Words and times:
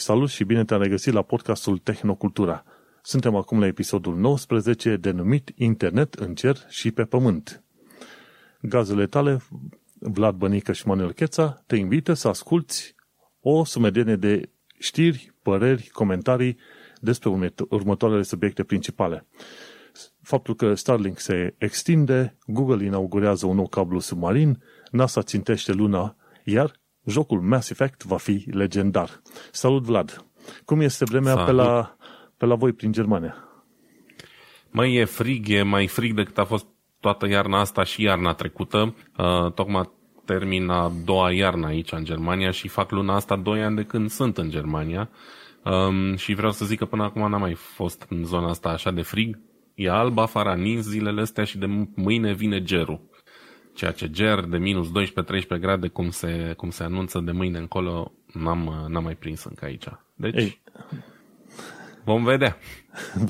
Salut 0.00 0.28
și 0.28 0.44
bine 0.44 0.64
te-am 0.64 0.82
regăsit 0.82 1.12
la 1.12 1.22
podcastul 1.22 1.78
Tehnocultura. 1.78 2.64
Suntem 3.02 3.34
acum 3.34 3.60
la 3.60 3.66
episodul 3.66 4.16
19 4.16 4.96
denumit 4.96 5.52
Internet 5.54 6.14
în 6.14 6.34
cer 6.34 6.56
și 6.68 6.90
pe 6.90 7.04
pământ. 7.04 7.62
Gazele 8.60 9.06
tale, 9.06 9.40
Vlad 9.98 10.34
Bănică 10.34 10.72
și 10.72 10.86
Manuel 10.86 11.12
Cheța, 11.12 11.62
te 11.66 11.76
invită 11.76 12.12
să 12.12 12.28
asculți 12.28 12.94
o 13.40 13.64
sumedenie 13.64 14.16
de 14.16 14.50
știri, 14.78 15.34
păreri, 15.42 15.88
comentarii 15.92 16.58
despre 17.00 17.52
următoarele 17.68 18.22
subiecte 18.22 18.64
principale. 18.64 19.26
Faptul 20.22 20.54
că 20.54 20.74
Starlink 20.74 21.18
se 21.18 21.54
extinde, 21.58 22.36
Google 22.46 22.84
inaugurează 22.84 23.46
un 23.46 23.56
nou 23.56 23.68
cablu 23.68 23.98
submarin, 23.98 24.62
NASA 24.90 25.22
țintește 25.22 25.72
luna, 25.72 26.16
iar 26.44 26.80
jocul 27.06 27.40
Mass 27.40 27.70
Effect 27.70 28.04
va 28.04 28.16
fi 28.16 28.44
legendar. 28.50 29.22
Salut, 29.50 29.82
Vlad! 29.82 30.26
Cum 30.64 30.80
este 30.80 31.04
vremea 31.04 31.36
pe 31.36 31.50
la, 31.50 31.96
pe 32.36 32.46
la 32.46 32.54
voi 32.54 32.72
prin 32.72 32.92
Germania? 32.92 33.34
Mai 34.70 34.94
e 34.94 35.04
frig, 35.04 35.48
e 35.48 35.62
mai 35.62 35.86
frig 35.86 36.14
decât 36.14 36.38
a 36.38 36.44
fost 36.44 36.66
toată 37.00 37.28
iarna 37.28 37.60
asta 37.60 37.82
și 37.84 38.02
iarna 38.02 38.32
trecută. 38.32 38.94
Uh, 39.18 39.52
tocmai 39.52 39.90
termin 40.24 40.68
a 40.68 40.92
doua 41.04 41.32
iarnă 41.32 41.66
aici 41.66 41.92
în 41.92 42.04
Germania 42.04 42.50
și 42.50 42.68
fac 42.68 42.90
luna 42.90 43.14
asta 43.14 43.36
doi 43.36 43.62
ani 43.62 43.76
de 43.76 43.82
când 43.82 44.10
sunt 44.10 44.38
în 44.38 44.50
Germania. 44.50 45.10
Um, 45.64 46.16
și 46.16 46.34
vreau 46.34 46.52
să 46.52 46.64
zic 46.64 46.78
că 46.78 46.84
până 46.84 47.02
acum 47.02 47.30
n-am 47.30 47.40
mai 47.40 47.54
fost 47.54 48.06
în 48.08 48.24
zona 48.24 48.48
asta 48.48 48.68
așa 48.68 48.90
de 48.90 49.02
frig. 49.02 49.38
E 49.74 49.90
alb 49.90 50.18
afară, 50.18 50.54
nins 50.54 50.84
zilele 50.84 51.20
astea 51.20 51.44
și 51.44 51.58
de 51.58 51.66
mâine 51.94 52.32
vine 52.32 52.62
gerul 52.62 53.00
ceea 53.78 53.92
ce 53.92 54.10
ger 54.10 54.40
de 54.40 54.58
minus 54.58 54.88
12-13 54.88 55.60
grade, 55.60 55.88
cum 55.88 56.10
se, 56.10 56.54
cum 56.56 56.70
se 56.70 56.82
anunță 56.82 57.18
de 57.18 57.32
mâine 57.32 57.58
încolo, 57.58 58.12
n-am, 58.32 58.86
n-am 58.88 59.02
mai 59.02 59.14
prins 59.14 59.44
încă 59.44 59.64
aici. 59.64 59.84
Deci, 60.14 60.34
Ei. 60.34 60.60
vom 62.04 62.24
vedea. 62.24 62.56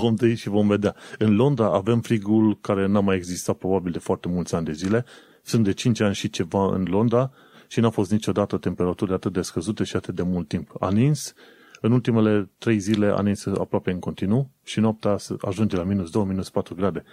Vom 0.01 0.15
trăi 0.15 0.35
și 0.35 0.49
vom 0.49 0.67
vedea. 0.67 0.95
În 1.19 1.37
Londra 1.37 1.73
avem 1.73 2.01
frigul 2.01 2.59
care 2.61 2.87
n-a 2.87 3.01
mai 3.01 3.17
existat 3.17 3.57
probabil 3.57 3.93
de 3.93 3.99
foarte 3.99 4.29
mulți 4.29 4.55
ani 4.55 4.65
de 4.65 4.73
zile. 4.73 5.05
Sunt 5.43 5.65
de 5.65 5.73
5 5.73 6.01
ani 6.01 6.15
și 6.15 6.31
ceva 6.31 6.75
în 6.75 6.85
Londra 6.85 7.31
și 7.67 7.81
n-a 7.81 7.91
fost 7.91 8.11
niciodată 8.11 8.57
temperaturi 8.57 9.13
atât 9.13 9.33
de 9.33 9.43
scăzute 9.43 9.85
și 9.85 9.97
atât 9.97 10.15
de 10.15 10.23
mult 10.23 10.49
timp. 10.49 10.71
A 10.81 10.91
nins, 10.91 11.35
în 11.81 11.93
ultimele 11.93 12.51
3 12.59 12.79
zile 12.79 13.07
a 13.07 13.23
nins 13.23 13.47
aproape 13.47 13.91
în 13.91 13.99
continuu 13.99 14.51
și 14.65 14.81
noaptea 14.81 15.17
ajunge 15.41 15.77
la 15.77 15.83
minus 15.83 16.11
2, 16.11 16.25
minus 16.25 16.51
4 16.51 16.75
grade. 16.75 17.05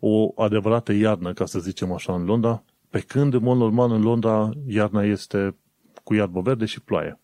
O 0.00 0.32
adevărată 0.36 0.92
iarnă, 0.92 1.32
ca 1.32 1.46
să 1.46 1.58
zicem 1.58 1.92
așa, 1.92 2.14
în 2.14 2.24
Londra, 2.24 2.62
pe 2.90 3.00
când, 3.00 3.34
în 3.34 3.42
mod 3.42 3.56
normal, 3.56 3.92
în 3.92 4.02
Londra, 4.02 4.50
iarna 4.66 5.02
este 5.02 5.56
cu 6.04 6.14
iarbă 6.14 6.40
verde 6.40 6.64
și 6.64 6.80
ploaie. 6.80 7.20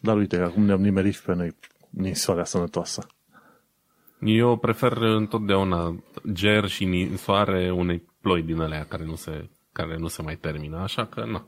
Dar 0.00 0.16
uite, 0.16 0.36
acum 0.36 0.64
ne-am 0.64 0.80
nimerit 0.80 1.16
pe 1.16 1.34
noi 1.34 1.56
ninsoarea 1.90 2.44
sănătoasă. 2.44 3.06
Eu 4.20 4.56
prefer 4.56 4.92
întotdeauna 4.92 6.04
ger 6.32 6.66
și 6.66 6.84
ninsoare 6.84 7.70
unei 7.70 8.02
ploi 8.20 8.42
din 8.42 8.60
alea 8.60 8.84
care 8.84 9.04
nu 9.04 9.14
se, 9.14 9.50
care 9.72 9.96
nu 9.98 10.06
se 10.06 10.22
mai 10.22 10.36
termină, 10.36 10.76
așa 10.76 11.06
că 11.06 11.24
nu. 11.24 11.42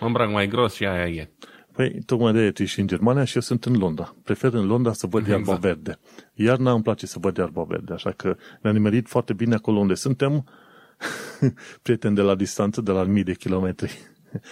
Mă 0.00 0.06
îmbrac 0.06 0.30
mai 0.30 0.48
gros 0.48 0.74
și 0.74 0.86
aia 0.86 1.06
e. 1.08 1.30
Păi, 1.72 2.02
tocmai 2.06 2.32
de 2.32 2.50
tu 2.50 2.64
și 2.64 2.80
în 2.80 2.86
Germania 2.86 3.24
și 3.24 3.34
eu 3.34 3.40
sunt 3.40 3.64
în 3.64 3.78
Londra. 3.78 4.14
Prefer 4.24 4.52
în 4.52 4.66
Londra 4.66 4.92
să 4.92 5.06
văd 5.06 5.22
exact. 5.22 5.46
iarba 5.46 5.60
verde. 5.60 5.98
Iarna 6.34 6.72
îmi 6.72 6.82
place 6.82 7.06
să 7.06 7.18
văd 7.18 7.36
iarba 7.36 7.62
verde, 7.62 7.92
așa 7.92 8.10
că 8.10 8.36
ne-am 8.62 8.74
nimerit 8.74 9.08
foarte 9.08 9.32
bine 9.32 9.54
acolo 9.54 9.78
unde 9.78 9.94
suntem 9.94 10.44
prieten 11.82 12.14
de 12.14 12.20
la 12.20 12.34
distanță, 12.34 12.80
de 12.80 12.90
la 12.90 13.04
mii 13.04 13.22
de 13.22 13.34
kilometri. 13.34 13.98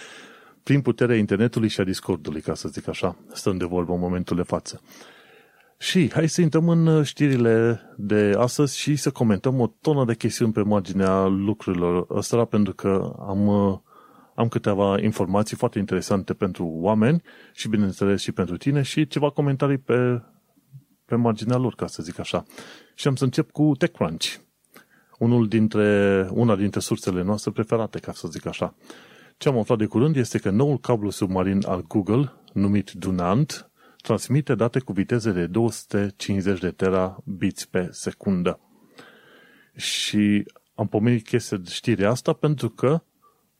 Prin 0.63 0.81
puterea 0.81 1.15
internetului 1.15 1.67
și 1.67 1.79
a 1.79 1.83
Discordului, 1.83 2.41
ca 2.41 2.53
să 2.53 2.67
zic 2.67 2.87
așa, 2.87 3.17
stăm 3.33 3.57
de 3.57 3.65
vorbă 3.65 3.93
în 3.93 3.99
momentul 3.99 4.35
de 4.35 4.41
față. 4.41 4.81
Și 5.77 6.11
hai 6.11 6.29
să 6.29 6.41
intrăm 6.41 6.69
în 6.69 7.03
știrile 7.03 7.81
de 7.97 8.33
astăzi 8.37 8.77
și 8.77 8.95
să 8.95 9.11
comentăm 9.11 9.59
o 9.59 9.67
tonă 9.81 10.05
de 10.05 10.15
chestiuni 10.15 10.51
pe 10.51 10.61
marginea 10.61 11.25
lucrurilor 11.25 12.05
ăsta, 12.09 12.45
pentru 12.45 12.73
că 12.73 13.15
am, 13.19 13.49
am 14.35 14.47
câteva 14.47 14.99
informații 15.01 15.57
foarte 15.57 15.79
interesante 15.79 16.33
pentru 16.33 16.65
oameni 16.65 17.21
și, 17.53 17.67
bineînțeles, 17.67 18.21
și 18.21 18.31
pentru 18.31 18.57
tine 18.57 18.81
și 18.81 19.07
ceva 19.07 19.29
comentarii 19.29 19.77
pe, 19.77 20.21
pe 21.05 21.15
marginea 21.15 21.57
lor, 21.57 21.75
ca 21.75 21.87
să 21.87 22.03
zic 22.03 22.19
așa. 22.19 22.43
Și 22.95 23.07
am 23.07 23.15
să 23.15 23.23
încep 23.23 23.51
cu 23.51 23.71
TechCrunch 23.77 24.35
unul 25.19 25.47
dintre, 25.47 26.27
una 26.31 26.55
dintre 26.55 26.79
sursele 26.79 27.21
noastre 27.23 27.51
preferate, 27.51 27.99
ca 27.99 28.11
să 28.13 28.27
zic 28.27 28.45
așa. 28.45 28.75
Ce 29.37 29.49
am 29.49 29.57
aflat 29.57 29.77
de 29.77 29.85
curând 29.85 30.15
este 30.15 30.37
că 30.37 30.49
noul 30.49 30.79
cablu 30.79 31.09
submarin 31.09 31.63
al 31.65 31.83
Google, 31.87 32.33
numit 32.53 32.91
Dunant, 32.91 33.71
transmite 34.01 34.55
date 34.55 34.79
cu 34.79 34.91
viteze 34.91 35.31
de 35.31 35.45
250 35.45 36.59
de 36.59 36.71
terabits 36.71 37.65
pe 37.65 37.87
secundă. 37.91 38.59
Și 39.75 40.45
am 40.75 40.87
pomenit 40.87 41.23
chestia 41.23 41.57
de 41.57 41.69
știrea 41.69 42.09
asta 42.09 42.33
pentru 42.33 42.69
că 42.69 43.01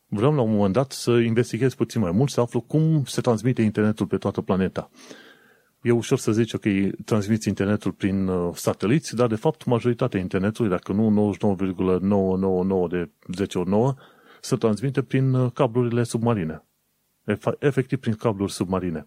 vreau 0.08 0.34
la 0.34 0.42
un 0.42 0.52
moment 0.52 0.74
dat 0.74 0.92
să 0.92 1.12
investighez 1.12 1.74
puțin 1.74 2.02
mai 2.02 2.12
mult, 2.12 2.30
să 2.30 2.42
aflu 2.42 2.62
cum 2.62 3.04
se 3.06 3.22
transmite 3.22 3.62
internetul 3.62 4.06
pe 4.06 4.18
toată 4.18 4.42
planeta 4.42 4.90
e 5.82 5.92
ușor 5.92 6.18
să 6.18 6.32
zici, 6.32 6.54
ok, 6.54 6.64
transmiți 7.06 7.48
internetul 7.48 7.92
prin 7.92 8.28
uh, 8.28 8.56
sateliți, 8.56 9.16
dar 9.16 9.28
de 9.28 9.36
fapt 9.36 9.66
majoritatea 9.66 10.20
internetului, 10.20 10.70
dacă 10.70 10.94
nu 10.94 11.10
99,999 11.10 12.88
de 12.88 13.10
10 13.34 13.58
ori 13.58 13.70
9, 13.70 13.96
se 14.42 14.56
transmite 14.56 15.02
prin 15.02 15.34
uh, 15.34 15.52
cablurile 15.52 16.04
submarine. 16.04 16.64
Efectiv 17.60 18.00
prin 18.00 18.14
cabluri 18.14 18.52
submarine. 18.52 19.06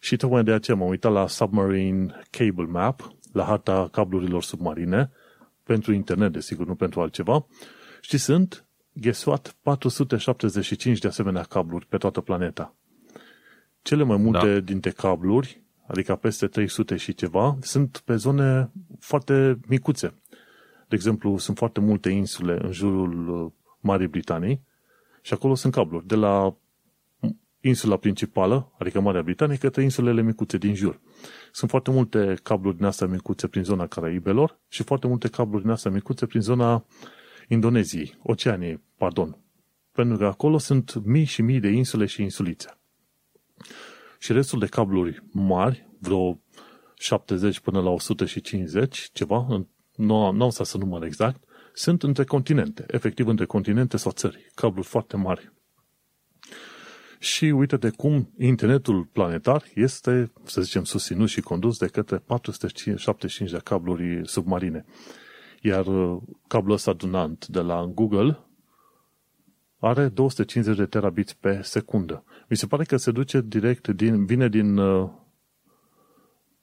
Și 0.00 0.16
tocmai 0.16 0.44
de 0.44 0.52
aceea 0.52 0.76
m-am 0.76 0.88
uitat 0.88 1.12
la 1.12 1.26
Submarine 1.26 2.20
Cable 2.30 2.64
Map, 2.64 3.14
la 3.32 3.44
harta 3.44 3.88
cablurilor 3.92 4.42
submarine, 4.42 5.10
pentru 5.62 5.92
internet, 5.92 6.32
desigur, 6.32 6.66
nu 6.66 6.74
pentru 6.74 7.00
altceva, 7.00 7.46
și 8.00 8.18
sunt, 8.18 8.66
guess 8.92 9.24
what, 9.24 9.56
475 9.62 10.98
de 10.98 11.08
asemenea 11.08 11.42
cabluri 11.42 11.86
pe 11.86 11.96
toată 11.96 12.20
planeta. 12.20 12.74
Cele 13.82 14.02
mai 14.02 14.16
multe 14.16 14.52
da. 14.52 14.60
dintre 14.60 14.90
cabluri 14.90 15.61
adică 15.86 16.16
peste 16.16 16.46
300 16.46 16.96
și 16.96 17.14
ceva, 17.14 17.56
sunt 17.60 18.02
pe 18.04 18.16
zone 18.16 18.70
foarte 18.98 19.58
micuțe. 19.68 20.14
De 20.88 20.94
exemplu, 20.94 21.38
sunt 21.38 21.56
foarte 21.56 21.80
multe 21.80 22.10
insule 22.10 22.58
în 22.62 22.72
jurul 22.72 23.28
uh, 23.28 23.52
Marii 23.80 24.06
Britanii 24.06 24.62
și 25.22 25.32
acolo 25.32 25.54
sunt 25.54 25.72
cabluri, 25.72 26.06
de 26.06 26.14
la 26.14 26.56
insula 27.60 27.96
principală, 27.96 28.72
adică 28.78 29.00
Marea 29.00 29.22
Britanie, 29.22 29.56
către 29.56 29.82
insulele 29.82 30.22
micuțe 30.22 30.58
din 30.58 30.74
jur. 30.74 31.00
Sunt 31.52 31.70
foarte 31.70 31.90
multe 31.90 32.36
cabluri 32.42 32.76
din 32.76 32.84
astea 32.84 33.06
micuțe 33.06 33.46
prin 33.46 33.62
zona 33.62 33.86
Caraibelor 33.86 34.58
și 34.68 34.82
foarte 34.82 35.06
multe 35.06 35.28
cabluri 35.28 35.62
din 35.62 35.70
astea 35.72 35.90
micuțe 35.90 36.26
prin 36.26 36.40
zona 36.40 36.84
Indoneziei, 37.48 38.18
Oceaniei, 38.22 38.80
pardon. 38.96 39.36
Pentru 39.92 40.16
că 40.16 40.24
acolo 40.24 40.58
sunt 40.58 41.04
mii 41.04 41.24
și 41.24 41.42
mii 41.42 41.60
de 41.60 41.68
insule 41.68 42.06
și 42.06 42.22
insulițe 42.22 42.76
și 44.22 44.32
restul 44.32 44.58
de 44.58 44.66
cabluri 44.66 45.22
mari, 45.30 45.88
vreo 45.98 46.40
70 46.94 47.60
până 47.60 47.80
la 47.80 47.90
150, 47.90 49.08
ceva, 49.12 49.46
nu, 49.96 50.30
nu 50.30 50.42
am 50.44 50.50
să 50.50 50.78
număr 50.78 51.02
exact, 51.02 51.44
sunt 51.72 52.02
între 52.02 52.24
continente, 52.24 52.84
efectiv 52.88 53.26
între 53.26 53.44
continente 53.44 53.96
sau 53.96 54.12
țări, 54.12 54.50
cabluri 54.54 54.86
foarte 54.86 55.16
mari. 55.16 55.52
Și 57.18 57.44
uite 57.44 57.76
de 57.76 57.90
cum 57.90 58.32
internetul 58.38 59.04
planetar 59.04 59.64
este, 59.74 60.32
să 60.44 60.60
zicem, 60.60 60.84
susținut 60.84 61.28
și 61.28 61.40
condus 61.40 61.78
de 61.78 61.86
către 61.86 62.16
475 62.16 63.50
de 63.50 63.60
cabluri 63.64 64.28
submarine. 64.28 64.84
Iar 65.60 65.86
uh, 65.86 66.22
cablul 66.46 66.74
ăsta 66.74 66.92
dunant 66.92 67.46
de 67.46 67.60
la 67.60 67.84
Google 67.84 68.38
are 69.84 70.08
250 70.08 70.76
de 70.76 70.86
terabits 70.86 71.32
pe 71.32 71.60
secundă. 71.62 72.24
Mi 72.48 72.56
se 72.56 72.66
pare 72.66 72.84
că 72.84 72.96
se 72.96 73.10
duce 73.10 73.40
direct 73.40 73.88
din, 73.88 74.24
vine 74.24 74.48
din 74.48 74.76
uh, 74.76 75.10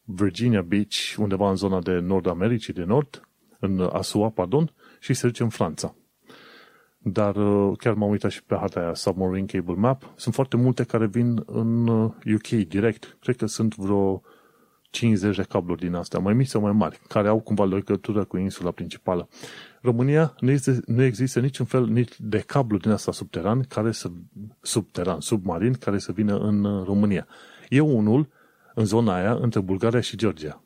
Virginia 0.03 0.61
Beach, 0.61 1.15
undeva 1.17 1.49
în 1.49 1.55
zona 1.55 1.81
de 1.81 1.91
Nord 1.91 2.27
Americii 2.27 2.73
de 2.73 2.83
Nord, 2.83 3.27
în 3.59 3.89
Asua, 3.91 4.29
pardon, 4.29 4.73
și 4.99 5.13
se 5.13 5.27
duce 5.27 5.43
în 5.43 5.49
Franța. 5.49 5.95
Dar 6.97 7.35
uh, 7.35 7.77
chiar 7.77 7.93
m-am 7.93 8.09
uitat 8.09 8.31
și 8.31 8.43
pe 8.43 8.55
harta 8.55 8.79
aia, 8.79 8.93
Submarine 8.93 9.45
Cable 9.45 9.75
Map. 9.75 10.13
Sunt 10.15 10.33
foarte 10.33 10.57
multe 10.57 10.83
care 10.83 11.07
vin 11.07 11.43
în 11.45 11.87
UK 11.87 12.51
uh, 12.51 12.65
direct. 12.67 13.17
Cred 13.19 13.35
că 13.35 13.45
sunt 13.45 13.75
vreo 13.75 14.21
50 14.89 15.35
de 15.35 15.43
cabluri 15.43 15.79
din 15.81 15.93
astea, 15.93 16.19
mai 16.19 16.33
mici 16.33 16.47
sau 16.47 16.61
mai 16.61 16.71
mari, 16.71 16.99
care 17.07 17.27
au 17.27 17.39
cumva 17.39 17.65
legătură 17.65 18.23
cu 18.23 18.37
insula 18.37 18.71
principală. 18.71 19.27
România 19.81 20.35
nu 20.39 20.51
există, 20.51 20.81
nu 20.85 21.03
există 21.03 21.39
niciun 21.39 21.65
fel 21.65 21.85
nici 21.85 22.13
de 22.17 22.39
cablu 22.39 22.77
din 22.77 22.91
asta 22.91 23.11
subteran, 23.11 23.63
care 23.63 23.91
să, 23.91 24.11
subteran, 24.61 25.19
submarin, 25.19 25.73
care 25.73 25.97
să 25.97 26.11
vină 26.11 26.37
în 26.37 26.63
uh, 26.63 26.85
România. 26.85 27.27
E 27.69 27.79
unul 27.79 28.29
în 28.73 28.85
zona 28.85 29.15
aia 29.15 29.33
între 29.33 29.59
Bulgaria 29.59 29.99
și 29.99 30.17
Georgia, 30.17 30.63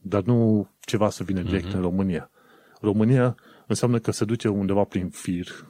dar 0.00 0.22
nu 0.22 0.68
ceva 0.80 1.10
să 1.10 1.24
vină 1.24 1.40
direct 1.40 1.68
uh-huh. 1.68 1.74
în 1.74 1.80
România. 1.80 2.30
România 2.80 3.36
înseamnă 3.66 3.98
că 3.98 4.10
se 4.10 4.24
duce 4.24 4.48
undeva 4.48 4.84
prin 4.84 5.08
fir 5.08 5.66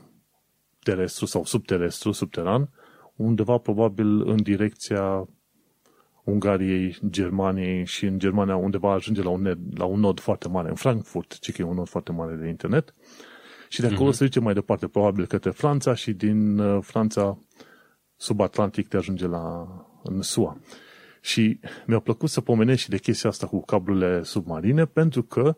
terestru 0.82 1.26
sau 1.26 1.44
subterestru, 1.44 2.12
subteran, 2.12 2.70
undeva 3.16 3.58
probabil 3.58 4.28
în 4.28 4.42
direcția 4.42 5.28
Ungariei, 6.24 6.98
Germaniei 7.08 7.86
și 7.86 8.06
în 8.06 8.18
Germania 8.18 8.56
undeva 8.56 8.92
ajunge 8.92 9.22
la 9.22 9.28
un, 9.28 9.42
ned, 9.42 9.58
la 9.74 9.84
un 9.84 10.00
nod 10.00 10.20
foarte 10.20 10.48
mare, 10.48 10.68
în 10.68 10.74
Frankfurt, 10.74 11.38
ci 11.38 11.52
că 11.52 11.62
e 11.62 11.64
un 11.64 11.74
nod 11.74 11.88
foarte 11.88 12.12
mare 12.12 12.34
de 12.34 12.48
internet. 12.48 12.94
Și 13.68 13.80
de 13.80 13.86
acolo 13.86 14.10
uh-huh. 14.10 14.14
se 14.14 14.24
duce 14.24 14.40
mai 14.40 14.54
departe, 14.54 14.86
probabil 14.88 15.26
către 15.26 15.50
Franța 15.50 15.94
și 15.94 16.12
din 16.12 16.58
uh, 16.58 16.82
Franța 16.82 17.38
subatlantic 18.16 18.88
te 18.88 18.96
ajunge 18.96 19.26
la 19.26 19.66
în 20.02 20.22
SUA. 20.22 20.60
Și 21.20 21.60
mi-a 21.86 21.98
plăcut 21.98 22.28
să 22.28 22.40
pomenesc 22.40 22.80
și 22.80 22.88
de 22.88 22.98
chestia 22.98 23.30
asta 23.30 23.46
cu 23.46 23.60
cablurile 23.60 24.22
submarine, 24.22 24.84
pentru 24.84 25.22
că 25.22 25.56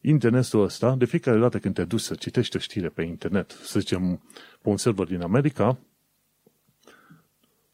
internetul 0.00 0.62
ăsta, 0.62 0.94
de 0.94 1.04
fiecare 1.04 1.38
dată 1.38 1.58
când 1.58 1.74
te 1.74 1.84
duci 1.84 2.00
să 2.00 2.14
citești 2.14 2.56
o 2.56 2.58
știre 2.58 2.88
pe 2.88 3.02
internet, 3.02 3.50
să 3.50 3.80
zicem, 3.80 4.22
pe 4.62 4.68
un 4.68 4.76
server 4.76 5.06
din 5.06 5.22
America, 5.22 5.78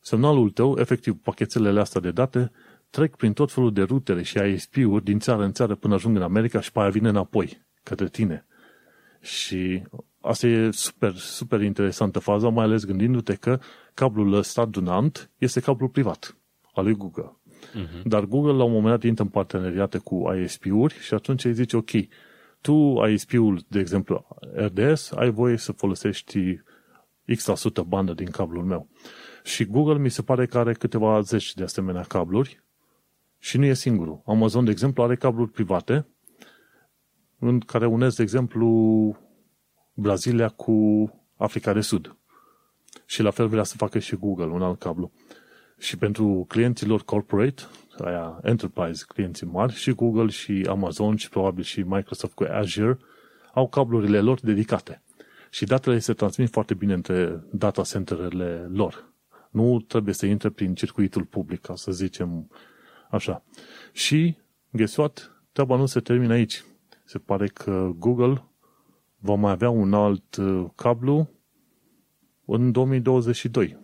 semnalul 0.09 0.51
tău, 0.51 0.77
efectiv, 0.79 1.15
pachetele 1.23 1.81
astea 1.81 2.01
de 2.01 2.11
date, 2.11 2.51
trec 2.91 3.17
prin 3.17 3.33
tot 3.33 3.53
felul 3.53 3.73
de 3.73 3.83
rutele 3.83 4.23
și 4.23 4.39
ISP-uri 4.39 5.05
din 5.05 5.19
țară 5.19 5.43
în 5.45 5.53
țară 5.53 5.75
până 5.75 5.95
ajung 5.95 6.17
în 6.17 6.23
America 6.23 6.61
și 6.61 6.73
pe 6.73 6.81
aia 6.81 6.89
vine 6.89 7.09
înapoi, 7.09 7.67
către 7.83 8.09
tine. 8.09 8.47
Și 9.21 9.83
asta 10.21 10.47
e 10.47 10.71
super, 10.71 11.15
super 11.15 11.61
interesantă 11.61 12.19
faza, 12.19 12.49
mai 12.49 12.65
ales 12.65 12.85
gândindu-te 12.85 13.35
că 13.35 13.61
cablul 13.95 14.33
ăsta 14.33 14.65
dunant 14.65 15.31
este 15.39 15.61
cablul 15.61 15.89
privat 15.89 16.37
al 16.75 16.85
lui 16.85 16.95
Google. 16.95 17.41
Uh-huh. 17.59 18.03
Dar 18.05 18.25
Google 18.25 18.53
la 18.53 18.65
un 18.65 18.73
moment 18.73 18.93
dat 18.93 19.03
intră 19.03 19.25
în 19.25 19.31
parteneriate 19.31 19.99
cu 19.99 20.33
ISP-uri 20.43 20.95
și 20.95 21.15
atunci 21.15 21.45
îi 21.45 21.55
zice, 21.55 21.77
ok, 21.77 21.91
tu 22.61 23.03
ISP-ul, 23.13 23.65
de 23.69 23.79
exemplu 23.79 24.27
RDS, 24.55 25.13
ai 25.13 25.31
voie 25.31 25.57
să 25.57 25.73
folosești 25.73 26.61
X% 27.37 27.87
bandă 27.87 28.13
din 28.13 28.31
cablul 28.31 28.65
meu. 28.65 28.89
Și 29.49 29.65
Google 29.65 29.99
mi 29.99 30.09
se 30.09 30.23
pare 30.23 30.47
că 30.47 30.59
are 30.59 30.73
câteva 30.73 31.21
zeci 31.21 31.55
de 31.55 31.63
asemenea 31.63 32.03
cabluri 32.03 32.63
și 33.39 33.59
nu 33.59 33.65
e 33.65 33.75
singurul. 33.75 34.23
Amazon, 34.27 34.65
de 34.65 34.71
exemplu, 34.71 35.03
are 35.03 35.17
cabluri 35.17 35.51
private 35.51 36.07
în 37.39 37.61
care 37.61 37.87
unesc, 37.87 38.17
de 38.17 38.23
exemplu, 38.23 39.17
Brazilia 39.95 40.49
cu 40.49 40.75
Africa 41.37 41.73
de 41.73 41.81
Sud. 41.81 42.17
Și 43.07 43.23
la 43.23 43.31
fel 43.31 43.49
vrea 43.49 43.63
să 43.63 43.77
facă 43.77 43.99
și 43.99 44.17
Google, 44.17 44.45
un 44.45 44.63
alt 44.63 44.79
cablu. 44.79 45.13
Și 45.79 45.97
pentru 45.97 46.45
clienților 46.49 47.03
corporate, 47.05 47.63
aia 48.05 48.41
enterprise, 48.43 49.05
clienții 49.09 49.47
mari, 49.47 49.73
și 49.73 49.93
Google 49.93 50.31
și 50.31 50.67
Amazon 50.69 51.17
și 51.17 51.29
probabil 51.29 51.63
și 51.63 51.81
Microsoft 51.81 52.35
cu 52.35 52.45
Azure 52.45 52.99
au 53.55 53.69
cablurile 53.69 54.21
lor 54.21 54.41
dedicate. 54.41 55.03
Și 55.51 55.65
datele 55.65 55.99
se 55.99 56.13
transmit 56.13 56.51
foarte 56.51 56.75
bine 56.75 56.93
între 56.93 57.45
data 57.51 57.83
centerele 57.83 58.69
lor. 58.73 59.17
Nu 59.51 59.81
trebuie 59.81 60.15
să 60.15 60.27
intre 60.27 60.51
prin 60.51 60.75
circuitul 60.75 61.25
public, 61.25 61.61
ca 61.61 61.75
să 61.75 61.93
zicem 61.93 62.51
așa. 63.11 63.45
Și, 63.93 64.37
guess 64.71 64.97
what? 64.97 65.43
Treaba 65.53 65.77
nu 65.77 65.87
se 65.87 66.01
termină 66.01 66.33
aici. 66.33 66.65
Se 67.05 67.19
pare 67.19 67.47
că 67.47 67.91
Google 67.97 68.45
va 69.19 69.35
mai 69.35 69.51
avea 69.51 69.71
un 69.71 69.95
alt 69.95 70.37
uh, 70.37 70.67
cablu 70.75 71.31
în 72.45 72.73
2022. 72.73 73.77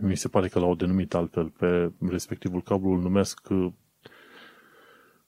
Mi 0.00 0.16
se 0.16 0.28
pare 0.28 0.48
că 0.48 0.58
l-au 0.58 0.74
denumit 0.74 1.14
altfel 1.14 1.48
pe 1.48 1.92
respectivul 2.08 2.62
cablu, 2.62 2.90
îl 2.90 3.00
numesc, 3.00 3.48
uh, 3.50 3.72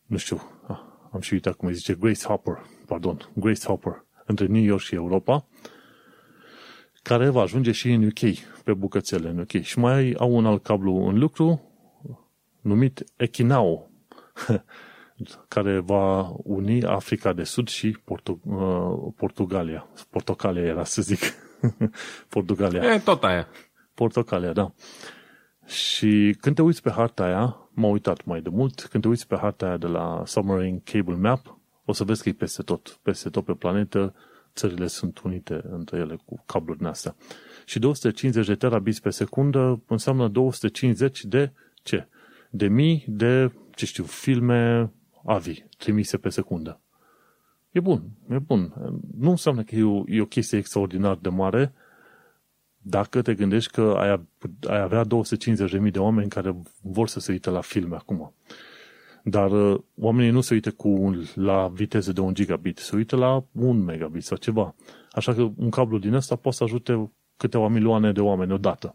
nu 0.07 0.17
știu, 0.17 0.41
ah, 0.67 0.79
am 1.13 1.21
și 1.21 1.33
uitat 1.33 1.55
cum 1.55 1.69
îi 1.69 1.75
zice, 1.75 1.95
Grace 1.95 2.27
Hopper, 2.27 2.59
pardon, 2.87 3.31
Grace 3.35 3.67
Hopper, 3.67 4.05
între 4.27 4.47
New 4.47 4.63
York 4.63 4.81
și 4.81 4.95
Europa, 4.95 5.47
care 7.03 7.29
va 7.29 7.41
ajunge 7.41 7.73
și 7.73 7.93
în 7.93 8.05
UK, 8.05 8.39
pe 8.71 8.77
bucățele 8.77 9.29
în 9.29 9.39
UK. 9.39 9.63
Și 9.63 9.79
mai 9.79 10.15
au 10.19 10.35
un 10.35 10.47
alt 10.47 10.63
cablu 10.63 11.07
în 11.07 11.19
lucru, 11.19 11.63
numit 12.61 13.05
Echinao, 13.17 13.91
care 15.55 15.79
va 15.79 16.33
uni 16.37 16.85
Africa 16.85 17.33
de 17.33 17.45
Sud 17.45 17.69
și 17.69 17.99
Portu- 18.05 18.41
uh, 18.45 19.13
Portugalia. 19.17 19.89
Portocalia 20.11 20.63
era, 20.63 20.85
să 20.85 21.03
zic. 21.03 21.19
Portugalia. 22.35 22.95
E 22.95 22.99
tot 22.99 23.25
aia. 23.25 23.49
Portocalia, 23.95 24.53
da. 24.53 24.73
Și 25.67 26.37
când 26.41 26.57
te 26.57 26.63
uiți 26.63 26.83
pe 26.83 26.91
harta 26.91 27.25
aia, 27.25 27.71
m-am 27.73 27.91
uitat 27.91 28.25
mai 28.25 28.41
de 28.41 28.49
mult, 28.49 28.81
când 28.81 29.03
te 29.03 29.09
uiți 29.09 29.27
pe 29.27 29.37
harta 29.37 29.67
aia 29.67 29.77
de 29.77 29.87
la 29.87 30.23
Submarine 30.27 30.83
Cable 30.85 31.17
Map, 31.17 31.59
o 31.85 31.93
să 31.93 32.05
vezi 32.05 32.23
că 32.23 32.29
e 32.29 32.33
peste 32.33 32.63
tot. 32.63 32.99
Peste 33.03 33.29
tot 33.31 33.45
pe 33.45 33.53
planetă, 33.53 34.15
țările 34.55 34.87
sunt 34.87 35.19
unite 35.19 35.61
între 35.71 35.99
ele 35.99 36.19
cu 36.25 36.43
cablurile 36.47 36.89
astea. 36.89 37.15
Și 37.71 37.79
250 37.79 38.47
de 38.47 38.55
terabits 38.55 39.01
pe 39.01 39.11
secundă 39.11 39.83
înseamnă 39.87 40.29
250 40.29 41.25
de 41.25 41.53
ce? 41.83 42.09
De 42.51 42.69
mii 42.69 43.05
de, 43.09 43.53
ce 43.75 43.87
știu, 43.87 44.05
filme 44.05 44.93
AVI 45.25 45.65
trimise 45.79 46.17
pe 46.17 46.29
secundă. 46.29 46.81
E 47.71 47.81
bun, 47.81 48.03
e 48.31 48.39
bun. 48.39 48.75
Nu 49.19 49.31
înseamnă 49.31 49.63
că 49.63 49.75
e 49.75 49.83
o, 49.83 50.03
e 50.07 50.21
o 50.21 50.27
chestie 50.27 50.59
extraordinar 50.59 51.17
de 51.17 51.29
mare 51.29 51.73
dacă 52.77 53.23
te 53.23 53.35
gândești 53.35 53.73
că 53.73 53.95
ai, 53.99 54.27
ai 54.69 54.81
avea 54.81 55.05
250.000 55.05 55.91
de 55.91 55.99
oameni 55.99 56.31
care 56.31 56.57
vor 56.83 57.09
să 57.09 57.21
se 57.21 57.33
uite 57.33 57.51
la 57.51 57.61
filme 57.61 57.97
acum. 57.97 58.35
Dar 59.25 59.51
uh, 59.51 59.81
oamenii 59.97 60.31
nu 60.31 60.41
se 60.41 60.55
uită 60.55 60.71
cu, 60.71 61.21
la 61.35 61.69
viteze 61.69 62.13
de 62.13 62.21
1 62.21 62.33
gigabit, 62.33 62.79
se 62.79 62.97
uită 62.97 63.17
la 63.17 63.45
1 63.53 63.73
megabit 63.73 64.23
sau 64.23 64.37
ceva. 64.37 64.75
Așa 65.13 65.35
că 65.35 65.51
un 65.57 65.71
cablu 65.71 65.99
din 65.99 66.15
ăsta 66.15 66.37
poate 66.37 66.57
să 66.57 66.65
ajute 66.65 67.11
câteva 67.41 67.69
milioane 67.69 68.13
de 68.13 68.21
oameni 68.21 68.53
odată. 68.53 68.95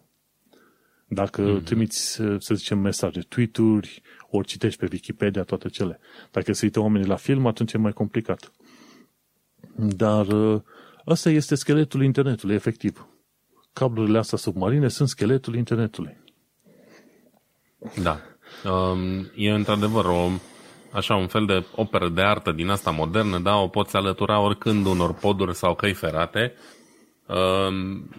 Dacă 1.08 1.42
mm-hmm. 1.42 1.64
trimiți, 1.64 2.12
să 2.40 2.54
zicem, 2.54 2.80
mesaje, 2.80 3.20
tweet-uri, 3.20 4.02
ori 4.30 4.48
citești 4.48 4.80
pe 4.80 4.88
Wikipedia, 4.92 5.44
toate 5.44 5.70
cele. 5.70 6.00
Dacă 6.32 6.54
se 6.54 6.66
uită 6.66 6.80
oamenii 6.80 7.08
la 7.08 7.16
film, 7.16 7.46
atunci 7.46 7.74
e 7.74 7.78
mai 7.78 7.94
complicat. 7.94 8.52
Dar 9.76 10.28
uh, 10.28 10.62
ăsta 11.08 11.30
este 11.30 11.56
scheletul 11.56 12.04
internetului, 12.04 12.56
efectiv. 12.56 13.08
Cablurile 13.74 14.18
astea 14.18 14.38
submarine 14.38 14.88
sunt 14.88 15.10
scheletul 15.10 15.56
internetului. 15.56 16.18
Da. 18.02 18.20
Um, 18.70 19.32
e 19.36 19.52
într-adevăr 19.52 20.06
o, 20.06 20.30
așa 20.92 21.16
un 21.16 21.28
fel 21.28 21.46
de 21.46 21.66
operă 21.76 22.10
de 22.10 22.22
artă 22.22 22.52
din 22.52 22.70
asta 22.70 22.92
modernă, 22.92 23.40
da, 23.40 23.56
o 23.56 23.68
poți 23.68 23.96
alătura 23.96 24.40
oricând 24.40 24.86
unor 24.86 25.14
poduri 25.14 25.56
sau 25.56 25.76
căi 25.76 25.94
ferate, 25.94 26.54
um, 26.54 26.85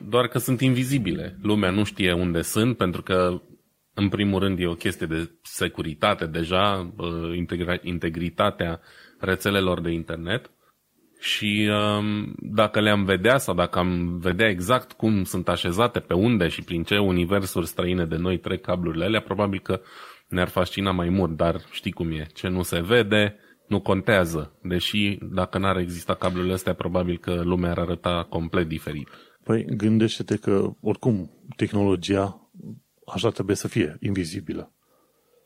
doar 0.08 0.26
că 0.28 0.38
sunt 0.38 0.60
invizibile. 0.60 1.36
Lumea 1.42 1.70
nu 1.70 1.84
știe 1.84 2.12
unde 2.12 2.42
sunt, 2.42 2.76
pentru 2.76 3.02
că 3.02 3.40
în 3.94 4.08
primul 4.08 4.40
rând 4.40 4.58
e 4.60 4.66
o 4.66 4.74
chestie 4.74 5.06
de 5.06 5.30
securitate 5.42 6.26
deja, 6.26 6.92
uh, 6.96 7.78
integritatea 7.82 8.80
rețelelor 9.18 9.80
de 9.80 9.90
internet 9.90 10.50
și 11.20 11.70
um, 11.70 12.34
dacă 12.38 12.80
le-am 12.80 13.04
vedea 13.04 13.38
sau 13.38 13.54
dacă 13.54 13.78
am 13.78 14.18
vedea 14.18 14.48
exact 14.48 14.92
cum 14.92 15.24
sunt 15.24 15.48
așezate, 15.48 16.00
pe 16.00 16.14
unde 16.14 16.48
și 16.48 16.62
prin 16.62 16.82
ce 16.82 16.98
universuri 16.98 17.66
străine 17.66 18.04
de 18.04 18.16
noi 18.16 18.38
trec 18.38 18.60
cablurile 18.60 19.04
alea, 19.04 19.20
probabil 19.20 19.60
că 19.60 19.80
ne-ar 20.28 20.48
fascina 20.48 20.90
mai 20.90 21.08
mult, 21.08 21.36
dar 21.36 21.60
știi 21.70 21.92
cum 21.92 22.10
e, 22.10 22.26
ce 22.34 22.48
nu 22.48 22.62
se 22.62 22.80
vede, 22.80 23.38
nu 23.66 23.80
contează, 23.80 24.52
deși 24.62 25.18
dacă 25.22 25.58
n-ar 25.58 25.76
exista 25.76 26.14
cablurile 26.14 26.52
astea, 26.52 26.74
probabil 26.74 27.18
că 27.18 27.42
lumea 27.42 27.70
ar 27.70 27.78
arăta 27.78 28.26
complet 28.28 28.68
diferit. 28.68 29.08
Păi 29.44 29.64
gândește-te 29.76 30.36
că, 30.36 30.70
oricum, 30.80 31.30
tehnologia 31.56 32.50
așa 33.06 33.30
trebuie 33.30 33.56
să 33.56 33.68
fie, 33.68 33.96
invizibilă. 34.00 34.72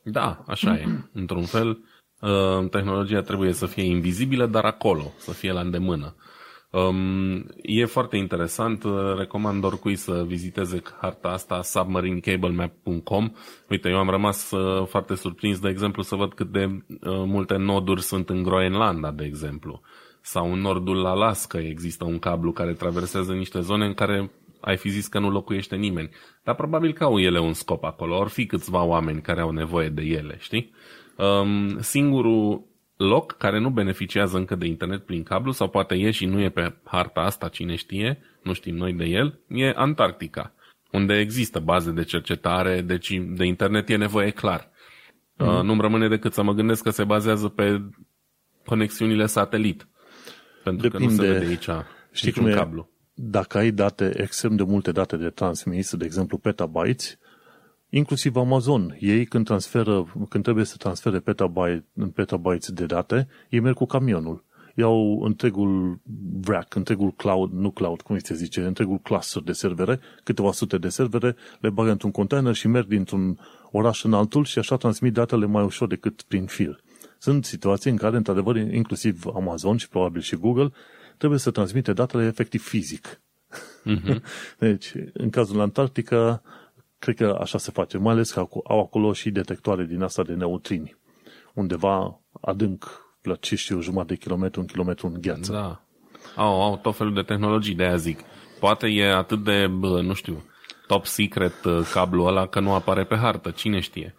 Da, 0.03 0.43
așa 0.47 0.75
e. 0.75 0.85
Într-un 1.12 1.45
fel, 1.45 1.69
uh, 2.21 2.69
tehnologia 2.71 3.21
trebuie 3.21 3.53
să 3.53 3.67
fie 3.67 3.83
invizibilă, 3.83 4.47
dar 4.47 4.65
acolo, 4.65 5.12
să 5.19 5.33
fie 5.33 5.53
la 5.53 5.61
îndemână. 5.61 6.15
Um, 6.71 7.45
e 7.62 7.85
foarte 7.85 8.17
interesant, 8.17 8.85
uh, 8.85 9.15
recomand 9.17 9.65
oricui 9.65 9.97
să 9.97 10.25
viziteze 10.27 10.83
harta 11.00 11.29
asta 11.29 11.62
submarinecablemap.com. 11.62 13.33
Uite, 13.69 13.89
eu 13.89 13.99
am 13.99 14.09
rămas 14.09 14.50
uh, 14.50 14.87
foarte 14.87 15.15
surprins, 15.15 15.59
de 15.59 15.69
exemplu, 15.69 16.03
să 16.03 16.15
văd 16.15 16.35
cât 16.35 16.53
de 16.53 16.65
uh, 16.65 16.99
multe 17.03 17.57
noduri 17.57 18.03
sunt 18.03 18.29
în 18.29 18.43
Groenlanda, 18.43 19.11
de 19.11 19.25
exemplu. 19.25 19.81
Sau 20.21 20.53
în 20.53 20.61
nordul 20.61 21.07
Alaska 21.07 21.61
există 21.61 22.05
un 22.05 22.19
cablu 22.19 22.53
care 22.53 22.73
traversează 22.73 23.33
niște 23.33 23.61
zone 23.61 23.87
în 23.87 23.95
care 23.95 24.31
ai 24.61 24.77
fi 24.77 24.89
zis 24.89 25.07
că 25.07 25.19
nu 25.19 25.31
locuiește 25.31 25.77
nimeni. 25.77 26.11
Dar 26.45 26.55
probabil 26.55 26.93
că 26.93 27.05
au 27.05 27.19
ele 27.19 27.41
un 27.41 27.53
scop 27.53 27.85
acolo, 27.85 28.19
or 28.19 28.29
fi 28.29 28.47
câțiva 28.47 28.83
oameni 28.83 29.21
care 29.21 29.41
au 29.41 29.50
nevoie 29.50 29.89
de 29.89 30.03
ele, 30.03 30.37
știi? 30.39 30.73
Um, 31.17 31.81
singurul 31.81 32.69
loc 33.02 33.37
care 33.37 33.59
nu 33.59 33.71
beneficiază 33.71 34.37
încă 34.37 34.54
de 34.54 34.66
internet 34.66 35.04
prin 35.04 35.23
cablu 35.23 35.52
sau 35.52 35.69
poate 35.69 35.95
e 35.95 36.11
și 36.11 36.26
nu 36.26 36.40
e 36.40 36.49
pe 36.49 36.75
harta 36.85 37.21
asta, 37.21 37.49
cine 37.49 37.75
știe, 37.75 38.19
nu 38.42 38.52
știm 38.52 38.76
noi 38.76 38.92
de 38.92 39.04
el, 39.04 39.38
e 39.49 39.73
Antarctica, 39.76 40.54
unde 40.90 41.19
există 41.19 41.59
baze 41.59 41.90
de 41.90 42.04
cercetare, 42.04 42.80
deci 42.80 43.21
de 43.28 43.45
internet 43.45 43.88
e 43.88 43.97
nevoie 43.97 44.30
clar. 44.30 44.71
Mm. 45.37 45.47
Uh, 45.47 45.62
nu-mi 45.62 45.80
rămâne 45.80 46.09
decât 46.09 46.33
să 46.33 46.42
mă 46.42 46.52
gândesc 46.52 46.83
că 46.83 46.90
se 46.90 47.04
bazează 47.04 47.49
pe 47.49 47.83
conexiunile 48.64 49.26
satelit. 49.26 49.88
Pentru 50.64 50.88
Depinde. 50.88 51.14
că 51.14 51.23
nu 51.23 51.25
se 51.25 51.33
vede 51.33 51.47
aici 51.47 51.85
Știi 52.12 52.33
cum 52.33 52.47
e? 52.47 52.52
cablu. 52.52 52.90
Dacă 53.14 53.59
ai 53.59 53.71
date, 53.71 54.12
extrem 54.16 54.57
de 54.57 54.62
multe 54.62 54.92
date 54.92 55.16
de 55.16 55.30
transmis, 55.30 55.95
de 55.95 56.04
exemplu 56.04 56.38
petabytes, 56.38 57.19
Inclusiv 57.90 58.37
Amazon. 58.37 58.97
Ei 59.00 59.25
când 59.25 59.44
transferă, 59.44 60.12
când 60.28 60.42
trebuie 60.42 60.64
să 60.64 60.76
transfere 60.76 61.18
petabyte, 61.18 61.85
petabytes 62.14 62.70
de 62.70 62.87
date, 62.87 63.28
ei 63.49 63.61
merg 63.61 63.75
cu 63.75 63.87
camionul. 63.87 64.44
Iau 64.75 65.23
întregul 65.23 66.00
rack, 66.44 66.75
întregul 66.75 67.12
cloud, 67.12 67.52
nu 67.52 67.70
cloud, 67.70 68.00
cum 68.00 68.18
se 68.18 68.35
zice, 68.35 68.61
întregul 68.61 68.99
cluster 68.99 69.42
de 69.42 69.52
servere, 69.52 70.00
câteva 70.25 70.52
sute 70.52 70.78
de 70.78 70.88
servere, 70.88 71.37
le 71.61 71.70
bagă 71.70 71.90
într-un 71.90 72.11
container 72.11 72.54
și 72.54 72.68
merg 72.68 72.87
dintr-un 72.87 73.38
oraș 73.70 74.04
în 74.04 74.12
altul 74.12 74.44
și 74.44 74.59
așa 74.59 74.76
transmit 74.76 75.12
datele 75.12 75.47
mai 75.47 75.64
ușor 75.64 75.88
decât 75.88 76.23
prin 76.23 76.47
fir. 76.47 76.80
Sunt 77.18 77.44
situații 77.44 77.90
în 77.90 77.97
care, 77.97 78.16
într-adevăr, 78.16 78.56
inclusiv 78.56 79.25
Amazon 79.35 79.76
și 79.76 79.88
probabil 79.88 80.20
și 80.20 80.37
Google, 80.37 80.73
trebuie 81.16 81.38
să 81.38 81.50
transmite 81.50 81.92
datele 81.92 82.26
efectiv 82.26 82.62
fizic. 82.62 83.20
Uh-huh. 83.87 84.20
Deci, 84.59 84.92
în 85.12 85.30
cazul 85.30 85.61
Antarctica, 85.61 86.42
cred 87.00 87.16
că 87.16 87.38
așa 87.40 87.59
se 87.59 87.71
face, 87.71 87.99
mai 87.99 88.12
ales 88.12 88.30
că 88.30 88.47
au 88.64 88.80
acolo 88.80 89.12
și 89.12 89.30
detectoare 89.30 89.85
din 89.85 90.02
asta 90.02 90.23
de 90.23 90.33
neutrini, 90.33 90.97
undeva 91.54 92.21
adânc, 92.40 93.09
la 93.23 93.35
ce 93.35 93.57
știu, 93.57 93.80
jumătate 93.80 94.12
de 94.12 94.19
kilometru, 94.19 94.61
un 94.61 94.66
kilometru 94.66 95.07
în 95.07 95.21
gheață. 95.21 95.52
Da. 95.52 95.85
Au, 96.37 96.62
au 96.62 96.76
tot 96.76 96.97
felul 96.97 97.14
de 97.14 97.23
tehnologii, 97.23 97.75
de 97.75 97.83
aia 97.83 97.97
zic. 97.97 98.21
Poate 98.61 98.87
e 98.87 99.14
atât 99.14 99.45
de, 99.45 99.66
bă, 99.66 100.00
nu 100.00 100.14
știu, 100.14 100.45
top 100.87 101.07
secret 101.07 101.64
uh, 101.64 101.88
cablul 101.92 102.26
ăla 102.26 102.47
că 102.47 102.61
nu 102.61 102.73
apare 102.73 103.04
pe 103.04 103.16
hartă, 103.16 103.50
cine 103.50 103.80
știe. 103.80 104.14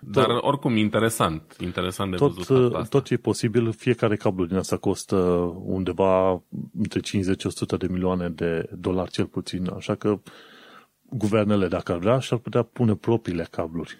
Dar 0.00 0.26
tot, 0.26 0.42
oricum 0.42 0.76
interesant, 0.76 1.56
interesant 1.60 2.10
de 2.10 2.16
tot, 2.16 2.34
văzut 2.34 2.72
uh, 2.72 2.76
asta. 2.76 2.98
Tot 2.98 3.04
ce 3.04 3.14
e 3.14 3.16
posibil, 3.16 3.72
fiecare 3.72 4.16
cablu 4.16 4.44
din 4.44 4.56
asta 4.56 4.76
costă 4.76 5.16
undeva 5.64 6.42
între 6.78 7.00
50-100 7.00 7.78
de 7.78 7.86
milioane 7.90 8.28
de 8.28 8.68
dolari 8.72 9.10
cel 9.10 9.26
puțin, 9.26 9.70
așa 9.76 9.94
că 9.94 10.20
guvernele, 11.10 11.68
dacă 11.68 11.92
ar 11.92 11.98
vrea, 11.98 12.18
și-ar 12.18 12.40
putea 12.40 12.62
pune 12.62 12.94
propriile 12.94 13.46
cabluri 13.50 13.98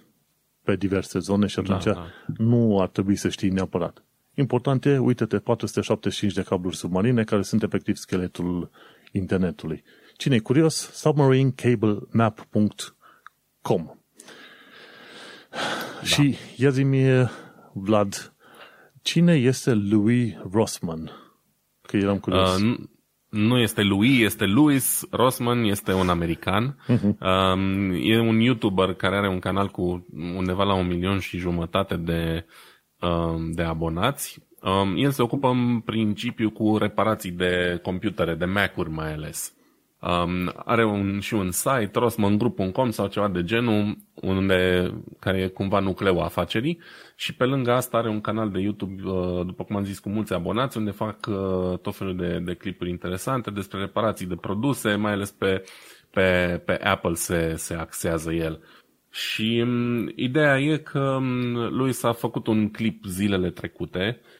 pe 0.63 0.77
diverse 0.77 1.19
zone 1.19 1.47
și 1.47 1.59
atunci 1.59 1.85
da, 1.85 1.93
da. 1.93 2.07
nu 2.37 2.81
ar 2.81 2.89
trebui 2.89 3.17
să 3.17 3.29
știi 3.29 3.51
neapărat. 3.51 4.05
Important 4.35 4.85
e, 4.85 4.99
uite-te, 4.99 5.39
475 5.39 6.33
de 6.33 6.43
cabluri 6.43 6.77
submarine 6.77 7.25
care 7.25 7.43
sunt 7.43 7.63
efectiv 7.63 7.97
scheletul 7.97 8.71
internetului. 9.13 9.83
Cine 10.17 10.35
e 10.35 10.39
curios? 10.39 10.91
submarinecablemap.com 10.93 13.91
da. 15.51 15.59
Și 16.03 16.37
ia 16.57 16.71
zi 16.71 16.87
Vlad, 17.73 18.35
cine 19.03 19.35
este 19.35 19.73
Louis 19.73 20.35
Rossman? 20.53 21.11
Că 21.83 21.97
eram 21.97 22.19
curios. 22.19 22.61
Uh, 22.61 22.79
nu 23.28 23.59
este 23.59 23.83
Louis, 23.83 24.23
este 24.23 24.45
Louis 24.45 25.06
Rossman, 25.11 25.64
este 25.64 25.92
un 25.92 26.09
american. 26.09 26.76
Uh-huh. 26.88 27.14
Um, 27.26 27.90
e 27.90 28.18
un 28.18 28.40
YouTuber 28.40 28.95
care 28.95 29.16
are 29.16 29.28
un 29.28 29.38
canal 29.38 29.68
cu 29.68 30.06
undeva 30.37 30.64
la 30.64 30.75
un 30.75 30.87
milion 30.87 31.18
și 31.18 31.38
jumătate 31.38 31.97
de, 31.97 32.47
um, 33.00 33.52
de 33.52 33.62
abonați. 33.62 34.38
Um, 34.62 34.97
el 34.97 35.11
se 35.11 35.23
ocupă 35.23 35.49
în 35.49 35.80
principiu 35.80 36.50
cu 36.50 36.76
reparații 36.78 37.30
de 37.30 37.80
computere, 37.83 38.35
de 38.35 38.45
Mac-uri 38.45 38.90
mai 38.90 39.12
ales. 39.12 39.56
Um, 40.00 40.53
are 40.65 40.85
un, 40.85 41.21
și 41.21 41.35
un 41.35 41.50
site, 41.50 41.91
rosmangroup.com 41.93 42.91
sau 42.91 43.07
ceva 43.07 43.29
de 43.29 43.45
genul, 43.45 43.97
unde, 44.15 44.91
care 45.19 45.41
e 45.41 45.47
cumva 45.49 45.79
nucleul 45.79 46.21
afacerii 46.21 46.81
și 47.15 47.35
pe 47.35 47.45
lângă 47.45 47.73
asta 47.73 47.97
are 47.97 48.09
un 48.09 48.21
canal 48.21 48.50
de 48.50 48.61
YouTube, 48.61 49.03
uh, 49.03 49.47
după 49.47 49.65
cum 49.65 49.76
am 49.76 49.85
zis, 49.85 49.99
cu 49.99 50.09
mulți 50.09 50.33
abonați, 50.33 50.76
unde 50.76 50.91
fac 50.91 51.26
uh, 51.26 51.79
tot 51.79 51.97
felul 51.97 52.17
de, 52.17 52.38
de 52.38 52.55
clipuri 52.55 52.91
interesante 52.91 53.50
despre 53.50 53.79
reparații 53.79 54.26
de 54.26 54.37
produse, 54.37 54.95
mai 54.95 55.12
ales 55.12 55.31
pe, 55.31 55.65
pe, 56.11 56.62
pe 56.65 56.73
Apple 56.73 57.15
se, 57.15 57.55
se 57.57 57.75
axează 57.75 58.33
el. 58.33 58.61
Și 59.11 59.62
um, 59.67 60.12
ideea 60.15 60.59
e 60.59 60.76
că 60.76 61.00
um, 61.00 61.55
lui 61.76 61.93
s-a 61.93 62.12
făcut 62.12 62.47
un 62.47 62.71
clip 62.71 63.05
zilele 63.05 63.50
trecute, 63.50 64.21
uh, 64.21 64.36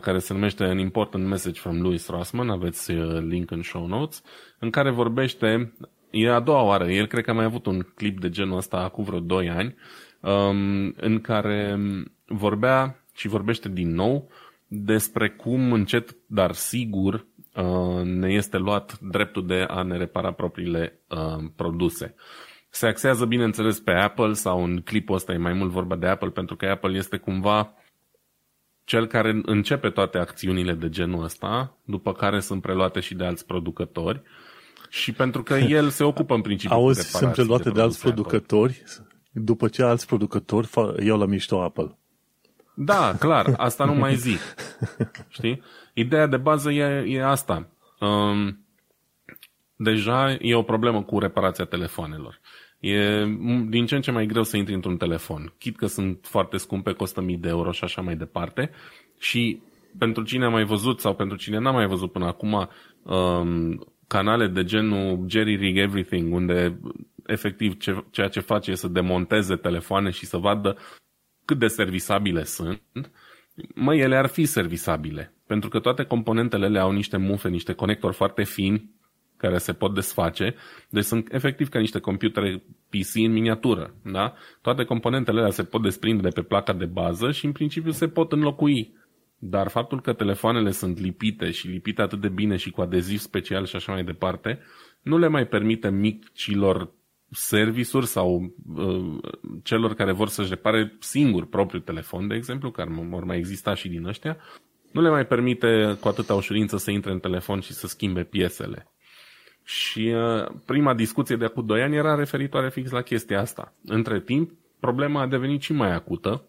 care 0.00 0.18
se 0.18 0.32
numește 0.32 0.64
An 0.64 0.78
Important 0.78 1.26
Message 1.26 1.60
from 1.60 1.80
Louis 1.80 2.08
Rossman, 2.08 2.50
aveți 2.50 2.90
uh, 2.90 3.20
link 3.20 3.50
în 3.50 3.62
show 3.62 3.86
notes, 3.86 4.22
în 4.58 4.70
care 4.70 4.90
vorbește, 4.90 5.72
e 6.10 6.30
a 6.30 6.40
doua 6.40 6.62
oară, 6.62 6.90
el 6.90 7.06
cred 7.06 7.24
că 7.24 7.30
a 7.30 7.34
mai 7.34 7.44
avut 7.44 7.66
un 7.66 7.86
clip 7.94 8.20
de 8.20 8.28
genul 8.28 8.56
ăsta 8.56 8.76
acum 8.76 9.04
vreo 9.04 9.20
2 9.20 9.48
ani, 9.48 9.74
um, 10.20 10.94
în 10.96 11.20
care 11.22 11.78
vorbea 12.26 13.04
și 13.14 13.28
vorbește 13.28 13.68
din 13.68 13.94
nou 13.94 14.30
despre 14.66 15.28
cum 15.30 15.72
încet, 15.72 16.16
dar 16.26 16.52
sigur, 16.52 17.26
uh, 17.54 18.02
ne 18.04 18.32
este 18.32 18.58
luat 18.58 18.98
dreptul 18.98 19.46
de 19.46 19.64
a 19.68 19.82
ne 19.82 19.96
repara 19.96 20.32
propriile 20.32 21.00
uh, 21.08 21.44
produse. 21.56 22.14
Se 22.70 22.86
axează, 22.86 23.24
bineînțeles, 23.24 23.80
pe 23.80 23.90
Apple 23.90 24.32
sau 24.32 24.64
în 24.64 24.80
clipul 24.80 25.14
ăsta 25.14 25.32
e 25.32 25.36
mai 25.36 25.52
mult 25.52 25.70
vorba 25.70 25.96
de 25.96 26.06
Apple, 26.06 26.28
pentru 26.28 26.56
că 26.56 26.66
Apple 26.66 26.96
este 26.96 27.16
cumva 27.16 27.74
cel 28.88 29.06
care 29.06 29.40
începe 29.44 29.90
toate 29.90 30.18
acțiunile 30.18 30.72
de 30.72 30.88
genul 30.88 31.24
ăsta, 31.24 31.76
după 31.84 32.12
care 32.12 32.40
sunt 32.40 32.62
preluate 32.62 33.00
și 33.00 33.14
de 33.14 33.24
alți 33.24 33.46
producători. 33.46 34.22
Și 34.88 35.12
pentru 35.12 35.42
că 35.42 35.54
el 35.54 35.88
se 35.88 36.04
ocupă 36.04 36.34
în 36.34 36.40
principiu 36.40 36.76
Auzi, 36.76 37.10
cu 37.10 37.16
sunt 37.16 37.32
preluate 37.32 37.62
de, 37.62 37.70
de 37.70 37.80
alți 37.80 37.96
Apple. 37.96 38.12
producători, 38.12 38.82
după 39.32 39.68
ce 39.68 39.82
alți 39.82 40.06
producători 40.06 40.68
iau 41.04 41.18
la 41.18 41.26
mișto 41.26 41.62
Apple. 41.62 41.98
Da, 42.74 43.14
clar, 43.18 43.54
asta 43.56 43.84
nu 43.84 43.94
mai 43.94 44.14
zic. 44.14 44.40
Știi? 45.28 45.62
Ideea 45.94 46.26
de 46.26 46.36
bază 46.36 46.70
e, 46.70 47.04
e 47.06 47.24
asta. 47.24 47.68
Um, 48.00 48.64
deja 49.76 50.36
e 50.40 50.54
o 50.54 50.62
problemă 50.62 51.02
cu 51.02 51.18
reparația 51.18 51.64
telefoanelor. 51.64 52.40
E 52.80 53.24
din 53.68 53.86
ce 53.86 53.94
în 53.94 54.00
ce 54.00 54.10
mai 54.10 54.26
greu 54.26 54.42
să 54.42 54.56
intri 54.56 54.74
într-un 54.74 54.96
telefon. 54.96 55.54
Chit 55.58 55.76
că 55.76 55.86
sunt 55.86 56.18
foarte 56.22 56.56
scumpe, 56.56 56.92
costă 56.92 57.20
mii 57.20 57.36
de 57.36 57.48
euro 57.48 57.72
și 57.72 57.84
așa 57.84 58.02
mai 58.02 58.16
departe. 58.16 58.70
Și 59.18 59.60
pentru 59.98 60.22
cine 60.22 60.44
a 60.44 60.48
mai 60.48 60.64
văzut 60.64 61.00
sau 61.00 61.14
pentru 61.14 61.36
cine 61.36 61.58
n-a 61.58 61.70
mai 61.70 61.86
văzut 61.86 62.12
până 62.12 62.26
acum 62.26 62.68
um, 63.02 63.86
canale 64.06 64.46
de 64.46 64.64
genul 64.64 65.24
Jerry 65.28 65.56
Rig 65.56 65.76
Everything, 65.76 66.34
unde 66.34 66.80
efectiv 67.26 67.78
ce, 67.78 68.04
ceea 68.10 68.28
ce 68.28 68.40
face 68.40 68.70
e 68.70 68.74
să 68.74 68.88
demonteze 68.88 69.56
telefoane 69.56 70.10
și 70.10 70.26
să 70.26 70.36
vadă 70.36 70.76
cât 71.44 71.58
de 71.58 71.66
servisabile 71.66 72.44
sunt, 72.44 72.82
mă, 73.74 73.94
ele 73.94 74.16
ar 74.16 74.26
fi 74.26 74.44
servisabile. 74.44 75.34
Pentru 75.46 75.68
că 75.68 75.78
toate 75.78 76.04
componentele 76.04 76.68
le 76.68 76.78
au 76.78 76.92
niște 76.92 77.16
mufe, 77.16 77.48
niște 77.48 77.72
conectori 77.72 78.14
foarte 78.14 78.44
fini, 78.44 78.90
care 79.38 79.58
se 79.58 79.72
pot 79.72 79.94
desface. 79.94 80.54
Deci 80.88 81.04
sunt 81.04 81.32
efectiv 81.32 81.68
ca 81.68 81.78
niște 81.78 81.98
computere 81.98 82.62
PC 82.88 83.14
în 83.14 83.32
miniatură. 83.32 83.94
Da? 84.02 84.34
Toate 84.62 84.84
componentele 84.84 85.38
alea 85.38 85.50
se 85.50 85.62
pot 85.62 85.82
desprinde 85.82 86.22
de 86.22 86.28
pe 86.28 86.42
placa 86.42 86.72
de 86.72 86.84
bază 86.84 87.30
și 87.30 87.44
în 87.44 87.52
principiu 87.52 87.90
se 87.90 88.08
pot 88.08 88.32
înlocui. 88.32 88.96
Dar 89.38 89.68
faptul 89.68 90.00
că 90.00 90.12
telefoanele 90.12 90.70
sunt 90.70 90.98
lipite 90.98 91.50
și 91.50 91.68
lipite 91.68 92.02
atât 92.02 92.20
de 92.20 92.28
bine 92.28 92.56
și 92.56 92.70
cu 92.70 92.80
adeziv 92.80 93.18
special 93.18 93.66
și 93.66 93.76
așa 93.76 93.92
mai 93.92 94.04
departe, 94.04 94.60
nu 95.02 95.18
le 95.18 95.28
mai 95.28 95.46
permite 95.46 95.90
micilor 95.90 96.92
servisuri 97.30 98.06
sau 98.06 98.54
uh, 98.74 99.18
celor 99.62 99.94
care 99.94 100.12
vor 100.12 100.28
să-și 100.28 100.48
repare 100.48 100.96
singur 101.00 101.46
propriul 101.46 101.82
telefon, 101.82 102.28
de 102.28 102.34
exemplu, 102.34 102.70
care 102.70 102.90
vor 103.08 103.24
mai 103.24 103.36
exista 103.36 103.74
și 103.74 103.88
din 103.88 104.06
ăștia, 104.06 104.36
nu 104.92 105.00
le 105.00 105.10
mai 105.10 105.26
permite 105.26 105.96
cu 106.00 106.08
atâta 106.08 106.34
ușurință 106.34 106.76
să 106.76 106.90
intre 106.90 107.12
în 107.12 107.18
telefon 107.18 107.60
și 107.60 107.72
să 107.72 107.86
schimbe 107.86 108.24
piesele. 108.24 108.92
Și 109.68 110.14
uh, 110.14 110.46
prima 110.64 110.94
discuție 110.94 111.36
de 111.36 111.44
acum 111.44 111.66
2 111.66 111.82
ani 111.82 111.96
era 111.96 112.14
referitoare 112.14 112.70
fix 112.70 112.90
la 112.90 113.02
chestia 113.02 113.40
asta. 113.40 113.72
Între 113.84 114.20
timp, 114.20 114.50
problema 114.80 115.20
a 115.20 115.26
devenit 115.26 115.62
și 115.62 115.72
mai 115.72 115.92
acută, 115.92 116.42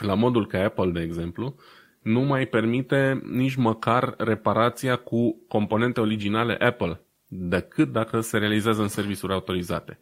la 0.00 0.14
modul 0.14 0.46
că 0.46 0.56
Apple, 0.56 0.90
de 0.90 1.00
exemplu, 1.00 1.54
nu 2.02 2.20
mai 2.20 2.46
permite 2.46 3.22
nici 3.30 3.54
măcar 3.54 4.14
reparația 4.18 4.96
cu 4.96 5.44
componente 5.48 6.00
originale 6.00 6.54
Apple, 6.54 7.00
decât 7.26 7.92
dacă 7.92 8.20
se 8.20 8.38
realizează 8.38 8.82
în 8.82 8.88
servisuri 8.88 9.32
autorizate. 9.32 9.98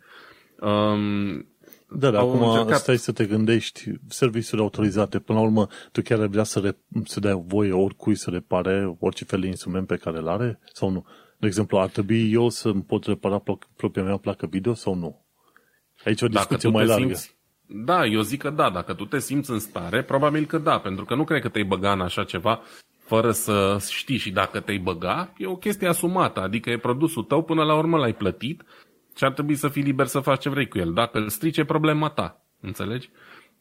Um, 0.61 1.47
da, 1.89 2.11
dar 2.11 2.23
acum 2.23 2.43
încercat... 2.43 2.79
stai 2.79 2.99
să 2.99 3.13
te 3.13 3.27
gândești, 3.27 3.91
serviciuri 4.09 4.63
autorizate, 4.63 5.19
până 5.19 5.39
la 5.39 5.45
urmă, 5.45 5.67
tu 5.93 6.03
chiar 6.03 6.21
ai 6.21 6.29
vrea 6.29 6.45
să, 6.45 6.59
re, 6.61 6.77
să 7.05 7.21
dea 7.21 7.37
voie 7.37 7.73
oricui 7.73 8.15
să 8.15 8.31
repare 8.31 8.97
orice 8.99 9.25
fel 9.25 9.41
de 9.41 9.47
instrument 9.47 9.87
pe 9.87 9.97
care 9.97 10.19
îl 10.19 10.29
are 10.29 10.61
sau 10.73 10.91
nu? 10.91 11.07
De 11.41 11.47
exemplu, 11.47 11.79
ar 11.79 11.89
trebui 11.89 12.33
eu 12.33 12.49
să 12.49 12.73
pot 12.73 13.05
repara 13.05 13.43
propria 13.77 14.03
mea 14.03 14.17
placă 14.17 14.47
video 14.47 14.75
sau 14.75 14.95
nu? 14.95 15.25
Aici 16.05 16.23
o 16.23 16.29
discuție 16.29 16.69
mai 16.69 16.87
largă. 16.87 17.05
Simți, 17.05 17.37
da, 17.67 18.07
eu 18.07 18.21
zic 18.21 18.41
că 18.41 18.51
da. 18.51 18.71
Dacă 18.71 18.95
tu 18.95 19.05
te 19.05 19.19
simți 19.19 19.51
în 19.51 19.59
stare, 19.59 20.03
probabil 20.03 20.45
că 20.45 20.59
da, 20.59 20.79
pentru 20.79 21.05
că 21.05 21.15
nu 21.15 21.25
cred 21.25 21.41
că 21.43 21.49
te-ai 21.49 21.65
băga 21.65 21.93
în 21.93 22.01
așa 22.01 22.25
ceva 22.25 22.61
fără 22.99 23.31
să 23.31 23.77
știi 23.91 24.17
și 24.17 24.31
dacă 24.31 24.61
te-ai 24.61 24.79
băga, 24.79 25.33
e 25.37 25.47
o 25.47 25.57
chestie 25.57 25.89
asumată, 25.89 26.41
adică 26.41 26.71
e 26.71 26.79
produsul 26.79 27.23
tău, 27.23 27.43
până 27.43 27.65
la 27.65 27.77
urmă 27.77 27.99
l-ai 27.99 28.15
plătit 28.15 28.63
și 29.17 29.25
ar 29.25 29.33
trebui 29.33 29.55
să 29.55 29.69
fii 29.69 29.83
liber 29.83 30.07
să 30.07 30.21
faci 30.21 30.41
ce 30.41 30.49
vrei 30.49 30.69
cu 30.69 30.79
el. 30.79 30.93
Dacă 30.93 31.19
îl 31.19 31.29
strice, 31.29 31.65
problema 31.65 32.09
ta. 32.09 32.45
Înțelegi? 32.61 33.11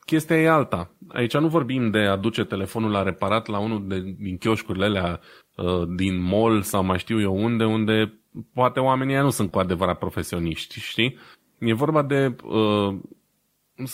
Chestia 0.06 0.38
e 0.38 0.50
alta. 0.50 0.92
Aici 1.08 1.38
nu 1.38 1.48
vorbim 1.48 1.92
de 1.92 2.00
a 2.00 2.16
duce 2.16 2.44
telefonul 2.44 2.92
la 2.92 3.04
reparat 3.04 3.48
la 3.48 3.60
unul 3.60 3.88
de, 3.88 4.00
din 4.18 4.38
chioșcurile 4.38 4.86
alea 4.86 5.20
uh, 5.22 5.49
din 5.96 6.22
mall 6.22 6.62
sau 6.62 6.84
mai 6.84 6.98
știu 6.98 7.22
eu 7.22 7.44
unde, 7.44 7.64
unde 7.64 8.20
poate 8.54 8.80
oamenii 8.80 9.16
nu 9.16 9.30
sunt 9.30 9.52
cu 9.52 9.60
adevărat 9.60 9.98
profesioniști, 9.98 10.80
știi? 10.80 11.18
E 11.60 11.74
vorba 11.74 12.02
de 12.02 12.36
uh, 12.44 13.00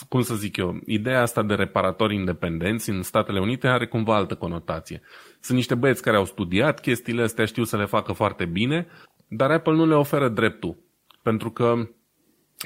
cum 0.08 0.20
să 0.22 0.34
zic 0.34 0.56
eu, 0.56 0.80
ideea 0.86 1.20
asta 1.22 1.42
de 1.42 1.54
reparatori 1.54 2.14
independenți 2.14 2.90
în 2.90 3.02
Statele 3.02 3.40
Unite 3.40 3.68
are 3.68 3.86
cumva 3.86 4.16
altă 4.16 4.34
conotație. 4.34 5.00
Sunt 5.40 5.56
niște 5.56 5.74
băieți 5.74 6.02
care 6.02 6.16
au 6.16 6.24
studiat 6.24 6.80
chestiile 6.80 7.22
astea, 7.22 7.44
știu 7.44 7.64
să 7.64 7.76
le 7.76 7.84
facă 7.84 8.12
foarte 8.12 8.44
bine, 8.44 8.86
dar 9.28 9.50
Apple 9.50 9.72
nu 9.72 9.86
le 9.86 9.94
oferă 9.94 10.28
dreptul. 10.28 10.76
Pentru 11.22 11.50
că 11.50 11.88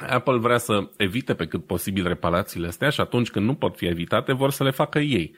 Apple 0.08 0.38
vrea 0.38 0.58
să 0.58 0.90
evite 0.96 1.34
pe 1.34 1.46
cât 1.46 1.66
posibil 1.66 2.06
reparațiile 2.06 2.66
astea 2.66 2.88
și 2.88 3.00
atunci 3.00 3.30
când 3.30 3.46
nu 3.46 3.54
pot 3.54 3.76
fi 3.76 3.86
evitate, 3.86 4.32
vor 4.32 4.50
să 4.50 4.64
le 4.64 4.70
facă 4.70 4.98
ei. 4.98 5.36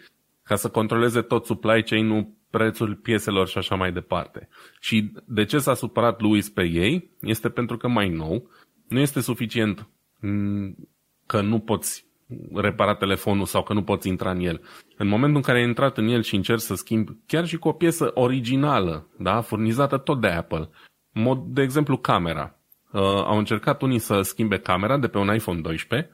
Ca 0.52 0.58
să 0.58 0.68
controleze 0.68 1.20
tot 1.22 1.46
supply 1.46 1.82
chain-ul, 1.82 2.28
prețul 2.50 2.94
pieselor 2.94 3.48
și 3.48 3.58
așa 3.58 3.74
mai 3.74 3.92
departe. 3.92 4.48
Și 4.80 5.12
de 5.24 5.44
ce 5.44 5.58
s-a 5.58 5.74
supărat 5.74 6.20
Louis 6.20 6.50
pe 6.50 6.62
ei? 6.62 7.10
Este 7.20 7.48
pentru 7.48 7.76
că 7.76 7.88
mai 7.88 8.08
nou 8.08 8.50
nu 8.88 8.98
este 8.98 9.20
suficient 9.20 9.88
mm, 10.20 10.88
că 11.26 11.40
nu 11.40 11.58
poți 11.58 12.06
repara 12.54 12.94
telefonul 12.94 13.44
sau 13.44 13.62
că 13.62 13.72
nu 13.72 13.82
poți 13.82 14.08
intra 14.08 14.30
în 14.30 14.40
el. 14.40 14.60
În 14.96 15.08
momentul 15.08 15.36
în 15.36 15.42
care 15.42 15.58
ai 15.58 15.64
intrat 15.64 15.98
în 15.98 16.08
el 16.08 16.22
și 16.22 16.34
încerci 16.34 16.60
să 16.60 16.74
schimbi 16.74 17.16
chiar 17.26 17.46
și 17.46 17.58
cu 17.58 17.68
o 17.68 17.72
piesă 17.72 18.10
originală, 18.14 19.08
da, 19.18 19.40
furnizată 19.40 19.96
tot 19.96 20.20
de 20.20 20.28
Apple, 20.28 20.68
mod, 21.12 21.38
de 21.46 21.62
exemplu 21.62 21.96
camera. 21.96 22.58
Uh, 22.90 23.00
au 23.02 23.38
încercat 23.38 23.82
unii 23.82 23.98
să 23.98 24.22
schimbe 24.22 24.58
camera 24.58 24.98
de 24.98 25.08
pe 25.08 25.18
un 25.18 25.34
iPhone 25.34 25.60
12 25.60 26.10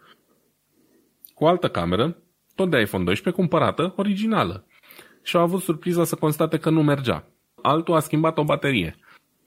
cu 1.35 1.45
o 1.45 1.47
altă 1.47 1.69
cameră, 1.69 2.17
tot 2.59 2.71
de 2.71 2.81
iPhone 2.81 3.05
12, 3.05 3.43
cumpărată, 3.43 3.93
originală. 3.97 4.67
Și 5.23 5.37
au 5.37 5.43
avut 5.43 5.61
surpriza 5.61 6.05
să 6.05 6.15
constate 6.15 6.57
că 6.59 6.71
nu 6.71 6.83
mergea. 6.83 7.25
Altul 7.63 7.95
a 7.95 8.01
schimbat 8.01 8.39
o 8.39 8.45
baterie. 8.45 8.97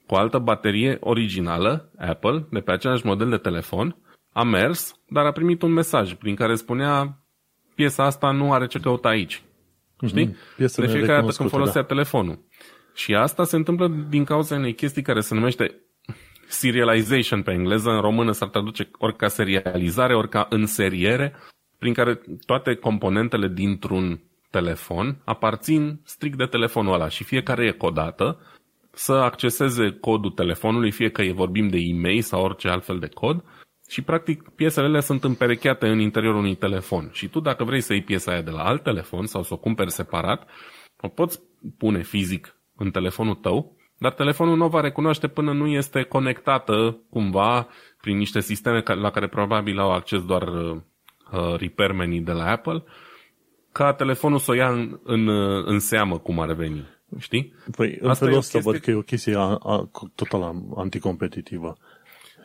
Cu 0.06 0.14
o 0.14 0.16
altă 0.16 0.38
baterie 0.38 0.96
originală, 1.00 1.90
Apple, 1.98 2.46
de 2.50 2.60
pe 2.60 2.72
același 2.72 3.06
model 3.06 3.28
de 3.30 3.36
telefon, 3.36 3.96
a 4.32 4.42
mers, 4.42 4.94
dar 5.08 5.24
a 5.26 5.32
primit 5.32 5.62
un 5.62 5.72
mesaj 5.72 6.14
prin 6.14 6.34
care 6.34 6.54
spunea 6.54 7.18
piesa 7.74 8.04
asta 8.04 8.30
nu 8.30 8.52
are 8.52 8.66
ce 8.66 8.78
căuta 8.78 9.08
aici. 9.08 9.42
Mhm. 10.00 10.06
Știi? 10.06 10.28
Mm-hmm. 10.28 10.74
de 10.76 10.86
fiecare 10.86 11.20
dată 11.20 11.32
când 11.36 11.50
folosea 11.50 11.80
da. 11.80 11.86
telefonul. 11.86 12.38
Și 12.94 13.14
asta 13.14 13.44
se 13.44 13.56
întâmplă 13.56 13.88
din 14.08 14.24
cauza 14.24 14.54
unei 14.54 14.74
chestii 14.74 15.02
care 15.02 15.20
se 15.20 15.34
numește 15.34 15.80
serialization 16.48 17.42
pe 17.42 17.50
engleză, 17.50 17.90
în 17.90 18.00
română 18.00 18.32
s-ar 18.32 18.48
traduce 18.48 18.90
ori 18.98 19.16
ca 19.16 19.28
serializare, 19.28 20.14
ori 20.14 20.28
ca 20.28 20.46
înseriere, 20.50 21.34
prin 21.82 21.94
care 21.94 22.20
toate 22.46 22.74
componentele 22.74 23.48
dintr-un 23.48 24.20
telefon 24.50 25.22
aparțin 25.24 26.00
strict 26.04 26.36
de 26.36 26.44
telefonul 26.44 26.94
ăla 26.94 27.08
și 27.08 27.24
fiecare 27.24 27.66
e 27.66 27.70
codată 27.70 28.40
să 28.92 29.12
acceseze 29.12 29.96
codul 30.00 30.30
telefonului, 30.30 30.90
fie 30.90 31.10
că 31.10 31.22
e 31.22 31.32
vorbim 31.32 31.68
de 31.68 31.78
e-mail 31.78 32.20
sau 32.20 32.42
orice 32.42 32.68
altfel 32.68 32.98
de 32.98 33.08
cod, 33.08 33.44
și 33.88 34.02
practic 34.02 34.48
piesele 34.48 34.86
alea 34.86 35.00
sunt 35.00 35.24
împerecheate 35.24 35.86
în 35.86 35.98
interiorul 35.98 36.38
unui 36.38 36.54
telefon. 36.54 37.10
Și 37.12 37.28
tu 37.28 37.40
dacă 37.40 37.64
vrei 37.64 37.80
să 37.80 37.92
iei 37.92 38.02
piesa 38.02 38.32
aia 38.32 38.42
de 38.42 38.50
la 38.50 38.62
alt 38.64 38.82
telefon 38.82 39.26
sau 39.26 39.42
să 39.42 39.54
o 39.54 39.56
cumperi 39.56 39.90
separat, 39.90 40.48
o 41.00 41.08
poți 41.08 41.40
pune 41.78 42.02
fizic 42.02 42.56
în 42.76 42.90
telefonul 42.90 43.34
tău, 43.34 43.76
dar 43.98 44.12
telefonul 44.12 44.56
nu 44.56 44.64
o 44.64 44.68
va 44.68 44.80
recunoaște 44.80 45.28
până 45.28 45.52
nu 45.52 45.66
este 45.66 46.02
conectată 46.02 47.00
cumva 47.10 47.68
prin 48.00 48.16
niște 48.16 48.40
sisteme 48.40 48.82
la 48.84 49.10
care 49.10 49.28
probabil 49.28 49.78
au 49.78 49.92
acces 49.92 50.24
doar 50.24 50.44
uh, 51.32 51.38
uh, 51.38 51.58
repairmenii 51.58 52.20
de 52.20 52.32
la 52.32 52.50
Apple, 52.50 52.84
ca 53.72 53.92
telefonul 53.92 54.38
să 54.38 54.50
o 54.50 54.54
ia 54.54 54.68
în, 54.68 54.98
în, 55.02 55.26
uh, 55.26 55.64
în 55.66 55.78
seamă 55.78 56.18
cum 56.18 56.40
ar 56.40 56.52
veni. 56.52 56.86
Știi? 57.18 57.54
Păi, 57.76 57.98
în 58.00 58.10
Asta 58.10 58.24
felul 58.24 58.38
ăsta 58.38 58.58
chestie... 58.58 58.72
văd 58.72 58.80
că 58.80 58.90
e 58.90 58.94
o 58.94 59.02
chestie 59.02 59.36
a, 59.36 59.58
a, 59.62 59.90
total 60.14 60.54
anticompetitivă. 60.76 61.76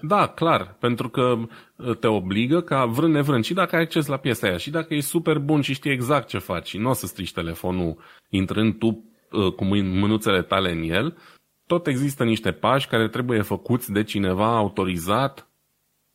Da, 0.01 0.27
clar, 0.27 0.75
pentru 0.79 1.09
că 1.09 1.37
uh, 1.75 1.97
te 1.97 2.07
obligă 2.07 2.61
ca 2.61 2.85
vrând 2.85 3.13
nevrând 3.13 3.43
și 3.43 3.53
dacă 3.53 3.75
ai 3.75 3.81
acces 3.81 4.05
la 4.05 4.17
piesa 4.17 4.47
aia 4.47 4.57
și 4.57 4.69
dacă 4.69 4.93
e 4.93 4.99
super 4.99 5.37
bun 5.37 5.61
și 5.61 5.73
știi 5.73 5.91
exact 5.91 6.27
ce 6.27 6.37
faci 6.37 6.67
și 6.67 6.77
nu 6.77 6.89
o 6.89 6.93
să 6.93 7.05
strici 7.05 7.33
telefonul 7.33 7.97
intrând 8.29 8.77
tu 8.77 9.03
uh, 9.31 9.53
cu 9.53 9.65
mânuțele 9.65 10.41
tale 10.41 10.71
în 10.71 10.89
el, 10.89 11.17
tot 11.67 11.87
există 11.87 12.23
niște 12.23 12.51
pași 12.51 12.87
care 12.87 13.07
trebuie 13.07 13.41
făcuți 13.41 13.91
de 13.91 14.03
cineva 14.03 14.57
autorizat, 14.57 15.46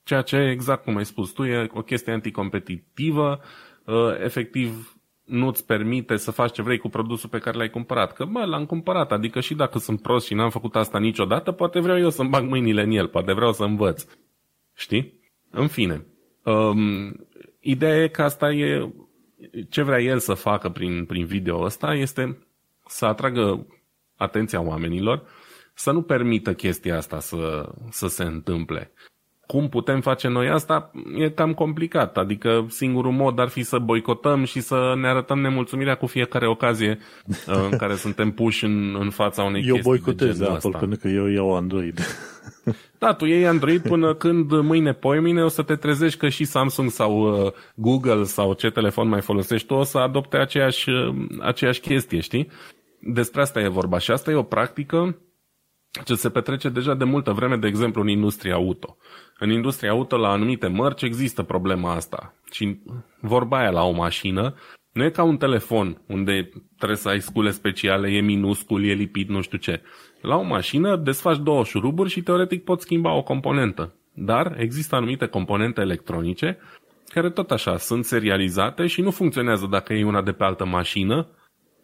ceea 0.05 0.23
ce, 0.23 0.37
exact 0.37 0.85
cum 0.85 0.97
ai 0.97 1.05
spus 1.05 1.31
tu, 1.31 1.45
e 1.45 1.69
o 1.73 1.83
chestie 1.83 2.12
anticompetitivă, 2.12 3.41
uh, 3.85 4.21
efectiv 4.23 4.97
nu-ți 5.25 5.67
permite 5.67 6.17
să 6.17 6.31
faci 6.31 6.53
ce 6.53 6.62
vrei 6.62 6.79
cu 6.79 6.88
produsul 6.88 7.29
pe 7.29 7.38
care 7.38 7.57
l-ai 7.57 7.71
cumpărat. 7.71 8.12
Că, 8.12 8.25
bă, 8.25 8.45
l-am 8.45 8.67
cumpărat, 8.67 9.12
adică 9.12 9.41
și 9.41 9.55
dacă 9.55 9.79
sunt 9.79 10.03
prost 10.03 10.27
și 10.27 10.35
n-am 10.35 10.51
făcut 10.51 10.77
asta 10.77 10.99
niciodată, 10.99 11.53
poate 11.53 11.81
vreau 11.81 11.99
eu 11.99 12.11
să-mi 12.11 12.29
bag 12.29 12.49
mâinile 12.49 12.83
în 12.83 12.91
el, 12.91 13.09
poate 13.09 13.33
vreau 13.33 13.53
să 13.53 13.65
învăț. 13.65 14.05
Știi? 14.75 15.21
În 15.51 15.67
fine. 15.67 16.07
Um, 16.45 17.27
ideea 17.61 18.03
e 18.03 18.09
că 18.09 18.23
asta 18.23 18.51
e 18.53 18.93
ce 19.69 19.83
vrea 19.83 20.01
el 20.01 20.19
să 20.19 20.35
facă 20.35 20.69
prin, 20.69 21.05
prin 21.05 21.25
video 21.25 21.61
ăsta 21.61 21.95
este 21.95 22.47
să 22.87 23.07
atragă 23.07 23.67
atenția 24.17 24.61
oamenilor, 24.61 25.23
să 25.75 25.91
nu 25.91 26.03
permită 26.03 26.55
chestia 26.55 26.97
asta 26.97 27.21
să, 27.21 27.73
să 27.91 28.07
se 28.07 28.23
întâmple 28.23 28.93
cum 29.53 29.69
putem 29.69 30.01
face 30.01 30.29
noi 30.29 30.49
asta 30.49 30.91
e 31.17 31.29
cam 31.29 31.55
complicat. 31.55 32.17
Adică 32.17 32.67
singurul 32.69 33.12
mod 33.12 33.38
ar 33.38 33.49
fi 33.49 33.62
să 33.62 33.79
boicotăm 33.79 34.45
și 34.45 34.61
să 34.61 34.95
ne 34.97 35.09
arătăm 35.09 35.41
nemulțumirea 35.41 35.95
cu 35.95 36.07
fiecare 36.07 36.49
ocazie 36.49 36.99
uh, 37.29 37.69
în 37.71 37.77
care 37.77 37.95
suntem 37.95 38.31
puși 38.31 38.65
în, 38.65 38.97
în 39.01 39.11
fața 39.11 39.43
unei 39.43 39.62
eu 39.67 39.75
chestii 39.75 39.91
boicotez 39.91 40.38
de 40.38 40.45
Apple 40.45 40.79
pentru 40.79 40.99
că 40.99 41.09
eu 41.09 41.27
iau 41.27 41.57
Android. 41.57 42.01
Da, 42.99 43.12
tu 43.12 43.25
iei 43.25 43.47
Android 43.47 43.83
până 43.83 44.15
când 44.15 44.61
mâine, 44.61 44.93
poimine 44.93 45.43
o 45.43 45.49
să 45.49 45.62
te 45.62 45.77
trezești 45.77 46.19
că 46.19 46.29
și 46.29 46.45
Samsung 46.45 46.91
sau 46.91 47.45
uh, 47.45 47.53
Google 47.75 48.23
sau 48.23 48.53
ce 48.53 48.71
telefon 48.71 49.09
mai 49.09 49.21
folosești 49.21 49.67
tu 49.67 49.75
o 49.75 49.83
să 49.83 49.99
adopte 49.99 50.37
aceeași, 50.37 50.91
uh, 50.91 51.15
aceeași 51.41 51.81
chestie, 51.81 52.21
știi? 52.21 52.49
Despre 53.01 53.41
asta 53.41 53.61
e 53.61 53.69
vorba 53.69 53.99
și 53.99 54.11
asta 54.11 54.31
e 54.31 54.35
o 54.35 54.43
practică 54.43 55.17
ce 56.05 56.14
se 56.14 56.31
petrece 56.31 56.68
deja 56.68 56.94
de 56.94 57.05
multă 57.05 57.33
vreme, 57.33 57.57
de 57.57 57.66
exemplu, 57.66 58.00
în 58.02 58.09
industria 58.09 58.55
auto. 58.55 58.96
În 59.38 59.50
industria 59.50 59.90
auto, 59.90 60.16
la 60.16 60.28
anumite 60.28 60.66
mărci, 60.66 61.02
există 61.02 61.42
problema 61.42 61.94
asta. 61.94 62.35
Și 62.50 62.78
vorba 63.20 63.59
aia 63.59 63.70
la 63.70 63.83
o 63.83 63.90
mașină, 63.90 64.55
nu 64.92 65.05
e 65.05 65.11
ca 65.11 65.22
un 65.22 65.37
telefon, 65.37 66.02
unde 66.07 66.50
trebuie 66.76 66.98
să 66.98 67.09
ai 67.09 67.20
scule 67.20 67.50
speciale, 67.50 68.11
e 68.11 68.20
minuscul, 68.20 68.85
e 68.85 68.92
lipit, 68.92 69.28
nu 69.28 69.40
știu 69.40 69.59
ce. 69.59 69.83
La 70.20 70.37
o 70.37 70.42
mașină 70.42 70.96
desfaci 70.96 71.38
două 71.38 71.64
șuruburi 71.64 72.11
și 72.11 72.22
teoretic 72.22 72.64
poți 72.64 72.83
schimba 72.83 73.12
o 73.12 73.22
componentă. 73.22 73.94
Dar 74.14 74.55
există 74.59 74.94
anumite 74.96 75.26
componente 75.26 75.81
electronice 75.81 76.59
care 77.09 77.31
tot 77.31 77.50
așa 77.50 77.76
sunt 77.76 78.05
serializate 78.05 78.87
și 78.87 79.00
nu 79.00 79.11
funcționează 79.11 79.66
dacă 79.70 79.92
e 79.92 80.05
una 80.05 80.22
de 80.22 80.33
pe 80.33 80.44
altă 80.44 80.64
mașină 80.64 81.28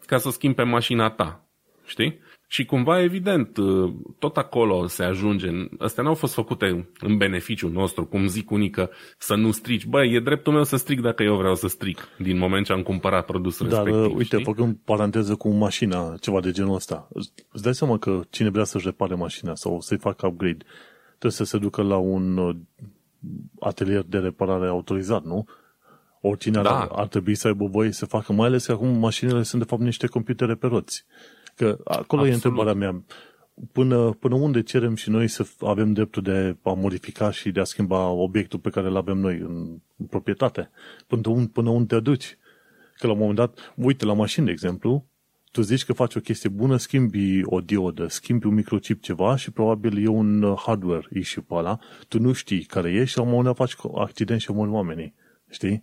ca 0.06 0.18
să 0.18 0.30
schimbi 0.30 0.56
pe 0.56 0.62
mașina 0.62 1.10
ta. 1.10 1.44
Știi? 1.86 2.20
Și 2.50 2.64
cumva, 2.64 3.02
evident, 3.02 3.56
uh, 3.56 3.92
tot 4.18 4.36
acolo 4.36 4.86
se 4.86 5.02
ajunge. 5.02 5.48
Astea 5.78 6.02
n-au 6.02 6.14
fost 6.14 6.34
făcute 6.34 6.88
în 7.00 7.16
beneficiul 7.16 7.70
nostru, 7.70 8.06
cum 8.06 8.26
zic 8.26 8.50
unii 8.50 8.70
că 8.70 8.90
să 9.18 9.34
nu 9.34 9.50
strici. 9.50 9.86
Băi, 9.86 10.14
e 10.14 10.20
dreptul 10.20 10.52
meu 10.52 10.64
să 10.64 10.76
stric 10.76 11.00
dacă 11.00 11.22
eu 11.22 11.36
vreau 11.36 11.54
să 11.54 11.68
stric, 11.68 12.08
din 12.18 12.38
moment 12.38 12.66
ce 12.66 12.72
am 12.72 12.82
cumpărat 12.82 13.24
produsul 13.24 13.68
Dar, 13.68 13.84
respectiv. 13.84 14.08
Dar, 14.08 14.18
uite, 14.18 14.36
știi? 14.36 14.44
făcând 14.44 14.76
paranteză 14.84 15.34
cu 15.34 15.48
mașina, 15.48 16.14
ceva 16.20 16.40
de 16.40 16.50
genul 16.50 16.74
ăsta, 16.74 17.08
îți 17.52 17.62
dai 17.62 17.74
seama 17.74 17.98
că 17.98 18.20
cine 18.30 18.48
vrea 18.48 18.64
să-și 18.64 18.84
repare 18.84 19.14
mașina 19.14 19.54
sau 19.54 19.80
să-i 19.80 19.98
facă 19.98 20.26
upgrade, 20.26 20.64
trebuie 21.08 21.32
să 21.32 21.44
se 21.44 21.58
ducă 21.58 21.82
la 21.82 21.96
un 21.96 22.36
uh, 22.36 22.56
atelier 23.60 24.02
de 24.02 24.18
reparare 24.18 24.66
autorizat, 24.66 25.24
nu? 25.24 25.46
Oricine 26.20 26.62
da. 26.62 26.80
ar, 26.80 26.88
ar 26.92 27.06
trebui 27.06 27.34
să 27.34 27.46
aibă 27.46 27.66
voie 27.66 27.92
să 27.92 28.06
facă, 28.06 28.32
mai 28.32 28.46
ales 28.46 28.66
că 28.66 28.72
acum 28.72 28.98
mașinile 28.98 29.42
sunt 29.42 29.62
de 29.62 29.68
fapt 29.68 29.82
niște 29.82 30.06
computere 30.06 30.54
pe 30.54 30.66
roți. 30.66 31.04
Că 31.58 31.78
acolo 31.84 32.22
Absolut. 32.22 32.30
e 32.30 32.34
întrebarea 32.34 32.72
mea. 32.72 33.02
Până, 33.72 34.10
până 34.10 34.34
unde 34.34 34.62
cerem 34.62 34.94
și 34.94 35.10
noi 35.10 35.28
să 35.28 35.46
avem 35.60 35.92
dreptul 35.92 36.22
de 36.22 36.56
a 36.62 36.72
modifica 36.72 37.30
și 37.30 37.50
de 37.50 37.60
a 37.60 37.64
schimba 37.64 38.08
obiectul 38.08 38.58
pe 38.58 38.70
care 38.70 38.86
îl 38.86 38.96
avem 38.96 39.18
noi 39.18 39.38
în, 39.38 39.78
în 39.96 40.06
proprietate? 40.06 40.70
Până, 41.06 41.22
un, 41.28 41.46
până 41.46 41.70
unde 41.70 41.94
te 41.94 42.00
duci? 42.00 42.38
Că 42.98 43.06
la 43.06 43.12
un 43.12 43.18
moment 43.18 43.36
dat, 43.36 43.72
uite, 43.76 44.04
la 44.04 44.12
mașini, 44.12 44.46
de 44.46 44.52
exemplu, 44.52 45.06
tu 45.52 45.60
zici 45.62 45.84
că 45.84 45.92
faci 45.92 46.14
o 46.14 46.20
chestie 46.20 46.48
bună, 46.48 46.76
schimbi 46.76 47.40
o 47.44 47.60
diodă, 47.60 48.06
schimbi 48.08 48.46
un 48.46 48.54
microchip 48.54 49.02
ceva 49.02 49.36
și 49.36 49.50
probabil 49.50 50.04
e 50.04 50.08
un 50.08 50.54
hardware 50.56 51.06
issue 51.12 51.44
pe 51.48 51.54
ăla, 51.54 51.78
tu 52.08 52.20
nu 52.20 52.32
știi 52.32 52.62
care 52.62 52.90
e 52.90 53.04
și 53.04 53.16
la 53.16 53.22
un 53.22 53.28
moment 53.28 53.46
dat 53.46 53.56
faci 53.56 53.74
accident 53.94 54.40
și 54.40 54.50
omori 54.50 54.70
oamenii. 54.70 55.14
Știi? 55.50 55.82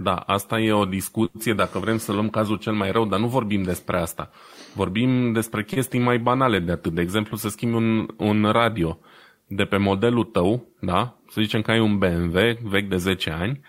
Da, 0.00 0.14
asta 0.14 0.58
e 0.58 0.72
o 0.72 0.84
discuție 0.84 1.52
dacă 1.52 1.78
vrem 1.78 1.96
să 1.96 2.12
luăm 2.12 2.28
cazul 2.28 2.56
cel 2.56 2.72
mai 2.72 2.90
rău, 2.90 3.06
dar 3.06 3.18
nu 3.18 3.26
vorbim 3.26 3.62
despre 3.62 3.98
asta. 3.98 4.30
Vorbim 4.74 5.32
despre 5.32 5.64
chestii 5.64 6.00
mai 6.00 6.18
banale 6.18 6.58
de 6.58 6.72
atât. 6.72 6.92
De 6.92 7.00
exemplu, 7.00 7.36
să 7.36 7.48
schimbi 7.48 7.76
un, 7.76 8.08
un 8.16 8.44
radio 8.50 8.98
de 9.46 9.64
pe 9.64 9.76
modelul 9.76 10.24
tău, 10.24 10.68
da? 10.80 11.18
Să 11.28 11.40
zicem 11.40 11.62
că 11.62 11.70
ai 11.70 11.80
un 11.80 11.98
BMW 11.98 12.38
vechi 12.62 12.88
de 12.88 12.96
10 12.96 13.30
ani, 13.30 13.60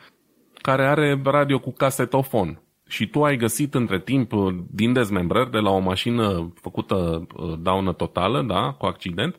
care 0.62 0.86
are 0.86 1.22
radio 1.24 1.60
cu 1.60 1.72
casetofon. 1.72 2.62
Și 2.88 3.08
tu 3.08 3.24
ai 3.24 3.38
găsit 3.38 3.74
între 3.74 4.00
timp 4.00 4.32
din 4.72 4.94
dezmembrări 4.94 5.52
de 5.52 5.58
la 5.58 5.70
o 5.70 5.80
mașină 5.80 6.54
făcută 6.62 7.28
uh, 7.36 7.54
daună 7.60 7.94
totală, 7.94 8.42
da, 8.42 8.76
cu 8.78 8.86
accident, 8.86 9.36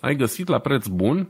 ai 0.00 0.16
găsit 0.16 0.48
la 0.48 0.58
preț 0.58 0.86
bun 0.86 1.28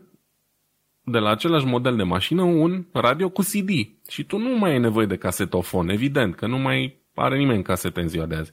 de 1.08 1.18
la 1.18 1.30
același 1.30 1.66
model 1.66 1.96
de 1.96 2.02
mașină 2.02 2.42
un 2.42 2.84
radio 2.92 3.28
cu 3.28 3.42
CD. 3.42 3.70
Și 4.08 4.24
tu 4.24 4.38
nu 4.38 4.58
mai 4.58 4.70
ai 4.70 4.78
nevoie 4.78 5.06
de 5.06 5.16
casetofon, 5.16 5.88
evident, 5.88 6.34
că 6.34 6.46
nu 6.46 6.58
mai 6.58 6.96
are 7.14 7.38
nimeni 7.38 7.62
casete 7.62 8.00
în 8.00 8.08
ziua 8.08 8.26
de 8.26 8.34
azi. 8.34 8.52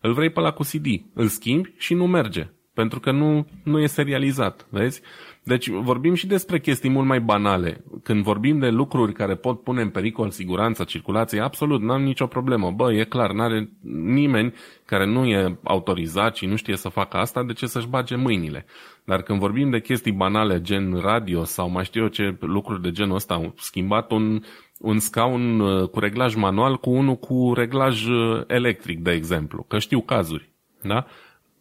Îl 0.00 0.12
vrei 0.12 0.30
pe 0.30 0.40
la 0.40 0.50
cu 0.50 0.62
CD, 0.62 0.86
îl 1.14 1.26
schimbi 1.26 1.72
și 1.76 1.94
nu 1.94 2.06
merge, 2.06 2.48
pentru 2.74 3.00
că 3.00 3.10
nu, 3.10 3.46
nu 3.62 3.80
e 3.80 3.86
serializat, 3.86 4.66
vezi? 4.70 5.00
Deci 5.42 5.68
vorbim 5.68 6.14
și 6.14 6.26
despre 6.26 6.60
chestii 6.60 6.90
mult 6.90 7.06
mai 7.06 7.20
banale. 7.20 7.84
Când 8.02 8.22
vorbim 8.22 8.58
de 8.58 8.68
lucruri 8.68 9.12
care 9.12 9.34
pot 9.34 9.62
pune 9.62 9.82
în 9.82 9.88
pericol 9.88 10.30
siguranța 10.30 10.84
circulației, 10.84 11.40
absolut, 11.40 11.82
n-am 11.82 12.02
nicio 12.02 12.26
problemă. 12.26 12.70
Bă, 12.70 12.92
e 12.92 13.04
clar, 13.04 13.32
n-are 13.32 13.68
nimeni 14.04 14.54
care 14.84 15.06
nu 15.06 15.24
e 15.26 15.58
autorizat 15.62 16.36
și 16.36 16.46
nu 16.46 16.56
știe 16.56 16.76
să 16.76 16.88
facă 16.88 17.16
asta, 17.16 17.42
de 17.42 17.52
ce 17.52 17.66
să-și 17.66 17.88
bage 17.88 18.16
mâinile. 18.16 18.66
Dar 19.04 19.22
când 19.22 19.38
vorbim 19.38 19.70
de 19.70 19.80
chestii 19.80 20.12
banale, 20.12 20.60
gen 20.60 20.94
radio 20.94 21.44
sau 21.44 21.68
mai 21.68 21.84
știu 21.84 22.02
eu 22.02 22.08
ce 22.08 22.36
lucruri 22.40 22.82
de 22.82 22.90
genul 22.90 23.14
ăsta, 23.14 23.52
schimbat 23.56 24.10
un, 24.10 24.42
un 24.78 24.98
scaun 24.98 25.60
uh, 25.60 25.88
cu 25.88 25.98
reglaj 25.98 26.34
manual 26.34 26.76
cu 26.76 26.90
unul 26.90 27.16
cu 27.16 27.52
reglaj 27.54 28.06
uh, 28.06 28.42
electric, 28.46 28.98
de 28.98 29.10
exemplu, 29.10 29.62
că 29.68 29.78
știu 29.78 30.00
cazuri, 30.00 30.50
da? 30.82 31.06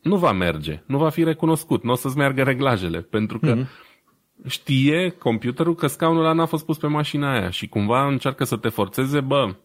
nu 0.04 0.18
va 0.18 0.32
merge, 0.32 0.84
nu 0.86 0.98
va 0.98 1.10
fi 1.10 1.24
recunoscut, 1.24 1.84
nu 1.84 1.92
o 1.92 1.96
să-ți 1.96 2.18
meargă 2.18 2.44
reglajele, 2.44 3.02
pentru 3.02 3.40
că 3.40 3.56
mm-hmm. 3.56 4.48
știe 4.48 5.10
computerul 5.10 5.76
că 5.76 5.88
scaunul 5.88 6.24
ăla 6.24 6.34
n-a 6.34 6.46
fost 6.46 6.66
pus 6.66 6.78
pe 6.78 6.88
mașina 6.88 7.34
aia 7.34 7.50
și 7.50 7.68
cumva 7.68 8.08
încearcă 8.08 8.44
să 8.44 8.58
te 8.58 8.70
forțeze, 8.70 9.20
bă, 9.20 9.56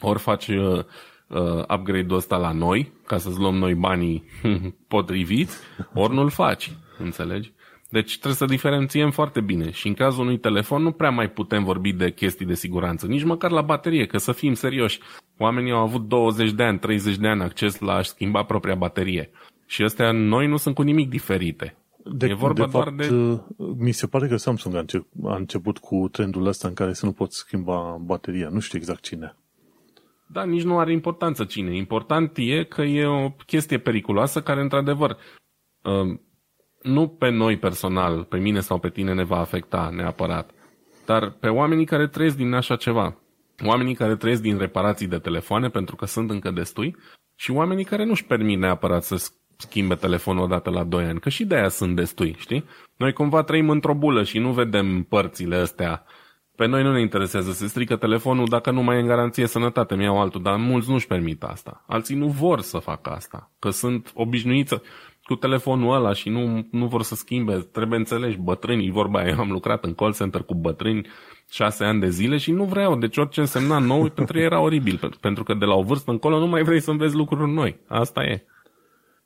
ori 0.00 0.18
faci 0.18 0.48
uh, 0.48 0.84
uh, 1.28 1.64
upgrade-ul 1.76 2.16
ăsta 2.16 2.36
la 2.36 2.52
noi, 2.52 2.92
ca 3.06 3.18
să-ți 3.18 3.38
luăm 3.38 3.54
noi 3.54 3.74
banii 3.74 4.24
potriviți, 4.88 5.58
ori 5.94 6.14
nu-l 6.14 6.30
faci, 6.30 6.72
înțelegi? 7.02 7.52
Deci 7.90 8.12
trebuie 8.12 8.34
să 8.34 8.44
diferențiem 8.44 9.10
foarte 9.10 9.40
bine 9.40 9.70
și 9.70 9.88
în 9.88 9.94
cazul 9.94 10.22
unui 10.22 10.38
telefon 10.38 10.82
nu 10.82 10.92
prea 10.92 11.10
mai 11.10 11.30
putem 11.30 11.64
vorbi 11.64 11.92
de 11.92 12.10
chestii 12.10 12.46
de 12.46 12.54
siguranță, 12.54 13.06
nici 13.06 13.24
măcar 13.24 13.50
la 13.50 13.60
baterie, 13.60 14.06
că 14.06 14.18
să 14.18 14.32
fim 14.32 14.54
serioși. 14.54 15.00
Oamenii 15.38 15.72
au 15.72 15.78
avut 15.78 16.08
20 16.08 16.52
de 16.52 16.62
ani, 16.62 16.78
30 16.78 17.16
de 17.16 17.28
ani 17.28 17.42
acces 17.42 17.78
la 17.78 17.92
a 17.92 18.02
schimba 18.02 18.42
propria 18.42 18.74
baterie. 18.74 19.30
Și 19.66 19.82
astea 19.82 20.10
noi 20.10 20.46
nu 20.46 20.56
sunt 20.56 20.74
cu 20.74 20.82
nimic 20.82 21.08
diferite. 21.08 21.76
De, 22.04 22.26
e 22.26 22.34
vorba 22.34 22.64
de 22.64 22.70
doar 22.70 22.84
fapt, 22.84 22.96
de... 22.96 23.14
Uh, 23.14 23.40
mi 23.76 23.92
se 23.92 24.06
pare 24.06 24.28
că 24.28 24.36
Samsung 24.36 24.74
a, 24.74 24.78
înce- 24.78 25.06
a 25.24 25.34
început 25.34 25.78
cu 25.78 26.08
trendul 26.12 26.46
ăsta 26.46 26.68
în 26.68 26.74
care 26.74 26.92
să 26.92 27.06
nu 27.06 27.12
poți 27.12 27.36
schimba 27.36 27.96
bateria. 28.00 28.48
Nu 28.48 28.60
știu 28.60 28.78
exact 28.78 29.02
cine. 29.02 29.36
Da, 30.26 30.44
nici 30.44 30.62
nu 30.62 30.78
are 30.78 30.92
importanță 30.92 31.44
cine. 31.44 31.76
Important 31.76 32.32
e 32.36 32.64
că 32.64 32.82
e 32.82 33.06
o 33.06 33.30
chestie 33.30 33.78
periculoasă 33.78 34.42
care, 34.42 34.60
într-adevăr, 34.60 35.16
uh, 35.82 36.18
nu 36.82 37.08
pe 37.08 37.28
noi 37.28 37.58
personal, 37.58 38.24
pe 38.24 38.38
mine 38.38 38.60
sau 38.60 38.78
pe 38.78 38.88
tine 38.88 39.14
ne 39.14 39.24
va 39.24 39.38
afecta 39.38 39.90
neapărat, 39.94 40.50
dar 41.06 41.30
pe 41.30 41.48
oamenii 41.48 41.84
care 41.84 42.06
trăiesc 42.06 42.36
din 42.36 42.52
așa 42.52 42.76
ceva. 42.76 43.16
Oamenii 43.64 43.94
care 43.94 44.16
trăiesc 44.16 44.42
din 44.42 44.58
reparații 44.58 45.06
de 45.06 45.18
telefoane, 45.18 45.68
pentru 45.68 45.96
că 45.96 46.06
sunt 46.06 46.30
încă 46.30 46.50
destui, 46.50 46.96
și 47.34 47.50
oamenii 47.50 47.84
care 47.84 48.04
nu-și 48.04 48.24
permit 48.24 48.58
neapărat 48.58 49.02
să 49.02 49.30
schimbe 49.56 49.94
telefonul 49.94 50.42
odată 50.42 50.70
la 50.70 50.84
2 50.84 51.04
ani, 51.04 51.20
că 51.20 51.28
și 51.28 51.44
de 51.44 51.54
aia 51.54 51.68
sunt 51.68 51.96
destui, 51.96 52.34
știi? 52.38 52.64
Noi 52.96 53.12
cumva 53.12 53.42
trăim 53.42 53.70
într-o 53.70 53.94
bulă 53.94 54.22
și 54.22 54.38
nu 54.38 54.52
vedem 54.52 55.02
părțile 55.02 55.56
astea. 55.56 56.04
Pe 56.56 56.66
noi 56.66 56.82
nu 56.82 56.92
ne 56.92 57.00
interesează, 57.00 57.50
se 57.50 57.66
strică 57.66 57.96
telefonul 57.96 58.46
dacă 58.48 58.70
nu 58.70 58.82
mai 58.82 58.96
e 58.96 59.00
în 59.00 59.06
garanție 59.06 59.46
sănătate, 59.46 59.94
mi-au 59.94 60.20
altul, 60.20 60.42
dar 60.42 60.56
mulți 60.56 60.90
nu-și 60.90 61.06
permit 61.06 61.42
asta. 61.42 61.84
Alții 61.86 62.16
nu 62.16 62.26
vor 62.26 62.60
să 62.60 62.78
facă 62.78 63.10
asta, 63.10 63.50
că 63.58 63.70
sunt 63.70 64.12
obișnuiți 64.14 64.74
cu 65.24 65.34
telefonul 65.34 65.94
ăla 65.94 66.12
și 66.12 66.28
nu, 66.28 66.66
nu 66.70 66.86
vor 66.86 67.02
să 67.02 67.14
schimbe. 67.14 67.68
Trebuie 67.72 67.98
înțelegi, 67.98 68.36
bătrânii, 68.36 68.90
vorba 68.90 69.18
aia, 69.18 69.28
eu 69.28 69.38
am 69.38 69.50
lucrat 69.50 69.84
în 69.84 69.94
call 69.94 70.14
center 70.14 70.42
cu 70.42 70.54
bătrâni 70.54 71.06
șase 71.50 71.84
ani 71.84 72.00
de 72.00 72.08
zile 72.08 72.36
și 72.36 72.52
nu 72.52 72.64
vreau. 72.64 72.96
Deci 72.96 73.16
orice 73.16 73.40
însemna 73.40 73.78
nou 73.78 74.08
pentru 74.08 74.38
ei 74.38 74.44
era 74.44 74.60
oribil, 74.60 75.16
pentru 75.20 75.42
că 75.42 75.54
de 75.54 75.64
la 75.64 75.74
o 75.74 75.82
vârstă 75.82 76.10
încolo 76.10 76.38
nu 76.38 76.46
mai 76.46 76.62
vrei 76.62 76.80
să 76.80 76.90
înveți 76.90 77.14
lucruri 77.14 77.50
noi. 77.50 77.80
Asta 77.86 78.22
e. 78.22 78.46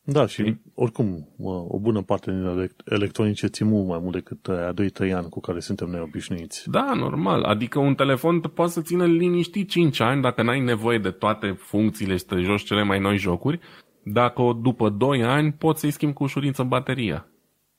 Da, 0.08 0.26
și 0.26 0.56
oricum, 0.74 1.28
o 1.68 1.78
bună 1.78 2.02
parte 2.02 2.30
din 2.30 2.70
electronice 2.84 3.46
țin 3.46 3.66
mult 3.66 3.86
mai 3.86 3.98
mult 4.02 4.12
decât 4.12 4.48
a 4.48 4.74
2-3 5.08 5.12
ani 5.12 5.28
cu 5.28 5.40
care 5.40 5.60
suntem 5.60 5.88
noi 5.88 6.00
obișnuiți. 6.00 6.70
Da, 6.70 6.92
normal. 6.94 7.42
Adică 7.42 7.78
un 7.78 7.94
telefon 7.94 8.40
poate 8.40 8.70
să 8.70 8.80
țină 8.80 9.06
liniștit 9.06 9.68
5 9.68 10.00
ani 10.00 10.22
dacă 10.22 10.42
n-ai 10.42 10.60
nevoie 10.60 10.98
de 10.98 11.10
toate 11.10 11.56
funcțiile 11.58 12.16
și 12.16 12.24
să 12.28 12.40
joci 12.40 12.62
cele 12.62 12.82
mai 12.82 12.98
noi 12.98 13.16
jocuri. 13.16 13.60
Dacă 14.08 14.58
după 14.62 14.88
2 14.88 15.24
ani 15.24 15.52
poți 15.52 15.80
să-i 15.80 15.90
schimbi 15.90 16.14
cu 16.14 16.22
ușurință 16.22 16.62
bateria. 16.62 17.26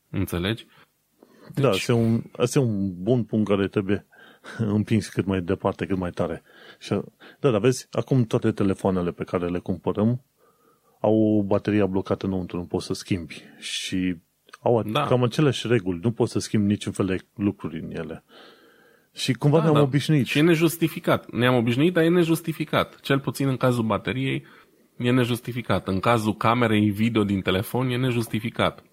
Înțelegi? 0.10 0.66
Deci... 1.54 1.64
Da, 1.64 1.70
asta 1.70 1.92
e, 1.92 1.96
un, 1.96 2.24
asta 2.32 2.60
e 2.60 2.62
un 2.62 3.04
bun 3.04 3.24
punct 3.24 3.48
care 3.48 3.68
trebuie 3.68 4.06
împins 4.58 5.08
cât 5.08 5.26
mai 5.26 5.42
departe, 5.42 5.86
cât 5.86 5.98
mai 5.98 6.12
tare. 6.12 6.44
Și, 6.80 7.00
da, 7.40 7.50
dar 7.52 7.60
vezi, 7.60 7.88
acum 7.92 8.24
toate 8.24 8.52
telefoanele 8.52 9.12
pe 9.12 9.24
care 9.24 9.48
le 9.48 9.60
cumpărăm 9.60 10.24
au 11.00 11.44
bateria 11.48 11.86
blocată 11.86 12.26
înăuntru, 12.26 12.58
nu 12.58 12.66
poți 12.66 12.86
să 12.86 12.94
schimbi. 12.94 13.44
Și 13.60 14.18
au 14.60 14.84
da. 14.84 15.06
cam 15.06 15.24
aceleași 15.24 15.68
reguli, 15.68 16.00
nu 16.02 16.12
poți 16.12 16.32
să 16.32 16.40
schimbi 16.40 16.68
niciun 16.68 16.92
fel 16.92 17.06
de 17.06 17.18
lucruri 17.36 17.80
în 17.80 17.92
ele. 17.92 18.24
Și 19.14 19.34
cumva 19.34 19.58
da, 19.58 19.64
ne-am 19.64 19.76
da. 19.76 19.82
obișnuit. 19.82 20.26
Și 20.26 20.38
e 20.38 20.42
nejustificat. 20.42 21.32
Ne-am 21.32 21.56
obișnuit, 21.56 21.94
dar 21.94 22.04
e 22.04 22.10
nejustificat. 22.10 23.00
Cel 23.00 23.20
puțin 23.20 23.48
în 23.48 23.58
cazul 23.58 23.84
bateriei 23.84 24.46
e 24.98 25.12
nejustificat. 25.12 25.88
În 25.88 26.00
cazul 26.00 26.36
camerei 26.36 26.90
video 26.90 27.24
din 27.24 27.42
telefon 27.42 27.90
e 27.90 27.98
nejustificat. 27.98 28.84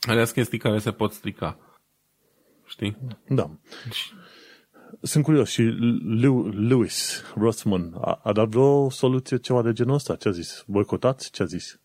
Alea 0.00 0.24
sunt 0.24 0.36
chestii 0.36 0.58
care 0.58 0.78
se 0.78 0.90
pot 0.90 1.12
strica. 1.12 1.58
Știi? 2.66 2.96
Da. 3.28 3.50
Și 3.90 4.12
sunt 5.00 5.24
curios 5.24 5.50
și 5.50 5.62
Lewis 6.68 7.24
Rossman 7.36 7.94
a, 8.00 8.20
a 8.22 8.32
dat 8.32 8.48
vreo 8.48 8.90
soluție 8.90 9.36
ceva 9.36 9.62
de 9.62 9.72
genul 9.72 9.94
ăsta? 9.94 10.16
Ce 10.16 10.28
a 10.28 10.30
zis? 10.30 10.64
Boicotați? 10.66 11.30
Ce 11.30 11.42
a 11.42 11.46
zis? 11.46 11.80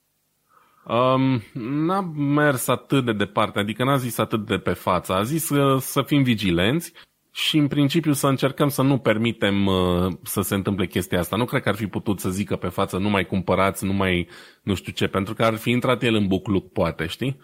Um, 0.87 1.41
n-a 1.53 2.01
mers 2.15 2.67
atât 2.67 3.05
de 3.05 3.13
departe, 3.13 3.59
adică 3.59 3.83
n-a 3.83 3.97
zis 3.97 4.17
atât 4.17 4.45
de 4.45 4.57
pe 4.57 4.73
față. 4.73 5.13
A 5.13 5.23
zis 5.23 5.49
uh, 5.49 5.81
să 5.81 6.01
fim 6.01 6.23
vigilenți 6.23 6.93
și 7.39 7.57
în 7.57 7.67
principiu 7.67 8.13
să 8.13 8.27
încercăm 8.27 8.69
să 8.69 8.81
nu 8.81 8.97
permitem 8.97 9.65
uh, 9.65 10.13
să 10.23 10.41
se 10.41 10.55
întâmple 10.55 10.87
chestia 10.87 11.19
asta. 11.19 11.35
Nu 11.35 11.45
cred 11.45 11.61
că 11.61 11.69
ar 11.69 11.75
fi 11.75 11.87
putut 11.87 12.19
să 12.19 12.29
zică 12.29 12.55
pe 12.55 12.67
față 12.67 12.97
nu 12.97 13.09
mai 13.09 13.25
cumpărați, 13.25 13.85
nu 13.85 13.93
mai 13.93 14.27
nu 14.63 14.73
știu 14.73 14.91
ce, 14.91 15.07
pentru 15.07 15.33
că 15.33 15.43
ar 15.43 15.55
fi 15.55 15.69
intrat 15.69 16.03
el 16.03 16.15
în 16.15 16.27
bucluc, 16.27 16.71
poate, 16.71 17.05
știi? 17.05 17.39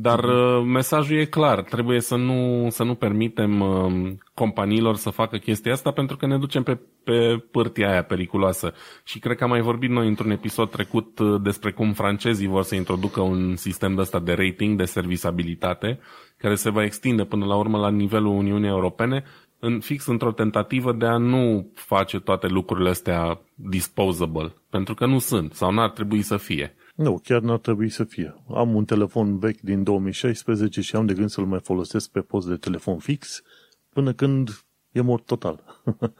Dar 0.00 0.24
uh, 0.24 0.62
mesajul 0.64 1.16
e 1.16 1.24
clar, 1.24 1.62
trebuie 1.62 2.00
să 2.00 2.16
nu, 2.16 2.66
să 2.70 2.82
nu 2.82 2.94
permitem 2.94 3.60
uh, 3.60 4.12
companiilor 4.34 4.96
să 4.96 5.10
facă 5.10 5.36
chestia 5.36 5.72
asta 5.72 5.90
pentru 5.90 6.16
că 6.16 6.26
ne 6.26 6.38
ducem 6.38 6.62
pe, 6.62 6.78
pe 7.04 7.44
pârtia 7.50 7.90
aia 7.90 8.02
periculoasă. 8.02 8.72
Și 9.04 9.18
cred 9.18 9.36
că 9.36 9.44
am 9.44 9.50
mai 9.50 9.60
vorbit 9.60 9.90
noi 9.90 10.08
într-un 10.08 10.30
episod 10.30 10.70
trecut 10.70 11.18
uh, 11.18 11.40
despre 11.42 11.70
cum 11.70 11.92
francezii 11.92 12.46
vor 12.46 12.62
să 12.62 12.74
introducă 12.74 13.20
un 13.20 13.56
sistem 13.56 13.94
de 13.94 14.00
ăsta 14.00 14.18
de 14.18 14.32
rating, 14.32 14.78
de 14.78 14.84
serviceabilitate, 14.84 15.98
care 16.36 16.54
se 16.54 16.70
va 16.70 16.84
extinde 16.84 17.24
până 17.24 17.44
la 17.44 17.56
urmă 17.56 17.78
la 17.78 17.90
nivelul 17.90 18.36
Uniunii 18.36 18.68
Europene, 18.68 19.24
în, 19.58 19.80
fix 19.80 20.06
într-o 20.06 20.32
tentativă 20.32 20.92
de 20.92 21.06
a 21.06 21.16
nu 21.16 21.70
face 21.74 22.20
toate 22.20 22.46
lucrurile 22.46 22.88
astea 22.88 23.40
disposable, 23.54 24.52
pentru 24.70 24.94
că 24.94 25.06
nu 25.06 25.18
sunt 25.18 25.52
sau 25.52 25.72
n-ar 25.72 25.90
trebui 25.90 26.22
să 26.22 26.36
fie. 26.36 26.74
Nu, 26.98 27.18
chiar 27.18 27.40
n-ar 27.40 27.58
trebui 27.58 27.88
să 27.88 28.04
fie. 28.04 28.34
Am 28.54 28.74
un 28.74 28.84
telefon 28.84 29.38
vechi 29.38 29.60
din 29.60 29.82
2016 29.82 30.80
și 30.80 30.96
am 30.96 31.06
de 31.06 31.14
gând 31.14 31.28
să-l 31.28 31.44
mai 31.44 31.60
folosesc 31.60 32.10
pe 32.10 32.20
post 32.20 32.48
de 32.48 32.56
telefon 32.56 32.98
fix 32.98 33.42
până 33.88 34.12
când 34.12 34.64
e 34.92 35.00
mort 35.00 35.26
total. 35.26 35.62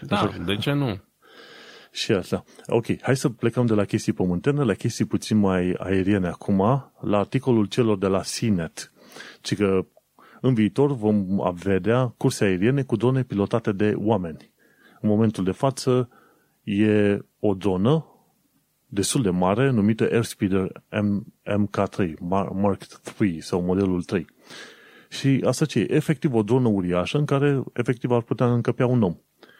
Da, 0.00 0.30
de 0.46 0.56
ce 0.56 0.72
nu? 0.72 1.00
Și 1.92 2.12
asta. 2.12 2.44
Ok, 2.66 3.02
hai 3.02 3.16
să 3.16 3.28
plecăm 3.28 3.66
de 3.66 3.74
la 3.74 3.84
chestii 3.84 4.12
pământene 4.12 4.62
la 4.62 4.74
chestii 4.74 5.04
puțin 5.04 5.36
mai 5.38 5.74
aeriene 5.78 6.26
acum, 6.26 6.58
la 7.00 7.18
articolul 7.18 7.66
celor 7.66 7.98
de 7.98 8.06
la 8.06 8.20
CNET. 8.38 8.92
Ci 9.40 9.54
că 9.56 9.86
în 10.40 10.54
viitor 10.54 10.92
vom 10.92 11.26
vedea 11.54 12.14
curse 12.16 12.44
aeriene 12.44 12.82
cu 12.82 12.96
drone 12.96 13.22
pilotate 13.22 13.72
de 13.72 13.94
oameni. 13.96 14.52
În 15.00 15.08
momentul 15.08 15.44
de 15.44 15.50
față 15.50 16.08
e 16.62 17.18
o 17.38 17.54
dronă 17.54 18.09
destul 18.90 19.22
de 19.22 19.30
mare, 19.30 19.70
numită 19.70 20.04
Airspeeder 20.04 20.72
M- 20.72 21.24
MK3, 21.44 22.12
Mark 22.52 22.84
3 22.84 23.40
sau 23.40 23.62
modelul 23.62 24.02
3. 24.02 24.26
Și 25.08 25.42
asta 25.46 25.64
ce 25.64 25.78
e? 25.78 25.94
Efectiv 25.94 26.34
o 26.34 26.42
dronă 26.42 26.68
uriașă 26.68 27.18
în 27.18 27.24
care 27.24 27.62
efectiv 27.72 28.10
ar 28.10 28.22
putea 28.22 28.52
încăpea 28.52 28.86
un 28.86 29.02
om 29.02 29.16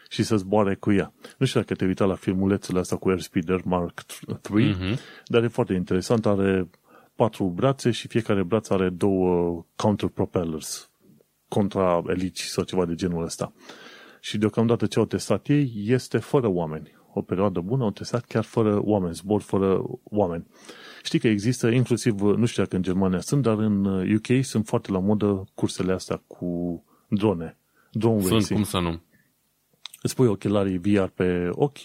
și 0.08 0.22
să 0.22 0.36
zboare 0.36 0.74
cu 0.74 0.92
ea. 0.92 1.12
Nu 1.38 1.46
știu 1.46 1.60
dacă 1.60 1.74
te 1.74 1.84
uita 1.84 2.04
la 2.04 2.14
filmulețele 2.14 2.78
astea 2.78 2.96
cu 2.96 3.08
Airspeeder 3.08 3.60
Mark 3.64 4.02
3, 4.40 4.74
uh-huh. 4.74 4.98
dar 5.24 5.42
e 5.42 5.48
foarte 5.48 5.72
interesant, 5.72 6.26
are 6.26 6.70
patru 7.14 7.44
brațe 7.44 7.90
și 7.90 8.08
fiecare 8.08 8.42
braț 8.42 8.68
are 8.68 8.88
două 8.88 9.64
counter 9.76 10.08
propellers 10.08 10.90
contra 11.48 12.02
elici 12.06 12.42
sau 12.42 12.64
ceva 12.64 12.84
de 12.84 12.94
genul 12.94 13.24
ăsta. 13.24 13.52
Și 14.20 14.38
deocamdată 14.38 14.86
ce 14.86 14.98
au 14.98 15.04
testat 15.04 15.48
ei 15.48 15.72
este 15.86 16.18
fără 16.18 16.48
oameni 16.48 16.98
o 17.12 17.22
perioadă 17.22 17.60
bună, 17.60 17.84
au 17.84 17.90
testat 17.90 18.24
chiar 18.24 18.44
fără 18.44 18.80
oameni, 18.82 19.14
zbor 19.14 19.40
fără 19.40 19.82
oameni. 20.04 20.46
Știi 21.02 21.18
că 21.18 21.28
există 21.28 21.68
inclusiv, 21.68 22.20
nu 22.20 22.46
știu 22.46 22.62
dacă 22.62 22.76
în 22.76 22.82
Germania 22.82 23.20
sunt, 23.20 23.42
dar 23.42 23.58
în 23.58 23.84
UK 24.14 24.44
sunt 24.44 24.66
foarte 24.66 24.92
la 24.92 24.98
modă 24.98 25.44
cursele 25.54 25.92
astea 25.92 26.22
cu 26.26 26.82
drone. 27.08 27.56
Drone 27.92 28.20
Sunt, 28.20 28.32
racing. 28.32 28.58
cum 28.58 28.64
să 28.64 28.78
nu. 28.78 29.00
Îți 30.02 30.14
pui 30.14 30.26
ochelarii 30.26 30.78
VR 30.78 31.04
pe 31.14 31.48
ochi 31.52 31.78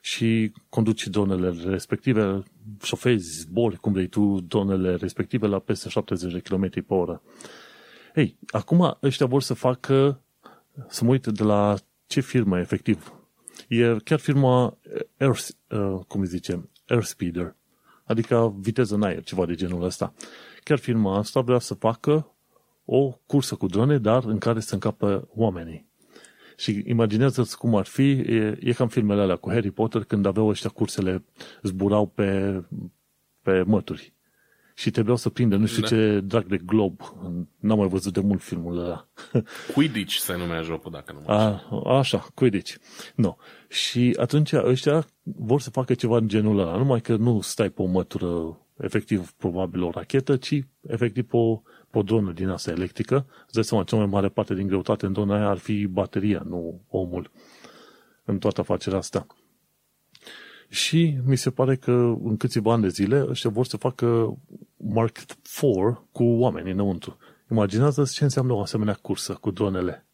și 0.00 0.52
conduci 0.68 1.06
dronele 1.06 1.54
respective, 1.64 2.42
șofezi, 2.82 3.40
zbori, 3.40 3.76
cum 3.76 3.92
vrei 3.92 4.06
tu, 4.06 4.40
dronele 4.48 4.94
respective 4.94 5.46
la 5.46 5.58
peste 5.58 5.88
70 5.88 6.32
de 6.32 6.38
km 6.38 6.70
pe 6.70 6.94
oră. 6.94 7.22
Ei, 8.14 8.36
acum 8.50 8.98
ăștia 9.02 9.26
vor 9.26 9.42
să 9.42 9.54
facă, 9.54 10.20
să 10.88 11.04
mă 11.04 11.10
uit 11.10 11.26
de 11.26 11.42
la 11.42 11.74
ce 12.06 12.20
firmă 12.20 12.58
efectiv. 12.58 13.12
E 13.68 13.96
chiar 14.04 14.18
firma 14.18 14.78
Air, 15.18 15.30
uh, 15.30 16.00
cum 16.06 16.20
îi 16.20 16.26
zice, 16.26 16.70
Airspeeder, 16.86 17.56
adică 18.04 18.54
viteză 18.58 18.94
în 18.94 19.02
aer, 19.02 19.22
ceva 19.22 19.46
de 19.46 19.54
genul 19.54 19.82
ăsta. 19.82 20.14
Chiar 20.64 20.78
firma 20.78 21.16
asta 21.16 21.40
vrea 21.40 21.58
să 21.58 21.74
facă 21.74 22.32
o 22.84 23.18
cursă 23.26 23.54
cu 23.54 23.66
drone, 23.66 23.98
dar 23.98 24.24
în 24.24 24.38
care 24.38 24.60
să 24.60 24.74
încapă 24.74 25.28
oamenii. 25.34 25.86
Și 26.56 26.82
imaginează-ți 26.86 27.58
cum 27.58 27.74
ar 27.74 27.86
fi, 27.86 28.10
e, 28.10 28.58
e 28.60 28.72
cam 28.72 28.88
filmele 28.88 29.20
alea 29.20 29.36
cu 29.36 29.50
Harry 29.50 29.70
Potter 29.70 30.04
când 30.04 30.26
aveau 30.26 30.48
ăștia 30.48 30.70
cursele, 30.70 31.24
zburau 31.62 32.06
pe, 32.06 32.62
pe 33.42 33.62
mături. 33.62 34.12
Și 34.78 34.90
trebuiau 34.90 35.16
să 35.16 35.28
prindă 35.28 35.56
nu 35.56 35.66
știu 35.66 35.80
Da. 35.80 35.86
ce 35.88 36.20
drag 36.24 36.46
de 36.46 36.56
glob. 36.56 37.00
N-am 37.58 37.78
mai 37.78 37.88
văzut 37.88 38.12
de 38.12 38.20
mult 38.20 38.42
filmul 38.42 38.78
ăla. 38.78 39.08
Quidditch 39.74 40.16
se 40.16 40.36
numea 40.36 40.62
jocul, 40.62 40.90
dacă 40.90 41.12
nu 41.12 41.20
mă 41.26 41.32
înșel. 41.32 41.82
A, 41.84 41.98
așa, 41.98 42.26
Quidditch. 42.34 42.74
No. 43.14 43.36
Și 43.68 44.16
atunci 44.20 44.52
ăștia 44.52 45.06
vor 45.22 45.60
să 45.60 45.70
facă 45.70 45.94
ceva 45.94 46.16
în 46.16 46.28
genul 46.28 46.58
ăla, 46.58 46.76
numai 46.76 47.00
că 47.00 47.16
nu 47.16 47.40
stai 47.40 47.68
pe 47.68 47.82
o 47.82 47.84
mătură, 47.84 48.58
efectiv, 48.76 49.30
probabil 49.30 49.82
o 49.82 49.90
rachetă, 49.90 50.36
ci 50.36 50.64
efectiv 50.88 51.24
pe 51.24 51.36
o, 51.36 51.56
pe 51.90 51.98
o 51.98 52.02
dronă 52.02 52.32
din 52.32 52.48
asta 52.48 52.70
electrică. 52.70 53.26
Îți 53.44 53.54
dai 53.54 53.64
seama, 53.64 53.84
cea 53.84 53.96
mai 53.96 54.06
mare 54.06 54.28
parte 54.28 54.54
din 54.54 54.66
greutate 54.66 55.06
în 55.06 55.12
drona 55.12 55.34
aia 55.34 55.48
ar 55.48 55.58
fi 55.58 55.86
bateria, 55.86 56.42
nu 56.48 56.80
omul, 56.88 57.30
în 58.24 58.38
toată 58.38 58.60
afacerea 58.60 58.98
asta. 58.98 59.26
Și 60.68 61.18
mi 61.24 61.36
se 61.36 61.50
pare 61.50 61.76
că 61.76 61.92
în 62.22 62.36
câțiva 62.36 62.72
ani 62.72 62.82
de 62.82 62.88
zile 62.88 63.26
ăștia 63.28 63.50
vor 63.50 63.66
să 63.66 63.76
facă 63.76 64.36
Mark 64.76 65.16
IV 65.18 66.02
cu 66.12 66.24
oameni 66.24 66.70
înăuntru. 66.70 67.16
Imaginează 67.50 68.04
ce 68.12 68.24
înseamnă 68.24 68.52
o 68.52 68.60
asemenea 68.60 68.98
cursă 69.02 69.32
cu 69.32 69.50
dronele. 69.50 70.06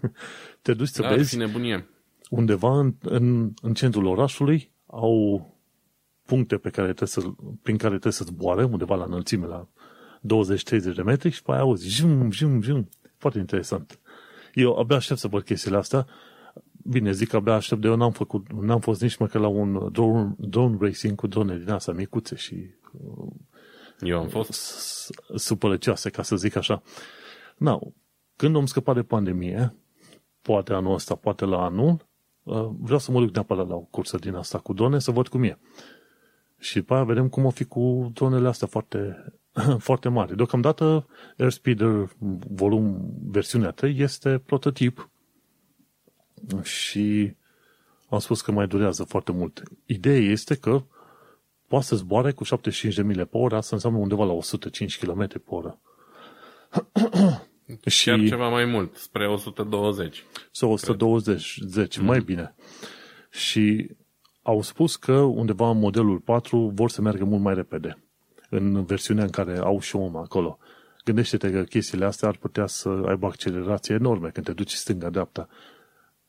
Te 0.62 0.74
duci 0.74 0.88
să 0.88 1.02
Da, 1.02 1.08
ar 1.08 1.16
vezi 1.16 1.28
fi 1.30 1.36
nebunie. 1.36 1.88
undeva 2.30 2.78
în, 2.78 2.94
în, 3.00 3.52
în 3.62 3.74
centrul 3.74 4.06
orașului 4.06 4.70
au 4.86 5.46
puncte 6.26 6.56
pe 6.56 6.70
care 6.70 6.86
trebuie 6.92 7.08
să, 7.08 7.20
prin 7.62 7.76
care 7.76 7.90
trebuie 7.92 8.12
să 8.12 8.24
zboare, 8.24 8.64
undeva 8.64 8.94
la 8.94 9.04
înălțime, 9.04 9.46
la 9.46 9.68
20-30 10.20 10.94
de 10.94 11.02
metri 11.04 11.30
și 11.30 11.42
pe 11.42 11.52
aia 11.52 11.60
auzi, 11.60 11.88
jum, 11.88 12.30
jum, 12.30 12.62
jum. 12.62 12.88
Foarte 13.16 13.38
interesant. 13.38 13.98
Eu 14.54 14.78
abia 14.78 14.96
aștept 14.96 15.20
să 15.20 15.28
văd 15.28 15.42
chestiile 15.42 15.76
astea. 15.76 16.06
Bine, 16.84 17.12
zic 17.12 17.32
abia 17.32 17.54
aștept, 17.54 17.80
de 17.80 17.86
eu 17.88 17.96
n-am, 17.96 18.12
făcut, 18.12 18.52
n-am 18.52 18.80
fost 18.80 19.02
nici 19.02 19.16
măcar 19.16 19.40
la 19.40 19.48
un 19.48 19.92
drone, 19.92 20.34
drone 20.38 20.76
racing 20.80 21.14
cu 21.16 21.26
drone 21.26 21.58
din 21.58 21.70
astea 21.70 21.94
micuțe 21.94 22.36
și 22.36 22.70
Eu 24.00 24.18
am 24.18 24.28
fost. 24.28 24.52
s- 24.52 25.10
supărăcioase, 25.34 26.10
ca 26.10 26.22
să 26.22 26.36
zic 26.36 26.56
așa. 26.56 26.82
Now, 27.56 27.94
când 28.36 28.56
am 28.56 28.66
scăpat 28.66 28.94
de 28.94 29.02
pandemie, 29.02 29.74
poate 30.42 30.72
anul 30.72 30.94
ăsta, 30.94 31.14
poate 31.14 31.44
la 31.44 31.64
anul, 31.64 32.06
uh, 32.42 32.68
vreau 32.78 32.98
să 32.98 33.12
mă 33.12 33.20
duc 33.20 33.34
neapărat 33.34 33.68
la 33.68 33.74
o 33.74 33.80
cursă 33.80 34.16
din 34.16 34.34
asta 34.34 34.58
cu 34.58 34.72
drone, 34.72 34.98
să 34.98 35.10
văd 35.10 35.28
cum 35.28 35.42
e. 35.42 35.58
Și 36.58 36.74
după 36.78 36.94
aia 36.94 37.04
vedem 37.04 37.28
cum 37.28 37.44
o 37.44 37.50
fi 37.50 37.64
cu 37.64 38.10
dronele 38.14 38.48
astea 38.48 38.66
foarte, 38.66 39.32
foarte 39.78 40.08
mari. 40.08 40.36
Deocamdată 40.36 41.06
Airspeeder 41.38 42.08
volum 42.54 43.10
versiunea 43.22 43.70
3 43.70 43.98
este 43.98 44.38
prototip 44.38 45.09
și 46.62 47.34
am 48.08 48.18
spus 48.18 48.40
că 48.40 48.52
mai 48.52 48.66
durează 48.66 49.04
foarte 49.04 49.32
mult. 49.32 49.62
Ideea 49.86 50.18
este 50.18 50.54
că 50.54 50.82
poate 51.66 51.84
să 51.84 51.96
zboare 51.96 52.32
cu 52.32 52.44
75 52.44 52.94
de 52.94 53.02
mile 53.02 53.24
pe 53.24 53.36
oră, 53.36 53.56
asta 53.56 53.74
înseamnă 53.74 53.98
undeva 53.98 54.24
la 54.24 54.32
105 54.32 54.98
km 54.98 55.28
pe 55.28 55.40
oră. 55.44 55.80
și 57.86 58.04
Chiar 58.04 58.24
ceva 58.26 58.48
mai 58.48 58.64
mult, 58.64 58.96
spre 58.96 59.28
120. 59.28 60.24
sau 60.50 60.70
120, 60.72 61.58
10, 61.66 62.00
mai 62.00 62.20
bine. 62.20 62.54
Și 63.30 63.90
au 64.42 64.62
spus 64.62 64.96
că 64.96 65.12
undeva 65.12 65.70
în 65.70 65.78
modelul 65.78 66.18
4 66.18 66.72
vor 66.74 66.90
să 66.90 67.02
meargă 67.02 67.24
mult 67.24 67.42
mai 67.42 67.54
repede. 67.54 67.98
În 68.50 68.84
versiunea 68.84 69.24
în 69.24 69.30
care 69.30 69.58
au 69.58 69.80
și 69.80 69.96
om 69.96 70.16
acolo. 70.16 70.58
Gândește-te 71.04 71.50
că 71.50 71.62
chestiile 71.62 72.04
astea 72.04 72.28
ar 72.28 72.36
putea 72.36 72.66
să 72.66 72.88
aibă 72.88 73.26
accelerație 73.26 73.94
enorme 73.94 74.28
când 74.28 74.46
te 74.46 74.52
duci 74.52 74.72
stânga-dreapta. 74.72 75.48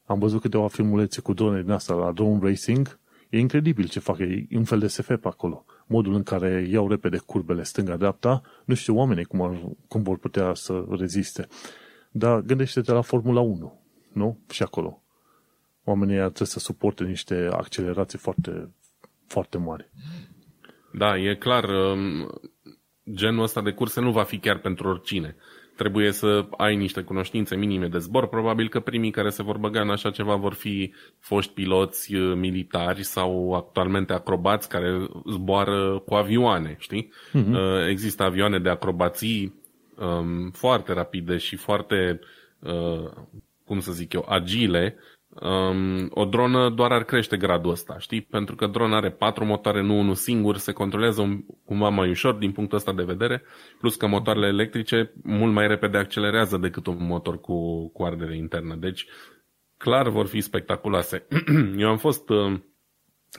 Am 0.06 0.20
văzut 0.20 0.42
câteva 0.42 0.68
filmulețe 0.68 1.22
cu 1.22 1.34
drone 1.34 1.62
din 1.62 1.72
asta 1.72 1.94
la 1.94 2.12
drone 2.12 2.40
racing. 2.42 3.00
E 3.30 3.40
incredibil 3.40 3.88
ce 3.88 4.00
fac. 4.00 4.20
E 4.20 4.48
un 4.52 4.64
fel 4.64 4.80
de 4.80 4.88
SF 4.88 5.08
pe 5.08 5.28
acolo. 5.28 5.66
Modul 5.88 6.14
în 6.14 6.24
care 6.24 6.68
iau 6.70 6.90
repede 6.90 7.18
curbele 7.18 7.64
stânga-dreapta, 7.64 8.42
nu 8.66 8.74
știu 8.74 8.96
oamenii 8.96 9.24
cum, 9.24 9.42
ar, 9.42 9.62
cum 9.88 10.04
vor 10.04 10.18
putea 10.18 10.54
să 10.54 10.86
reziste. 10.90 11.48
Dar 12.12 12.40
gândește-te 12.40 12.92
la 12.92 13.02
Formula 13.02 13.40
1, 13.40 13.82
nu? 14.14 14.40
Și 14.50 14.64
acolo. 14.64 15.04
Oamenii 15.84 16.14
ăia 16.16 16.26
trebuie 16.26 16.48
să 16.48 16.60
suporte 16.60 17.04
niște 17.04 17.50
accelerații 17.52 18.20
foarte, 18.20 18.74
foarte 19.28 19.58
mari. 19.58 19.90
Da, 20.94 21.18
e 21.18 21.36
clar, 21.36 21.64
um, 21.64 22.30
genul 23.14 23.44
ăsta 23.44 23.62
de 23.62 23.72
curse 23.72 24.02
nu 24.02 24.12
va 24.12 24.24
fi 24.24 24.40
chiar 24.40 24.60
pentru 24.60 24.88
oricine. 24.88 25.36
Trebuie 25.76 26.12
să 26.12 26.46
ai 26.58 26.76
niște 26.76 27.02
cunoștințe 27.02 27.56
minime 27.56 27.88
de 27.88 27.98
zbor. 27.98 28.28
Probabil 28.28 28.70
că 28.70 28.80
primii 28.80 29.12
care 29.12 29.30
se 29.30 29.44
vor 29.44 29.58
băga 29.58 29.82
în 29.82 29.90
așa 29.90 30.12
ceva 30.12 30.36
vor 30.36 30.54
fi 30.54 30.94
foști 31.20 31.54
piloți 31.54 32.16
uh, 32.16 32.36
militari 32.36 33.04
sau 33.04 33.54
actualmente 33.54 34.14
acrobați 34.14 34.70
care 34.70 35.08
zboară 35.32 36.04
cu 36.06 36.14
avioane, 36.14 36.76
știi? 36.80 37.12
Uh-huh. 37.34 37.90
Există 37.90 38.24
avioane 38.24 38.60
de 38.60 38.70
acrobații 38.70 39.54
um, 39.96 40.50
foarte 40.50 40.94
rapide 40.94 41.38
și 41.38 41.56
foarte, 41.56 42.20
uh, 42.60 43.12
cum 43.66 43.80
să 43.80 43.92
zic 43.92 44.14
eu, 44.14 44.26
agile, 44.30 44.98
um, 45.40 46.10
o 46.10 46.26
dronă 46.26 46.70
doar 46.70 46.92
ar 46.92 47.04
crește 47.04 47.38
gradul 47.38 47.72
ăsta, 47.72 48.00
știi? 48.00 48.22
Pentru 48.22 48.56
că 48.56 48.68
drona 48.68 48.96
are 48.96 49.10
patru 49.10 49.46
motoare, 49.46 49.82
nu 49.82 50.00
unul 50.00 50.16
singur, 50.16 50.58
se 50.58 50.72
controlează 50.72 51.22
un, 51.22 51.46
cumva 51.66 51.90
mai 51.90 52.10
ușor 52.10 52.34
din 52.34 52.52
punctul 52.52 52.78
ăsta 52.78 52.94
de 52.94 53.04
vedere, 53.04 53.44
plus 53.80 53.96
că 53.96 54.08
motoarele 54.08 54.48
electrice 54.48 55.14
mult 55.24 55.54
mai 55.54 55.68
repede 55.68 55.98
accelerează 55.98 56.58
decât 56.58 56.86
un 56.86 56.98
motor 57.00 57.40
cu, 57.40 57.88
cu 57.90 58.04
ardere 58.04 58.38
internă. 58.38 58.76
Deci, 58.76 59.06
clar 59.78 60.10
vor 60.10 60.26
fi 60.26 60.42
spectaculoase. 60.42 61.28
Eu 61.78 61.90
am 61.90 61.98
fost 61.98 62.30
uh, 62.30 62.60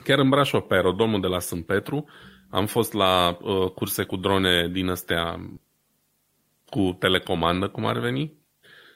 chiar 0.03 0.19
în 0.19 0.29
Brașov, 0.29 0.61
pe 0.61 0.73
aerodomul 0.73 1.21
de 1.21 1.27
la 1.27 1.39
Sânt 1.39 1.65
Petru, 1.65 2.05
am 2.49 2.65
fost 2.65 2.93
la 2.93 3.37
uh, 3.41 3.71
curse 3.71 4.03
cu 4.03 4.15
drone 4.15 4.67
din 4.71 4.89
astea 4.89 5.39
cu 6.69 6.95
telecomandă, 6.99 7.67
cum 7.67 7.85
ar 7.85 7.99
veni, 7.99 8.33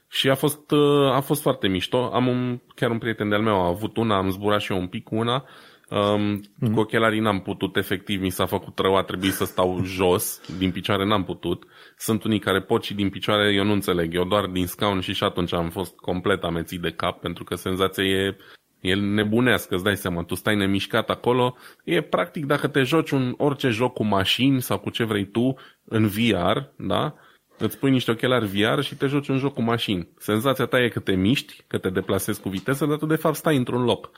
și 0.09 0.29
a 0.29 0.35
fost, 0.35 0.71
uh, 0.71 1.11
a 1.11 1.19
fost 1.19 1.41
foarte 1.41 1.67
mișto. 1.67 2.09
Am 2.13 2.27
un, 2.27 2.59
chiar 2.75 2.89
un 2.89 2.97
prieten 2.97 3.29
de-al 3.29 3.41
meu 3.41 3.61
a 3.61 3.67
avut 3.67 3.97
una, 3.97 4.17
am 4.17 4.29
zburat 4.29 4.61
și 4.61 4.71
eu 4.71 4.79
un 4.79 4.87
pic 4.87 5.03
cu 5.03 5.15
una. 5.15 5.45
Um, 5.89 6.41
mm-hmm. 6.41 6.73
Cu 6.73 6.79
ochelarii 6.79 7.19
n-am 7.19 7.41
putut, 7.41 7.75
efectiv, 7.75 8.21
mi 8.21 8.29
s-a 8.29 8.45
făcut 8.45 8.79
rău, 8.79 8.95
a 8.95 9.03
trebuit 9.03 9.33
să 9.33 9.45
stau 9.45 9.83
jos, 9.97 10.41
din 10.57 10.71
picioare 10.71 11.05
n-am 11.05 11.23
putut. 11.23 11.63
Sunt 11.97 12.23
unii 12.23 12.39
care 12.39 12.61
pot 12.61 12.83
și 12.83 12.93
din 12.93 13.09
picioare, 13.09 13.53
eu 13.53 13.63
nu 13.63 13.71
înțeleg, 13.71 14.13
eu 14.13 14.23
doar 14.23 14.45
din 14.45 14.67
scaun 14.67 14.99
și 14.99 15.13
și 15.13 15.23
atunci 15.23 15.53
am 15.53 15.69
fost 15.69 15.95
complet 15.95 16.43
amețit 16.43 16.81
de 16.81 16.91
cap, 16.91 17.19
pentru 17.19 17.43
că 17.43 17.55
senzația 17.55 18.03
e, 18.03 18.37
e 18.79 18.95
nebunească, 18.95 19.75
îți 19.75 19.83
dai 19.83 19.97
seama, 19.97 20.23
tu 20.23 20.35
stai 20.35 20.55
nemișcat 20.55 21.09
acolo, 21.09 21.55
e 21.83 22.01
practic 22.01 22.45
dacă 22.45 22.67
te 22.67 22.83
joci 22.83 23.11
un 23.11 23.33
orice 23.37 23.69
joc 23.69 23.93
cu 23.93 24.03
mașini 24.03 24.61
sau 24.61 24.79
cu 24.79 24.89
ce 24.89 25.03
vrei 25.03 25.25
tu 25.25 25.55
în 25.85 26.07
VR, 26.07 26.57
da? 26.75 27.15
Îți 27.57 27.77
pui 27.77 27.91
niște 27.91 28.11
ochelari 28.11 28.45
VR 28.45 28.81
și 28.81 28.95
te 28.95 29.07
joci 29.07 29.27
un 29.27 29.37
joc 29.37 29.53
cu 29.53 29.61
mașini. 29.61 30.09
Senzația 30.17 30.65
ta 30.65 30.81
e 30.83 30.89
că 30.89 30.99
te 30.99 31.15
miști, 31.15 31.63
că 31.67 31.77
te 31.77 31.89
deplasezi 31.89 32.41
cu 32.41 32.49
viteză, 32.49 32.85
dar 32.85 32.97
tu 32.97 33.05
de 33.05 33.15
fapt 33.15 33.35
stai 33.35 33.57
într-un 33.57 33.83
loc. 33.83 34.09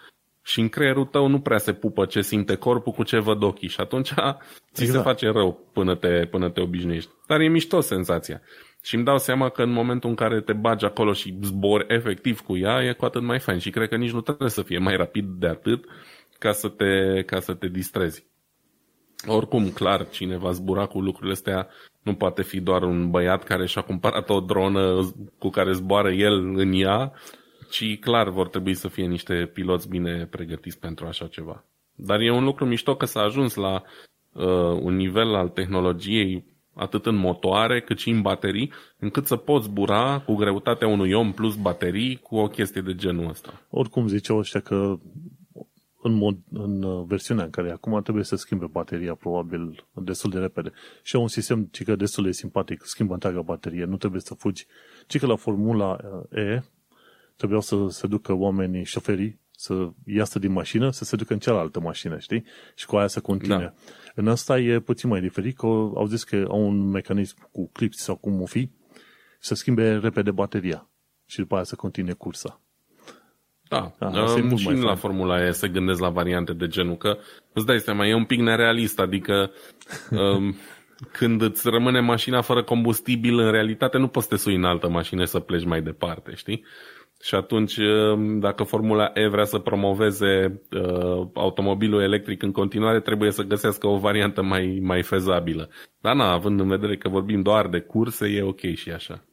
Și 0.44 0.60
în 0.60 0.70
creierul 0.70 1.06
tău 1.06 1.28
nu 1.28 1.40
prea 1.40 1.58
se 1.58 1.74
pupă 1.74 2.06
ce 2.06 2.22
simte 2.22 2.56
corpul 2.56 2.92
cu 2.92 3.04
ce 3.04 3.20
văd 3.20 3.44
ochii 3.44 3.68
și 3.68 3.80
atunci 3.80 4.14
ți 4.74 4.84
exact. 4.84 4.92
se 4.92 5.10
face 5.10 5.30
rău 5.30 5.70
până 5.74 5.96
te, 5.96 6.28
până 6.32 6.50
te 6.50 6.62
obișnuiești. 6.62 7.12
Dar 7.28 7.40
e 7.40 7.48
mișto 7.48 7.80
senzația. 7.80 8.42
Și 8.84 8.96
îmi 8.96 9.04
dau 9.04 9.18
seama 9.18 9.50
că 9.50 9.62
în 9.62 9.72
momentul 9.72 10.10
în 10.10 10.16
care 10.16 10.42
te 10.42 10.54
bagi 10.54 10.86
acolo 10.86 11.14
și 11.14 11.38
zbori 11.42 11.86
efectiv 11.88 12.40
cu 12.40 12.58
ea, 12.58 12.84
e 12.84 12.94
cu 12.94 13.06
atât 13.06 13.22
mai 13.22 13.40
fain. 13.40 13.60
Și 13.60 13.70
cred 13.70 13.90
că 13.90 13.96
nici 13.96 14.12
nu 14.12 14.22
trebuie 14.22 14.50
să 14.50 14.62
fie 14.62 14.78
mai 14.78 14.96
rapid 14.96 15.26
de 15.26 15.48
atât 15.48 15.86
ca 16.40 16.52
să 16.52 16.68
te, 16.68 17.24
ca 17.26 17.40
să 17.40 17.54
te 17.54 17.68
distrezi. 17.68 18.29
Oricum, 19.28 19.70
clar, 19.70 20.10
cine 20.10 20.38
va 20.38 20.52
zbura 20.52 20.86
cu 20.86 21.02
lucrurile 21.02 21.32
astea 21.32 21.68
nu 22.04 22.14
poate 22.14 22.44
fi 22.44 22.60
doar 22.60 22.84
un 22.84 23.10
băiat 23.10 23.44
care 23.44 23.66
și-a 23.66 23.82
cumpărat 23.82 24.30
o 24.30 24.40
dronă 24.40 25.14
cu 25.38 25.50
care 25.50 25.74
zboară 25.74 26.12
el 26.12 26.34
în 26.56 26.72
ea, 26.74 27.12
ci 27.70 28.00
clar 28.00 28.30
vor 28.30 28.48
trebui 28.48 28.74
să 28.74 28.88
fie 28.88 29.06
niște 29.06 29.50
piloți 29.54 29.90
bine 29.90 30.28
pregătiți 30.32 30.80
pentru 30.80 31.06
așa 31.06 31.28
ceva. 31.28 31.64
Dar 31.96 32.20
e 32.20 32.32
un 32.32 32.44
lucru 32.44 32.66
mișto 32.66 32.96
că 32.96 33.06
s-a 33.06 33.22
ajuns 33.22 33.56
la 33.56 33.84
uh, 34.34 34.80
un 34.82 34.96
nivel 34.96 35.36
al 35.36 35.50
tehnologiei 35.50 36.46
atât 36.74 37.06
în 37.06 37.16
motoare 37.16 37.82
cât 37.82 38.00
și 38.00 38.10
în 38.10 38.22
baterii, 38.22 38.72
încât 39.00 39.26
să 39.26 39.36
poți 39.36 39.66
zbura 39.66 40.24
cu 40.26 40.36
greutatea 40.36 40.88
unui 40.88 41.14
om 41.14 41.32
plus 41.32 41.56
baterii 41.56 42.16
cu 42.16 42.36
o 42.36 42.48
chestie 42.48 42.82
de 42.82 42.96
genul 42.96 43.30
ăsta. 43.30 43.66
Oricum 43.70 44.08
ziceau 44.08 44.38
ăștia 44.38 44.60
că 44.60 44.96
în, 46.02 46.14
mod, 46.14 46.38
în 46.52 46.84
uh, 46.84 47.06
versiunea 47.08 47.44
în 47.44 47.50
care 47.50 47.72
acum 47.72 48.02
trebuie 48.02 48.24
să 48.24 48.36
schimbe 48.36 48.66
bateria 48.66 49.16
probabil 49.16 49.86
destul 49.94 50.30
de 50.30 50.40
repede. 50.40 50.72
Și 51.04 51.16
au 51.16 51.22
un 51.22 51.28
sistem 51.28 51.64
ci 51.72 51.84
că 51.84 51.96
destul 51.96 52.24
de 52.24 52.32
simpatic, 52.32 52.82
schimbă 52.86 53.14
întreaga 53.14 53.42
baterie, 53.42 53.84
nu 53.86 53.98
trebuie 53.98 54.22
să 54.22 54.34
fugi. 54.34 54.66
Ci 55.08 55.20
că 55.20 55.26
la 55.26 55.36
Formula 55.36 55.98
uh, 56.32 56.40
E 56.40 56.62
trebuiau 57.36 57.62
să 57.62 57.88
se 57.90 58.08
ducă 58.08 58.34
oamenii, 58.34 58.84
șoferii, 58.84 59.40
să 59.52 59.90
iasă 60.06 60.40
din 60.40 60.52
mașină, 60.52 60.92
să 60.92 61.04
se 61.04 61.16
ducă 61.16 61.34
în 61.34 61.40
cealaltă 61.40 61.80
mașină, 61.80 62.18
știi? 62.20 62.44
Și 62.76 62.86
cu 62.86 62.96
aia 62.96 63.08
să 63.08 63.20
continue. 63.20 63.58
Da. 63.58 63.74
În 64.16 64.28
asta 64.28 64.60
e 64.60 64.80
puțin 64.80 65.10
mai 65.10 65.22
diferit, 65.22 65.58
că 65.58 65.66
au 65.66 66.06
zis 66.06 66.24
că 66.24 66.46
au 66.50 66.68
un 66.68 66.90
mecanism 66.90 67.50
cu 67.52 67.70
clipsi 67.70 68.04
sau 68.04 68.16
cu 68.16 68.30
mufi 68.30 68.70
să 69.40 69.56
schimbe 69.56 69.98
repede 69.98 70.32
bateria 70.32 70.90
și 71.26 71.40
după 71.40 71.56
aia 71.56 71.64
să 71.64 71.76
continue 71.76 72.14
cursa. 72.14 72.62
Da, 73.70 73.92
da 74.00 74.08
um, 74.08 74.56
și 74.56 74.72
la 74.72 74.96
Formula 74.96 75.46
E 75.46 75.52
se 75.52 75.68
gândesc 75.68 76.00
la 76.00 76.10
variante 76.10 76.54
de 76.54 76.68
genul, 76.68 76.98
că 76.98 77.18
îți 77.54 77.66
dai 77.66 77.80
seama, 77.80 78.06
e 78.06 78.14
un 78.14 78.26
pic 78.26 78.40
nerealist, 78.40 79.00
adică 79.00 79.52
um, 80.36 80.56
când 81.12 81.42
îți 81.42 81.70
rămâne 81.70 82.00
mașina 82.00 82.42
fără 82.42 82.64
combustibil, 82.64 83.40
în 83.40 83.52
realitate 83.52 83.98
nu 83.98 84.08
poți 84.08 84.28
să 84.28 84.36
te 84.36 84.42
sui 84.42 84.56
în 84.56 84.64
altă 84.64 84.90
mașină 84.90 85.24
să 85.24 85.40
pleci 85.40 85.66
mai 85.66 85.82
departe, 85.82 86.32
știi? 86.36 86.64
Și 87.22 87.36
atunci, 87.36 87.78
um, 87.78 88.40
dacă 88.40 88.64
Formula 88.64 89.12
E 89.14 89.28
vrea 89.28 89.44
să 89.44 89.60
promoveze 89.60 90.62
uh, 90.72 91.28
automobilul 91.34 92.02
electric 92.02 92.44
în 92.44 92.52
continuare, 92.52 93.00
trebuie 93.00 93.32
să 93.32 93.44
găsească 93.44 93.88
o 93.88 93.98
variantă 93.98 94.42
mai, 94.42 94.80
mai 94.84 95.02
fezabilă. 95.04 95.70
Dar 96.02 96.16
na, 96.16 96.32
având 96.32 96.60
în 96.60 96.68
vedere 96.68 96.98
că 96.98 97.10
vorbim 97.10 97.42
doar 97.42 97.68
de 97.68 97.80
curse, 97.80 98.28
e 98.28 98.42
ok 98.42 98.62
și 98.62 98.92
așa. 98.92 99.24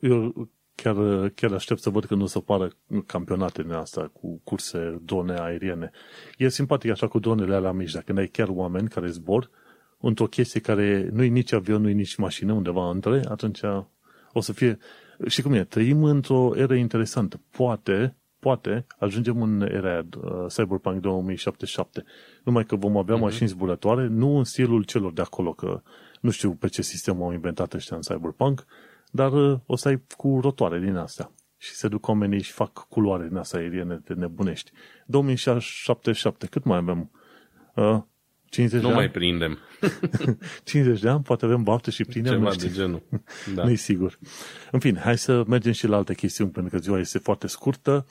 Eu 0.00 0.48
chiar, 0.82 1.28
chiar 1.28 1.52
aștept 1.52 1.80
să 1.80 1.90
văd 1.90 2.04
când 2.04 2.22
o 2.22 2.26
să 2.26 2.38
apară 2.38 2.70
campionate 3.06 3.62
din 3.62 3.72
asta 3.72 4.10
cu 4.12 4.40
curse 4.44 5.00
drone 5.04 5.34
aeriene. 5.40 5.90
E 6.38 6.48
simpatic 6.48 6.90
așa 6.90 7.08
cu 7.08 7.18
dronele 7.18 7.54
alea 7.54 7.72
mici, 7.72 7.92
dacă 7.92 8.12
ai 8.16 8.26
chiar 8.26 8.48
oameni 8.48 8.88
care 8.88 9.08
zbor 9.08 9.50
într-o 10.00 10.26
chestie 10.26 10.60
care 10.60 11.08
nu 11.12 11.22
e 11.22 11.26
nici 11.26 11.52
avion, 11.52 11.82
nu 11.82 11.88
e 11.88 11.92
nici 11.92 12.16
mașină 12.16 12.52
undeva 12.52 12.90
între, 12.90 13.22
atunci 13.28 13.60
o 14.32 14.40
să 14.40 14.52
fie... 14.52 14.78
Și 15.26 15.42
cum 15.42 15.52
e, 15.52 15.64
trăim 15.64 16.04
într-o 16.04 16.52
eră 16.56 16.74
interesantă. 16.74 17.40
Poate, 17.50 18.16
poate 18.38 18.86
ajungem 18.98 19.42
în 19.42 19.60
era 19.60 19.98
uh, 19.98 20.46
Cyberpunk 20.46 21.00
2077. 21.00 22.04
Numai 22.44 22.64
că 22.64 22.76
vom 22.76 22.96
avea 22.96 23.16
uh-huh. 23.16 23.20
mașini 23.20 23.48
zburătoare, 23.48 24.06
nu 24.06 24.36
în 24.36 24.44
stilul 24.44 24.84
celor 24.84 25.12
de 25.12 25.20
acolo, 25.20 25.52
că 25.52 25.82
nu 26.20 26.30
știu 26.30 26.54
pe 26.54 26.68
ce 26.68 26.82
sistem 26.82 27.22
au 27.22 27.32
inventat 27.32 27.72
ăștia 27.72 27.96
în 27.96 28.02
Cyberpunk, 28.02 28.64
dar 29.16 29.32
uh, 29.32 29.58
o 29.66 29.76
să 29.76 29.88
ai 29.88 30.02
cu 30.16 30.38
rotoare 30.42 30.78
din 30.78 30.96
astea. 30.96 31.32
Și 31.56 31.70
se 31.70 31.88
duc 31.88 32.08
oamenii 32.08 32.42
și 32.42 32.52
fac 32.52 32.72
culoare 32.88 33.26
din 33.28 33.36
astea 33.36 33.60
aeriene 33.60 34.00
de 34.04 34.14
nebunești. 34.14 34.70
2077, 35.06 36.46
cât 36.46 36.64
mai 36.64 36.76
avem? 36.76 37.10
Uh, 37.74 38.02
50 38.48 38.82
nu 38.82 38.88
de 38.88 38.94
mai 38.94 39.04
ani? 39.04 39.12
prindem. 39.12 39.58
50 40.64 41.00
de 41.00 41.08
ani, 41.08 41.22
poate 41.22 41.44
avem 41.44 41.62
baftă 41.62 41.90
și 41.90 42.04
prindem. 42.04 42.32
Ceva 42.32 42.54
de 42.54 42.70
genul. 42.70 43.02
Da. 43.54 43.64
nu 43.64 43.74
sigur. 43.74 44.18
În 44.70 44.78
fine, 44.78 45.00
hai 45.00 45.18
să 45.18 45.44
mergem 45.46 45.72
și 45.72 45.86
la 45.86 45.96
alte 45.96 46.14
chestiuni, 46.14 46.50
pentru 46.50 46.76
că 46.76 46.82
ziua 46.82 46.98
este 46.98 47.18
foarte 47.18 47.46
scurtă. 47.46 48.06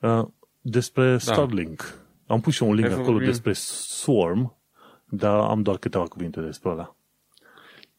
Uh, 0.00 0.24
despre 0.60 1.10
da. 1.10 1.18
Starlink. 1.18 1.98
Am 2.26 2.40
pus 2.40 2.54
și 2.54 2.62
un 2.62 2.74
link 2.74 2.88
hai 2.88 3.00
acolo 3.00 3.18
despre 3.18 3.52
Swarm, 3.52 4.56
dar 5.04 5.38
am 5.38 5.62
doar 5.62 5.76
câteva 5.76 6.04
cuvinte 6.04 6.40
despre 6.40 6.70
ăla. 6.70 6.96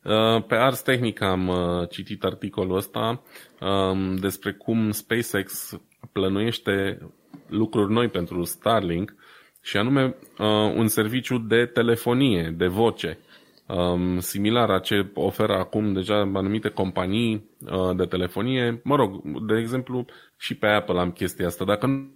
Uh, 0.06 0.44
pe 0.48 0.56
Ars 0.56 0.82
Technica 0.82 1.30
am 1.30 1.48
uh, 1.48 1.89
citit 1.89 2.24
articolul 2.24 2.76
ăsta 2.76 3.24
um, 3.62 4.15
despre 4.15 4.54
cum 4.54 4.91
SpaceX 4.91 5.80
plănuiește 6.12 7.00
lucruri 7.48 7.94
noi 7.94 8.08
pentru 8.08 8.44
Starlink 8.44 9.15
și 9.62 9.78
anume 9.78 10.15
uh, 10.39 10.74
un 10.76 10.88
serviciu 10.88 11.38
de 11.38 11.65
telefonie, 11.65 12.54
de 12.58 12.68
voce, 12.68 13.20
um, 13.68 14.20
similar 14.20 14.70
a 14.70 14.80
ce 14.80 15.12
oferă 15.13 15.54
acum 15.54 15.94
deja 15.94 16.18
anumite 16.20 16.70
companii 16.70 17.50
de 17.96 18.06
telefonie. 18.06 18.82
Mă 18.84 18.96
rog, 18.96 19.22
de 19.48 19.58
exemplu, 19.58 20.06
și 20.38 20.56
pe 20.56 20.68
Apple 20.68 21.00
am 21.00 21.12
chestia 21.12 21.46
asta. 21.46 21.65
Dacă 21.65 21.86
nu, 21.86 22.10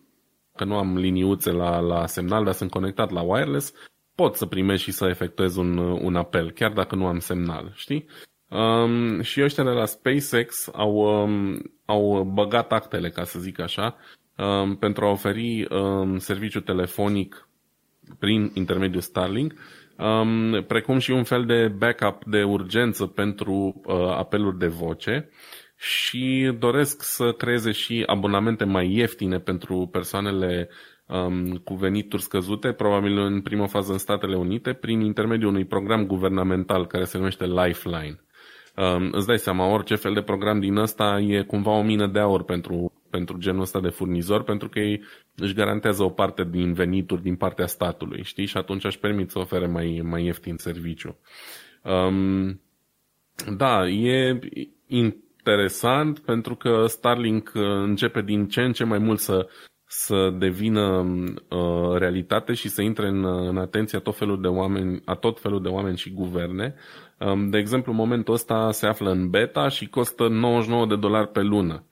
că 0.55 0.63
nu 0.63 0.77
am 0.77 0.97
liniuțe 0.97 1.51
la, 1.51 1.79
la 1.79 2.05
semnal, 2.05 2.43
dar 2.43 2.53
sunt 2.53 2.69
conectat 2.69 3.11
la 3.11 3.21
wireless, 3.21 3.73
pot 4.19 4.35
să 4.35 4.45
primești 4.45 4.83
și 4.83 4.91
să 4.91 5.07
efectuez 5.07 5.55
un, 5.55 5.77
un 5.77 6.15
apel, 6.15 6.51
chiar 6.51 6.71
dacă 6.71 6.95
nu 6.95 7.05
am 7.05 7.19
semnal, 7.19 7.71
știi? 7.75 8.05
Um, 8.47 9.21
și 9.21 9.41
ăștia 9.41 9.63
de 9.63 9.69
la 9.69 9.85
SpaceX 9.85 10.69
au, 10.73 10.95
um, 10.95 11.61
au 11.85 12.23
băgat 12.23 12.71
actele, 12.71 13.09
ca 13.09 13.23
să 13.23 13.39
zic 13.39 13.59
așa, 13.59 13.97
um, 14.37 14.75
pentru 14.75 15.05
a 15.05 15.09
oferi 15.09 15.67
um, 15.69 16.17
serviciu 16.17 16.59
telefonic 16.59 17.47
prin 18.19 18.51
intermediul 18.53 19.01
Starlink, 19.01 19.53
um, 19.97 20.63
precum 20.67 20.97
și 20.99 21.11
un 21.11 21.23
fel 21.23 21.45
de 21.45 21.67
backup 21.67 22.25
de 22.25 22.43
urgență 22.43 23.05
pentru 23.05 23.81
uh, 23.85 23.95
apeluri 23.95 24.57
de 24.57 24.67
voce 24.67 25.29
și 25.77 26.55
doresc 26.59 27.03
să 27.03 27.31
creeze 27.31 27.71
și 27.71 28.03
abonamente 28.05 28.63
mai 28.63 28.91
ieftine 28.91 29.39
pentru 29.39 29.89
persoanele 29.91 30.69
um, 31.09 31.55
cu 31.55 31.73
venituri 31.73 32.21
scăzute, 32.21 32.71
probabil 32.71 33.17
în 33.17 33.41
primă 33.41 33.67
fază 33.67 33.91
în 33.91 33.97
Statele 33.97 34.35
Unite, 34.35 34.73
prin 34.73 34.99
intermediul 34.99 35.49
unui 35.49 35.65
program 35.65 36.05
guvernamental 36.05 36.87
care 36.87 37.03
se 37.03 37.17
numește 37.17 37.45
Lifeline. 37.45 38.19
Um, 38.75 39.09
îți 39.11 39.27
dai 39.27 39.39
seama, 39.39 39.65
orice 39.65 39.95
fel 39.95 40.13
de 40.13 40.21
program 40.21 40.59
din 40.59 40.75
ăsta 40.75 41.19
e 41.19 41.41
cumva 41.41 41.71
o 41.71 41.81
mină 41.81 42.07
de 42.07 42.19
aur 42.19 42.43
pentru, 42.43 42.93
pentru 43.09 43.37
genul 43.37 43.61
ăsta 43.61 43.79
de 43.79 43.89
furnizor, 43.89 44.43
pentru 44.43 44.69
că 44.69 44.79
ei 44.79 45.03
își 45.35 45.53
garantează 45.53 46.03
o 46.03 46.09
parte 46.09 46.47
din 46.51 46.73
venituri 46.73 47.21
din 47.21 47.35
partea 47.35 47.67
statului, 47.67 48.23
știi? 48.23 48.45
Și 48.45 48.57
atunci 48.57 48.83
își 48.83 48.99
permit 48.99 49.29
să 49.29 49.39
ofere 49.39 49.67
mai, 49.67 50.01
mai 50.03 50.25
ieftin 50.25 50.55
serviciu. 50.57 51.17
Um, 51.83 52.61
da, 53.57 53.87
e 53.87 54.39
interesant 54.87 56.19
pentru 56.19 56.55
că 56.55 56.85
Starlink 56.87 57.51
începe 57.53 58.21
din 58.21 58.47
ce 58.47 58.61
în 58.61 58.71
ce 58.71 58.83
mai 58.83 58.97
mult 58.99 59.19
să 59.19 59.47
să 59.91 60.33
devină 60.37 60.81
uh, 61.49 61.97
realitate 61.97 62.53
și 62.53 62.69
să 62.69 62.81
intre 62.81 63.07
în, 63.07 63.25
în 63.25 63.57
atenția 63.57 63.99
tot 63.99 64.17
felul 64.17 64.41
de 64.41 64.47
oameni, 64.47 65.01
a 65.05 65.15
tot 65.15 65.39
felul 65.39 65.61
de 65.61 65.67
oameni 65.67 65.97
și 65.97 66.13
guverne. 66.13 66.75
Um, 67.17 67.49
de 67.49 67.57
exemplu, 67.57 67.91
în 67.91 67.97
momentul 67.97 68.33
ăsta 68.33 68.71
se 68.71 68.87
află 68.87 69.11
în 69.11 69.29
beta 69.29 69.67
și 69.67 69.89
costă 69.89 70.27
99 70.27 70.85
de 70.85 70.95
dolari 70.95 71.27
pe 71.27 71.41
lună, 71.41 71.83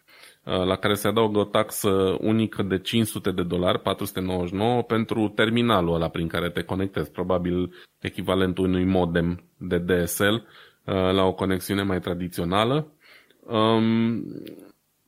uh, 0.44 0.66
la 0.66 0.76
care 0.76 0.94
se 0.94 1.08
adaugă 1.08 1.40
o 1.40 1.44
taxă 1.44 2.18
unică 2.20 2.64
de 2.64 2.80
500 2.80 3.32
de 3.32 3.44
dolari, 3.44 3.80
499, 3.80 4.82
pentru 4.82 5.32
terminalul 5.36 5.96
ăla 5.96 6.08
prin 6.08 6.28
care 6.28 6.50
te 6.50 6.62
conectezi, 6.62 7.12
probabil 7.12 7.74
echivalentul 8.00 8.66
unui 8.66 8.86
modem 8.86 9.44
de 9.58 9.78
DSL 9.78 10.34
uh, 10.34 10.42
la 10.86 11.24
o 11.24 11.34
conexiune 11.34 11.84
mai 11.84 12.00
tradițională. 12.00 12.92
Um, 13.40 14.26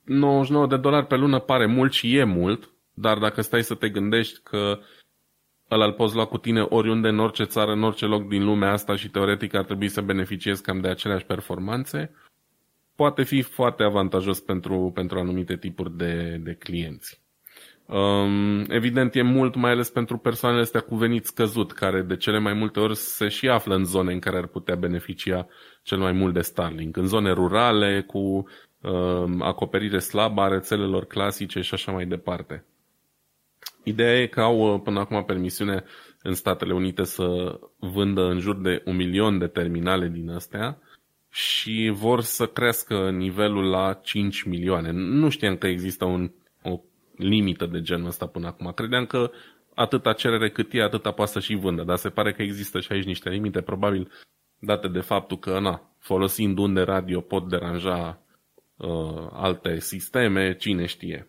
99 0.03 0.67
de 0.67 0.77
dolari 0.77 1.07
pe 1.07 1.15
lună 1.15 1.39
pare 1.39 1.65
mult 1.65 1.93
și 1.93 2.15
e 2.15 2.23
mult, 2.23 2.69
dar 2.99 3.17
dacă 3.17 3.41
stai 3.41 3.63
să 3.63 3.75
te 3.75 3.89
gândești 3.89 4.39
că 4.43 4.79
ăla 5.71 5.85
îl 5.85 5.93
poți 5.93 6.15
lua 6.15 6.25
cu 6.25 6.37
tine 6.37 6.61
oriunde, 6.61 7.07
în 7.07 7.19
orice 7.19 7.43
țară, 7.43 7.71
în 7.71 7.83
orice 7.83 8.05
loc 8.05 8.27
din 8.27 8.43
lumea 8.45 8.71
asta 8.71 8.95
și 8.95 9.09
teoretic 9.09 9.53
ar 9.53 9.63
trebui 9.63 9.87
să 9.87 10.01
beneficiezi 10.01 10.61
cam 10.61 10.79
de 10.79 10.87
aceleași 10.87 11.25
performanțe, 11.25 12.11
poate 12.95 13.23
fi 13.23 13.41
foarte 13.41 13.83
avantajos 13.83 14.39
pentru, 14.39 14.91
pentru 14.93 15.19
anumite 15.19 15.57
tipuri 15.57 15.97
de, 15.97 16.39
de 16.43 16.53
clienți. 16.53 17.21
Um, 17.85 18.65
evident, 18.67 19.15
e 19.15 19.21
mult 19.21 19.55
mai 19.55 19.71
ales 19.71 19.89
pentru 19.89 20.17
persoanele 20.17 20.61
astea 20.61 20.81
cu 20.81 20.95
venit 20.95 21.25
scăzut, 21.25 21.71
care 21.71 22.01
de 22.01 22.15
cele 22.15 22.39
mai 22.39 22.53
multe 22.53 22.79
ori 22.79 22.95
se 22.95 23.27
și 23.27 23.49
află 23.49 23.75
în 23.75 23.83
zone 23.83 24.13
în 24.13 24.19
care 24.19 24.37
ar 24.37 24.47
putea 24.47 24.75
beneficia 24.75 25.47
cel 25.83 25.97
mai 25.97 26.11
mult 26.11 26.33
de 26.33 26.41
Starlink, 26.41 26.97
în 26.97 27.07
zone 27.07 27.31
rurale, 27.31 28.03
cu 28.07 28.19
um, 28.81 29.41
acoperire 29.41 29.99
slabă 29.99 30.41
a 30.41 30.47
rețelelor 30.47 31.05
clasice 31.05 31.61
și 31.61 31.73
așa 31.73 31.91
mai 31.91 32.05
departe. 32.05 32.65
Ideea 33.89 34.21
e 34.21 34.27
că 34.27 34.41
au 34.41 34.73
uh, 34.73 34.81
până 34.83 34.99
acum 34.99 35.23
permisiune 35.23 35.83
în 36.21 36.33
Statele 36.33 36.73
Unite 36.73 37.03
să 37.03 37.59
vândă 37.79 38.21
în 38.21 38.39
jur 38.39 38.55
de 38.55 38.81
un 38.85 38.95
milion 38.95 39.37
de 39.37 39.47
terminale 39.47 40.07
din 40.07 40.29
astea 40.29 40.79
și 41.31 41.91
vor 41.93 42.21
să 42.21 42.45
crească 42.47 43.09
nivelul 43.09 43.69
la 43.69 43.93
5 43.93 44.43
milioane. 44.43 44.91
Nu 44.91 45.29
știam 45.29 45.57
că 45.57 45.67
există 45.67 46.05
un, 46.05 46.31
o 46.63 46.79
limită 47.15 47.65
de 47.65 47.81
genul 47.81 48.07
ăsta 48.07 48.25
până 48.25 48.47
acum. 48.47 48.71
Credeam 48.71 49.05
că 49.05 49.31
atâta 49.73 50.13
cerere 50.13 50.49
cât 50.49 50.73
e, 50.73 50.81
atâta 50.81 51.11
poate 51.11 51.31
să 51.31 51.39
și 51.39 51.55
vândă, 51.55 51.83
dar 51.83 51.97
se 51.97 52.09
pare 52.09 52.33
că 52.33 52.41
există 52.41 52.79
și 52.79 52.91
aici 52.91 53.05
niște 53.05 53.29
limite, 53.29 53.61
probabil 53.61 54.11
date 54.59 54.87
de 54.87 54.99
faptul 54.99 55.39
că, 55.39 55.59
na, 55.59 55.93
folosind 55.99 56.57
unde 56.57 56.81
radio 56.81 57.21
pot 57.21 57.49
deranja 57.49 58.21
uh, 58.77 59.27
alte 59.31 59.79
sisteme, 59.79 60.55
cine 60.55 60.85
știe. 60.85 61.28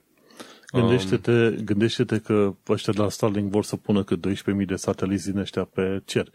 Gândește-te, 0.72 1.50
gândește-te 1.64 2.18
că 2.18 2.54
ăștia 2.68 2.92
de 2.92 3.00
la 3.00 3.08
Starlink 3.08 3.50
vor 3.50 3.64
să 3.64 3.76
pună 3.76 4.04
cât 4.04 4.26
12.000 4.28 4.66
de 4.66 4.76
sateliți 4.76 5.30
din 5.30 5.38
ăștia 5.38 5.64
pe 5.64 6.02
cer. 6.04 6.30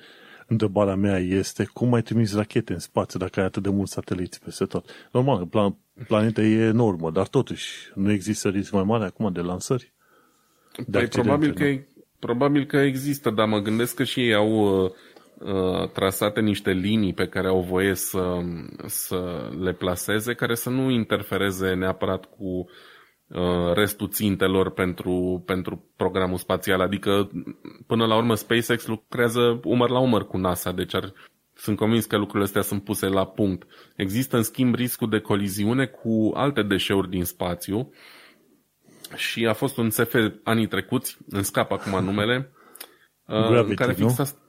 întrebarea 0.47 0.95
mea 0.95 1.17
este 1.17 1.69
cum 1.73 1.89
mai 1.89 2.01
trimiți 2.01 2.35
rachete 2.35 2.73
în 2.73 2.79
spațiu 2.79 3.19
dacă 3.19 3.39
ai 3.39 3.45
atât 3.45 3.63
de 3.63 3.69
mulți 3.69 3.91
sateliți 3.91 4.43
peste 4.43 4.65
tot? 4.65 4.89
Normal, 5.11 5.45
plan, 5.45 5.75
planeta 6.07 6.41
e 6.41 6.65
enormă, 6.65 7.11
dar 7.11 7.27
totuși 7.27 7.91
nu 7.93 8.11
există 8.11 8.49
risc 8.49 8.71
mai 8.71 8.83
mare 8.83 9.05
acum 9.05 9.31
de 9.31 9.41
lansări? 9.41 9.93
De 10.87 10.97
păi 10.97 11.07
probabil 11.07 11.53
că, 11.53 11.65
probabil 12.19 12.65
că 12.65 12.77
există, 12.77 13.29
dar 13.29 13.47
mă 13.47 13.59
gândesc 13.59 13.95
că 13.95 14.03
și 14.03 14.19
ei 14.19 14.33
au 14.33 14.83
uh, 14.83 14.91
uh, 15.37 15.89
trasate 15.89 16.41
niște 16.41 16.71
linii 16.71 17.13
pe 17.13 17.27
care 17.27 17.47
au 17.47 17.61
voie 17.61 17.93
să, 17.93 18.41
să 18.85 19.49
le 19.59 19.73
plaseze, 19.73 20.33
care 20.33 20.55
să 20.55 20.69
nu 20.69 20.89
interfereze 20.89 21.73
neapărat 21.73 22.25
cu 22.25 22.45
Uh, 22.45 22.65
restul 23.73 24.09
țintelor 24.09 24.71
pentru, 24.71 25.43
pentru 25.45 25.91
programul 25.95 26.37
spațial. 26.37 26.81
Adică, 26.81 27.31
până 27.87 28.05
la 28.05 28.15
urmă, 28.15 28.35
SpaceX 28.35 28.85
lucrează 28.87 29.59
umăr 29.63 29.89
la 29.89 29.99
umăr 29.99 30.27
cu 30.27 30.37
NASA, 30.37 30.71
deci 30.71 30.93
ar, 30.93 31.13
sunt 31.53 31.77
convins 31.77 32.05
că 32.05 32.17
lucrurile 32.17 32.43
astea 32.43 32.61
sunt 32.61 32.83
puse 32.83 33.07
la 33.07 33.25
punct. 33.25 33.67
Există, 33.95 34.37
în 34.37 34.43
schimb, 34.43 34.75
riscul 34.75 35.09
de 35.09 35.19
coliziune 35.19 35.85
cu 35.85 36.31
alte 36.33 36.63
deșeuri 36.63 37.09
din 37.09 37.23
spațiu 37.23 37.91
și 39.15 39.45
a 39.45 39.53
fost 39.53 39.77
un 39.77 39.89
SF 39.89 40.15
anii 40.43 40.67
trecuți, 40.67 41.17
în 41.29 41.43
scap 41.43 41.71
acum 41.71 42.03
numele, 42.03 42.51
uh, 43.25 43.47
Gravity, 43.47 43.69
în 43.69 43.75
care 43.75 43.93
fix 43.93 44.19
asta, 44.19 44.39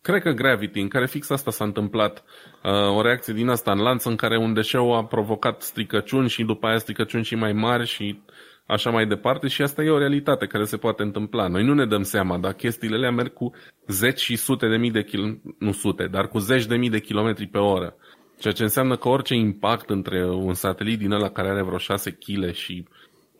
cred 0.00 0.22
că 0.22 0.30
Gravity, 0.30 0.80
în 0.80 0.88
care 0.88 1.06
fix 1.06 1.30
asta 1.30 1.50
s-a 1.50 1.64
întâmplat. 1.64 2.24
Uh, 2.64 2.96
o 2.96 3.02
reacție 3.02 3.32
din 3.32 3.48
asta 3.48 3.72
în 3.72 3.78
lanț 3.78 4.04
în 4.04 4.16
care 4.16 4.38
un 4.38 4.52
deșeu 4.52 4.94
a 4.94 5.04
provocat 5.04 5.62
stricăciuni 5.62 6.28
și 6.28 6.44
după 6.44 6.66
aia 6.66 6.78
stricăciuni 6.78 7.24
și 7.24 7.34
mai 7.34 7.52
mari 7.52 7.86
și 7.86 8.22
așa 8.66 8.90
mai 8.90 9.06
departe 9.06 9.48
și 9.48 9.62
asta 9.62 9.82
e 9.82 9.90
o 9.90 9.98
realitate 9.98 10.46
care 10.46 10.64
se 10.64 10.76
poate 10.76 11.02
întâmpla. 11.02 11.48
Noi 11.48 11.64
nu 11.64 11.74
ne 11.74 11.86
dăm 11.86 12.02
seama, 12.02 12.38
dar 12.38 12.52
chestiile 12.52 12.96
alea 12.96 13.10
merg 13.10 13.32
cu 13.32 13.50
zeci 13.86 14.20
și 14.20 14.36
sute 14.36 14.68
de 14.68 14.76
mii 14.76 14.90
de 14.90 15.04
kilometri, 15.04 15.54
nu 15.58 15.72
sute, 15.72 16.06
dar 16.06 16.28
cu 16.28 16.38
zeci 16.38 16.66
de 16.66 16.76
mii 16.76 16.90
de 16.90 17.00
kilometri 17.00 17.46
pe 17.46 17.58
oră. 17.58 17.96
Ceea 18.38 18.54
ce 18.54 18.62
înseamnă 18.62 18.96
că 18.96 19.08
orice 19.08 19.34
impact 19.34 19.90
între 19.90 20.26
un 20.26 20.54
satelit 20.54 20.98
din 20.98 21.10
ăla 21.10 21.28
care 21.28 21.48
are 21.48 21.62
vreo 21.62 21.78
6 21.78 22.10
kg 22.10 22.52
și 22.52 22.86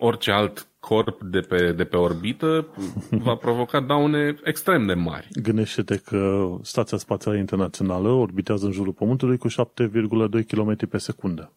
orice 0.04 0.30
alt 0.30 0.66
corp 0.80 1.22
de 1.22 1.40
pe, 1.40 1.72
de 1.72 1.84
pe 1.84 1.96
orbită 1.96 2.66
va 3.26 3.34
provoca 3.34 3.80
daune 3.80 4.36
extrem 4.44 4.86
de 4.86 4.94
mari. 4.94 5.28
Gândește-te 5.42 5.96
că 5.96 6.50
Stația 6.62 6.98
Spațială 6.98 7.36
Internațională 7.36 8.08
orbitează 8.08 8.66
în 8.66 8.72
jurul 8.72 8.92
Pământului 8.92 9.38
cu 9.38 9.48
7,2 9.48 9.54
km 10.46 10.88
pe 10.88 10.98
secundă. 10.98 11.52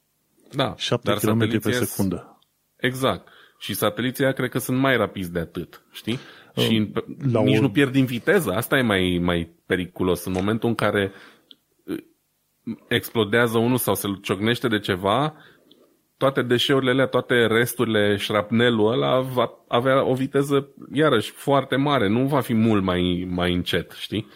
Da, 0.51 0.73
7 0.77 1.09
dar 1.09 1.17
km 1.17 1.59
pe 1.59 1.71
secundă. 1.71 2.39
Exact. 2.75 3.27
Și 3.59 3.73
sateliții 3.73 4.33
cred 4.33 4.49
că 4.49 4.59
sunt 4.59 4.77
mai 4.77 4.97
rapizi 4.97 5.31
de 5.31 5.39
atât, 5.39 5.85
știi? 5.91 6.19
Uh, 6.55 6.63
și 6.63 6.91
la 7.31 7.41
nici 7.41 7.57
o... 7.57 7.61
nu 7.61 7.69
pierd 7.69 7.91
din 7.91 8.05
viteză. 8.05 8.51
Asta 8.51 8.77
e 8.77 8.81
mai, 8.81 9.19
mai 9.23 9.49
periculos. 9.65 10.25
În 10.25 10.31
momentul 10.31 10.69
în 10.69 10.75
care 10.75 11.11
uh, 11.83 11.97
explodează 12.87 13.57
unul 13.57 13.77
sau 13.77 13.95
se 13.95 14.07
ciocnește 14.21 14.67
de 14.67 14.79
ceva, 14.79 15.35
toate 16.18 16.41
deșeurile 16.41 16.91
alea, 16.91 17.05
toate 17.05 17.47
resturile, 17.47 18.16
șrapnelul 18.16 18.91
ăla 18.91 19.20
va 19.20 19.49
avea 19.68 20.05
o 20.05 20.13
viteză, 20.13 20.68
iarăși, 20.93 21.32
foarte 21.32 21.76
mare. 21.76 22.09
Nu 22.09 22.26
va 22.26 22.39
fi 22.39 22.53
mult 22.53 22.84
mai, 22.84 23.28
mai 23.30 23.53
încet, 23.53 23.91
știi? 23.91 24.28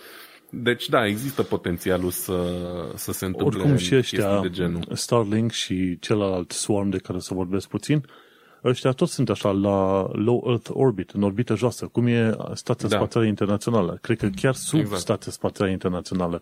Deci, 0.52 0.90
da, 0.90 1.06
există 1.06 1.44
potențialul 1.44 2.10
să, 2.10 2.56
să 2.96 3.12
se 3.12 3.26
întâmple 3.26 3.60
Oricum 3.60 3.78
și 3.78 3.96
ăștia, 3.96 4.40
de 4.42 4.50
genul. 4.50 4.88
Starlink 4.94 5.52
și 5.52 5.98
celălalt 6.00 6.52
Swarm 6.52 6.90
de 6.90 6.98
care 6.98 7.20
să 7.20 7.34
vorbesc 7.34 7.68
puțin, 7.68 8.06
ăștia 8.64 8.92
toți 8.92 9.14
sunt 9.14 9.30
așa 9.30 9.52
la 9.52 10.10
low 10.12 10.44
Earth 10.48 10.70
orbit, 10.74 11.10
în 11.10 11.24
orbită 11.24 11.56
joasă, 11.56 11.86
cum 11.86 12.08
e 12.08 12.36
Stația 12.54 12.90
da. 12.90 12.96
Spațială 12.96 13.26
Internațională. 13.26 13.98
Cred 14.02 14.18
că 14.18 14.30
chiar 14.36 14.54
sub 14.54 14.80
exact. 14.80 15.00
Stația 15.00 15.32
Spațială 15.32 15.72
Internațională. 15.72 16.42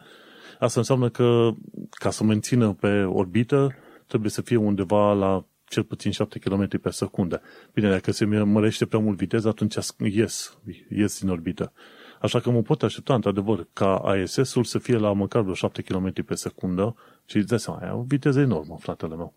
Asta 0.60 0.80
înseamnă 0.80 1.10
că 1.10 1.50
ca 1.90 2.10
să 2.10 2.24
mențină 2.24 2.74
pe 2.80 3.04
orbită, 3.04 3.76
trebuie 4.08 4.32
să 4.32 4.42
fie 4.42 4.56
undeva 4.56 5.14
la 5.14 5.46
cel 5.68 5.84
puțin 5.84 6.12
7 6.12 6.40
km 6.40 6.82
pe 6.82 6.90
secundă. 6.90 7.42
Bine, 7.74 7.90
dacă 7.90 8.12
se 8.12 8.26
mărește 8.26 8.86
prea 8.86 9.00
mult 9.00 9.18
viteza, 9.18 9.50
atunci 9.50 9.76
ies, 9.98 10.58
ies 10.90 11.20
din 11.20 11.30
orbită. 11.30 11.74
Așa 12.22 12.40
că 12.40 12.50
mă 12.50 12.62
pot 12.62 12.84
aștepta, 12.84 13.14
într-adevăr, 13.14 13.68
ca 13.74 14.04
ISS-ul 14.24 14.64
să 14.64 14.80
fie 14.80 14.98
la 14.98 15.14
măcar 15.14 15.42
vreo 15.42 15.54
7 15.54 15.82
km 15.82 16.26
pe 16.26 16.36
secundă 16.36 16.96
și 17.26 17.38
îți 17.38 17.48
dai 17.48 17.60
seama, 17.60 17.82
e 17.86 17.92
o 17.92 18.02
viteză 18.02 18.40
enormă, 18.40 18.78
fratele 18.80 19.16
meu. 19.16 19.34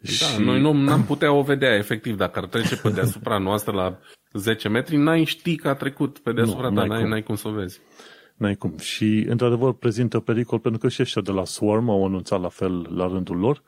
Da, 0.00 0.10
și... 0.10 0.40
noi 0.40 0.60
nu 0.60 0.90
am 0.92 1.04
putea 1.04 1.32
o 1.32 1.42
vedea, 1.42 1.74
efectiv, 1.74 2.16
dacă 2.16 2.38
ar 2.38 2.46
trece 2.46 2.76
pe 2.76 2.90
deasupra 2.90 3.38
noastră 3.48 3.72
la 3.72 3.98
10 4.32 4.68
metri, 4.68 4.96
n-ai 4.96 5.24
ști 5.24 5.56
că 5.56 5.68
a 5.68 5.74
trecut 5.74 6.18
pe 6.18 6.32
deasupra, 6.32 6.68
nu, 6.68 6.74
dar 6.74 6.86
n-ai, 6.86 7.00
cum. 7.00 7.08
n-ai 7.08 7.22
cum 7.22 7.34
să 7.34 7.48
o 7.48 7.50
vezi. 7.50 7.80
N-ai 8.36 8.54
cum. 8.54 8.78
Și, 8.78 9.26
într-adevăr, 9.28 9.72
prezintă 9.72 10.20
pericol 10.20 10.58
pentru 10.58 10.80
că 10.80 10.88
și 10.88 11.02
ăștia 11.02 11.22
de 11.22 11.30
la 11.30 11.44
Swarm 11.44 11.88
au 11.88 12.04
anunțat 12.04 12.40
la 12.40 12.48
fel 12.48 12.88
la 12.96 13.06
rândul 13.06 13.36
lor 13.36 13.62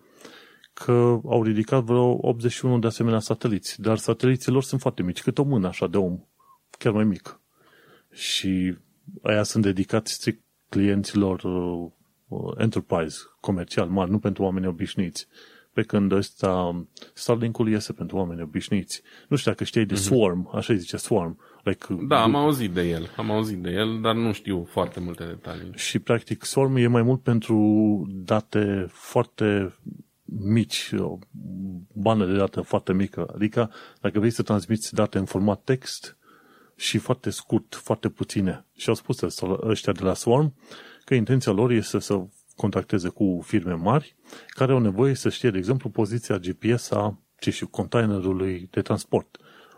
că 0.73 1.21
au 1.25 1.43
ridicat 1.43 1.83
vreo 1.83 2.18
81 2.29 2.79
de 2.79 2.87
asemenea 2.87 3.18
sateliți, 3.18 3.81
dar 3.81 3.97
sateliții 3.97 4.53
lor 4.53 4.62
sunt 4.62 4.81
foarte 4.81 5.03
mici, 5.03 5.23
cât 5.23 5.39
o 5.39 5.43
mână 5.43 5.66
așa 5.66 5.87
de 5.87 5.97
om, 5.97 6.18
chiar 6.79 6.93
mai 6.93 7.05
mic. 7.05 7.41
Și 8.12 8.77
aia 9.23 9.43
sunt 9.43 9.62
dedicați 9.62 10.12
strict 10.12 10.43
clienților 10.68 11.43
uh, 11.43 11.91
enterprise, 12.57 13.18
comercial, 13.41 13.89
mari, 13.89 14.11
nu 14.11 14.18
pentru 14.18 14.43
oameni 14.43 14.66
obișnuiți. 14.66 15.29
Pe 15.73 15.83
când 15.83 16.12
ăsta, 16.12 16.85
Starlink-ul 17.14 17.68
iese 17.68 17.93
pentru 17.93 18.16
oameni 18.16 18.43
obișnuiți. 18.43 19.03
Nu 19.29 19.37
știu 19.37 19.51
dacă 19.51 19.64
știi 19.64 19.87
de 19.87 19.95
mm-hmm. 19.95 19.99
Swarm, 19.99 20.51
așa 20.55 20.75
zice 20.75 20.97
Swarm. 20.97 21.39
Like, 21.64 21.87
da, 22.09 22.23
am 22.23 22.35
auzit 22.35 22.71
de 22.71 22.83
el, 22.89 23.11
am 23.16 23.31
auzit 23.31 23.59
de 23.59 23.71
el, 23.71 24.01
dar 24.01 24.14
nu 24.14 24.33
știu 24.33 24.64
foarte 24.71 25.01
multe 25.01 25.25
detalii. 25.25 25.71
Și 25.75 25.99
practic 25.99 26.45
Swarm 26.45 26.77
e 26.77 26.87
mai 26.87 27.03
mult 27.03 27.23
pentru 27.23 27.57
date 28.11 28.87
foarte 28.89 29.75
mici, 30.39 30.93
o 30.99 31.18
bană 31.93 32.26
de 32.26 32.37
dată 32.37 32.61
foarte 32.61 32.93
mică. 32.93 33.31
Adică 33.35 33.70
dacă 34.01 34.18
vrei 34.18 34.31
să 34.31 34.43
transmiți 34.43 34.95
date 34.95 35.18
în 35.18 35.24
format 35.24 35.62
text 35.64 36.16
și 36.76 36.99
foarte 36.99 37.31
scurt, 37.31 37.74
foarte 37.74 38.09
puține. 38.09 38.64
Și 38.76 38.89
au 38.89 38.95
spus 38.95 39.20
ăștia 39.61 39.93
de 39.93 40.03
la 40.03 40.14
Swarm 40.14 40.55
că 41.05 41.14
intenția 41.14 41.53
lor 41.53 41.70
este 41.70 41.99
să 41.99 42.24
contacteze 42.57 43.09
cu 43.09 43.41
firme 43.45 43.72
mari 43.72 44.16
care 44.49 44.72
au 44.72 44.78
nevoie 44.78 45.14
să 45.14 45.28
știe, 45.28 45.51
de 45.51 45.59
exemplu, 45.59 45.91
poziția 45.91 46.39
GPS 46.39 46.91
a 46.91 47.18
ce 47.39 47.51
știu, 47.51 47.66
containerului 47.66 48.68
de 48.70 48.81
transport, 48.81 49.37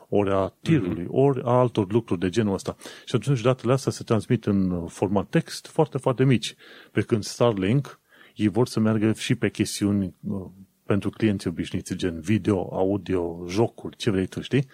ori 0.09 0.30
a 0.30 0.55
tirului, 0.62 1.05
mm-hmm. 1.05 1.11
ori 1.11 1.42
a 1.44 1.50
altor 1.50 1.92
lucruri 1.92 2.20
de 2.20 2.28
genul 2.28 2.55
ăsta. 2.55 2.76
Și 3.05 3.14
atunci 3.14 3.40
datele 3.40 3.72
astea 3.72 3.92
se 3.92 4.03
transmit 4.03 4.46
în 4.46 4.86
format 4.86 5.28
text 5.28 5.66
foarte, 5.66 5.98
foarte 5.98 6.24
mici. 6.24 6.55
Pe 6.92 7.00
când 7.00 7.22
Starlink 7.22 8.00
ei 8.35 8.49
vor 8.49 8.66
să 8.66 8.80
meargă 8.80 9.12
și 9.12 9.35
pe 9.35 9.51
chestiuni 9.51 10.14
uh, 10.28 10.47
pentru 10.87 11.11
clienții 11.11 11.51
obișnuiți, 11.51 11.95
gen 11.95 12.20
video, 12.20 12.68
audio, 12.72 13.45
jocuri, 13.49 13.97
ce 13.97 14.11
vrei 14.11 14.26
tu, 14.26 14.41
știi? 14.41 14.66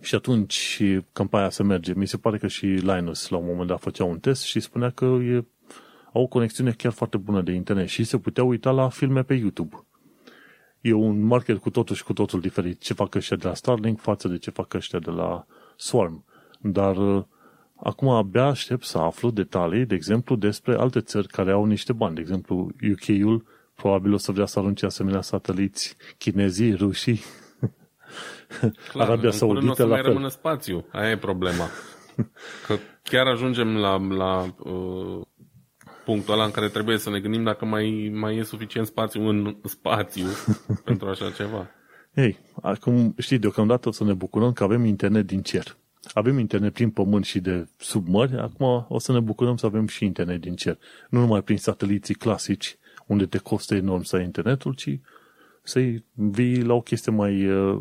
Și 0.00 0.14
atunci 0.14 0.82
campania 1.12 1.50
se 1.50 1.62
merge. 1.62 1.92
Mi 1.94 2.06
se 2.06 2.16
pare 2.16 2.38
că 2.38 2.46
și 2.46 2.66
Linus 2.66 3.28
la 3.28 3.36
un 3.36 3.46
moment 3.46 3.68
dat 3.68 3.80
făcea 3.80 4.04
un 4.04 4.18
test 4.18 4.42
și 4.42 4.60
spunea 4.60 4.90
că 4.90 5.04
e, 5.04 5.44
au 6.12 6.22
o 6.22 6.26
conexiune 6.26 6.70
chiar 6.70 6.92
foarte 6.92 7.16
bună 7.16 7.42
de 7.42 7.52
internet 7.52 7.88
și 7.88 8.04
se 8.04 8.18
putea 8.18 8.44
uita 8.44 8.70
la 8.70 8.88
filme 8.88 9.22
pe 9.22 9.34
YouTube. 9.34 9.86
E 10.80 10.92
un 10.92 11.20
market 11.20 11.58
cu 11.58 11.70
totul 11.70 11.96
și 11.96 12.04
cu 12.04 12.12
totul 12.12 12.40
diferit 12.40 12.80
ce 12.80 12.94
fac 12.94 13.14
ăștia 13.14 13.36
de 13.36 13.46
la 13.46 13.54
Starlink 13.54 14.00
față 14.00 14.28
de 14.28 14.38
ce 14.38 14.50
fac 14.50 14.74
ăștia 14.74 14.98
de 14.98 15.10
la 15.10 15.46
Swarm. 15.76 16.24
Dar 16.60 16.96
uh, 16.96 17.24
Acum 17.82 18.08
abia 18.08 18.44
aștept 18.44 18.84
să 18.84 18.98
aflu 18.98 19.30
detalii, 19.30 19.86
de 19.86 19.94
exemplu, 19.94 20.36
despre 20.36 20.74
alte 20.74 21.00
țări 21.00 21.26
care 21.26 21.52
au 21.52 21.64
niște 21.64 21.92
bani. 21.92 22.14
De 22.14 22.20
exemplu, 22.20 22.70
UK-ul 22.92 23.46
probabil 23.74 24.12
o 24.12 24.16
să 24.16 24.32
vrea 24.32 24.46
să 24.46 24.58
arunce 24.58 24.86
asemenea 24.86 25.20
sateliți 25.20 25.96
chinezii, 26.18 26.74
rușii. 26.74 27.20
Clar, 28.92 29.08
Arabia 29.08 29.30
Saudită 29.30 29.84
la 29.84 29.94
fel. 29.94 30.04
rămână 30.04 30.28
spațiu. 30.28 30.86
Aia 30.92 31.10
e 31.10 31.16
problema. 31.16 31.68
Că 32.66 32.76
chiar 33.02 33.26
ajungem 33.26 33.76
la, 33.76 33.96
la 33.96 34.54
uh, 34.58 35.20
punctul 36.04 36.34
ăla 36.34 36.44
în 36.44 36.50
care 36.50 36.68
trebuie 36.68 36.98
să 36.98 37.10
ne 37.10 37.20
gândim 37.20 37.42
dacă 37.42 37.64
mai, 37.64 38.12
mai 38.14 38.36
e 38.36 38.42
suficient 38.42 38.86
spațiu 38.86 39.28
în 39.28 39.56
spațiu 39.64 40.26
pentru 40.84 41.08
așa 41.08 41.30
ceva. 41.30 41.70
Ei, 42.14 42.38
acum 42.62 43.14
știi, 43.18 43.38
deocamdată 43.38 43.88
o 43.88 43.92
să 43.92 44.04
ne 44.04 44.12
bucurăm 44.12 44.52
că 44.52 44.64
avem 44.64 44.84
internet 44.84 45.26
din 45.26 45.42
cer 45.42 45.76
avem 46.12 46.38
internet 46.38 46.72
prin 46.72 46.90
pământ 46.90 47.24
și 47.24 47.40
de 47.40 47.68
sub 47.76 48.08
mări, 48.08 48.36
acum 48.36 48.86
o 48.88 48.98
să 48.98 49.12
ne 49.12 49.20
bucurăm 49.20 49.56
să 49.56 49.66
avem 49.66 49.86
și 49.86 50.04
internet 50.04 50.40
din 50.40 50.54
cer. 50.54 50.78
Nu 51.10 51.20
numai 51.20 51.42
prin 51.42 51.56
sateliții 51.56 52.14
clasici, 52.14 52.76
unde 53.06 53.26
te 53.26 53.38
costă 53.38 53.74
enorm 53.74 54.02
să 54.02 54.16
ai 54.16 54.24
internetul, 54.24 54.74
ci 54.74 54.98
să-i 55.62 56.04
vii 56.12 56.62
la 56.62 56.74
o 56.74 56.80
chestie 56.80 57.12
mai, 57.12 57.46
uh, 57.46 57.80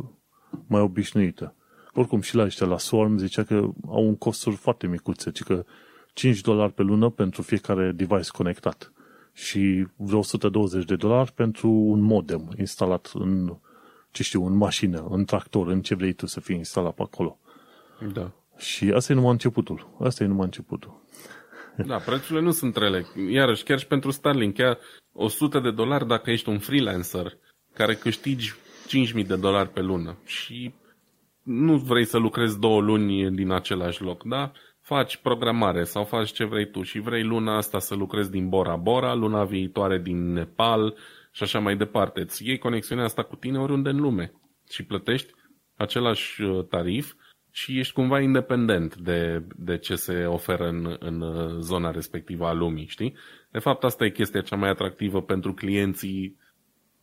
mai 0.67 0.81
obișnuită. 0.81 1.55
Oricum 1.93 2.21
și 2.21 2.35
la 2.35 2.43
ăștia, 2.43 2.67
la 2.67 2.77
Swarm, 2.77 3.17
zicea 3.17 3.43
că 3.43 3.69
au 3.87 4.07
un 4.07 4.15
costuri 4.15 4.55
foarte 4.55 4.87
micuțe, 4.87 5.31
ci 5.31 5.43
că 5.43 5.65
5 6.13 6.41
dolari 6.41 6.73
pe 6.73 6.81
lună 6.81 7.09
pentru 7.09 7.41
fiecare 7.41 7.91
device 7.91 8.29
conectat 8.31 8.91
și 9.33 9.87
vreo 9.95 10.17
120 10.17 10.85
de 10.85 10.95
dolari 10.95 11.31
pentru 11.31 11.69
un 11.69 11.99
modem 11.99 12.53
instalat 12.57 13.11
în, 13.13 13.57
ce 14.11 14.23
știu, 14.23 14.45
în 14.45 14.53
mașină, 14.53 15.07
în 15.09 15.25
tractor, 15.25 15.67
în 15.67 15.81
ce 15.81 15.95
vrei 15.95 16.13
tu 16.13 16.25
să 16.25 16.39
fie 16.39 16.55
instalat 16.55 16.93
pe 16.93 17.01
acolo. 17.01 17.39
Da. 18.13 18.31
Și 18.57 18.91
asta 18.95 19.11
e 19.11 19.15
numai 19.15 19.31
începutul. 19.31 19.97
Asta 19.99 20.23
e 20.23 20.27
numai 20.27 20.45
începutul. 20.45 21.05
Da, 21.85 21.97
prețurile 21.97 22.41
nu 22.41 22.51
sunt 22.51 22.75
rele. 22.75 23.05
Iarăși, 23.29 23.63
chiar 23.63 23.79
și 23.79 23.87
pentru 23.87 24.11
Starlink, 24.11 24.53
chiar 24.53 24.77
100 25.13 25.59
de 25.59 25.71
dolari 25.71 26.07
dacă 26.07 26.31
ești 26.31 26.49
un 26.49 26.59
freelancer 26.59 27.37
care 27.73 27.95
câștigi 27.95 28.53
5.000 29.15 29.25
de 29.27 29.35
dolari 29.35 29.69
pe 29.69 29.81
lună 29.81 30.17
și 30.25 30.73
nu 31.43 31.77
vrei 31.77 32.05
să 32.05 32.17
lucrezi 32.17 32.59
două 32.59 32.81
luni 32.81 33.31
din 33.31 33.51
același 33.51 34.01
loc, 34.01 34.23
da? 34.23 34.51
Faci 34.81 35.17
programare 35.17 35.83
sau 35.83 36.03
faci 36.03 36.31
ce 36.31 36.43
vrei 36.43 36.69
tu 36.71 36.81
și 36.81 36.99
vrei 36.99 37.23
luna 37.23 37.57
asta 37.57 37.79
să 37.79 37.95
lucrezi 37.95 38.31
din 38.31 38.49
Bora 38.49 38.75
Bora, 38.75 39.13
luna 39.13 39.43
viitoare 39.43 39.99
din 39.99 40.33
Nepal 40.33 40.95
și 41.31 41.43
așa 41.43 41.59
mai 41.59 41.77
departe. 41.77 42.21
Îți 42.21 42.47
iei 42.47 42.57
conexiunea 42.57 43.03
asta 43.03 43.23
cu 43.23 43.35
tine 43.35 43.59
oriunde 43.59 43.89
în 43.89 43.99
lume 43.99 44.31
și 44.69 44.83
plătești 44.83 45.33
același 45.75 46.41
uh, 46.41 46.65
tarif 46.65 47.13
și 47.51 47.79
ești 47.79 47.93
cumva 47.93 48.19
independent 48.19 48.95
de, 48.95 49.43
de 49.55 49.77
ce 49.77 49.95
se 49.95 50.25
oferă 50.25 50.67
în, 50.67 50.95
în 50.99 51.21
uh, 51.21 51.55
zona 51.59 51.91
respectivă 51.91 52.45
a 52.45 52.53
lumii, 52.53 52.87
știi? 52.87 53.15
De 53.51 53.59
fapt, 53.59 53.83
asta 53.83 54.05
e 54.05 54.09
chestia 54.09 54.41
cea 54.41 54.55
mai 54.55 54.69
atractivă 54.69 55.21
pentru 55.21 55.53
clienții 55.53 56.37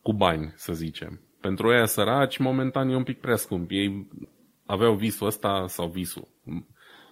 cu 0.01 0.13
bani, 0.13 0.53
să 0.55 0.73
zicem. 0.73 1.21
Pentru 1.41 1.71
ei 1.71 1.87
săraci, 1.87 2.37
momentan 2.37 2.89
e 2.89 2.95
un 2.95 3.03
pic 3.03 3.19
prea 3.19 3.35
scump. 3.35 3.71
Ei 3.71 4.07
aveau 4.65 4.95
visul 4.95 5.27
ăsta 5.27 5.65
sau 5.67 5.87
visul. 5.87 6.27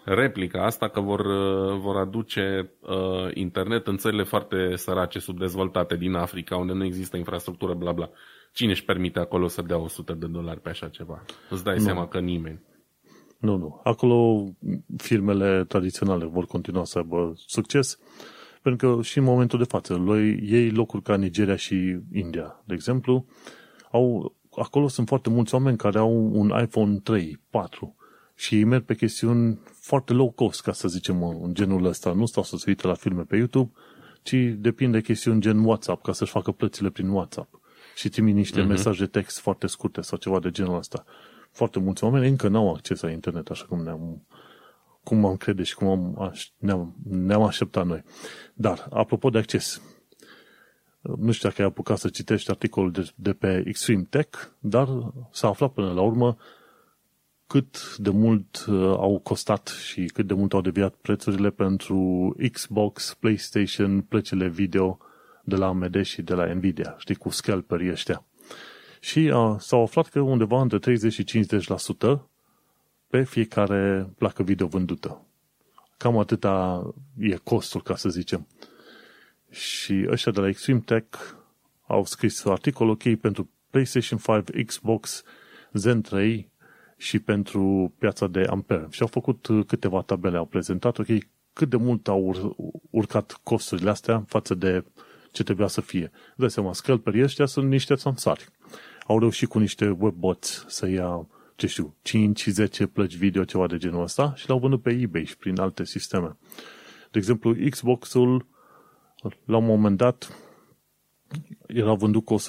Replica 0.05 0.65
asta 0.65 0.89
că 0.89 0.99
vor, 0.99 1.19
uh, 1.19 1.79
vor 1.79 1.97
aduce 1.97 2.71
uh, 2.79 3.29
internet 3.33 3.87
în 3.87 3.97
țările 3.97 4.23
foarte 4.23 4.75
sărace, 4.75 5.19
subdezvoltate 5.19 5.95
din 5.95 6.13
Africa, 6.13 6.57
unde 6.57 6.73
nu 6.73 6.83
există 6.83 7.17
infrastructură, 7.17 7.73
bla 7.73 7.91
bla. 7.91 8.09
Cine 8.53 8.71
își 8.71 8.85
permite 8.85 9.19
acolo 9.19 9.47
să 9.47 9.61
dea 9.61 9.77
100 9.77 10.13
de 10.13 10.27
dolari 10.27 10.59
pe 10.59 10.69
așa 10.69 10.87
ceva? 10.87 11.23
Îți 11.49 11.63
dai 11.63 11.75
nu. 11.75 11.83
seama 11.83 12.07
că 12.07 12.19
nimeni. 12.19 12.61
Nu, 13.43 13.55
nu. 13.55 13.79
Acolo 13.83 14.49
firmele 14.97 15.63
tradiționale 15.63 16.25
vor 16.25 16.45
continua 16.45 16.83
să 16.85 16.97
aibă 16.97 17.33
succes, 17.35 17.97
pentru 18.61 18.95
că 18.95 19.01
și 19.01 19.17
în 19.17 19.23
momentul 19.23 19.59
de 19.59 19.65
față, 19.65 19.93
ei 20.41 20.69
locuri 20.69 21.03
ca 21.03 21.15
Nigeria 21.15 21.55
și 21.55 21.97
India, 22.13 22.63
de 22.65 22.73
exemplu, 22.73 23.25
au, 23.91 24.35
acolo 24.57 24.87
sunt 24.87 25.07
foarte 25.07 25.29
mulți 25.29 25.53
oameni 25.53 25.77
care 25.77 25.97
au 25.97 26.29
un 26.33 26.53
iPhone 26.61 26.99
3, 27.03 27.39
4 27.49 27.95
și 28.35 28.55
ei 28.55 28.63
merg 28.63 28.83
pe 28.83 28.95
chestiuni 28.95 29.59
foarte 29.79 30.13
low 30.13 30.31
cost, 30.31 30.61
ca 30.61 30.71
să 30.71 30.87
zicem 30.87 31.23
în 31.23 31.53
genul 31.53 31.85
ăsta. 31.85 32.13
Nu 32.13 32.25
stau 32.25 32.43
să 32.43 32.57
se 32.57 32.65
uite 32.67 32.87
la 32.87 32.93
filme 32.93 33.21
pe 33.21 33.35
YouTube, 33.35 33.71
ci 34.21 34.35
depinde 34.57 34.97
de 34.97 35.03
chestiuni 35.03 35.41
gen 35.41 35.59
WhatsApp, 35.59 36.03
ca 36.03 36.11
să-și 36.11 36.31
facă 36.31 36.51
plățile 36.51 36.89
prin 36.89 37.09
WhatsApp 37.09 37.59
și 37.95 38.09
trimit 38.09 38.35
niște 38.35 38.63
uh-huh. 38.63 38.67
mesaje 38.67 39.05
text 39.05 39.39
foarte 39.39 39.67
scurte 39.67 40.01
sau 40.01 40.17
ceva 40.17 40.39
de 40.39 40.49
genul 40.49 40.77
ăsta. 40.77 41.05
Foarte 41.53 41.79
mulți 41.79 42.03
oameni 42.03 42.27
încă 42.27 42.47
n-au 42.47 42.73
acces 42.73 43.01
la 43.01 43.11
internet 43.11 43.49
așa 43.49 43.65
cum 43.65 43.83
ne-am 43.83 44.25
cum 45.03 45.25
am 45.25 45.37
crede 45.37 45.63
și 45.63 45.75
cum 45.75 45.87
am, 45.87 46.33
ne-am, 46.57 46.95
ne-am 47.09 47.43
așteptat 47.43 47.85
noi. 47.85 48.03
Dar, 48.53 48.87
apropo 48.89 49.29
de 49.29 49.37
acces, 49.37 49.81
nu 51.01 51.31
știu 51.31 51.49
dacă 51.49 51.61
ai 51.61 51.67
apucat 51.67 51.97
să 51.97 52.09
citești 52.09 52.49
articolul 52.49 52.91
de, 52.91 53.11
de 53.15 53.33
pe 53.33 53.63
Extreme 53.65 54.07
Tech, 54.09 54.39
dar 54.59 55.13
s-a 55.31 55.47
aflat 55.47 55.73
până 55.73 55.91
la 55.91 56.01
urmă 56.01 56.37
cât 57.47 57.97
de 57.97 58.09
mult 58.09 58.65
uh, 58.67 58.75
au 58.75 59.19
costat 59.19 59.67
și 59.67 60.05
cât 60.05 60.27
de 60.27 60.33
mult 60.33 60.53
au 60.53 60.61
deviat 60.61 60.93
prețurile 60.93 61.49
pentru 61.49 62.35
Xbox, 62.51 63.17
PlayStation, 63.19 64.01
plăcile 64.01 64.47
video 64.47 64.97
de 65.43 65.55
la 65.55 65.67
AMD 65.67 66.01
și 66.01 66.21
de 66.21 66.33
la 66.33 66.53
Nvidia, 66.53 66.95
știi, 66.97 67.15
cu 67.15 67.29
scalperii 67.29 67.91
ăștia. 67.91 68.25
Și 69.03 69.19
uh, 69.19 69.55
s-au 69.59 69.81
aflat 69.81 70.07
că 70.07 70.19
undeva 70.19 70.61
între 70.61 70.79
30 70.79 71.13
și 71.13 71.45
50% 72.17 72.19
pe 73.07 73.23
fiecare 73.23 74.09
placă 74.17 74.43
video 74.43 74.67
vândută. 74.67 75.25
Cam 75.97 76.17
atâta 76.17 76.83
e 77.17 77.35
costul, 77.35 77.81
ca 77.81 77.95
să 77.95 78.09
zicem. 78.09 78.47
Și 79.49 80.05
ăștia 80.09 80.31
de 80.31 80.39
la 80.39 80.47
Extreme 80.47 80.79
Tech 80.79 81.19
au 81.87 82.05
scris 82.05 82.45
articol 82.45 82.89
ok 82.89 83.15
pentru 83.15 83.49
PlayStation 83.69 84.43
5, 84.45 84.65
Xbox, 84.65 85.23
Zen 85.73 86.01
3 86.01 86.51
și 86.97 87.19
pentru 87.19 87.93
piața 87.97 88.27
de 88.27 88.45
Ampere. 88.49 88.87
Și 88.89 89.01
au 89.01 89.07
făcut 89.07 89.47
câteva 89.67 90.01
tabele, 90.01 90.37
au 90.37 90.45
prezentat 90.45 90.97
ok 90.97 91.07
cât 91.53 91.69
de 91.69 91.77
mult 91.77 92.07
au 92.07 92.21
ur- 92.21 92.55
urcat 92.89 93.39
costurile 93.43 93.89
astea 93.89 94.23
față 94.27 94.53
de 94.53 94.83
ce 95.31 95.43
trebuia 95.43 95.67
să 95.67 95.81
fie. 95.81 96.11
Dă 96.35 96.47
seama, 96.47 96.73
scalperii 96.73 97.23
ăștia 97.23 97.45
sunt 97.45 97.69
niște 97.69 97.95
samsari. 97.95 98.51
Au 99.07 99.19
reușit 99.19 99.49
cu 99.49 99.59
niște 99.59 99.95
webbots 99.99 100.65
să 100.67 100.89
ia, 100.89 101.27
ce 101.55 101.67
știu, 101.67 101.95
5-10 102.87 102.91
plăci 102.93 103.15
video, 103.15 103.43
ceva 103.43 103.67
de 103.67 103.77
genul 103.77 104.03
ăsta 104.03 104.33
și 104.35 104.49
l-au 104.49 104.59
vândut 104.59 104.81
pe 104.81 104.91
eBay 104.91 105.23
și 105.23 105.37
prin 105.37 105.59
alte 105.59 105.83
sisteme. 105.83 106.37
De 107.11 107.17
exemplu, 107.17 107.55
Xbox-ul 107.69 108.45
la 109.45 109.57
un 109.57 109.65
moment 109.65 109.97
dat 109.97 110.37
era 111.67 111.93
vândut 111.93 112.25
cu 112.25 112.35
140% 112.35 112.41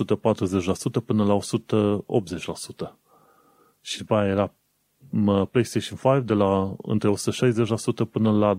până 1.05 1.25
la 1.25 1.39
180%. 1.39 2.99
Și 3.81 3.99
după 3.99 4.15
aia 4.15 4.31
era 4.31 4.55
PlayStation 5.51 5.99
5 6.03 6.25
de 6.27 6.35
la 6.35 6.75
între 6.83 7.11
160% 7.11 7.13
până 8.11 8.33
la 8.33 8.59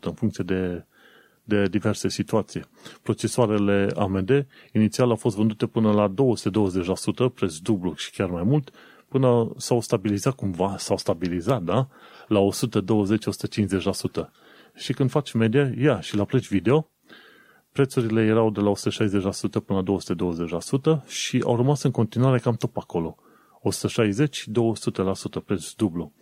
în 0.00 0.12
funcție 0.12 0.44
de, 0.44 0.86
de 1.48 1.68
diverse 1.68 2.08
situații. 2.08 2.62
Procesoarele 3.02 3.88
AMD 3.96 4.46
inițial 4.72 5.10
au 5.10 5.16
fost 5.16 5.36
vândute 5.36 5.66
până 5.66 5.92
la 5.92 6.14
220%, 7.30 7.34
preț 7.34 7.56
dublu 7.56 7.94
și 7.94 8.10
chiar 8.10 8.30
mai 8.30 8.42
mult, 8.42 8.70
până 9.08 9.52
s-au 9.56 9.80
stabilizat 9.80 10.34
cumva, 10.34 10.76
s-au 10.78 10.96
stabilizat, 10.96 11.62
da? 11.62 11.88
La 12.26 12.40
120-150%. 12.40 14.30
Și 14.74 14.92
când 14.92 15.10
faci 15.10 15.32
media, 15.32 15.72
ia 15.78 16.00
și 16.00 16.16
la 16.16 16.24
pleci 16.24 16.48
video, 16.48 16.90
prețurile 17.72 18.22
erau 18.22 18.50
de 18.50 18.60
la 18.60 18.72
160% 18.72 19.64
până 19.66 19.82
la 19.86 19.98
220% 21.02 21.06
și 21.06 21.42
au 21.44 21.56
rămas 21.56 21.82
în 21.82 21.90
continuare 21.90 22.38
cam 22.38 22.54
tot 22.54 22.76
acolo. 22.76 23.16
160-200% 25.40 25.44
preț 25.44 25.72
dublu. 25.72 26.12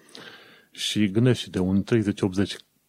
Și 0.71 1.11
gândește 1.11 1.51
de 1.51 1.59
un 1.59 1.83
30-80 1.83 1.87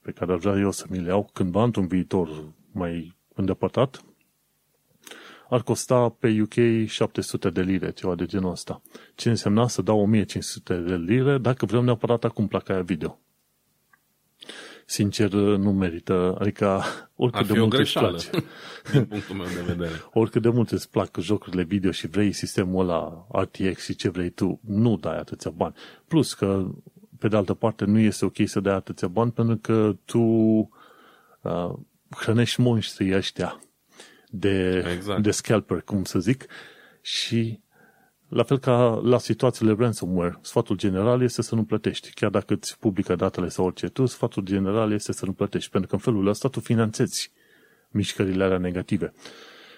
pe 0.07 0.13
care 0.13 0.31
ar 0.31 0.37
vrea 0.37 0.59
eu 0.59 0.71
să 0.71 0.85
mi 0.89 0.99
le 0.99 1.07
iau 1.07 1.29
cândva 1.33 1.63
într-un 1.63 1.87
viitor 1.87 2.53
mai 2.71 3.15
îndepărtat, 3.35 4.03
ar 5.49 5.61
costa 5.61 6.09
pe 6.09 6.41
UK 6.41 6.87
700 6.87 7.49
de 7.49 7.61
lire, 7.61 7.91
ceva 7.91 8.15
de 8.15 8.25
genul 8.25 8.51
ăsta. 8.51 8.81
Ce 9.15 9.29
însemna 9.29 9.67
să 9.67 9.81
dau 9.81 9.99
1500 9.99 10.75
de 10.75 10.95
lire 10.95 11.37
dacă 11.37 11.65
vreau 11.65 11.83
neapărat 11.83 12.23
acum 12.23 12.47
placa 12.47 12.73
aia 12.73 12.81
video 12.81 13.19
sincer, 14.89 15.31
nu 15.33 15.73
merită. 15.73 16.37
Adică, 16.39 16.81
oricât 17.15 17.47
de 17.47 17.59
mult 17.59 17.73
îți 17.73 17.93
place. 17.93 18.29
din 18.91 19.05
punctul 19.05 19.35
meu 19.35 19.45
de 19.45 19.73
vedere. 19.73 19.91
oricât 20.13 20.41
de 20.41 20.49
mult 20.49 20.71
îți 20.71 20.89
plac 20.89 21.17
jocurile 21.19 21.63
video 21.63 21.91
și 21.91 22.07
vrei 22.07 22.31
sistemul 22.31 22.89
ăla 22.89 23.27
RTX 23.31 23.83
și 23.83 23.95
ce 23.95 24.09
vrei 24.09 24.29
tu, 24.29 24.59
nu 24.67 24.97
dai 24.97 25.17
atâția 25.17 25.51
bani. 25.51 25.73
Plus 26.07 26.33
că, 26.33 26.67
pe 27.20 27.28
de 27.28 27.36
altă 27.36 27.53
parte, 27.53 27.86
nu 27.86 27.99
este 27.99 28.26
ok 28.26 28.36
să 28.45 28.59
dai 28.59 28.74
atâția 28.74 29.07
bani 29.07 29.32
pentru 29.32 29.57
că 29.57 29.95
tu 30.05 30.20
uh, 30.20 31.74
hrănești 32.09 32.61
monștrii 32.61 33.15
ăștia 33.15 33.59
de, 34.30 34.86
exact. 34.95 35.24
de 35.24 35.32
scalper, 35.32 35.82
cum 35.82 36.03
să 36.03 36.20
zic, 36.20 36.45
și 37.01 37.59
la 38.28 38.43
fel 38.43 38.59
ca 38.59 39.01
la 39.03 39.18
situațiile 39.18 39.76
ransomware, 39.78 40.39
sfatul 40.41 40.76
general 40.76 41.22
este 41.22 41.41
să 41.41 41.55
nu 41.55 41.63
plătești. 41.63 42.13
Chiar 42.13 42.30
dacă 42.30 42.53
îți 42.53 42.80
publică 42.80 43.15
datele 43.15 43.47
sau 43.47 43.65
orice 43.65 43.88
tu, 43.88 44.05
sfatul 44.05 44.43
general 44.43 44.91
este 44.91 45.11
să 45.11 45.26
nu 45.26 45.34
plătești, 45.34 45.70
pentru 45.72 45.89
că 45.89 45.95
în 45.95 46.01
felul 46.01 46.28
ăsta 46.28 46.47
tu 46.47 46.59
finanțezi 46.59 47.32
mișcările 47.89 48.43
alea 48.43 48.57
negative. 48.57 49.13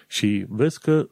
Și 0.08 0.44
vezi 0.48 0.80
că 0.80 1.08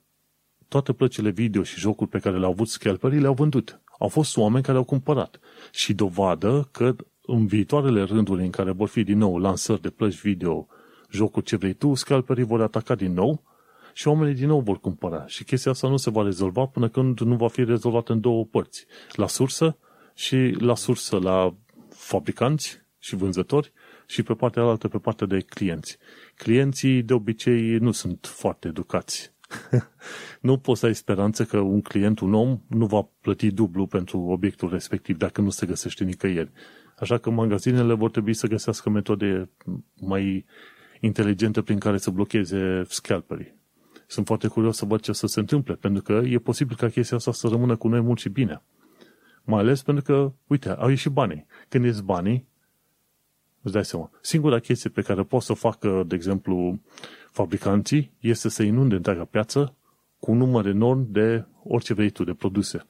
toate 0.68 0.93
plăcile 0.93 1.31
video 1.31 1.62
și 1.62 1.79
jocuri 1.79 2.11
pe 2.11 2.18
care 2.18 2.39
le-au 2.39 2.51
avut 2.51 2.68
scalperii 2.68 3.20
le-au 3.20 3.35
vândut. 3.35 3.81
Au 3.99 4.09
fost 4.09 4.36
oameni 4.36 4.64
care 4.64 4.76
au 4.78 4.84
cumpărat. 4.84 5.40
Și 5.72 5.94
dovadă 5.94 6.68
că 6.72 6.96
în 7.22 7.46
viitoarele 7.46 8.03
rânduri 8.03 8.42
în 8.42 8.51
care 8.51 8.70
vor 8.70 8.88
fi 8.88 9.03
din 9.03 9.18
nou 9.18 9.38
lansări 9.38 9.80
de 9.80 9.90
plăci 9.90 10.20
video, 10.20 10.66
jocuri 11.11 11.44
ce 11.44 11.57
vrei 11.57 11.72
tu, 11.72 11.94
scalperii 11.94 12.44
vor 12.44 12.61
ataca 12.61 12.94
din 12.94 13.12
nou 13.12 13.42
și 13.92 14.09
oamenii 14.09 14.34
din 14.34 14.46
nou 14.46 14.61
vor 14.61 14.80
cumpăra. 14.80 15.26
Și 15.26 15.44
chestia 15.44 15.70
asta 15.70 15.88
nu 15.88 15.96
se 15.96 16.11
va 16.11 16.22
rezolva 16.22 16.66
până 16.66 16.88
când 16.88 17.20
nu 17.20 17.36
va 17.36 17.49
fi 17.49 17.64
rezolvat 17.64 18.09
în 18.09 18.20
două 18.20 18.44
părți. 18.44 18.86
La 19.12 19.26
sursă 19.26 19.76
și 20.14 20.57
la 20.59 20.74
sursă 20.74 21.18
la 21.18 21.55
fabricanți 21.88 22.82
și 22.99 23.16
vânzători 23.16 23.72
și 24.07 24.22
pe 24.22 24.34
partea 24.34 24.62
altă 24.62 24.88
pe 24.88 24.99
partea 24.99 25.26
de 25.26 25.40
clienți. 25.40 25.99
Clienții 26.36 27.03
de 27.03 27.12
obicei 27.12 27.76
nu 27.76 27.92
sunt 27.92 28.26
foarte 28.26 28.68
educați. 28.68 29.32
nu 30.40 30.59
poți 30.59 30.80
să 30.80 30.86
ai 30.86 30.94
speranță 30.94 31.44
că 31.44 31.59
un 31.59 31.80
client, 31.80 32.20
un 32.20 32.34
om, 32.34 32.61
nu 32.66 32.86
va 32.86 33.09
plăti 33.20 33.51
dublu 33.51 33.86
pentru 33.86 34.20
obiectul 34.20 34.68
respectiv 34.68 35.16
dacă 35.16 35.40
nu 35.40 35.51
se 35.51 35.66
găsește 35.66 36.05
nicăieri. 36.05 36.51
Așa 36.99 37.18
că 37.18 37.30
magazinele 37.30 37.94
vor 37.94 38.11
trebui 38.11 38.34
să 38.34 38.46
găsească 38.46 38.90
metode 38.90 39.51
mai 40.01 40.44
inteligente 41.01 41.62
prin 41.62 41.78
care 41.78 41.99
să 41.99 42.11
blocheze 42.11 42.82
scalperii 42.88 43.57
sunt 44.11 44.26
foarte 44.26 44.49
curios 44.49 44.76
să 44.76 44.84
văd 44.84 45.01
ce 45.01 45.12
să 45.12 45.26
se 45.26 45.40
întâmple, 45.40 45.74
pentru 45.74 46.03
că 46.03 46.12
e 46.12 46.38
posibil 46.38 46.76
ca 46.76 46.88
chestia 46.88 47.16
asta 47.16 47.32
să 47.32 47.49
rămână 47.49 47.76
cu 47.76 47.88
noi 47.88 48.01
mult 48.01 48.18
și 48.18 48.28
bine. 48.28 48.62
Mai 49.44 49.61
ales 49.61 49.82
pentru 49.82 50.05
că, 50.05 50.32
uite, 50.46 50.68
au 50.68 50.88
ieșit 50.88 51.11
banii. 51.11 51.46
Când 51.68 51.84
ies 51.84 52.01
banii, 52.01 52.46
Îți 53.62 53.72
dai 53.72 53.84
seama. 53.84 54.11
Singura 54.20 54.59
chestie 54.59 54.90
pe 54.90 55.03
care 55.03 55.22
pot 55.22 55.42
să 55.42 55.53
o 55.53 55.55
facă, 55.55 56.05
de 56.07 56.14
exemplu, 56.14 56.80
fabricanții 57.31 58.12
este 58.20 58.49
să 58.49 58.62
inunde 58.62 58.95
întreaga 58.95 59.24
piață 59.24 59.74
cu 60.20 60.31
un 60.31 60.37
număr 60.37 60.66
enorm 60.66 61.12
de 61.12 61.45
orice 61.64 61.95
vrei 61.95 62.11
tu, 62.11 62.24
de 62.24 62.35
produse. 62.35 62.87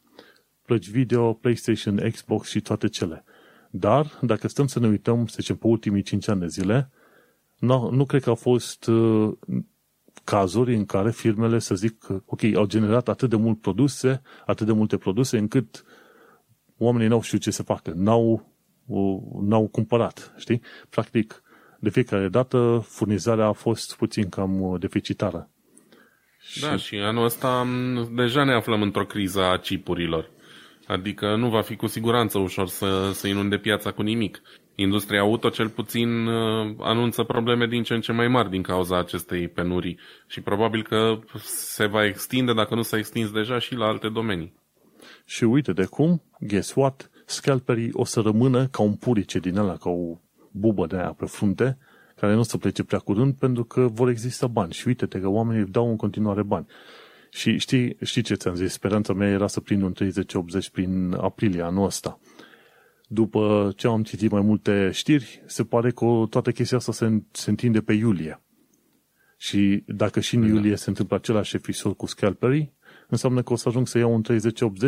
Plăci 0.62 0.88
video, 0.88 1.32
PlayStation, 1.32 2.10
Xbox 2.10 2.48
și 2.48 2.60
toate 2.60 2.88
cele. 2.88 3.24
Dar, 3.70 4.18
dacă 4.22 4.48
stăm 4.48 4.66
să 4.66 4.78
ne 4.78 4.88
uităm, 4.88 5.26
să 5.26 5.36
zicem, 5.38 5.56
pe 5.56 5.66
ultimii 5.66 6.02
5 6.02 6.28
ani 6.28 6.40
de 6.40 6.46
zile, 6.46 6.90
nu, 7.58 7.90
nu 7.90 8.04
cred 8.04 8.22
că 8.22 8.28
au 8.28 8.34
fost 8.34 8.86
uh, 8.86 9.32
cazuri 10.24 10.74
în 10.74 10.84
care 10.84 11.10
firmele 11.10 11.58
să 11.58 11.74
zic, 11.74 12.06
ok, 12.24 12.42
au 12.54 12.66
generat 12.66 13.08
atât 13.08 13.30
de 13.30 13.36
mult 13.36 13.60
produse, 13.60 14.22
atât 14.46 14.66
de 14.66 14.72
multe 14.72 14.96
produse, 14.96 15.38
încât 15.38 15.84
oamenii 16.78 17.08
n-au 17.08 17.22
știut 17.22 17.40
ce 17.40 17.50
să 17.50 17.62
facă, 17.62 17.92
n-au, 17.96 18.52
uh, 18.86 19.20
n-au 19.40 19.68
cumpărat, 19.68 20.34
știi? 20.36 20.60
Practic, 20.88 21.42
de 21.78 21.90
fiecare 21.90 22.28
dată, 22.28 22.84
furnizarea 22.88 23.46
a 23.46 23.52
fost 23.52 23.96
puțin 23.96 24.28
cam 24.28 24.60
uh, 24.60 24.80
deficitară. 24.80 25.50
Da, 26.60 26.76
și, 26.76 26.86
și 26.86 26.96
anul 26.96 27.24
ăsta 27.24 27.66
deja 28.10 28.44
ne 28.44 28.52
aflăm 28.52 28.82
într-o 28.82 29.06
criză 29.06 29.40
a 29.40 29.58
chipurilor. 29.58 30.30
Adică 30.86 31.36
nu 31.36 31.48
va 31.48 31.62
fi 31.62 31.76
cu 31.76 31.86
siguranță 31.86 32.38
ușor 32.38 32.68
să, 32.68 33.10
să 33.12 33.28
inunde 33.28 33.58
piața 33.58 33.90
cu 33.90 34.02
nimic. 34.02 34.42
Industria 34.74 35.20
auto 35.20 35.48
cel 35.48 35.68
puțin 35.68 36.26
uh, 36.26 36.74
anunță 36.78 37.22
probleme 37.22 37.66
din 37.66 37.82
ce 37.82 37.94
în 37.94 38.00
ce 38.00 38.12
mai 38.12 38.28
mari 38.28 38.50
din 38.50 38.62
cauza 38.62 38.98
acestei 38.98 39.48
penurii 39.48 39.98
și 40.26 40.40
probabil 40.40 40.82
că 40.82 41.18
se 41.44 41.86
va 41.86 42.04
extinde, 42.04 42.52
dacă 42.52 42.74
nu 42.74 42.82
s-a 42.82 42.96
extins 42.96 43.30
deja, 43.30 43.58
și 43.58 43.74
la 43.74 43.86
alte 43.86 44.08
domenii. 44.08 44.54
Și 45.24 45.44
uite 45.44 45.72
de 45.72 45.84
cum, 45.84 46.22
guess 46.40 46.74
what, 46.74 47.10
scalperii 47.26 47.90
o 47.92 48.04
să 48.04 48.20
rămână 48.20 48.66
ca 48.66 48.82
un 48.82 48.94
purice 48.94 49.38
din 49.38 49.56
ăla, 49.56 49.76
ca 49.76 49.90
o 49.90 50.18
bubă 50.50 50.86
de 50.86 50.96
aia 50.96 51.12
pe 51.12 51.24
frunte, 51.24 51.78
care 52.16 52.32
nu 52.32 52.38
o 52.38 52.42
să 52.42 52.56
plece 52.56 52.84
prea 52.84 52.98
curând 52.98 53.34
pentru 53.34 53.64
că 53.64 53.80
vor 53.80 54.08
exista 54.08 54.46
bani. 54.46 54.72
Și 54.72 54.88
uite-te 54.88 55.20
că 55.20 55.28
oamenii 55.28 55.66
dau 55.66 55.90
în 55.90 55.96
continuare 55.96 56.42
bani. 56.42 56.66
Și 57.30 57.58
știi, 57.58 57.96
știi 58.02 58.22
ce 58.22 58.34
ți-am 58.34 58.54
zis? 58.54 58.72
Speranța 58.72 59.12
mea 59.12 59.28
era 59.28 59.46
să 59.46 59.60
prind 59.60 59.82
un 59.82 59.92
30-80 59.92 60.70
prin 60.72 61.12
aprilie 61.20 61.62
anul 61.62 61.84
ăsta. 61.84 62.18
După 63.08 63.72
ce 63.76 63.86
am 63.86 64.02
citit 64.02 64.30
mai 64.30 64.40
multe 64.40 64.90
știri, 64.92 65.42
se 65.46 65.64
pare 65.64 65.90
că 65.90 66.24
toată 66.30 66.50
chestia 66.50 66.76
asta 66.76 66.92
se, 66.92 67.22
se 67.30 67.50
întinde 67.50 67.80
pe 67.80 67.92
iulie. 67.92 68.42
Și 69.36 69.82
dacă 69.86 70.20
și 70.20 70.34
în 70.34 70.40
da. 70.40 70.46
iulie 70.46 70.76
se 70.76 70.88
întâmplă 70.88 71.16
același 71.16 71.56
episod 71.56 71.96
cu 71.96 72.06
scalperii, 72.06 72.72
înseamnă 73.08 73.42
că 73.42 73.52
o 73.52 73.56
să 73.56 73.68
ajung 73.68 73.86
să 73.86 73.98
iau 73.98 74.14
un 74.14 74.22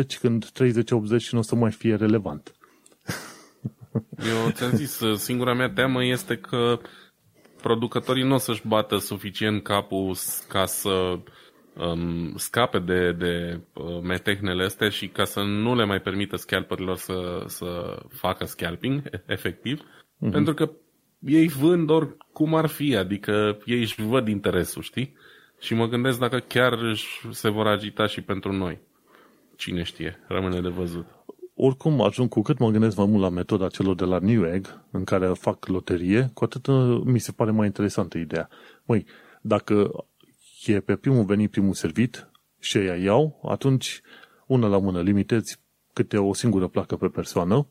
30-80 0.03 0.19
când 0.19 0.45
30-80 0.45 1.29
nu 1.31 1.39
o 1.39 1.41
să 1.41 1.55
mai 1.55 1.71
fie 1.71 1.95
relevant. 1.95 2.55
Eu 4.17 4.49
ți-am 4.51 4.69
zis, 4.69 5.01
singura 5.15 5.53
mea 5.53 5.69
teamă 5.69 6.03
este 6.03 6.37
că 6.37 6.79
producătorii 7.61 8.23
nu 8.23 8.33
o 8.33 8.37
să-și 8.37 8.67
bată 8.67 8.97
suficient 8.97 9.63
capul 9.63 10.15
ca 10.47 10.65
să 10.65 11.19
um, 11.75 12.33
scape 12.35 12.79
de, 12.79 13.11
de 13.11 13.59
uh, 13.73 14.01
metehnele 14.01 14.63
astea 14.63 14.89
și 14.89 15.07
ca 15.07 15.23
să 15.23 15.41
nu 15.41 15.75
le 15.75 15.85
mai 15.85 15.99
permită 16.01 16.35
scalperilor 16.35 16.97
să, 16.97 17.43
să 17.45 17.99
facă 18.09 18.45
scalping, 18.45 19.01
efectiv, 19.25 19.79
uh-huh. 19.79 20.31
pentru 20.31 20.53
că 20.53 20.71
ei 21.19 21.47
vând 21.47 21.89
oricum 21.89 22.55
ar 22.55 22.65
fi, 22.65 22.95
adică 22.95 23.57
ei 23.65 23.79
își 23.79 24.01
văd 24.01 24.27
interesul, 24.27 24.81
știi? 24.81 25.15
Și 25.59 25.73
mă 25.73 25.87
gândesc 25.87 26.19
dacă 26.19 26.37
chiar 26.37 26.79
se 27.31 27.49
vor 27.49 27.67
agita 27.67 28.07
și 28.07 28.21
pentru 28.21 28.51
noi. 28.51 28.79
Cine 29.55 29.83
știe, 29.83 30.19
rămâne 30.27 30.61
de 30.61 30.69
văzut. 30.69 31.05
Oricum, 31.53 32.01
ajung 32.01 32.29
cu 32.29 32.41
cât 32.41 32.57
mă 32.57 32.69
gândesc 32.69 32.97
mai 32.97 33.05
mult 33.05 33.21
la 33.21 33.29
metoda 33.29 33.67
celor 33.67 33.95
de 33.95 34.03
la 34.03 34.19
Newegg, 34.19 34.81
în 34.91 35.03
care 35.03 35.27
fac 35.27 35.65
loterie, 35.65 36.29
cu 36.33 36.43
atât 36.43 36.67
uh, 36.67 37.01
mi 37.03 37.19
se 37.19 37.31
pare 37.31 37.51
mai 37.51 37.65
interesantă 37.65 38.17
ideea. 38.17 38.49
Măi, 38.85 39.05
dacă 39.41 39.91
e 40.65 40.79
pe 40.79 40.95
primul 40.95 41.23
venit, 41.23 41.51
primul 41.51 41.73
servit 41.73 42.29
și 42.59 42.77
ei 42.77 43.03
iau, 43.03 43.41
atunci 43.43 44.01
una 44.45 44.67
la 44.67 44.77
mână 44.77 45.01
limitezi 45.01 45.59
câte 45.93 46.17
o 46.17 46.33
singură 46.33 46.67
placă 46.67 46.95
pe 46.95 47.07
persoană, 47.07 47.67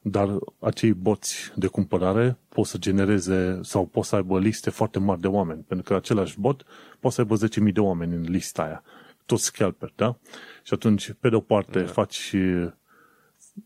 dar 0.00 0.38
acei 0.58 0.92
boți 0.92 1.52
de 1.54 1.66
cumpărare 1.66 2.38
pot 2.48 2.66
să 2.66 2.78
genereze 2.78 3.58
sau 3.62 3.86
pot 3.86 4.04
să 4.04 4.16
aibă 4.16 4.38
liste 4.38 4.70
foarte 4.70 4.98
mari 4.98 5.20
de 5.20 5.26
oameni, 5.26 5.64
pentru 5.68 5.86
că 5.86 5.94
același 5.94 6.40
bot 6.40 6.64
poate 7.00 7.16
să 7.16 7.20
aibă 7.20 7.36
10.000 7.68 7.72
de 7.72 7.80
oameni 7.80 8.14
în 8.14 8.22
lista 8.22 8.62
aia, 8.62 8.82
toți 9.24 9.44
scalper, 9.44 9.92
da? 9.96 10.18
Și 10.62 10.74
atunci, 10.74 11.12
pe 11.20 11.28
de 11.28 11.34
o 11.34 11.40
parte, 11.40 11.80
da. 11.80 11.86
faci 11.86 12.34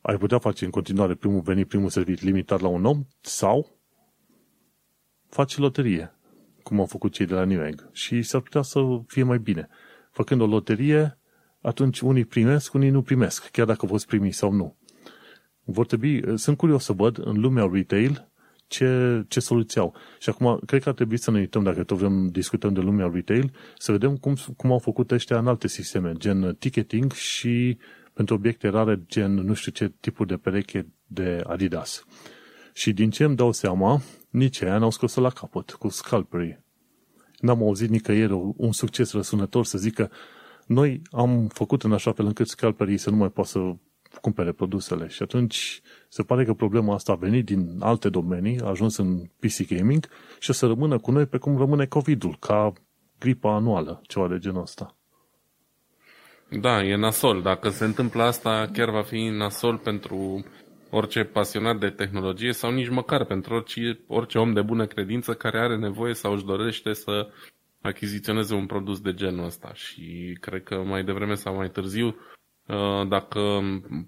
ai 0.01 0.17
putea 0.17 0.39
face 0.39 0.65
în 0.65 0.71
continuare 0.71 1.15
primul 1.15 1.41
venit, 1.41 1.69
primul 1.69 1.89
servit 1.89 2.21
limitat 2.21 2.61
la 2.61 2.69
un 2.69 2.85
om 2.85 3.05
sau 3.21 3.79
faci 5.29 5.57
loterie 5.57 6.15
cum 6.63 6.79
au 6.79 6.87
făcut 6.87 7.13
cei 7.13 7.27
de 7.27 7.35
la 7.35 7.45
Newegg. 7.45 7.89
Și 7.93 8.23
s-ar 8.23 8.41
putea 8.41 8.63
să 8.63 8.81
fie 9.07 9.23
mai 9.23 9.39
bine. 9.39 9.69
Făcând 10.11 10.41
o 10.41 10.47
loterie, 10.47 11.19
atunci 11.61 12.01
unii 12.01 12.25
primesc, 12.25 12.75
unii 12.75 12.91
nu 12.91 13.03
primesc, 13.03 13.51
chiar 13.51 13.67
dacă 13.67 13.87
fost 13.87 14.07
primi 14.07 14.33
sau 14.33 14.53
nu. 14.53 14.77
Vor 15.65 15.87
trebui, 15.87 16.39
sunt 16.39 16.57
curios 16.57 16.85
să 16.85 16.93
văd 16.93 17.19
în 17.27 17.41
lumea 17.41 17.69
retail 17.73 18.31
ce, 18.67 19.25
ce 19.29 19.41
soluții 19.41 19.81
au. 19.81 19.95
Și 20.19 20.29
acum, 20.29 20.61
cred 20.67 20.83
că 20.83 20.89
ar 20.89 20.95
trebui 20.95 21.17
să 21.17 21.31
ne 21.31 21.39
uităm, 21.39 21.63
dacă 21.63 21.85
tot 21.85 21.99
vrem 21.99 22.29
discutăm 22.29 22.73
de 22.73 22.81
lumea 22.81 23.11
retail, 23.13 23.53
să 23.79 23.93
vedem 23.93 24.17
cum, 24.17 24.35
cum 24.57 24.73
au 24.73 24.79
făcut 24.79 25.11
ăștia 25.11 25.39
în 25.39 25.47
alte 25.47 25.69
sisteme, 25.69 26.13
gen 26.13 26.57
ticketing 26.59 27.13
și 27.13 27.79
pentru 28.21 28.39
obiecte 28.39 28.69
rare, 28.69 29.03
gen 29.07 29.35
nu 29.35 29.55
știu 29.55 29.73
ce 29.73 29.93
tipuri 30.01 30.29
de 30.29 30.37
pereche 30.37 30.87
de 31.07 31.43
Adidas. 31.47 32.05
Și 32.73 32.93
din 32.93 33.11
ce 33.11 33.25
îmi 33.25 33.37
dau 33.37 33.53
seama, 33.53 34.01
nici 34.31 34.63
aia 34.63 34.79
n-au 34.79 34.91
scos 34.91 35.15
la 35.15 35.31
capăt 35.31 35.71
cu 35.71 35.89
scalperii. 35.89 36.65
N-am 37.39 37.63
auzit 37.63 37.89
nicăieri 37.91 38.33
un 38.57 38.73
succes 38.73 39.13
răsunător 39.13 39.65
să 39.65 39.79
zică 39.79 40.11
noi 40.67 41.03
am 41.11 41.47
făcut 41.47 41.83
în 41.83 41.93
așa 41.93 42.13
fel 42.13 42.27
încât 42.27 42.49
scalperii 42.49 42.99
să 42.99 43.11
nu 43.11 43.17
mai 43.17 43.31
poată 43.31 43.51
să 43.51 43.59
cumpere 44.21 44.53
produsele 44.53 45.09
și 45.09 45.23
atunci 45.23 45.81
se 46.09 46.23
pare 46.23 46.45
că 46.45 46.55
problema 46.55 46.95
asta 46.95 47.13
a 47.13 47.17
venit 47.17 47.45
din 47.45 47.77
alte 47.79 48.09
domenii, 48.09 48.61
a 48.61 48.67
ajuns 48.67 48.97
în 48.97 49.19
PC 49.19 49.67
gaming 49.67 50.09
și 50.39 50.51
o 50.51 50.53
să 50.53 50.67
rămână 50.67 50.99
cu 50.99 51.11
noi 51.11 51.27
pe 51.27 51.39
cum 51.39 51.59
rămâne 51.59 51.87
COVID-ul, 51.87 52.37
ca 52.39 52.73
gripa 53.19 53.55
anuală, 53.55 54.01
ceva 54.07 54.29
de 54.29 54.39
genul 54.39 54.63
ăsta. 54.63 54.95
Da, 56.53 56.83
e 56.83 56.97
nasol. 56.97 57.43
Dacă 57.43 57.69
se 57.69 57.85
întâmplă 57.85 58.23
asta, 58.23 58.71
chiar 58.73 58.91
va 58.91 59.03
fi 59.03 59.29
nasol 59.29 59.79
pentru 59.79 60.45
orice 60.91 61.25
pasionat 61.25 61.79
de 61.79 61.91
tehnologie 61.91 62.53
sau 62.53 62.73
nici 62.73 62.89
măcar 62.89 63.25
pentru 63.25 63.55
orice, 63.55 64.01
orice 64.07 64.39
om 64.39 64.53
de 64.53 64.63
bună 64.63 64.87
credință 64.87 65.35
care 65.35 65.59
are 65.59 65.77
nevoie 65.77 66.15
sau 66.15 66.33
își 66.33 66.45
dorește 66.45 66.93
să 66.93 67.29
achiziționeze 67.81 68.55
un 68.55 68.67
produs 68.67 69.01
de 69.01 69.15
genul 69.15 69.45
ăsta. 69.45 69.71
Și 69.75 70.37
cred 70.41 70.63
că 70.63 70.75
mai 70.75 71.05
devreme 71.05 71.35
sau 71.35 71.55
mai 71.55 71.71
târziu, 71.71 72.07
uh, 72.07 73.09
dacă 73.09 73.41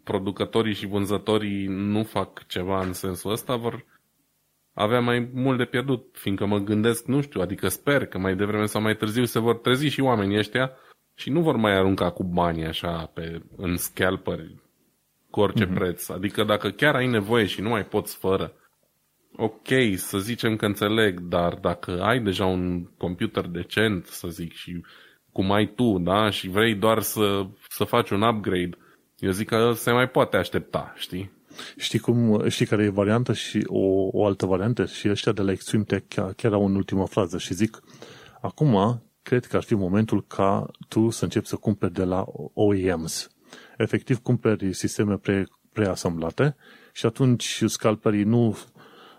producătorii 0.04 0.74
și 0.74 0.86
vânzătorii 0.86 1.66
nu 1.66 2.02
fac 2.02 2.46
ceva 2.46 2.80
în 2.80 2.92
sensul 2.92 3.30
ăsta, 3.30 3.56
vor 3.56 3.84
avea 4.74 5.00
mai 5.00 5.30
mult 5.32 5.58
de 5.58 5.64
pierdut, 5.64 6.06
fiindcă 6.12 6.46
mă 6.46 6.58
gândesc, 6.58 7.06
nu 7.06 7.20
știu, 7.20 7.40
adică 7.40 7.68
sper 7.68 8.06
că 8.06 8.18
mai 8.18 8.36
devreme 8.36 8.66
sau 8.66 8.82
mai 8.82 8.96
târziu 8.96 9.24
se 9.24 9.38
vor 9.38 9.56
trezi 9.56 9.86
și 9.86 10.00
oamenii 10.00 10.38
ăștia 10.38 10.72
și 11.22 11.30
nu 11.30 11.40
vor 11.40 11.56
mai 11.56 11.76
arunca 11.76 12.10
cu 12.10 12.24
banii 12.24 12.64
așa 12.64 13.10
pe, 13.14 13.42
în 13.56 13.76
scalperi 13.76 14.56
cu 15.30 15.40
orice 15.40 15.66
mm-hmm. 15.66 15.74
preț. 15.74 16.08
Adică 16.08 16.44
dacă 16.44 16.70
chiar 16.70 16.94
ai 16.94 17.06
nevoie 17.06 17.46
și 17.46 17.60
nu 17.60 17.68
mai 17.68 17.84
poți 17.84 18.16
fără, 18.16 18.52
ok, 19.36 19.68
să 19.94 20.18
zicem 20.18 20.56
că 20.56 20.66
înțeleg, 20.66 21.20
dar 21.20 21.54
dacă 21.54 22.02
ai 22.02 22.20
deja 22.20 22.44
un 22.44 22.84
computer 22.96 23.46
decent, 23.46 24.06
să 24.06 24.28
zic, 24.28 24.52
și 24.52 24.84
cum 25.32 25.52
ai 25.52 25.66
tu, 25.66 25.98
da, 25.98 26.30
și 26.30 26.48
vrei 26.48 26.74
doar 26.74 27.00
să, 27.00 27.46
să 27.68 27.84
faci 27.84 28.10
un 28.10 28.22
upgrade, 28.22 28.76
eu 29.18 29.30
zic 29.30 29.48
că 29.48 29.72
se 29.74 29.92
mai 29.92 30.08
poate 30.08 30.36
aștepta, 30.36 30.92
știi? 30.96 31.32
Știi, 31.76 31.98
cum, 31.98 32.48
știi 32.48 32.66
care 32.66 32.84
e 32.84 32.88
varianta 32.88 33.32
și 33.32 33.64
o, 33.66 34.08
o 34.12 34.26
altă 34.26 34.46
variantă? 34.46 34.84
Și 34.84 35.08
ăștia 35.08 35.32
de 35.32 35.42
la 35.42 35.50
Extreme 35.50 35.84
Tech 35.84 36.04
chiar, 36.08 36.32
chiar 36.32 36.52
au 36.52 36.66
în 36.66 36.74
ultima 36.74 37.04
frază 37.04 37.38
și 37.38 37.54
zic 37.54 37.80
acum 38.40 39.02
cred 39.22 39.46
că 39.46 39.56
ar 39.56 39.62
fi 39.62 39.74
momentul 39.74 40.24
ca 40.26 40.70
tu 40.88 41.10
să 41.10 41.24
începi 41.24 41.46
să 41.46 41.56
cumperi 41.56 41.92
de 41.92 42.04
la 42.04 42.24
OEMs. 42.52 43.28
Efectiv, 43.76 44.18
cumperi 44.18 44.72
sisteme 44.72 45.16
pre, 45.16 45.46
preasamblate 45.72 46.56
și 46.92 47.06
atunci 47.06 47.62
scalperii 47.66 48.24
nu 48.24 48.56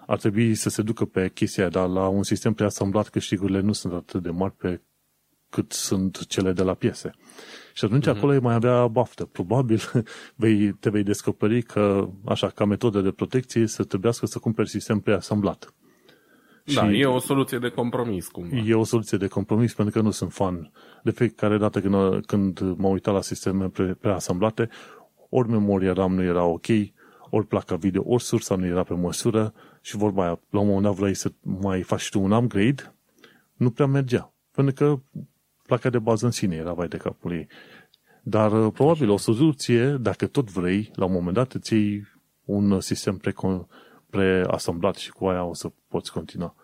ar 0.08 0.18
trebui 0.18 0.56
să 0.56 0.70
se 0.70 0.82
ducă 0.82 1.06
pe 1.06 1.30
chestia, 1.30 1.70
dar 1.70 1.88
la 1.88 2.08
un 2.08 2.24
sistem 2.24 2.54
preasamblat 2.54 3.10
câștigurile 3.10 3.60
nu 3.60 3.72
sunt 3.72 3.93
atât 3.93 4.24
de 4.24 4.30
mari 4.30 4.54
pe 4.54 4.82
cât 5.49 5.72
sunt 5.72 6.26
cele 6.28 6.51
de 6.51 6.64
la 6.64 6.74
piese. 6.74 7.12
Și 7.74 7.86
atunci 7.86 8.08
uh-huh. 8.08 8.18
acolo 8.18 8.34
e 8.34 8.39
mai 8.39 8.54
avea 8.54 8.88
baftă. 8.88 9.26
Probabil 9.26 9.82
vei, 10.36 10.72
te 10.72 10.89
vei 10.89 11.04
descoperi 11.04 11.62
că, 11.62 12.10
așa, 12.26 12.49
ca 12.49 12.66
metodă 12.66 13.01
de 13.01 13.12
protecție, 13.12 13.68
să 13.68 13.84
trebuiască 13.84 14.26
să 14.26 14.39
cumperi 14.39 14.70
sistem 14.70 14.99
preasamblat. 14.99 15.74
Da, 16.64 16.89
și 16.91 16.99
e 16.99 17.05
o 17.05 17.20
soluție 17.20 17.57
de 17.57 17.70
compromis. 17.70 18.28
Cumva. 18.28 18.55
E 18.55 18.74
o 18.74 18.84
soluție 18.84 19.18
de 19.18 19.28
compromis 19.28 19.74
pentru 19.74 19.93
că 19.93 20.01
nu 20.01 20.11
sunt 20.11 20.34
fan. 20.34 20.72
De 21.03 21.11
fiecare 21.11 21.57
dată 21.57 21.82
când, 21.82 22.26
când 22.26 22.59
m-am 22.59 22.91
uitat 22.91 23.14
la 23.14 23.22
sisteme 23.22 23.70
pre, 23.70 23.93
preasamblate, 23.93 24.70
ori 25.30 25.49
memoria 25.49 25.93
RAM 25.93 26.14
nu 26.14 26.24
era 26.24 26.43
ok, 26.43 26.66
ori 27.30 27.47
placa 27.47 27.76
video, 27.76 28.03
ori 28.05 28.24
sursa 28.24 28.55
nu 28.55 28.66
era 28.66 28.84
pe 28.84 28.93
măsură 28.93 29.53
și 29.82 29.97
vorba 29.97 30.24
aia, 30.24 30.39
la 30.49 30.59
un 30.59 30.66
moment 30.66 30.84
dat 30.84 30.93
vrei 30.93 31.14
să 31.14 31.32
mai 31.41 31.82
faci 31.82 32.09
tu 32.09 32.22
un 32.22 32.32
upgrade, 32.32 32.95
nu 33.53 33.70
prea 33.70 33.86
mergea. 33.86 34.34
Pentru 34.51 34.74
că 34.74 34.99
placa 35.68 35.89
de 35.89 35.99
bază 35.99 36.26
în 36.26 36.32
sine 36.32 36.55
era 36.55 36.74
vai 36.74 36.88
de 36.88 36.97
capul 36.97 37.32
ei. 37.32 37.47
Dar 38.24 38.66
uh, 38.66 38.74
probabil 38.74 39.09
o 39.09 39.18
soluție, 39.18 39.88
dacă 39.89 40.28
tot 40.28 40.51
vrei, 40.51 40.91
la 40.95 41.05
un 41.05 41.11
moment 41.11 41.36
dat 41.36 41.53
îți 41.53 41.74
iei 41.74 42.07
un 42.45 42.80
sistem 42.80 43.18
pre- 43.18 43.34
preasamblat 44.14 44.95
și 44.95 45.11
cu 45.11 45.26
aia 45.26 45.43
o 45.43 45.53
să 45.53 45.72
poți 45.88 46.11
continua. 46.11 46.55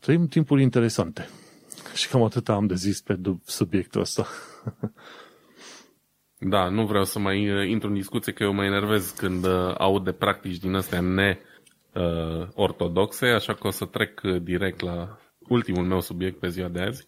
Trăim 0.00 0.26
timpuri 0.26 0.62
interesante. 0.62 1.28
Și 1.94 2.08
cam 2.08 2.22
atât 2.22 2.48
am 2.48 2.66
de 2.66 2.74
zis 2.74 3.00
pe 3.00 3.20
subiectul 3.44 4.00
ăsta. 4.00 4.26
Da, 6.42 6.68
nu 6.68 6.86
vreau 6.86 7.04
să 7.04 7.18
mai 7.18 7.50
uh, 7.50 7.68
intru 7.68 7.88
în 7.88 7.94
discuție 7.94 8.32
că 8.32 8.42
eu 8.42 8.52
mă 8.52 8.64
enervez 8.64 9.10
când 9.10 9.44
uh, 9.44 9.74
aud 9.78 10.04
de 10.04 10.12
practici 10.12 10.58
din 10.58 10.74
astea 10.74 11.00
ne-ortodoxe, 11.00 13.26
așa 13.26 13.54
că 13.54 13.66
o 13.66 13.70
să 13.70 13.84
trec 13.84 14.20
direct 14.20 14.80
la 14.80 15.18
ultimul 15.38 15.84
meu 15.84 16.00
subiect 16.00 16.38
pe 16.38 16.48
ziua 16.48 16.68
de 16.68 16.80
azi. 16.80 17.06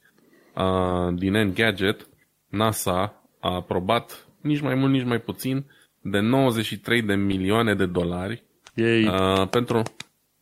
Din 1.14 1.34
Engadget, 1.34 2.08
NASA 2.48 3.22
a 3.40 3.54
aprobat 3.54 4.26
nici 4.40 4.60
mai 4.60 4.74
mult, 4.74 4.92
nici 4.92 5.04
mai 5.04 5.20
puțin 5.20 5.64
de 6.00 6.20
93 6.20 7.02
de 7.02 7.14
milioane 7.14 7.74
de 7.74 7.86
dolari 7.86 8.44
Yay. 8.74 9.06
Uh, 9.06 9.48
pentru, 9.48 9.82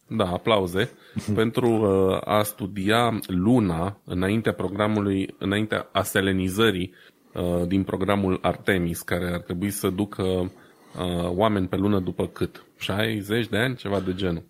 da, 0.08 0.30
aplauze, 0.30 0.90
pentru 1.34 1.68
uh, 1.68 2.20
a 2.24 2.42
studia 2.42 3.18
luna 3.26 4.00
înaintea 4.04 4.52
programului, 4.52 5.34
înaintea 5.38 5.88
aselenizării 5.92 6.94
uh, 7.34 7.66
din 7.66 7.82
programul 7.82 8.38
Artemis, 8.42 9.02
care 9.02 9.32
ar 9.32 9.40
trebui 9.40 9.70
să 9.70 9.90
ducă 9.90 10.22
uh, 10.22 11.28
oameni 11.28 11.68
pe 11.68 11.76
lună 11.76 12.00
după 12.00 12.26
cât? 12.26 12.64
60 12.78 13.48
de 13.48 13.56
ani, 13.56 13.76
ceva 13.76 14.00
de 14.00 14.14
genul. 14.14 14.44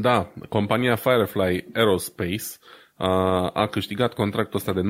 Da, 0.00 0.32
compania 0.48 0.94
Firefly 0.94 1.66
Aerospace 1.72 2.44
uh, 2.96 3.06
a 3.52 3.68
câștigat 3.70 4.14
contractul 4.14 4.58
ăsta 4.58 4.72
de 4.72 4.80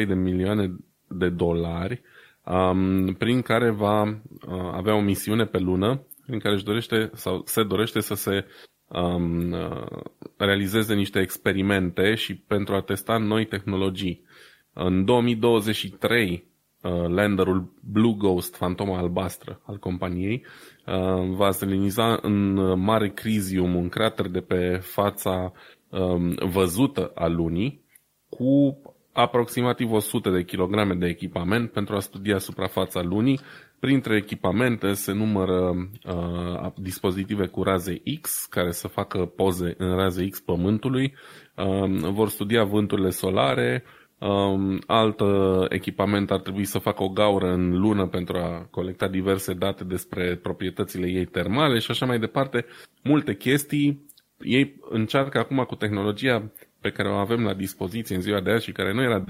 93,3 0.00 0.06
de 0.06 0.14
milioane 0.14 0.76
de 1.08 1.28
dolari 1.28 2.02
um, 2.44 3.14
prin 3.14 3.42
care 3.42 3.70
va 3.70 4.02
uh, 4.02 4.70
avea 4.72 4.94
o 4.94 5.00
misiune 5.00 5.44
pe 5.44 5.58
lună, 5.58 6.06
prin 6.26 6.38
care 6.38 6.54
își 6.54 6.64
dorește 6.64 7.10
sau 7.14 7.42
se 7.44 7.62
dorește 7.62 8.00
să 8.00 8.14
se 8.14 8.46
um, 8.88 9.52
uh, 9.52 10.02
realizeze 10.36 10.94
niște 10.94 11.20
experimente 11.20 12.14
și 12.14 12.34
pentru 12.34 12.74
a 12.74 12.80
testa 12.80 13.16
noi 13.18 13.46
tehnologii. 13.46 14.24
În 14.72 15.04
2023, 15.04 16.46
uh, 16.82 16.90
landerul 17.08 17.74
Blue 17.92 18.14
Ghost, 18.18 18.56
fantoma 18.56 18.98
albastră 18.98 19.60
al 19.66 19.78
companiei, 19.78 20.44
uh, 20.86 21.34
va 21.36 21.50
seleniza 21.50 22.18
în 22.22 22.54
mare 22.80 23.08
crizium 23.08 23.74
un 23.74 23.88
crater 23.88 24.28
de 24.28 24.40
pe 24.40 24.76
fața 24.82 25.52
um, 25.90 26.34
văzută 26.50 27.12
a 27.14 27.26
lunii 27.26 27.84
cu 28.28 28.80
aproximativ 29.16 29.92
100 29.92 30.30
de 30.30 30.44
kilograme 30.44 30.94
de 30.94 31.06
echipament 31.06 31.70
pentru 31.70 31.94
a 31.96 32.00
studia 32.00 32.38
suprafața 32.38 33.02
lunii. 33.02 33.40
Printre 33.78 34.16
echipamente 34.16 34.92
se 34.92 35.12
numără 35.12 35.88
uh, 36.06 36.72
dispozitive 36.74 37.46
cu 37.46 37.62
raze 37.62 38.02
X 38.20 38.46
care 38.50 38.70
să 38.70 38.88
facă 38.88 39.18
poze 39.18 39.74
în 39.78 39.96
raze 39.96 40.28
X 40.28 40.40
pământului, 40.40 41.14
uh, 41.54 42.10
vor 42.10 42.28
studia 42.28 42.64
vânturile 42.64 43.10
solare, 43.10 43.84
Um, 44.18 44.78
alt 44.86 45.20
uh, 45.20 45.66
echipament 45.68 46.30
ar 46.30 46.40
trebui 46.40 46.64
să 46.64 46.78
facă 46.78 47.02
o 47.02 47.08
gaură 47.08 47.52
în 47.52 47.78
lună 47.78 48.06
pentru 48.06 48.36
a 48.36 48.68
colecta 48.70 49.08
diverse 49.08 49.52
date 49.52 49.84
despre 49.84 50.36
proprietățile 50.36 51.06
ei 51.06 51.24
termale 51.24 51.78
și 51.78 51.90
așa 51.90 52.06
mai 52.06 52.18
departe. 52.18 52.66
Multe 53.02 53.34
chestii. 53.34 54.04
Ei 54.38 54.80
încearcă 54.90 55.38
acum 55.38 55.64
cu 55.66 55.74
tehnologia 55.74 56.52
pe 56.86 56.92
care 56.92 57.08
o 57.08 57.14
avem 57.16 57.44
la 57.44 57.54
dispoziție 57.54 58.14
în 58.14 58.20
ziua 58.20 58.40
de 58.40 58.50
azi 58.50 58.64
și 58.64 58.72
care 58.72 58.92
nu 58.92 59.02
era 59.02 59.24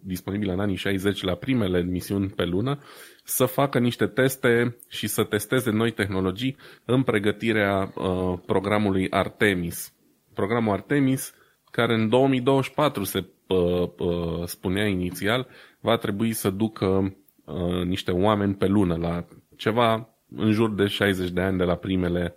disponibilă 0.00 0.52
în 0.52 0.60
anii 0.60 0.76
60 0.76 1.22
la 1.22 1.34
primele 1.34 1.82
misiuni 1.82 2.28
pe 2.28 2.44
lună, 2.44 2.78
să 3.24 3.44
facă 3.44 3.78
niște 3.78 4.06
teste 4.06 4.76
și 4.88 5.06
să 5.06 5.24
testeze 5.24 5.70
noi 5.70 5.90
tehnologii 5.90 6.56
în 6.84 7.02
pregătirea 7.02 7.92
uh, 7.94 8.38
programului 8.46 9.10
Artemis. 9.10 9.92
Programul 10.34 10.72
Artemis, 10.72 11.34
care 11.70 11.94
în 11.94 12.08
2024 12.08 13.04
se 13.04 13.24
uh, 13.46 13.88
uh, 13.98 14.44
spunea 14.44 14.86
inițial, 14.86 15.46
va 15.80 15.96
trebui 15.96 16.32
să 16.32 16.50
ducă 16.50 17.16
uh, 17.44 17.84
niște 17.84 18.10
oameni 18.10 18.54
pe 18.54 18.66
lună 18.66 18.96
la 18.96 19.24
ceva 19.56 20.08
în 20.36 20.52
jur 20.52 20.70
de 20.74 20.86
60 20.86 21.30
de 21.30 21.40
ani 21.40 21.58
de 21.58 21.64
la 21.64 21.74
primele 21.74 22.34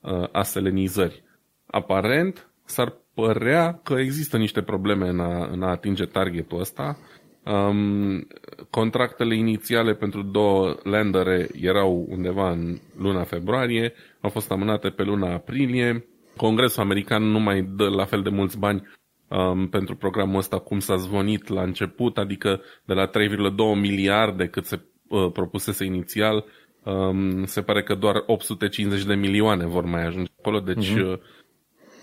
uh, 0.00 0.28
aselenizări. 0.32 1.24
Aparent, 1.66 2.51
s-ar 2.64 3.02
părea 3.14 3.80
că 3.82 3.94
există 3.98 4.36
niște 4.36 4.62
probleme 4.62 5.08
în 5.08 5.20
a, 5.20 5.48
în 5.52 5.62
a 5.62 5.70
atinge 5.70 6.04
targetul 6.04 6.60
ăsta. 6.60 6.98
Um, 7.44 8.26
contractele 8.70 9.36
inițiale 9.36 9.94
pentru 9.94 10.22
două 10.22 10.76
landere 10.82 11.48
erau 11.60 12.06
undeva 12.08 12.50
în 12.50 12.78
luna 12.98 13.22
februarie, 13.22 13.92
au 14.20 14.30
fost 14.30 14.50
amânate 14.50 14.88
pe 14.88 15.02
luna 15.02 15.32
aprilie. 15.32 16.06
Congresul 16.36 16.82
american 16.82 17.22
nu 17.22 17.38
mai 17.40 17.62
dă 17.62 17.88
la 17.88 18.04
fel 18.04 18.22
de 18.22 18.28
mulți 18.28 18.58
bani 18.58 18.88
um, 19.28 19.68
pentru 19.68 19.96
programul 19.96 20.38
ăsta 20.38 20.58
cum 20.58 20.78
s-a 20.78 20.96
zvonit 20.96 21.48
la 21.48 21.62
început, 21.62 22.18
adică 22.18 22.60
de 22.84 22.92
la 22.94 23.06
3,2 23.06 23.10
miliarde 23.80 24.46
cât 24.46 24.64
se 24.64 24.80
uh, 25.08 25.32
propusese 25.32 25.84
inițial, 25.84 26.44
um, 26.84 27.44
se 27.44 27.62
pare 27.62 27.82
că 27.82 27.94
doar 27.94 28.22
850 28.26 29.04
de 29.04 29.14
milioane 29.14 29.66
vor 29.66 29.84
mai 29.84 30.06
ajunge 30.06 30.32
acolo, 30.38 30.60
deci 30.60 30.90
uh-huh 30.90 31.40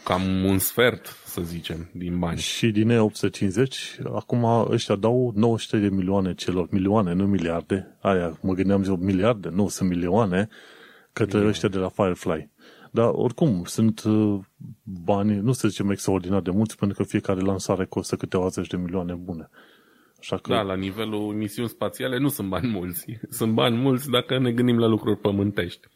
cam 0.03 0.43
un 0.43 0.57
sfert, 0.57 1.05
să 1.25 1.41
zicem, 1.41 1.89
din 1.93 2.19
bani. 2.19 2.39
Și 2.39 2.71
din 2.71 2.89
850, 2.89 3.99
acum 4.13 4.43
ăștia 4.69 4.95
dau 4.95 5.31
93 5.35 5.89
de 5.89 5.95
milioane 5.95 6.33
celor, 6.33 6.67
milioane, 6.71 7.13
nu 7.13 7.25
miliarde, 7.25 7.97
aia, 8.01 8.37
mă 8.41 8.53
gândeam 8.53 8.83
zic 8.83 8.97
miliarde, 8.97 9.49
nu, 9.49 9.67
sunt 9.67 9.89
milioane, 9.89 10.47
către 11.13 11.25
milioane. 11.25 11.49
ăștia 11.49 11.69
de 11.69 11.77
la 11.77 11.89
Firefly. 11.89 12.49
Dar 12.91 13.09
oricum, 13.11 13.63
sunt 13.65 14.03
uh, 14.03 14.39
bani, 14.83 15.39
nu 15.39 15.51
să 15.51 15.67
zicem 15.67 15.89
extraordinar 15.89 16.41
de 16.41 16.51
mulți, 16.51 16.77
pentru 16.77 16.97
că 16.97 17.09
fiecare 17.09 17.39
lansare 17.39 17.85
costă 17.85 18.15
câteva 18.15 18.47
zeci 18.47 18.67
de 18.67 18.77
milioane 18.77 19.13
bune. 19.13 19.49
Așa 20.19 20.37
că... 20.37 20.53
Da, 20.53 20.61
la 20.61 20.75
nivelul 20.75 21.33
misiuni 21.33 21.69
spațiale 21.69 22.17
nu 22.17 22.27
sunt 22.27 22.49
bani 22.49 22.67
mulți. 22.67 23.05
Sunt 23.29 23.53
bani 23.53 23.77
mulți 23.77 24.09
dacă 24.09 24.39
ne 24.39 24.51
gândim 24.51 24.77
la 24.77 24.87
lucruri 24.87 25.19
pământești 25.19 25.87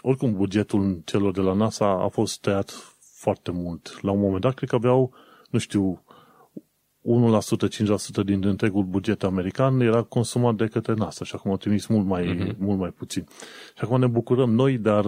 oricum 0.00 0.32
bugetul 0.32 1.00
celor 1.04 1.32
de 1.32 1.40
la 1.40 1.52
NASA 1.52 1.86
a 1.86 2.08
fost 2.08 2.40
tăiat 2.40 2.70
foarte 3.00 3.50
mult. 3.50 3.98
La 4.02 4.10
un 4.10 4.20
moment 4.20 4.40
dat, 4.40 4.54
cred 4.54 4.68
că 4.68 4.74
aveau, 4.74 5.14
nu 5.50 5.58
știu, 5.58 6.02
1%, 7.06 7.68
5% 8.20 8.24
din 8.24 8.44
întregul 8.44 8.84
buget 8.84 9.22
american 9.22 9.80
era 9.80 10.02
consumat 10.02 10.54
de 10.54 10.66
către 10.66 10.94
NASA 10.94 11.24
și 11.24 11.32
acum 11.34 11.50
au 11.50 11.56
trimis 11.56 11.86
mult 11.86 12.06
mai, 12.06 12.36
uh-huh. 12.36 12.56
mult 12.58 12.78
mai 12.78 12.90
puțin. 12.90 13.26
Și 13.76 13.82
acum 13.84 14.00
ne 14.00 14.06
bucurăm 14.06 14.50
noi, 14.50 14.78
dar 14.78 15.04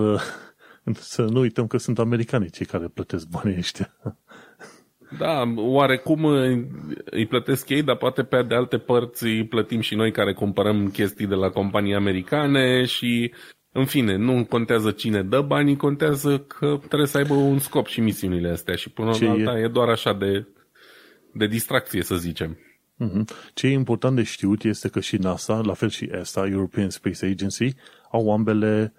să 0.92 1.22
nu 1.22 1.40
uităm 1.40 1.66
că 1.66 1.78
sunt 1.78 1.98
americanii 1.98 2.50
cei 2.50 2.66
care 2.66 2.88
plătesc 2.88 3.28
banii 3.28 3.58
ăștia. 3.58 3.96
Da, 5.18 5.42
oarecum 5.56 6.24
îi 7.04 7.26
plătesc 7.28 7.68
ei, 7.68 7.82
dar 7.82 7.96
poate 7.96 8.22
pe 8.22 8.42
de 8.42 8.54
alte 8.54 8.78
părți 8.78 9.24
îi 9.24 9.46
plătim 9.46 9.80
și 9.80 9.94
noi 9.94 10.12
care 10.12 10.32
cumpărăm 10.32 10.90
chestii 10.90 11.26
de 11.26 11.34
la 11.34 11.50
companii 11.50 11.94
americane 11.94 12.84
și 12.84 13.32
în 13.78 13.84
fine, 13.84 14.16
nu 14.16 14.44
contează 14.44 14.90
cine 14.90 15.22
dă 15.22 15.40
banii, 15.40 15.76
contează 15.76 16.38
că 16.38 16.78
trebuie 16.86 17.08
să 17.08 17.16
aibă 17.16 17.34
un 17.34 17.58
scop 17.58 17.86
și 17.86 18.00
misiunile 18.00 18.48
astea 18.48 18.74
și 18.74 18.90
până 18.90 19.10
la 19.20 19.30
alta 19.30 19.58
e? 19.58 19.62
e 19.62 19.68
doar 19.68 19.88
așa 19.88 20.12
de, 20.12 20.46
de 21.32 21.46
distracție, 21.46 22.02
să 22.02 22.16
zicem. 22.16 22.58
Mm-hmm. 23.04 23.52
Ce 23.54 23.66
e 23.66 23.72
important 23.72 24.16
de 24.16 24.22
știut 24.22 24.64
este 24.64 24.88
că 24.88 25.00
și 25.00 25.16
NASA, 25.16 25.60
la 25.60 25.74
fel 25.74 25.88
și 25.88 26.08
ESA, 26.12 26.46
European 26.46 26.90
Space 26.90 27.26
Agency, 27.26 27.74
au 28.10 28.32
ambele 28.32 28.92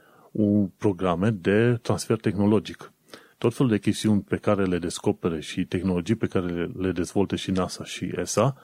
programe 0.77 1.29
de 1.29 1.79
transfer 1.81 2.17
tehnologic. 2.17 2.91
Tot 3.37 3.53
felul 3.53 3.71
de 3.71 3.79
chestiuni 3.79 4.21
pe 4.21 4.37
care 4.37 4.63
le 4.63 4.77
descopere 4.77 5.39
și 5.39 5.65
tehnologii 5.65 6.15
pe 6.15 6.27
care 6.27 6.69
le 6.77 6.91
dezvoltă 6.91 7.35
și 7.35 7.51
NASA 7.51 7.83
și 7.83 8.11
ESA, 8.15 8.55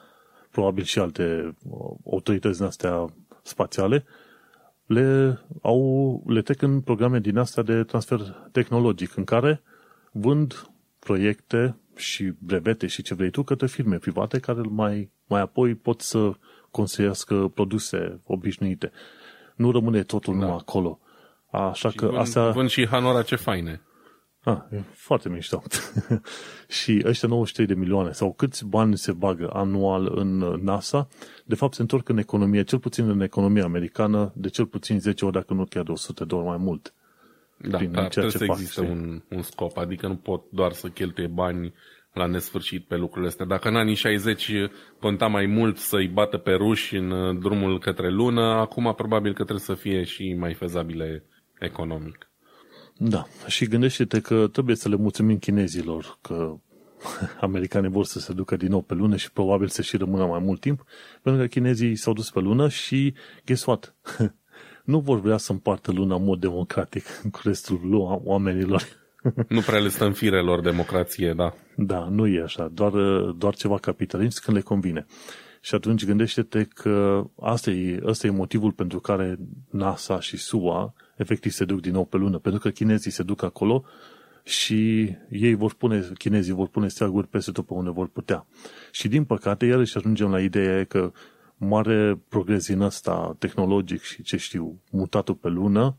probabil 0.50 0.84
și 0.84 0.98
alte 0.98 1.54
uh, 1.62 1.96
autorități 2.10 2.58
din 2.58 2.66
astea 2.66 3.14
spațiale, 3.42 4.04
le, 4.86 5.38
au, 5.62 6.22
le 6.26 6.42
trec 6.42 6.62
în 6.62 6.80
programe 6.80 7.18
din 7.18 7.38
astea 7.38 7.62
de 7.62 7.82
transfer 7.82 8.20
tehnologic, 8.52 9.16
în 9.16 9.24
care 9.24 9.62
vând 10.12 10.70
proiecte 10.98 11.76
și 11.96 12.32
brevete 12.38 12.86
și 12.86 13.02
ce 13.02 13.14
vrei 13.14 13.30
tu 13.30 13.42
către 13.42 13.66
firme 13.66 13.96
private 13.96 14.38
care 14.38 14.60
mai, 14.68 15.10
mai 15.26 15.40
apoi 15.40 15.74
pot 15.74 16.00
să 16.00 16.32
construiască 16.70 17.50
produse 17.54 18.20
obișnuite. 18.24 18.92
Nu 19.56 19.70
rămâne 19.70 20.02
totul 20.02 20.32
da. 20.32 20.40
numai 20.40 20.56
acolo. 20.60 21.00
Așa 21.50 21.90
și 21.90 21.96
că 21.96 22.06
vând, 22.06 22.18
asta... 22.18 22.50
Vând 22.50 22.68
și 22.68 22.86
hanora 22.86 23.22
ce 23.22 23.36
faine. 23.36 23.80
Ah, 24.48 24.58
e 24.70 24.82
foarte 24.92 25.28
mișto. 25.28 25.62
și 26.78 27.02
ăștia 27.04 27.28
93 27.28 27.66
de 27.66 27.74
milioane 27.74 28.12
sau 28.12 28.32
câți 28.32 28.66
bani 28.66 28.96
se 28.96 29.12
bagă 29.12 29.50
anual 29.52 30.12
în 30.14 30.38
NASA, 30.62 31.08
de 31.44 31.54
fapt 31.54 31.74
se 31.74 31.80
întorc 31.80 32.08
în 32.08 32.18
economie, 32.18 32.62
cel 32.62 32.78
puțin 32.78 33.08
în 33.08 33.20
economia 33.20 33.64
americană, 33.64 34.32
de 34.34 34.48
cel 34.48 34.66
puțin 34.66 35.00
10 35.00 35.24
ori, 35.24 35.34
dacă 35.34 35.54
nu 35.54 35.64
chiar 35.64 35.82
de 35.82 35.90
100 35.90 36.24
de 36.24 36.34
ori 36.34 36.46
mai 36.46 36.56
mult. 36.56 36.94
Da, 37.56 37.76
prin 37.76 37.90
dar 37.92 38.08
ceea 38.08 38.24
ce 38.24 38.38
să 38.38 38.44
fac, 38.44 38.56
existe 38.56 38.80
un, 38.80 39.22
un 39.28 39.42
scop, 39.42 39.76
adică 39.76 40.06
nu 40.06 40.16
pot 40.16 40.42
doar 40.50 40.72
să 40.72 40.88
cheltuie 40.88 41.26
bani 41.26 41.74
la 42.12 42.26
nesfârșit 42.26 42.84
pe 42.84 42.96
lucrurile 42.96 43.28
astea. 43.28 43.46
Dacă 43.46 43.68
în 43.68 43.76
anii 43.76 43.94
60 43.94 44.50
conta 45.00 45.26
mai 45.26 45.46
mult 45.46 45.76
să-i 45.76 46.08
bată 46.08 46.36
pe 46.36 46.52
ruși 46.52 46.96
în 46.96 47.10
uh, 47.10 47.38
drumul 47.38 47.78
către 47.78 48.10
lună, 48.10 48.42
acum 48.42 48.94
probabil 48.96 49.30
că 49.30 49.42
trebuie 49.42 49.64
să 49.64 49.74
fie 49.74 50.04
și 50.04 50.34
mai 50.38 50.54
fezabile 50.54 51.24
economic. 51.58 52.30
Da, 52.98 53.26
și 53.46 53.66
gândește-te 53.66 54.20
că 54.20 54.48
trebuie 54.52 54.76
să 54.76 54.88
le 54.88 54.96
mulțumim 54.96 55.38
chinezilor 55.38 56.18
că 56.20 56.56
americanii 57.40 57.90
vor 57.90 58.04
să 58.04 58.18
se 58.18 58.32
ducă 58.32 58.56
din 58.56 58.68
nou 58.68 58.80
pe 58.80 58.94
lună 58.94 59.16
și 59.16 59.32
probabil 59.32 59.68
să 59.68 59.82
și 59.82 59.96
rămână 59.96 60.26
mai 60.26 60.38
mult 60.38 60.60
timp, 60.60 60.84
pentru 61.22 61.42
că 61.42 61.48
chinezii 61.48 61.96
s-au 61.96 62.12
dus 62.12 62.30
pe 62.30 62.40
lună 62.40 62.68
și, 62.68 63.14
guess 63.44 63.64
what? 63.64 63.94
nu 64.84 64.98
vor 64.98 65.20
vrea 65.20 65.36
să 65.36 65.52
împartă 65.52 65.92
luna 65.92 66.14
în 66.14 66.24
mod 66.24 66.40
democratic 66.40 67.04
cu 67.32 67.40
restul 67.44 67.80
oamenilor. 68.24 68.82
nu 69.48 69.60
prea 69.60 69.78
le 69.78 69.88
stă 69.88 70.04
în 70.04 70.12
firelor 70.12 70.60
democrație, 70.60 71.32
da. 71.32 71.54
Da, 71.76 72.08
nu 72.10 72.26
e 72.26 72.42
așa, 72.42 72.68
doar, 72.72 72.92
doar 73.36 73.54
ceva 73.54 73.78
capitalist 73.78 74.40
când 74.40 74.56
le 74.56 74.62
convine. 74.62 75.06
Și 75.60 75.74
atunci 75.74 76.04
gândește-te 76.04 76.64
că 76.64 77.24
asta 77.40 77.70
e, 77.70 78.00
asta 78.06 78.26
e 78.26 78.30
motivul 78.30 78.72
pentru 78.72 79.00
care 79.00 79.38
NASA 79.70 80.20
și 80.20 80.36
SUA 80.36 80.94
efectiv 81.16 81.52
se 81.52 81.64
duc 81.64 81.80
din 81.80 81.92
nou 81.92 82.04
pe 82.04 82.16
lună, 82.16 82.38
pentru 82.38 82.60
că 82.60 82.70
chinezii 82.70 83.10
se 83.10 83.22
duc 83.22 83.42
acolo 83.42 83.84
și 84.44 85.10
ei 85.30 85.54
vor 85.54 85.74
pune, 85.74 86.08
chinezii 86.18 86.52
vor 86.52 86.68
pune 86.68 86.88
steaguri 86.88 87.28
peste 87.28 87.50
tot 87.50 87.66
pe 87.66 87.72
unde 87.72 87.90
vor 87.90 88.08
putea. 88.08 88.46
Și 88.90 89.08
din 89.08 89.24
păcate, 89.24 89.66
iarăși 89.66 89.96
ajungem 89.96 90.30
la 90.30 90.40
ideea 90.40 90.84
că 90.84 91.12
mare 91.56 92.20
progres 92.28 92.66
din 92.66 92.80
ăsta 92.80 93.36
tehnologic 93.38 94.02
și 94.02 94.22
ce 94.22 94.36
știu, 94.36 94.80
mutatul 94.90 95.34
pe 95.34 95.48
lună, 95.48 95.96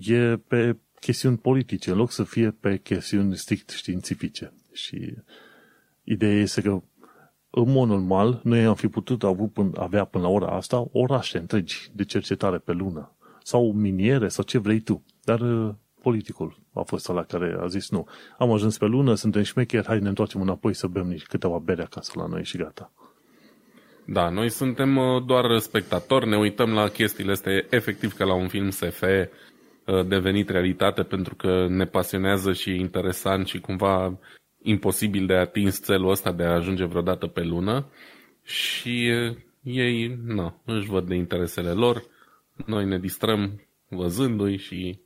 e 0.00 0.36
pe 0.36 0.76
chestiuni 1.00 1.36
politice, 1.36 1.90
în 1.90 1.96
loc 1.96 2.10
să 2.10 2.22
fie 2.22 2.50
pe 2.50 2.78
chestiuni 2.78 3.36
strict 3.36 3.70
științifice. 3.70 4.52
Și 4.72 5.14
ideea 6.02 6.40
este 6.40 6.60
că 6.62 6.82
în 7.50 7.72
mod 7.72 7.88
normal, 7.88 8.40
noi 8.44 8.64
am 8.64 8.74
fi 8.74 8.88
putut 8.88 9.22
avea 9.74 10.04
până 10.04 10.24
la 10.24 10.30
ora 10.30 10.46
asta 10.46 10.88
orașe 10.92 11.38
întregi 11.38 11.90
de 11.92 12.04
cercetare 12.04 12.58
pe 12.58 12.72
lună. 12.72 13.16
Sau 13.46 13.72
miniere, 13.72 14.28
sau 14.28 14.44
ce 14.44 14.58
vrei 14.58 14.80
tu. 14.80 15.04
Dar 15.24 15.40
uh, 15.40 15.74
politicul 16.02 16.58
a 16.72 16.82
fost 16.82 17.08
ăla 17.08 17.22
care 17.22 17.56
a 17.60 17.66
zis 17.66 17.90
nu. 17.90 18.06
Am 18.38 18.52
ajuns 18.52 18.78
pe 18.78 18.84
lună, 18.84 19.14
suntem 19.14 19.42
șmecheri, 19.42 19.86
hai 19.86 19.98
ne 19.98 20.08
întoarcem 20.08 20.40
înapoi 20.40 20.74
să 20.74 20.86
bem 20.86 21.06
nici 21.06 21.26
câteva 21.26 21.58
bere 21.58 21.82
acasă 21.82 22.12
la 22.14 22.26
noi 22.26 22.44
și 22.44 22.56
gata. 22.56 22.92
Da, 24.06 24.28
noi 24.28 24.48
suntem 24.48 24.96
uh, 24.96 25.24
doar 25.26 25.58
spectatori, 25.58 26.28
ne 26.28 26.36
uităm 26.36 26.72
la 26.72 26.88
chestiile 26.88 27.32
astea 27.32 27.52
efectiv 27.70 28.12
ca 28.12 28.24
la 28.24 28.34
un 28.34 28.48
film 28.48 28.70
SF 28.70 29.02
uh, 29.02 30.06
devenit 30.06 30.48
realitate 30.48 31.02
pentru 31.02 31.34
că 31.34 31.66
ne 31.68 31.84
pasionează 31.84 32.52
și 32.52 32.70
e 32.70 32.74
interesant 32.74 33.46
și 33.46 33.60
cumva 33.60 34.18
imposibil 34.62 35.26
de 35.26 35.34
atins 35.34 35.80
țelul 35.80 36.10
ăsta 36.10 36.32
de 36.32 36.42
a 36.42 36.54
ajunge 36.54 36.84
vreodată 36.84 37.26
pe 37.26 37.42
lună 37.42 37.86
și 38.42 39.12
uh, 39.30 39.36
ei 39.62 40.18
nu, 40.24 40.60
își 40.64 40.88
văd 40.88 41.06
de 41.06 41.14
interesele 41.14 41.70
lor, 41.70 42.02
noi 42.66 42.84
ne 42.84 42.98
distrăm 42.98 43.60
văzându-i 43.88 44.56
și 44.56 44.98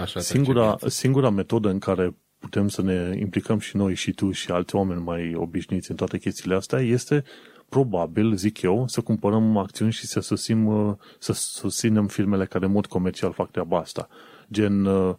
așa. 0.00 0.20
Singura, 0.20 0.76
singura 0.86 1.30
metodă 1.30 1.68
în 1.68 1.78
care 1.78 2.16
putem 2.38 2.68
să 2.68 2.82
ne 2.82 3.18
implicăm 3.18 3.58
și 3.58 3.76
noi 3.76 3.94
și 3.94 4.12
tu 4.12 4.30
și 4.30 4.50
alți 4.50 4.74
oameni 4.74 5.00
mai 5.00 5.34
obișnuiți 5.34 5.90
în 5.90 5.96
toate 5.96 6.18
chestiile 6.18 6.54
astea 6.54 6.78
este 6.78 7.24
probabil, 7.68 8.34
zic 8.34 8.62
eu, 8.62 8.86
să 8.86 9.00
cumpărăm 9.00 9.56
acțiuni 9.56 9.92
și 9.92 10.06
să 10.06 10.20
susținem, 10.20 10.66
uh, 10.66 10.94
să 11.18 11.32
susținem 11.32 12.06
firmele 12.06 12.46
care 12.46 12.64
în 12.64 12.70
mod 12.70 12.86
comercial 12.86 13.32
fac 13.32 13.50
treaba 13.50 13.78
asta. 13.78 14.08
Gen 14.52 14.84
uh, 14.84 15.14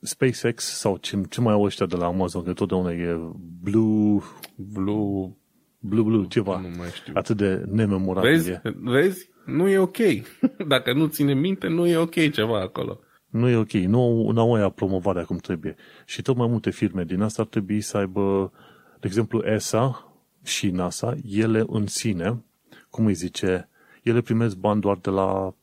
SpaceX 0.00 0.64
sau 0.64 0.96
ce, 0.96 1.20
ce 1.28 1.40
mai 1.40 1.52
au 1.52 1.62
ăștia 1.62 1.86
de 1.86 1.96
la 1.96 2.06
Amazon, 2.06 2.42
că 2.42 2.52
totdeauna 2.52 2.92
e 2.92 3.18
Blue... 3.62 4.20
Blue... 4.56 5.36
Blue, 5.78 6.02
Blue, 6.02 6.26
ceva. 6.28 6.60
Nu 6.60 6.68
mai 6.76 6.88
știu. 6.88 7.12
Atât 7.16 7.36
de 7.36 7.64
nememorabil 7.70 8.30
Vezi? 8.30 8.50
E. 8.50 8.62
Vezi? 8.76 9.30
Nu 9.46 9.68
e 9.68 9.78
ok. 9.78 9.96
Dacă 10.68 10.92
nu 10.92 11.06
ține 11.06 11.34
minte, 11.34 11.68
nu 11.68 11.86
e 11.86 11.96
ok 11.96 12.30
ceva 12.32 12.60
acolo. 12.60 13.00
Nu 13.26 13.48
e 13.48 13.56
ok. 13.56 13.72
Nu, 13.72 14.30
nu 14.30 14.40
au 14.40 14.54
aia 14.54 14.68
promovarea 14.68 15.24
cum 15.24 15.36
trebuie. 15.36 15.76
Și 16.04 16.22
tot 16.22 16.36
mai 16.36 16.46
multe 16.46 16.70
firme 16.70 17.04
din 17.04 17.20
asta 17.20 17.42
ar 17.42 17.48
trebui 17.48 17.80
să 17.80 17.96
aibă, 17.96 18.52
de 19.00 19.06
exemplu, 19.06 19.42
ESA, 19.44 20.10
și 20.46 20.70
NASA, 20.70 21.16
ele 21.30 21.64
în 21.68 21.86
sine, 21.86 22.44
cum 22.90 23.06
îi 23.06 23.14
zice, 23.14 23.68
ele 24.02 24.20
primesc 24.20 24.56
bani 24.56 24.80
doar 24.80 24.96
de 24.96 25.10
la 25.10 25.54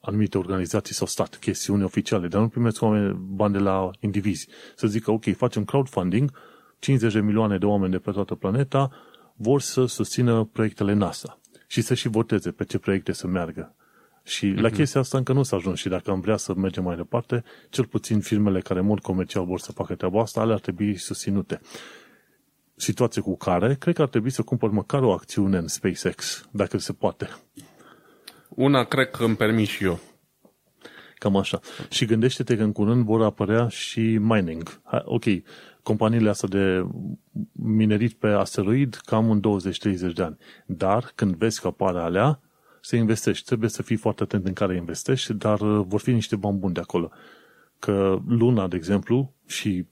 anumite 0.00 0.38
organizații 0.38 0.94
sau 0.94 1.06
stat, 1.06 1.36
chestiuni 1.36 1.82
oficiale, 1.82 2.28
dar 2.28 2.40
nu 2.40 2.48
primesc 2.48 2.82
bani 3.16 3.52
de 3.52 3.58
la 3.58 3.90
indivizi. 4.00 4.48
Să 4.76 4.86
zică, 4.86 5.10
ok, 5.10 5.36
facem 5.36 5.64
crowdfunding, 5.64 6.30
50 6.78 7.12
de 7.12 7.20
milioane 7.20 7.58
de 7.58 7.66
oameni 7.66 7.92
de 7.92 7.98
pe 7.98 8.10
toată 8.10 8.34
planeta 8.34 8.90
vor 9.36 9.60
să 9.60 9.86
susțină 9.86 10.44
proiectele 10.52 10.92
NASA 10.92 11.40
și 11.72 11.80
să 11.80 11.94
și 11.94 12.08
voteze 12.08 12.50
pe 12.50 12.64
ce 12.64 12.78
proiecte 12.78 13.12
să 13.12 13.26
meargă. 13.26 13.74
Și 14.24 14.52
mm-hmm. 14.52 14.60
la 14.60 14.68
mhm. 14.68 14.76
chestia 14.76 15.00
asta 15.00 15.18
încă 15.18 15.32
nu 15.32 15.42
s-a 15.42 15.56
ajuns 15.56 15.78
și 15.78 15.88
dacă 15.88 16.10
am 16.10 16.20
vrea 16.20 16.36
să 16.36 16.54
mergem 16.54 16.82
mai 16.82 16.96
departe, 16.96 17.44
cel 17.70 17.86
puțin 17.86 18.20
firmele 18.20 18.60
care 18.60 18.80
în 18.80 18.86
mod 18.86 19.00
comercial 19.00 19.44
vor 19.44 19.60
să 19.60 19.72
facă 19.72 19.94
treaba 19.94 20.20
asta, 20.20 20.40
ale 20.40 20.52
ar 20.52 20.60
trebui 20.60 20.96
susținute 20.96 21.60
situație 22.74 23.22
cu 23.22 23.36
care 23.36 23.74
cred 23.74 23.94
că 23.94 24.02
ar 24.02 24.08
trebui 24.08 24.30
să 24.30 24.42
cumpăr 24.42 24.70
măcar 24.70 25.02
o 25.02 25.12
acțiune 25.12 25.56
în 25.56 25.68
SpaceX, 25.68 26.48
dacă 26.50 26.78
se 26.78 26.92
poate. 26.92 27.28
Una 28.48 28.84
cred 28.84 29.10
că 29.10 29.24
îmi 29.24 29.36
permis 29.36 29.68
și 29.68 29.84
eu. 29.84 30.00
Cam 31.22 31.36
așa. 31.36 31.60
Și 31.90 32.04
gândește-te 32.04 32.56
că 32.56 32.62
în 32.62 32.72
curând 32.72 33.04
vor 33.04 33.22
apărea 33.22 33.68
și 33.68 34.00
mining. 34.20 34.80
Ok, 35.04 35.24
companiile 35.82 36.28
astea 36.28 36.48
de 36.48 36.86
minerit 37.52 38.12
pe 38.12 38.26
asteroid 38.26 39.00
cam 39.04 39.30
în 39.30 39.40
20-30 40.10 40.14
de 40.14 40.22
ani. 40.22 40.36
Dar 40.66 41.12
când 41.14 41.34
vezi 41.34 41.60
că 41.60 41.66
apare 41.66 41.98
alea, 41.98 42.40
să 42.80 42.96
investești. 42.96 43.44
Trebuie 43.44 43.68
să 43.68 43.82
fii 43.82 43.96
foarte 43.96 44.22
atent 44.22 44.46
în 44.46 44.52
care 44.52 44.76
investești, 44.76 45.32
dar 45.32 45.60
uh, 45.60 45.84
vor 45.86 46.00
fi 46.00 46.12
niște 46.12 46.36
bani 46.36 46.58
buni 46.58 46.74
de 46.74 46.80
acolo. 46.80 47.10
Că 47.78 48.18
luna, 48.26 48.68
de 48.68 48.76
exemplu, 48.76 49.34
și 49.46 49.86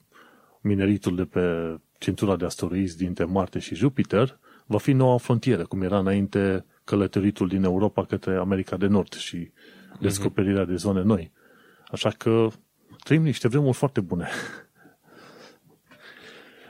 mineritul 0.61 1.15
de 1.15 1.23
pe 1.23 1.75
centura 1.97 2.35
de 2.35 2.45
asteroizi 2.45 2.97
dintre 2.97 3.23
Marte 3.23 3.59
și 3.59 3.75
Jupiter 3.75 4.39
va 4.65 4.77
fi 4.77 4.91
noua 4.91 5.17
frontieră, 5.17 5.65
cum 5.65 5.81
era 5.81 5.99
înainte 5.99 6.65
călătoritul 6.83 7.47
din 7.47 7.63
Europa 7.63 8.05
către 8.05 8.35
America 8.35 8.77
de 8.77 8.87
Nord 8.87 9.13
și 9.13 9.51
descoperirea 9.99 10.65
de 10.65 10.75
zone 10.75 11.01
noi. 11.01 11.31
Așa 11.91 12.09
că 12.09 12.47
trăim 13.03 13.21
niște 13.21 13.47
vremuri 13.47 13.77
foarte 13.77 14.01
bune. 14.01 14.27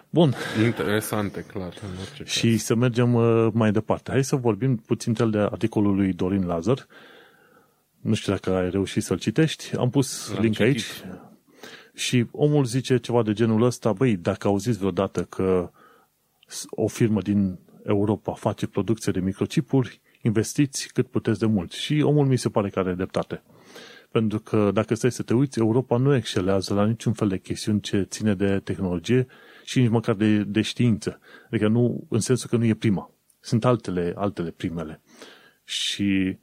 Bun. 0.09 0.34
Interesante, 0.65 1.41
clar. 1.41 1.74
În 1.82 1.97
orice 2.01 2.24
și 2.24 2.49
caz. 2.49 2.61
să 2.61 2.76
mergem 2.76 3.13
uh, 3.13 3.47
mai 3.53 3.72
departe. 3.72 4.11
Hai 4.11 4.24
să 4.24 4.36
vorbim 4.36 4.76
puțin 4.78 5.13
de 5.32 5.38
articolul 5.38 5.95
lui 5.95 6.13
Dorin 6.13 6.45
Lazar. 6.45 6.88
Nu 8.01 8.13
știu 8.13 8.34
dacă 8.34 8.55
ai 8.55 8.69
reușit 8.69 9.03
să-l 9.03 9.19
citești. 9.19 9.76
Am 9.78 9.89
pus 9.89 10.30
L-am 10.32 10.41
link 10.41 10.55
citit. 10.55 10.67
aici. 10.67 10.86
Și 11.93 12.26
omul 12.32 12.65
zice 12.65 12.97
ceva 12.97 13.24
de 13.24 13.34
genul 13.34 13.61
ăsta, 13.61 13.93
băi, 13.93 14.15
dacă 14.15 14.47
auziți 14.47 14.78
vreodată 14.78 15.24
că 15.24 15.72
o 16.69 16.88
firmă 16.88 17.22
din 17.22 17.59
Europa 17.84 18.34
face 18.34 18.67
producție 18.67 19.11
de 19.11 19.19
microchipuri, 19.19 20.01
investiți 20.22 20.93
cât 20.93 21.07
puteți 21.07 21.39
de 21.39 21.45
mult. 21.45 21.72
Și 21.72 22.01
omul 22.05 22.26
mi 22.26 22.38
se 22.38 22.49
pare 22.49 22.69
că 22.69 22.80
are 22.80 22.93
dreptate. 22.93 23.43
Pentru 24.11 24.39
că 24.39 24.72
dacă 24.74 24.95
stai 24.95 25.11
să 25.11 25.24
te 25.24 25.34
uiți, 25.34 25.59
Europa 25.59 25.97
nu 25.97 26.15
excelează 26.15 26.74
la 26.74 26.86
niciun 26.86 27.13
fel 27.13 27.28
de 27.28 27.38
chestiuni 27.38 27.82
ce 27.82 28.01
ține 28.01 28.34
de 28.34 28.59
tehnologie 28.59 29.28
și 29.63 29.80
nici 29.80 29.89
măcar 29.89 30.15
de, 30.15 30.43
de 30.43 30.61
știință. 30.61 31.19
Adică 31.47 31.67
nu, 31.67 32.05
în 32.09 32.19
sensul 32.19 32.49
că 32.49 32.57
nu 32.57 32.65
e 32.65 32.74
prima. 32.74 33.11
Sunt 33.39 33.65
altele, 33.65 34.13
altele 34.15 34.49
primele. 34.51 35.01
Și 35.63 36.38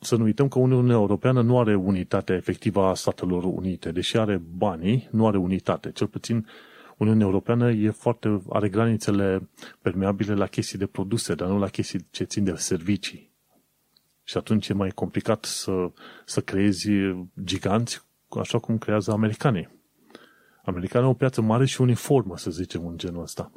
să 0.00 0.16
nu 0.16 0.24
uităm 0.24 0.48
că 0.48 0.58
Uniunea 0.58 0.94
Europeană 0.94 1.42
nu 1.42 1.58
are 1.58 1.74
unitatea 1.74 2.36
efectivă 2.36 2.82
a 2.84 2.94
Statelor 2.94 3.44
Unite. 3.44 3.90
Deși 3.92 4.16
are 4.16 4.42
banii, 4.56 5.08
nu 5.10 5.26
are 5.26 5.36
unitate. 5.36 5.90
Cel 5.92 6.06
puțin 6.06 6.46
Uniunea 6.96 7.26
Europeană 7.26 7.70
e 7.70 7.90
foarte, 7.90 8.42
are 8.48 8.68
granițele 8.68 9.48
permeabile 9.82 10.34
la 10.34 10.46
chestii 10.46 10.78
de 10.78 10.86
produse, 10.86 11.34
dar 11.34 11.48
nu 11.48 11.58
la 11.58 11.68
chestii 11.68 12.06
ce 12.10 12.24
țin 12.24 12.44
de 12.44 12.54
servicii. 12.54 13.32
Și 14.22 14.36
atunci 14.36 14.68
e 14.68 14.72
mai 14.72 14.90
complicat 14.90 15.44
să, 15.44 15.90
să 16.24 16.40
creezi 16.40 16.88
giganți 17.44 18.04
așa 18.28 18.58
cum 18.58 18.78
creează 18.78 19.10
americanii. 19.10 19.68
Americanii 20.64 21.06
au 21.06 21.12
o 21.12 21.16
piață 21.16 21.40
mare 21.40 21.64
și 21.66 21.80
uniformă, 21.80 22.36
să 22.36 22.50
zicem, 22.50 22.86
în 22.86 22.98
genul 22.98 23.22
ăsta. 23.22 23.52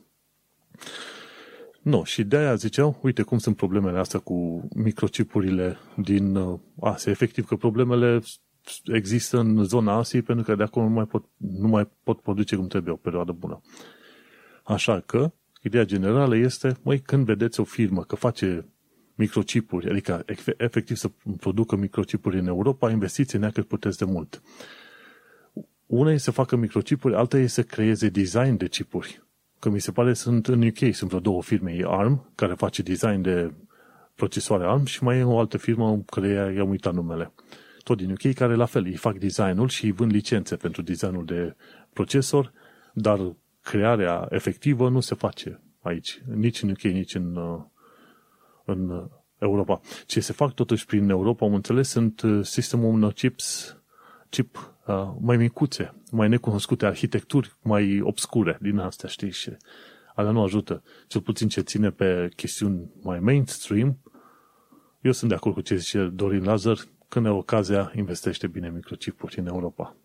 Nu, 1.81 2.03
și 2.03 2.23
de-aia 2.23 2.55
ziceau, 2.55 2.99
uite 3.01 3.21
cum 3.21 3.37
sunt 3.37 3.55
problemele 3.55 3.99
astea 3.99 4.19
cu 4.19 4.67
microchipurile 4.75 5.77
din 5.95 6.35
uh, 6.35 6.59
Asia. 6.79 7.11
Efectiv 7.11 7.45
că 7.45 7.55
problemele 7.55 8.21
există 8.85 9.39
în 9.39 9.63
zona 9.63 9.93
Asiei 9.93 10.21
pentru 10.21 10.45
că 10.45 10.55
de 10.55 10.63
acolo 10.63 10.87
nu 10.87 10.93
mai 10.93 11.05
pot, 11.05 11.25
nu 11.37 11.67
mai 11.67 11.89
pot 12.03 12.21
produce 12.21 12.55
cum 12.55 12.67
trebuie 12.67 12.93
o 12.93 12.97
perioadă 12.97 13.31
bună. 13.31 13.61
Așa 14.63 14.99
că, 14.99 15.31
ideea 15.61 15.83
generală 15.83 16.35
este, 16.35 16.77
măi, 16.83 16.99
când 16.99 17.25
vedeți 17.25 17.59
o 17.59 17.63
firmă 17.63 18.03
că 18.03 18.15
face 18.15 18.65
microchipuri, 19.15 19.89
adică 19.89 20.25
efectiv 20.57 20.95
să 20.95 21.11
producă 21.37 21.75
microchipuri 21.75 22.39
în 22.39 22.47
Europa, 22.47 22.91
investiții 22.91 23.39
neacă 23.39 23.61
puteți 23.61 23.97
de 23.97 24.05
mult. 24.05 24.41
Una 25.85 26.11
e 26.11 26.17
să 26.17 26.31
facă 26.31 26.55
microchipuri, 26.55 27.15
alta 27.15 27.37
e 27.37 27.47
să 27.47 27.63
creeze 27.63 28.09
design 28.09 28.57
de 28.57 28.67
chipuri. 28.67 29.23
Că 29.59 29.69
mi 29.69 29.81
se 29.81 29.91
pare 29.91 30.13
sunt 30.13 30.47
în 30.47 30.67
UK, 30.67 30.93
sunt 30.93 31.09
vreo 31.09 31.19
două 31.19 31.41
firme, 31.41 31.71
e 31.71 31.83
ARM, 31.87 32.31
care 32.35 32.53
face 32.53 32.81
design 32.81 33.21
de 33.21 33.53
procesoare 34.15 34.65
ARM 34.65 34.85
și 34.85 35.03
mai 35.03 35.17
e 35.17 35.23
o 35.23 35.39
altă 35.39 35.57
firmă 35.57 36.03
care 36.05 36.53
i-am 36.55 36.69
uitat 36.69 36.93
numele. 36.93 37.31
Tot 37.87 37.97
din 37.97 38.11
UK, 38.11 38.33
care 38.33 38.55
la 38.55 38.65
fel, 38.65 38.83
îi 38.85 38.95
fac 38.95 39.17
designul 39.17 39.67
și 39.67 39.85
îi 39.85 39.91
vând 39.91 40.11
licențe 40.11 40.55
pentru 40.55 40.81
designul 40.81 41.25
de 41.25 41.55
procesor, 41.93 42.53
dar 42.93 43.35
crearea 43.61 44.27
efectivă 44.29 44.89
nu 44.89 44.99
se 44.99 45.15
face 45.15 45.61
aici, 45.81 46.21
nici 46.35 46.61
în 46.61 46.69
UK, 46.69 46.81
nici 46.81 47.15
în, 47.15 47.35
uh, 47.35 47.63
în 48.65 49.09
Europa. 49.37 49.81
Ce 50.05 50.19
se 50.19 50.33
fac 50.33 50.53
totuși 50.53 50.85
prin 50.85 51.09
Europa, 51.09 51.45
am 51.45 51.53
înțeles, 51.53 51.89
sunt 51.89 52.21
uh, 52.21 52.45
sistemul 52.45 52.93
unor 52.93 53.13
chips, 53.13 53.77
chip 54.29 54.73
uh, 54.87 55.09
mai 55.19 55.37
micuțe, 55.37 55.93
mai 56.11 56.29
necunoscute, 56.29 56.85
arhitecturi 56.85 57.55
mai 57.61 58.01
obscure 58.01 58.57
din 58.61 58.77
astea, 58.77 59.09
știi, 59.09 59.31
și 59.31 59.57
alea 60.15 60.31
nu 60.31 60.43
ajută. 60.43 60.83
Cel 61.07 61.21
puțin 61.21 61.47
ce 61.47 61.61
ține 61.61 61.89
pe 61.89 62.29
chestiuni 62.35 62.91
mai 63.01 63.19
mainstream, 63.19 63.97
eu 65.01 65.11
sunt 65.11 65.29
de 65.29 65.35
acord 65.35 65.55
cu 65.55 65.61
ce 65.61 65.75
zice 65.75 66.03
Dorin 66.03 66.43
Lazar, 66.43 66.77
când 67.09 67.25
e 67.25 67.29
ocazia, 67.29 67.91
investește 67.95 68.47
bine 68.47 68.69
microchipuri 68.69 69.39
în 69.39 69.47
Europa. 69.47 69.95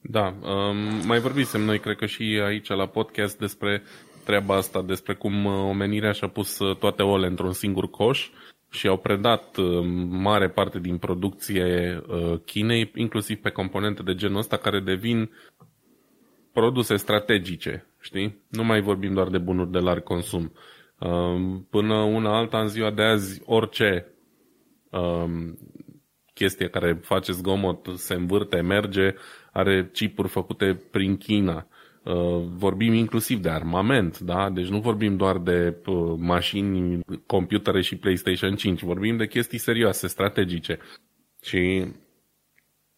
Da, 0.00 0.34
um, 0.42 1.06
mai 1.06 1.18
vorbisem 1.18 1.60
noi, 1.60 1.78
cred 1.78 1.96
că 1.96 2.06
și 2.06 2.40
aici 2.44 2.68
la 2.68 2.86
podcast 2.86 3.38
despre 3.38 3.82
treaba 4.24 4.56
asta, 4.56 4.82
despre 4.82 5.14
cum 5.14 5.44
uh, 5.44 5.52
omenirea 5.52 6.12
și-a 6.12 6.28
pus 6.28 6.58
uh, 6.58 6.76
toate 6.76 7.02
ouăle 7.02 7.26
într-un 7.26 7.52
singur 7.52 7.90
coș 7.90 8.30
și 8.70 8.86
au 8.86 8.96
predat 8.96 9.56
uh, 9.56 9.86
mare 10.08 10.48
parte 10.48 10.78
din 10.78 10.98
producție 10.98 12.00
Chinei, 12.44 12.90
inclusiv 12.94 13.40
pe 13.40 13.50
componente 13.50 14.02
de 14.02 14.14
genul 14.14 14.38
ăsta 14.38 14.56
care 14.56 14.80
devin 14.80 15.30
produse 16.52 16.96
strategice, 16.96 17.86
știi? 18.00 18.38
Nu 18.48 18.64
mai 18.64 18.80
vorbim 18.80 19.14
doar 19.14 19.28
de 19.28 19.38
bunuri 19.38 19.70
de 19.70 19.78
larg 19.78 20.02
consum. 20.02 20.52
Um, 20.98 21.66
până 21.70 21.94
una 21.94 22.36
alta, 22.36 22.60
în 22.60 22.68
ziua 22.68 22.90
de 22.90 23.02
azi, 23.02 23.42
orice 23.44 24.06
um, 24.90 25.58
chestie 26.38 26.68
care 26.68 26.98
face 27.02 27.32
zgomot 27.32 27.86
se 27.94 28.14
învârte, 28.14 28.60
merge, 28.60 29.14
are 29.52 29.90
chipuri 29.92 30.28
făcute 30.28 30.82
prin 30.90 31.16
China. 31.16 31.66
Uh, 32.04 32.44
vorbim 32.56 32.92
inclusiv 32.92 33.38
de 33.38 33.48
armament, 33.48 34.18
da? 34.18 34.50
Deci 34.50 34.66
nu 34.68 34.80
vorbim 34.80 35.16
doar 35.16 35.38
de 35.38 35.76
uh, 35.86 36.14
mașini, 36.18 37.00
computere 37.26 37.80
și 37.80 37.96
PlayStation 37.96 38.54
5, 38.54 38.82
vorbim 38.82 39.16
de 39.16 39.26
chestii 39.26 39.58
serioase, 39.58 40.06
strategice. 40.06 40.78
Și 41.42 41.86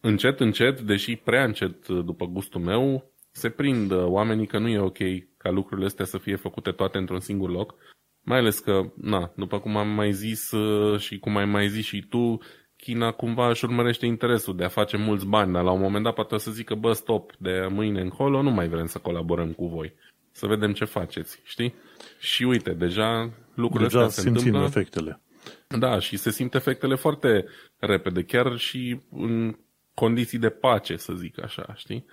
încet, 0.01 0.39
încet, 0.39 0.81
deși 0.81 1.15
prea 1.15 1.43
încet 1.43 1.87
după 1.87 2.25
gustul 2.25 2.61
meu, 2.61 3.11
se 3.31 3.49
prind 3.49 3.91
oamenii 3.91 4.47
că 4.47 4.57
nu 4.57 4.67
e 4.67 4.79
ok 4.79 4.97
ca 5.37 5.49
lucrurile 5.49 5.85
astea 5.85 6.05
să 6.05 6.17
fie 6.17 6.35
făcute 6.35 6.71
toate 6.71 6.97
într-un 6.97 7.19
singur 7.19 7.49
loc. 7.49 7.75
Mai 8.23 8.37
ales 8.37 8.59
că, 8.59 8.91
na, 8.95 9.31
după 9.35 9.59
cum 9.59 9.77
am 9.77 9.87
mai 9.87 10.11
zis 10.11 10.51
uh, 10.51 10.99
și 10.99 11.19
cum 11.19 11.37
ai 11.37 11.45
mai 11.45 11.67
zis 11.67 11.85
și 11.85 12.05
tu, 12.09 12.37
China 12.81 13.11
cumva 13.11 13.49
își 13.49 13.65
urmărește 13.65 14.05
interesul 14.05 14.55
de 14.55 14.63
a 14.63 14.67
face 14.67 14.97
mulți 14.97 15.25
bani, 15.25 15.53
dar 15.53 15.63
la 15.63 15.71
un 15.71 15.81
moment 15.81 16.03
dat 16.03 16.13
poate 16.13 16.35
o 16.35 16.37
să 16.37 16.51
zică, 16.51 16.75
bă, 16.75 16.93
stop, 16.93 17.31
de 17.37 17.67
mâine 17.69 18.01
încolo 18.01 18.41
nu 18.41 18.51
mai 18.51 18.67
vrem 18.67 18.85
să 18.85 18.97
colaborăm 18.97 19.51
cu 19.51 19.67
voi. 19.67 19.93
Să 20.31 20.47
vedem 20.47 20.73
ce 20.73 20.85
faceți, 20.85 21.39
știi? 21.43 21.73
Și 22.19 22.43
uite, 22.43 22.73
deja 22.73 23.29
lucrurile 23.53 23.89
deja 23.89 24.03
astea 24.03 24.23
se 24.23 24.29
întâmplă. 24.29 24.63
efectele. 24.63 25.21
Da, 25.67 25.99
și 25.99 26.17
se 26.17 26.31
simt 26.31 26.55
efectele 26.55 26.95
foarte 26.95 27.45
repede, 27.77 28.23
chiar 28.23 28.57
și 28.57 28.99
în 29.11 29.57
condiții 29.93 30.37
de 30.37 30.49
pace, 30.49 30.95
să 30.95 31.13
zic 31.13 31.43
așa, 31.43 31.73
știi? 31.75 32.05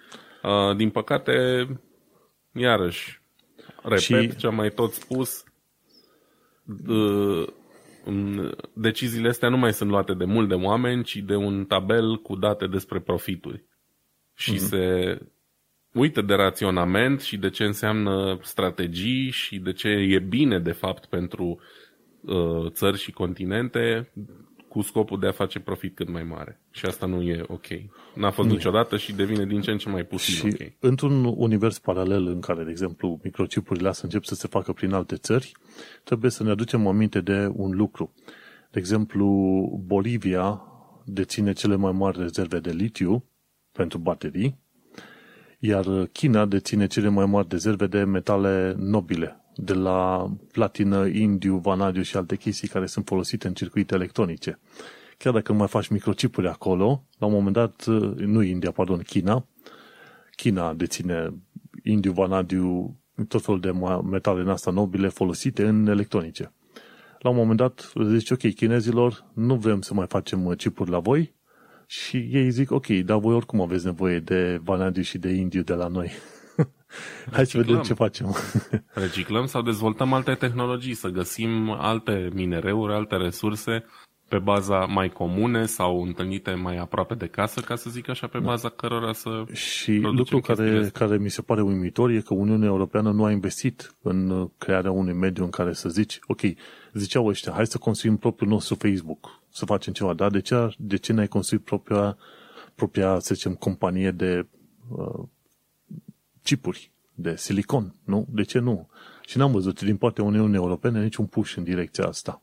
Uh, 0.43 0.77
din 0.77 0.91
păcate, 0.91 1.67
iarăși, 2.53 3.21
repet 3.83 4.01
și... 4.01 4.37
ce 4.37 4.47
am 4.47 4.55
mai 4.55 4.71
tot 4.71 4.93
spus, 4.93 5.45
uh, 6.87 7.49
deciziile 8.73 9.29
astea 9.29 9.49
nu 9.49 9.57
mai 9.57 9.73
sunt 9.73 9.91
luate 9.91 10.15
de 10.15 10.25
mult 10.25 10.49
de 10.49 10.55
oameni, 10.55 11.03
ci 11.03 11.17
de 11.17 11.35
un 11.35 11.65
tabel 11.65 12.17
cu 12.17 12.37
date 12.37 12.67
despre 12.67 13.01
profituri. 13.01 13.65
Și 14.35 14.55
mm-hmm. 14.55 14.69
se 14.69 15.19
uită 15.93 16.23
de 16.23 16.35
raționament 16.35 17.21
și 17.21 17.37
de 17.37 17.51
ce 17.51 17.65
înseamnă 17.65 18.39
strategii 18.43 19.31
și 19.31 19.59
de 19.59 19.73
ce 19.73 19.89
e 19.89 20.19
bine, 20.19 20.59
de 20.59 20.73
fapt, 20.73 21.07
pentru 21.07 21.61
uh, 22.21 22.71
țări 22.71 22.99
și 22.99 23.13
continente 23.13 24.13
cu 24.79 24.85
scopul 24.85 25.19
de 25.19 25.27
a 25.27 25.33
face 25.33 25.61
profit 25.61 25.95
cât 25.97 26.09
mai 26.09 26.23
mare. 26.23 26.61
Și 26.71 26.87
asta 26.87 27.07
nu 27.07 27.23
e 27.23 27.45
ok. 27.47 27.67
N-a 28.15 28.31
fost 28.31 28.49
nu 28.49 28.55
niciodată 28.55 28.97
și 28.97 29.13
devine 29.13 29.47
din 29.47 29.61
ce 29.61 29.71
în 29.71 29.79
ce 29.79 29.89
mai 29.89 30.05
puțin 30.05 30.35
și 30.35 30.47
ok. 30.47 30.73
într-un 30.79 31.25
univers 31.25 31.79
paralel 31.79 32.27
în 32.27 32.41
care, 32.41 32.65
de 32.65 32.71
exemplu, 32.71 33.21
microchipurile 33.23 33.89
astea 33.89 34.05
încep 34.05 34.25
să 34.25 34.35
se 34.35 34.49
facă 34.49 34.73
prin 34.73 34.93
alte 34.93 35.17
țări, 35.17 35.53
trebuie 36.05 36.31
să 36.31 36.43
ne 36.43 36.51
aducem 36.51 36.87
aminte 36.87 37.21
de 37.21 37.51
un 37.53 37.77
lucru. 37.77 38.15
De 38.71 38.79
exemplu, 38.79 39.27
Bolivia 39.87 40.63
deține 41.05 41.53
cele 41.53 41.77
mai 41.77 41.93
mari 41.93 42.19
rezerve 42.19 42.59
de 42.59 42.71
litiu 42.71 43.25
pentru 43.73 43.99
baterii, 43.99 44.59
iar 45.59 45.85
China 46.13 46.47
deține 46.47 46.87
cele 46.87 47.09
mai 47.09 47.27
mari 47.27 47.47
rezerve 47.51 47.87
de 47.87 48.05
metale 48.05 48.75
nobile, 48.77 49.41
de 49.61 49.73
la 49.73 50.31
platină, 50.53 51.07
indiu, 51.07 51.57
vanadiu 51.57 52.03
și 52.03 52.17
alte 52.17 52.37
chestii 52.37 52.69
care 52.69 52.87
sunt 52.87 53.07
folosite 53.07 53.47
în 53.47 53.55
circuite 53.55 53.95
electronice. 53.95 54.59
Chiar 55.17 55.33
dacă 55.33 55.53
mai 55.53 55.69
faci 55.69 55.89
microchipuri 55.89 56.49
acolo, 56.49 57.05
la 57.19 57.27
un 57.27 57.33
moment 57.33 57.55
dat, 57.55 57.87
nu 58.17 58.43
India, 58.43 58.71
pardon, 58.71 58.99
China, 58.99 59.47
China 60.37 60.75
deține 60.75 61.35
indiu, 61.83 62.13
vanadiu, 62.13 62.97
tot 63.29 63.43
felul 63.43 63.61
de 63.61 63.71
metale 64.11 64.41
în 64.41 64.49
asta 64.49 64.71
nobile 64.71 65.09
folosite 65.09 65.67
în 65.67 65.87
electronice. 65.87 66.53
La 67.19 67.31
un 67.31 67.37
moment 67.37 67.59
dat 67.59 67.93
zice, 68.05 68.33
ok, 68.33 68.55
chinezilor, 68.55 69.25
nu 69.35 69.55
vrem 69.57 69.81
să 69.81 69.95
mai 69.95 70.07
facem 70.07 70.55
chipuri 70.57 70.91
la 70.91 70.99
voi 70.99 71.35
și 71.87 72.17
ei 72.17 72.51
zic, 72.51 72.71
ok, 72.71 72.87
dar 72.87 73.19
voi 73.19 73.35
oricum 73.35 73.61
aveți 73.61 73.85
nevoie 73.85 74.19
de 74.19 74.61
vanadiu 74.63 75.03
și 75.03 75.19
de 75.19 75.29
indiu 75.29 75.63
de 75.63 75.75
la 75.75 75.87
noi. 75.87 76.11
Hai 77.33 77.47
să 77.47 77.59
vedem 77.59 77.83
ce 77.83 77.95
facem. 77.95 78.37
Reciclăm 79.05 79.47
sau 79.47 79.63
dezvoltăm 79.63 80.13
alte 80.13 80.35
tehnologii, 80.35 80.95
să 80.95 81.09
găsim 81.09 81.71
alte 81.71 82.29
minereuri, 82.33 82.93
alte 82.93 83.17
resurse 83.17 83.85
pe 84.29 84.39
baza 84.39 84.79
mai 84.79 85.09
comune 85.09 85.67
sau 85.67 86.03
întâlnite 86.03 86.55
mai 86.55 86.77
aproape 86.77 87.15
de 87.15 87.27
casă, 87.27 87.61
ca 87.61 87.77
să 87.77 87.91
zic 87.91 88.09
așa, 88.09 88.27
pe 88.27 88.39
da. 88.39 88.45
baza 88.45 88.69
da. 88.69 88.75
cărora 88.75 89.13
să 89.13 89.45
Și 89.53 89.93
lucru 89.93 90.41
care, 90.41 90.91
care 90.93 91.17
mi 91.17 91.31
se 91.31 91.43
pare 91.43 91.63
uimitor 91.63 92.11
e 92.11 92.21
că 92.21 92.35
Uniunea 92.35 92.69
Europeană 92.69 93.11
nu 93.11 93.25
a 93.25 93.31
investit 93.31 93.97
în 94.03 94.49
crearea 94.59 94.91
unui 94.91 95.13
mediu 95.13 95.45
în 95.45 95.51
care 95.51 95.73
să 95.73 95.89
zici, 95.89 96.19
ok, 96.27 96.41
ziceau 96.93 97.27
ăștia, 97.27 97.53
hai 97.53 97.67
să 97.67 97.79
construim 97.79 98.17
propriul 98.17 98.51
nostru 98.51 98.75
Facebook, 98.75 99.43
să 99.51 99.65
facem 99.65 99.93
ceva, 99.93 100.15
dar 100.15 100.31
de 100.31 100.41
ce, 100.41 100.69
de 100.79 100.97
ce 100.97 101.13
n-ai 101.13 101.29
construit 101.29 101.65
propria, 101.65 102.17
propria, 102.75 103.19
să 103.19 103.35
zicem, 103.35 103.55
companie 103.55 104.11
de 104.11 104.47
uh, 104.89 105.25
chipuri 106.49 106.91
de 107.15 107.37
silicon, 107.37 107.95
nu? 108.05 108.27
De 108.31 108.43
ce 108.43 108.59
nu? 108.59 108.89
Și 109.27 109.39
n-am 109.39 109.53
văzut 109.53 109.83
din 109.83 109.97
partea 109.97 110.25
Uniunii 110.25 110.57
Europene 110.57 111.03
niciun 111.03 111.27
push 111.27 111.55
în 111.57 111.65
direcția 111.65 112.05
asta. 112.05 112.43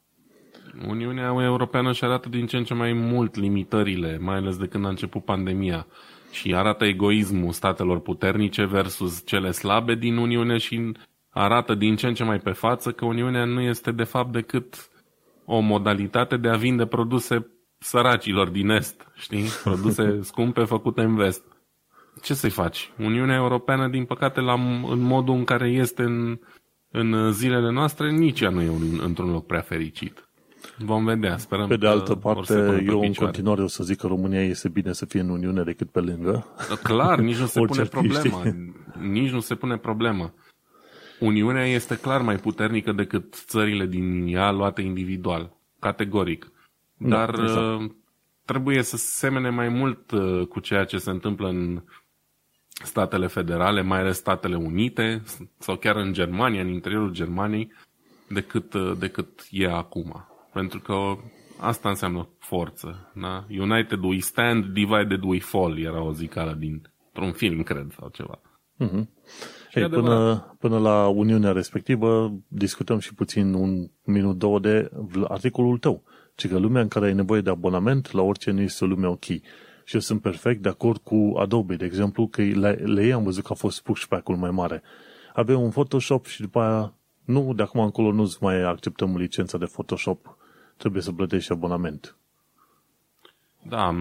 Uniunea 0.87 1.33
Europeană 1.43 1.91
și 1.91 2.03
arată 2.03 2.29
din 2.29 2.45
ce 2.45 2.57
în 2.57 2.63
ce 2.63 2.73
mai 2.73 2.93
mult 2.93 3.35
limitările, 3.35 4.17
mai 4.17 4.35
ales 4.35 4.57
de 4.57 4.67
când 4.67 4.85
a 4.85 4.89
început 4.89 5.23
pandemia. 5.23 5.87
Și 6.31 6.55
arată 6.55 6.85
egoismul 6.85 7.51
statelor 7.51 7.99
puternice 7.99 8.65
versus 8.65 9.25
cele 9.25 9.51
slabe 9.51 9.95
din 9.95 10.17
Uniune 10.17 10.57
și 10.57 10.91
arată 11.29 11.75
din 11.75 11.95
ce 11.95 12.07
în 12.07 12.13
ce 12.13 12.23
mai 12.23 12.39
pe 12.39 12.51
față 12.51 12.91
că 12.91 13.05
Uniunea 13.05 13.45
nu 13.45 13.61
este 13.61 13.91
de 13.91 14.03
fapt 14.03 14.31
decât 14.31 14.89
o 15.45 15.59
modalitate 15.59 16.37
de 16.37 16.49
a 16.49 16.55
vinde 16.55 16.85
produse 16.85 17.47
săracilor 17.79 18.49
din 18.49 18.69
Est, 18.69 19.11
știi? 19.13 19.45
Produse 19.63 20.19
scumpe 20.29 20.63
făcute 20.63 21.01
în 21.01 21.15
vest 21.15 21.54
ce 22.21 22.33
să-i 22.33 22.49
faci? 22.49 22.91
Uniunea 22.97 23.35
Europeană, 23.35 23.87
din 23.87 24.05
păcate, 24.05 24.39
la, 24.39 24.53
în 24.89 24.99
modul 24.99 25.35
în 25.35 25.43
care 25.43 25.69
este 25.69 26.03
în, 26.03 26.39
în 26.91 27.31
zilele 27.31 27.71
noastre, 27.71 28.11
nici 28.11 28.41
ea 28.41 28.49
nu 28.49 28.61
e 28.61 28.69
un, 28.69 28.99
într-un 29.03 29.31
loc 29.31 29.45
prea 29.45 29.61
fericit. 29.61 30.29
Vom 30.77 31.05
vedea, 31.05 31.37
sperăm 31.37 31.67
Pe 31.67 31.77
de 31.77 31.87
altă 31.87 32.15
parte, 32.15 32.83
eu 32.87 32.99
în 32.99 33.13
continuare 33.13 33.61
o 33.61 33.67
să 33.67 33.83
zic 33.83 33.97
că 33.97 34.07
România 34.07 34.41
este 34.43 34.69
bine 34.69 34.93
să 34.93 35.05
fie 35.05 35.19
în 35.19 35.29
Uniune 35.29 35.63
decât 35.63 35.89
pe 35.89 35.99
lângă. 35.99 36.45
Clar, 36.83 37.19
nici 37.19 37.37
nu 37.37 37.45
se 37.45 37.59
pune 37.65 37.83
problema. 37.83 38.43
Nici 38.99 39.31
nu 39.31 39.39
se 39.39 39.55
pune 39.55 39.77
problema. 39.77 40.33
Uniunea 41.19 41.65
este 41.65 41.97
clar 41.97 42.21
mai 42.21 42.35
puternică 42.35 42.91
decât 42.91 43.33
țările 43.33 43.85
din 43.85 44.27
ea 44.27 44.51
luate 44.51 44.81
individual, 44.81 45.57
categoric. 45.79 46.51
Da, 46.97 47.09
Dar 47.09 47.35
da, 47.35 47.43
exact. 47.43 47.95
trebuie 48.45 48.81
să 48.81 48.97
semene 48.97 49.49
mai 49.49 49.69
mult 49.69 50.11
uh, 50.11 50.47
cu 50.47 50.59
ceea 50.59 50.83
ce 50.83 50.97
se 50.97 51.09
întâmplă 51.09 51.47
în 51.47 51.83
statele 52.83 53.27
federale, 53.27 53.81
mai 53.81 53.99
ales 53.99 54.17
Statele 54.17 54.55
Unite 54.55 55.23
sau 55.57 55.75
chiar 55.75 55.95
în 55.95 56.13
Germania, 56.13 56.61
în 56.61 56.67
interiorul 56.67 57.11
Germaniei, 57.11 57.71
decât, 58.29 58.75
decât 58.99 59.47
e 59.51 59.67
acum. 59.67 60.25
pentru 60.53 60.79
că 60.79 60.93
asta 61.59 61.89
înseamnă 61.89 62.29
forță. 62.39 63.11
Da? 63.13 63.45
United 63.49 64.03
we 64.03 64.19
stand, 64.19 64.65
divided 64.65 65.23
we 65.23 65.39
fall, 65.39 65.79
era 65.79 66.01
o 66.01 66.11
zicală 66.11 66.53
dintr-un 66.53 67.31
film, 67.31 67.63
cred, 67.63 67.91
sau 67.99 68.09
ceva. 68.13 68.39
Mm-hmm. 68.83 69.07
Ei, 69.73 69.89
până, 69.89 70.55
până 70.59 70.79
la 70.79 71.07
Uniunea 71.07 71.51
respectivă 71.51 72.33
discutăm 72.47 72.99
și 72.99 73.13
puțin 73.13 73.53
un 73.53 73.89
minut, 74.03 74.37
două 74.37 74.59
de 74.59 74.91
articolul 75.27 75.77
tău. 75.77 76.03
Ci 76.35 76.47
că 76.47 76.57
lumea 76.57 76.81
în 76.81 76.87
care 76.87 77.05
ai 77.05 77.13
nevoie 77.13 77.41
de 77.41 77.49
abonament, 77.49 78.11
la 78.11 78.21
orice 78.21 78.51
nu 78.51 78.61
este 78.61 78.83
o 78.83 78.87
lume 78.87 79.07
ok. 79.07 79.25
Și 79.85 79.95
eu 79.95 80.01
sunt 80.01 80.21
perfect 80.21 80.61
de 80.61 80.69
acord 80.69 81.01
cu 81.03 81.33
Adobe, 81.37 81.75
de 81.75 81.85
exemplu, 81.85 82.27
că 82.27 82.41
le, 82.41 82.71
le 82.71 83.03
ei 83.03 83.13
am 83.13 83.23
văzut 83.23 83.43
că 83.43 83.51
a 83.51 83.55
fost 83.55 83.83
pushback-ul 83.83 84.35
mai 84.35 84.51
mare. 84.51 84.81
Avem 85.33 85.61
un 85.61 85.69
Photoshop 85.69 86.25
și 86.25 86.41
după 86.41 86.59
aia, 86.59 86.93
nu, 87.25 87.53
de 87.53 87.61
acum 87.61 87.79
încolo 87.79 88.11
nu 88.11 88.35
mai 88.39 88.61
acceptăm 88.61 89.17
licența 89.17 89.57
de 89.57 89.65
Photoshop. 89.65 90.37
Trebuie 90.77 91.01
să 91.01 91.11
plătești 91.11 91.51
abonament. 91.51 92.17
Da, 93.67 93.91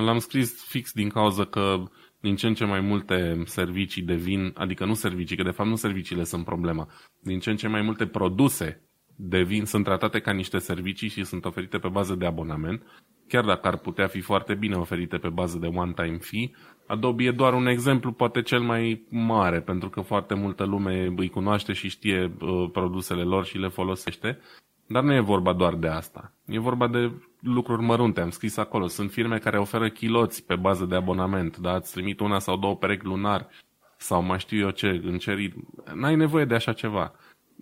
l-am 0.00 0.18
scris 0.18 0.64
fix 0.64 0.92
din 0.92 1.08
cauza 1.08 1.44
că 1.44 1.82
din 2.20 2.36
ce 2.36 2.46
în 2.46 2.54
ce 2.54 2.64
mai 2.64 2.80
multe 2.80 3.42
servicii 3.44 4.02
devin, 4.02 4.52
adică 4.54 4.84
nu 4.84 4.94
servicii, 4.94 5.36
că 5.36 5.42
de 5.42 5.50
fapt 5.50 5.68
nu 5.68 5.76
serviciile 5.76 6.24
sunt 6.24 6.44
problema, 6.44 6.88
din 7.20 7.38
ce 7.38 7.50
în 7.50 7.56
ce 7.56 7.68
mai 7.68 7.82
multe 7.82 8.06
produse 8.06 8.80
devin, 9.16 9.64
sunt 9.64 9.84
tratate 9.84 10.20
ca 10.20 10.32
niște 10.32 10.58
servicii 10.58 11.08
și 11.08 11.24
sunt 11.24 11.44
oferite 11.44 11.78
pe 11.78 11.88
bază 11.88 12.14
de 12.14 12.26
abonament, 12.26 12.82
chiar 13.28 13.44
dacă 13.44 13.68
ar 13.68 13.76
putea 13.76 14.06
fi 14.06 14.20
foarte 14.20 14.54
bine 14.54 14.74
oferite 14.74 15.16
pe 15.16 15.28
bază 15.28 15.58
de 15.58 15.66
one-time 15.66 16.18
fee. 16.20 16.50
Adobe 16.86 17.24
e 17.24 17.30
doar 17.30 17.52
un 17.52 17.66
exemplu, 17.66 18.12
poate 18.12 18.42
cel 18.42 18.60
mai 18.60 19.06
mare, 19.08 19.60
pentru 19.60 19.88
că 19.88 20.00
foarte 20.00 20.34
multă 20.34 20.64
lume 20.64 21.12
îi 21.16 21.28
cunoaște 21.28 21.72
și 21.72 21.88
știe 21.88 22.32
uh, 22.40 22.68
produsele 22.72 23.22
lor 23.22 23.44
și 23.44 23.58
le 23.58 23.68
folosește, 23.68 24.38
dar 24.86 25.02
nu 25.02 25.12
e 25.12 25.20
vorba 25.20 25.52
doar 25.52 25.74
de 25.74 25.88
asta. 25.88 26.32
E 26.46 26.58
vorba 26.58 26.88
de 26.88 27.12
lucruri 27.40 27.82
mărunte, 27.82 28.20
am 28.20 28.30
scris 28.30 28.56
acolo. 28.56 28.86
Sunt 28.86 29.10
firme 29.10 29.38
care 29.38 29.58
oferă 29.58 29.88
chiloți 29.88 30.46
pe 30.46 30.56
bază 30.56 30.84
de 30.84 30.94
abonament, 30.94 31.56
da? 31.56 31.74
Îți 31.74 31.92
trimit 31.92 32.20
una 32.20 32.38
sau 32.38 32.56
două 32.56 32.76
perechi 32.76 33.04
lunar 33.04 33.48
sau 33.96 34.22
mai 34.22 34.38
știu 34.38 34.58
eu 34.58 34.70
ce, 34.70 35.00
în 35.04 35.18
ceri. 35.18 35.54
N-ai 35.94 36.16
nevoie 36.16 36.44
de 36.44 36.54
așa 36.54 36.72
ceva. 36.72 37.12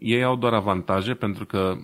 Ei 0.05 0.23
au 0.23 0.37
doar 0.37 0.55
avantaje 0.55 1.15
pentru 1.15 1.47
că 1.47 1.77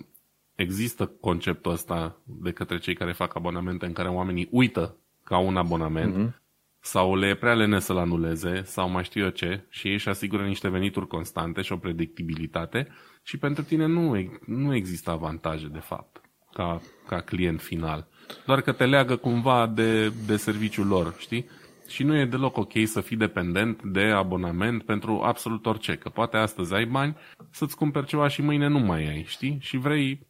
există 0.55 1.05
conceptul 1.05 1.71
ăsta 1.71 2.21
de 2.25 2.51
către 2.51 2.77
cei 2.77 2.95
care 2.95 3.11
fac 3.11 3.35
abonamente 3.35 3.85
în 3.85 3.93
care 3.93 4.09
oamenii 4.09 4.47
uită 4.51 4.95
ca 5.23 5.37
un 5.37 5.57
abonament 5.57 6.15
mm-hmm. 6.15 6.41
sau 6.79 7.15
le 7.15 7.27
e 7.27 7.35
prea 7.35 7.53
lene 7.53 7.79
să-l 7.79 7.97
anuleze 7.97 8.61
sau 8.63 8.89
mai 8.89 9.03
știu 9.03 9.23
eu 9.23 9.29
ce 9.29 9.65
și 9.69 9.87
ei 9.87 9.93
își 9.93 10.09
asigură 10.09 10.45
niște 10.45 10.69
venituri 10.69 11.07
constante 11.07 11.61
și 11.61 11.71
o 11.71 11.77
predictibilitate 11.77 12.87
și 13.23 13.37
pentru 13.37 13.63
tine 13.63 13.85
nu, 13.85 14.31
nu 14.45 14.75
există 14.75 15.11
avantaje 15.11 15.67
de 15.67 15.79
fapt 15.79 16.21
ca, 16.53 16.81
ca 17.07 17.21
client 17.21 17.61
final. 17.61 18.07
Doar 18.45 18.61
că 18.61 18.71
te 18.71 18.85
leagă 18.85 19.15
cumva 19.15 19.67
de, 19.67 20.09
de 20.09 20.35
serviciul 20.35 20.87
lor, 20.87 21.15
știi? 21.17 21.49
Și 21.91 22.03
nu 22.03 22.17
e 22.17 22.25
deloc 22.25 22.57
ok 22.57 22.71
să 22.85 23.01
fii 23.01 23.17
dependent 23.17 23.83
de 23.83 24.03
abonament 24.03 24.83
pentru 24.83 25.21
absolut 25.21 25.65
orice. 25.65 25.95
Că 25.95 26.09
poate 26.09 26.37
astăzi 26.37 26.73
ai 26.73 26.85
bani 26.85 27.17
să-ți 27.49 27.75
cumperi 27.75 28.05
ceva 28.05 28.27
și 28.27 28.41
mâine 28.41 28.67
nu 28.67 28.79
mai 28.79 29.07
ai, 29.07 29.23
știi? 29.23 29.57
Și 29.61 29.77
vrei 29.77 30.27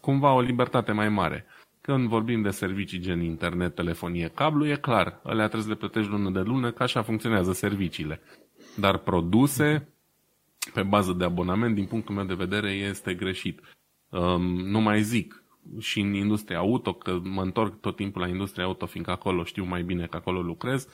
cumva 0.00 0.32
o 0.32 0.40
libertate 0.40 0.92
mai 0.92 1.08
mare. 1.08 1.46
Când 1.80 2.08
vorbim 2.08 2.42
de 2.42 2.50
servicii 2.50 2.98
gen 2.98 3.20
internet, 3.20 3.74
telefonie, 3.74 4.28
cablu, 4.34 4.66
e 4.66 4.76
clar, 4.76 5.20
alea 5.24 5.44
trebuie 5.44 5.62
să 5.62 5.68
le 5.68 5.74
plătești 5.74 6.10
lună 6.10 6.30
de 6.30 6.40
lună, 6.40 6.70
că 6.70 6.82
așa 6.82 7.02
funcționează 7.02 7.52
serviciile. 7.52 8.20
Dar 8.76 8.98
produse, 8.98 9.88
pe 10.74 10.82
bază 10.82 11.12
de 11.12 11.24
abonament, 11.24 11.74
din 11.74 11.86
punctul 11.86 12.14
meu 12.14 12.24
de 12.24 12.34
vedere, 12.34 12.70
este 12.70 13.14
greșit. 13.14 13.60
Um, 14.08 14.42
nu 14.42 14.80
mai 14.80 15.02
zic, 15.02 15.39
și 15.78 16.00
în 16.00 16.14
industria 16.14 16.58
auto, 16.58 16.92
că 16.92 17.18
mă 17.22 17.42
întorc 17.42 17.80
tot 17.80 17.96
timpul 17.96 18.20
la 18.20 18.28
industria 18.28 18.64
auto, 18.64 18.86
fiindcă 18.86 19.12
acolo 19.12 19.44
știu 19.44 19.64
mai 19.64 19.82
bine 19.82 20.06
că 20.06 20.16
acolo 20.16 20.40
lucrez, 20.40 20.88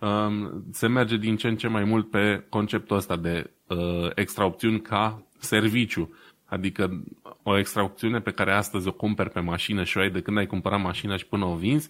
um, 0.00 0.64
se 0.72 0.86
merge 0.86 1.16
din 1.16 1.36
ce 1.36 1.48
în 1.48 1.56
ce 1.56 1.68
mai 1.68 1.84
mult 1.84 2.10
pe 2.10 2.46
conceptul 2.48 2.96
ăsta 2.96 3.16
de 3.16 3.50
uh, 3.66 4.10
extraopțiuni 4.14 4.80
ca 4.80 5.26
serviciu. 5.38 6.14
Adică 6.44 7.02
o 7.42 7.58
extraopțiune 7.58 8.20
pe 8.20 8.30
care 8.30 8.52
astăzi 8.52 8.88
o 8.88 8.92
cumperi 8.92 9.30
pe 9.30 9.40
mașină 9.40 9.84
și 9.84 9.96
o 9.96 10.00
ai 10.00 10.10
de 10.10 10.20
când 10.20 10.36
ai 10.36 10.46
cumpărat 10.46 10.80
mașina 10.80 11.16
și 11.16 11.26
până 11.26 11.44
o 11.44 11.54
vinzi, 11.54 11.88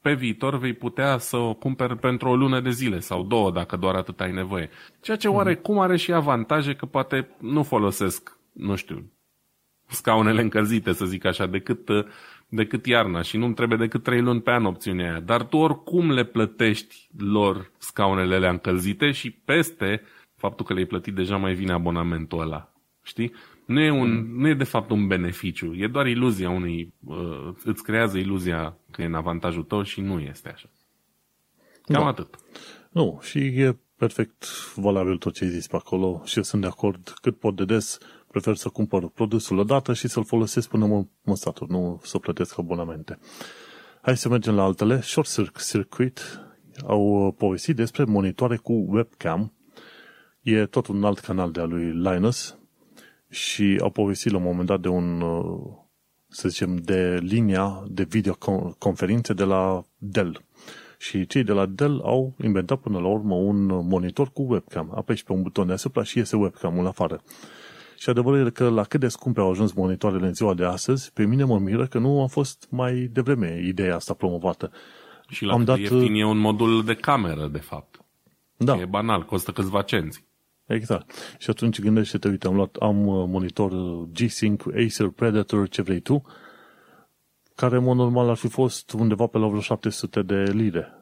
pe 0.00 0.14
viitor 0.14 0.58
vei 0.58 0.72
putea 0.72 1.18
să 1.18 1.36
o 1.36 1.54
cumperi 1.54 1.96
pentru 1.98 2.28
o 2.28 2.36
lună 2.36 2.60
de 2.60 2.70
zile 2.70 3.00
sau 3.00 3.22
două, 3.22 3.50
dacă 3.50 3.76
doar 3.76 3.94
atât 3.94 4.20
ai 4.20 4.32
nevoie. 4.32 4.70
Ceea 5.00 5.16
ce 5.16 5.28
oarecum 5.28 5.78
are 5.78 5.96
și 5.96 6.12
avantaje 6.12 6.74
că 6.74 6.86
poate 6.86 7.36
nu 7.40 7.62
folosesc, 7.62 8.38
nu 8.52 8.74
știu, 8.74 9.12
scaunele 9.86 10.40
încălzite, 10.40 10.92
să 10.92 11.04
zic 11.04 11.24
așa, 11.24 11.46
decât, 11.46 11.88
decât 12.48 12.86
iarna 12.86 13.22
și 13.22 13.36
nu-mi 13.36 13.54
trebuie 13.54 13.78
decât 13.78 14.02
trei 14.02 14.20
luni 14.20 14.40
pe 14.40 14.50
an 14.50 14.64
opțiunea 14.64 15.10
aia. 15.10 15.20
Dar 15.20 15.42
tu 15.42 15.56
oricum 15.56 16.10
le 16.10 16.24
plătești 16.24 17.08
lor 17.18 17.70
scaunele 17.78 18.34
alea 18.34 18.50
încălzite 18.50 19.10
și 19.10 19.30
peste 19.30 20.02
faptul 20.36 20.64
că 20.64 20.72
le-ai 20.72 20.86
plătit 20.86 21.14
deja 21.14 21.36
mai 21.36 21.54
vine 21.54 21.72
abonamentul 21.72 22.40
ăla. 22.40 22.72
Știi? 23.02 23.32
Nu 23.66 23.80
e, 23.80 23.90
un, 23.90 24.12
mm. 24.12 24.40
nu 24.40 24.48
e 24.48 24.54
de 24.54 24.64
fapt 24.64 24.90
un 24.90 25.06
beneficiu, 25.06 25.74
e 25.74 25.86
doar 25.86 26.06
iluzia 26.06 26.50
unui, 26.50 26.92
uh, 27.04 27.48
îți 27.64 27.82
creează 27.82 28.18
iluzia 28.18 28.76
că 28.90 29.02
e 29.02 29.04
în 29.04 29.14
avantajul 29.14 29.62
tău 29.62 29.82
și 29.82 30.00
nu 30.00 30.20
este 30.20 30.48
așa. 30.48 30.68
Cam 31.82 32.02
da. 32.02 32.08
atât. 32.08 32.34
Nu, 32.90 33.18
și 33.22 33.38
e 33.38 33.78
perfect 33.96 34.46
valabil 34.74 35.16
tot 35.16 35.34
ce 35.34 35.44
ai 35.44 35.50
zis 35.50 35.66
pe 35.66 35.76
acolo 35.76 36.22
și 36.24 36.36
eu 36.36 36.42
sunt 36.42 36.60
de 36.60 36.66
acord 36.66 37.14
cât 37.20 37.38
pot 37.38 37.56
de 37.56 37.64
des 37.64 37.98
prefer 38.34 38.54
să 38.54 38.68
cumpăr 38.68 39.08
produsul 39.08 39.58
odată 39.58 39.92
și 39.92 40.08
să-l 40.08 40.24
folosesc 40.24 40.68
până 40.68 40.86
mă, 40.86 41.04
mă 41.22 41.36
satur, 41.36 41.68
nu 41.68 42.00
să 42.02 42.18
plătesc 42.18 42.58
abonamente. 42.58 43.18
Hai 44.02 44.16
să 44.16 44.28
mergem 44.28 44.54
la 44.54 44.62
altele. 44.62 45.00
Short 45.00 45.28
Circuit 45.68 46.40
au 46.86 47.34
povestit 47.38 47.76
despre 47.76 48.04
monitoare 48.04 48.56
cu 48.56 48.72
webcam. 48.88 49.52
E 50.40 50.66
tot 50.66 50.86
un 50.86 51.04
alt 51.04 51.18
canal 51.18 51.50
de 51.50 51.60
a 51.60 51.64
lui 51.64 51.92
Linus 51.92 52.58
și 53.30 53.78
au 53.82 53.90
povestit 53.90 54.32
la 54.32 54.38
un 54.38 54.44
moment 54.44 54.66
dat 54.66 54.80
de 54.80 54.88
un, 54.88 55.22
să 56.28 56.48
zicem, 56.48 56.76
de 56.76 57.18
linia 57.20 57.84
de 57.88 58.02
videoconferințe 58.02 59.32
de 59.32 59.44
la 59.44 59.84
Dell. 59.98 60.44
Și 60.98 61.26
cei 61.26 61.42
de 61.42 61.52
la 61.52 61.66
Dell 61.66 62.00
au 62.04 62.34
inventat 62.42 62.78
până 62.78 62.98
la 62.98 63.06
urmă 63.06 63.34
un 63.34 63.66
monitor 63.66 64.30
cu 64.32 64.42
webcam. 64.42 64.92
Apeși 64.94 65.24
pe 65.24 65.32
un 65.32 65.42
buton 65.42 65.66
deasupra 65.66 66.02
și 66.02 66.18
iese 66.18 66.36
webcamul 66.36 66.86
afară. 66.86 67.22
Și 67.96 68.08
adevărul 68.08 68.46
e 68.46 68.50
că 68.50 68.68
la 68.68 68.84
cât 68.84 69.00
de 69.00 69.08
scumpe 69.08 69.40
au 69.40 69.50
ajuns 69.50 69.72
monitoarele 69.72 70.26
în 70.26 70.34
ziua 70.34 70.54
de 70.54 70.64
astăzi, 70.64 71.12
pe 71.12 71.24
mine 71.24 71.44
mă 71.44 71.58
miră 71.58 71.86
că 71.86 71.98
nu 71.98 72.22
a 72.22 72.26
fost 72.26 72.66
mai 72.70 73.10
devreme 73.12 73.62
ideea 73.64 73.94
asta 73.94 74.14
promovată. 74.14 74.70
Și 75.28 75.44
la 75.44 75.52
Am 75.52 75.64
dat... 75.64 75.78
ieftin 75.78 76.14
e 76.14 76.24
un 76.24 76.38
modul 76.38 76.84
de 76.84 76.94
cameră, 76.94 77.48
de 77.52 77.58
fapt. 77.58 78.04
Da. 78.56 78.76
E 78.76 78.84
banal, 78.84 79.24
costă 79.24 79.50
câțiva 79.50 79.82
cenți. 79.82 80.24
Exact. 80.66 81.10
Și 81.38 81.50
atunci 81.50 81.80
gândește-te, 81.80 82.28
uite, 82.28 82.46
am 82.46 82.54
luat, 82.54 82.76
am 82.80 83.06
uh, 83.06 83.24
monitor 83.28 83.72
G-Sync, 84.12 84.62
Acer 84.86 85.08
Predator, 85.08 85.68
ce 85.68 85.82
vrei 85.82 86.00
tu, 86.00 86.22
care, 87.54 87.76
în 87.76 87.82
mod 87.82 87.96
normal, 87.96 88.28
ar 88.28 88.36
fi 88.36 88.48
fost 88.48 88.92
undeva 88.92 89.26
pe 89.26 89.38
la 89.38 89.46
vreo 89.46 89.60
700 89.60 90.22
de 90.22 90.42
lire. 90.42 90.92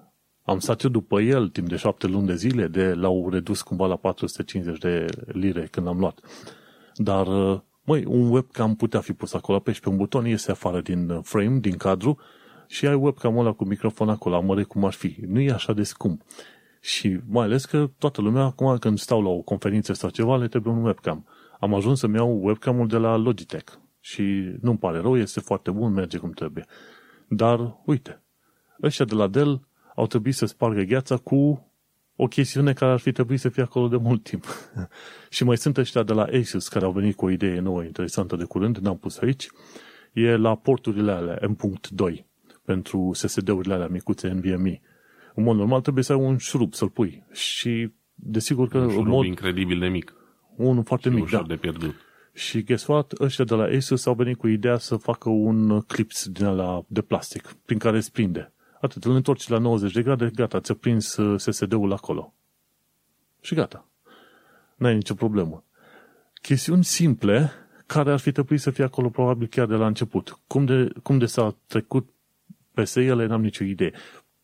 Am 0.42 0.58
stat 0.58 0.82
eu 0.82 0.90
după 0.90 1.20
el 1.20 1.48
timp 1.48 1.68
de 1.68 1.76
șapte 1.76 2.06
luni 2.06 2.26
de 2.26 2.34
zile, 2.34 2.66
de 2.66 2.92
l-au 2.92 3.28
redus 3.30 3.62
cumva 3.62 3.86
la 3.86 3.96
450 3.96 4.78
de 4.78 5.06
lire 5.26 5.68
când 5.70 5.86
l-am 5.86 5.98
luat. 5.98 6.20
Dar, 6.96 7.26
uh, 7.26 7.60
măi, 7.84 8.04
un 8.04 8.30
webcam 8.30 8.74
putea 8.74 9.00
fi 9.00 9.12
pus 9.12 9.34
acolo, 9.34 9.58
apeși 9.58 9.80
pe 9.80 9.88
un 9.88 9.96
buton, 9.96 10.26
iese 10.26 10.50
afară 10.50 10.80
din 10.80 11.10
uh, 11.10 11.18
frame, 11.22 11.58
din 11.58 11.76
cadru 11.76 12.18
și 12.66 12.86
ai 12.86 12.94
webcam 12.94 13.36
ăla 13.36 13.52
cu 13.52 13.64
microfon 13.64 14.08
acolo, 14.08 14.36
amărât 14.36 14.66
cum 14.66 14.84
ar 14.84 14.92
fi. 14.92 15.16
Nu 15.26 15.40
e 15.40 15.50
așa 15.50 15.72
de 15.72 15.82
scump. 15.82 16.22
Și 16.80 17.20
mai 17.28 17.44
ales 17.44 17.64
că 17.64 17.90
toată 17.98 18.20
lumea, 18.20 18.42
acum 18.42 18.76
când 18.78 18.98
stau 18.98 19.22
la 19.22 19.28
o 19.28 19.40
conferință 19.40 19.92
sau 19.92 20.10
ceva, 20.10 20.36
le 20.36 20.48
trebuie 20.48 20.74
un 20.74 20.84
webcam. 20.84 21.26
Am 21.60 21.74
ajuns 21.74 21.98
să-mi 21.98 22.14
iau 22.14 22.40
webcamul 22.42 22.86
de 22.86 22.96
la 22.96 23.16
Logitech 23.16 23.72
și 24.00 24.22
nu-mi 24.60 24.78
pare 24.78 24.98
rău, 24.98 25.16
este 25.16 25.40
foarte 25.40 25.70
bun, 25.70 25.92
merge 25.92 26.18
cum 26.18 26.30
trebuie. 26.30 26.66
Dar, 27.28 27.76
uite, 27.84 28.22
ăștia 28.82 29.04
de 29.04 29.14
la 29.14 29.26
Dell 29.26 29.66
au 29.94 30.06
trebuit 30.06 30.34
să 30.34 30.46
spargă 30.46 30.82
gheața 30.82 31.16
cu 31.16 31.71
o 32.16 32.26
chestiune 32.26 32.72
care 32.72 32.92
ar 32.92 32.98
fi 32.98 33.12
trebuit 33.12 33.40
să 33.40 33.48
fie 33.48 33.62
acolo 33.62 33.88
de 33.88 33.96
mult 33.96 34.22
timp. 34.22 34.46
și 35.30 35.44
mai 35.44 35.56
sunt 35.56 35.76
ăștia 35.76 36.02
de 36.02 36.12
la 36.12 36.26
Asus 36.40 36.68
care 36.68 36.84
au 36.84 36.92
venit 36.92 37.16
cu 37.16 37.24
o 37.24 37.30
idee 37.30 37.58
nouă 37.58 37.82
interesantă 37.82 38.36
de 38.36 38.44
curând, 38.44 38.76
n-am 38.76 38.98
pus 38.98 39.18
aici, 39.18 39.48
e 40.12 40.36
la 40.36 40.54
porturile 40.54 41.12
alea 41.12 41.38
M.2 41.48 42.24
pentru 42.64 43.10
SSD-urile 43.12 43.74
alea 43.74 43.88
micuțe 43.88 44.28
NVMe. 44.28 44.80
În 45.34 45.42
mod 45.42 45.56
normal 45.56 45.80
trebuie 45.80 46.04
să 46.04 46.12
ai 46.12 46.18
un 46.18 46.36
șurub 46.36 46.74
să-l 46.74 46.88
pui 46.88 47.24
și 47.32 47.92
desigur 48.14 48.68
că... 48.68 48.78
Un 48.78 48.90
șurub 48.90 49.06
mod, 49.06 49.24
incredibil 49.24 49.78
de 49.78 49.88
mic. 49.88 50.14
Unul 50.56 50.84
foarte 50.84 51.08
și 51.08 51.14
mic, 51.14 51.30
da. 51.30 51.44
de 51.48 51.56
pierdut. 51.56 51.94
Și 52.34 52.62
guess 52.62 52.86
what? 52.86 53.12
Ăștia 53.20 53.44
de 53.44 53.54
la 53.54 53.64
Asus 53.76 54.06
au 54.06 54.14
venit 54.14 54.36
cu 54.36 54.46
ideea 54.46 54.78
să 54.78 54.96
facă 54.96 55.28
un 55.28 55.80
clips 55.80 56.28
din 56.28 56.44
ala 56.44 56.84
de 56.86 57.00
plastic 57.00 57.56
prin 57.64 57.78
care 57.78 57.96
îți 57.96 58.12
prinde. 58.12 58.52
Atât, 58.82 59.04
îl 59.04 59.14
întorci 59.14 59.48
la 59.48 59.58
90 59.58 59.92
de 59.92 60.02
grade, 60.02 60.30
gata, 60.34 60.60
ți-a 60.60 60.74
prins 60.74 61.16
uh, 61.16 61.40
SSD-ul 61.40 61.92
acolo. 61.92 62.34
Și 63.40 63.54
gata. 63.54 63.88
N-ai 64.76 64.94
nicio 64.94 65.14
problemă. 65.14 65.64
Chestiuni 66.34 66.84
simple 66.84 67.50
care 67.86 68.12
ar 68.12 68.18
fi 68.18 68.32
trebuit 68.32 68.60
să 68.60 68.70
fie 68.70 68.84
acolo 68.84 69.08
probabil 69.08 69.46
chiar 69.46 69.66
de 69.66 69.74
la 69.74 69.86
început. 69.86 70.38
Cum 70.46 70.64
de, 70.64 70.92
cum 71.02 71.18
de 71.18 71.26
s-a 71.26 71.56
trecut 71.66 72.08
peste 72.74 73.02
ele, 73.02 73.26
n-am 73.26 73.42
nicio 73.42 73.64
idee. 73.64 73.92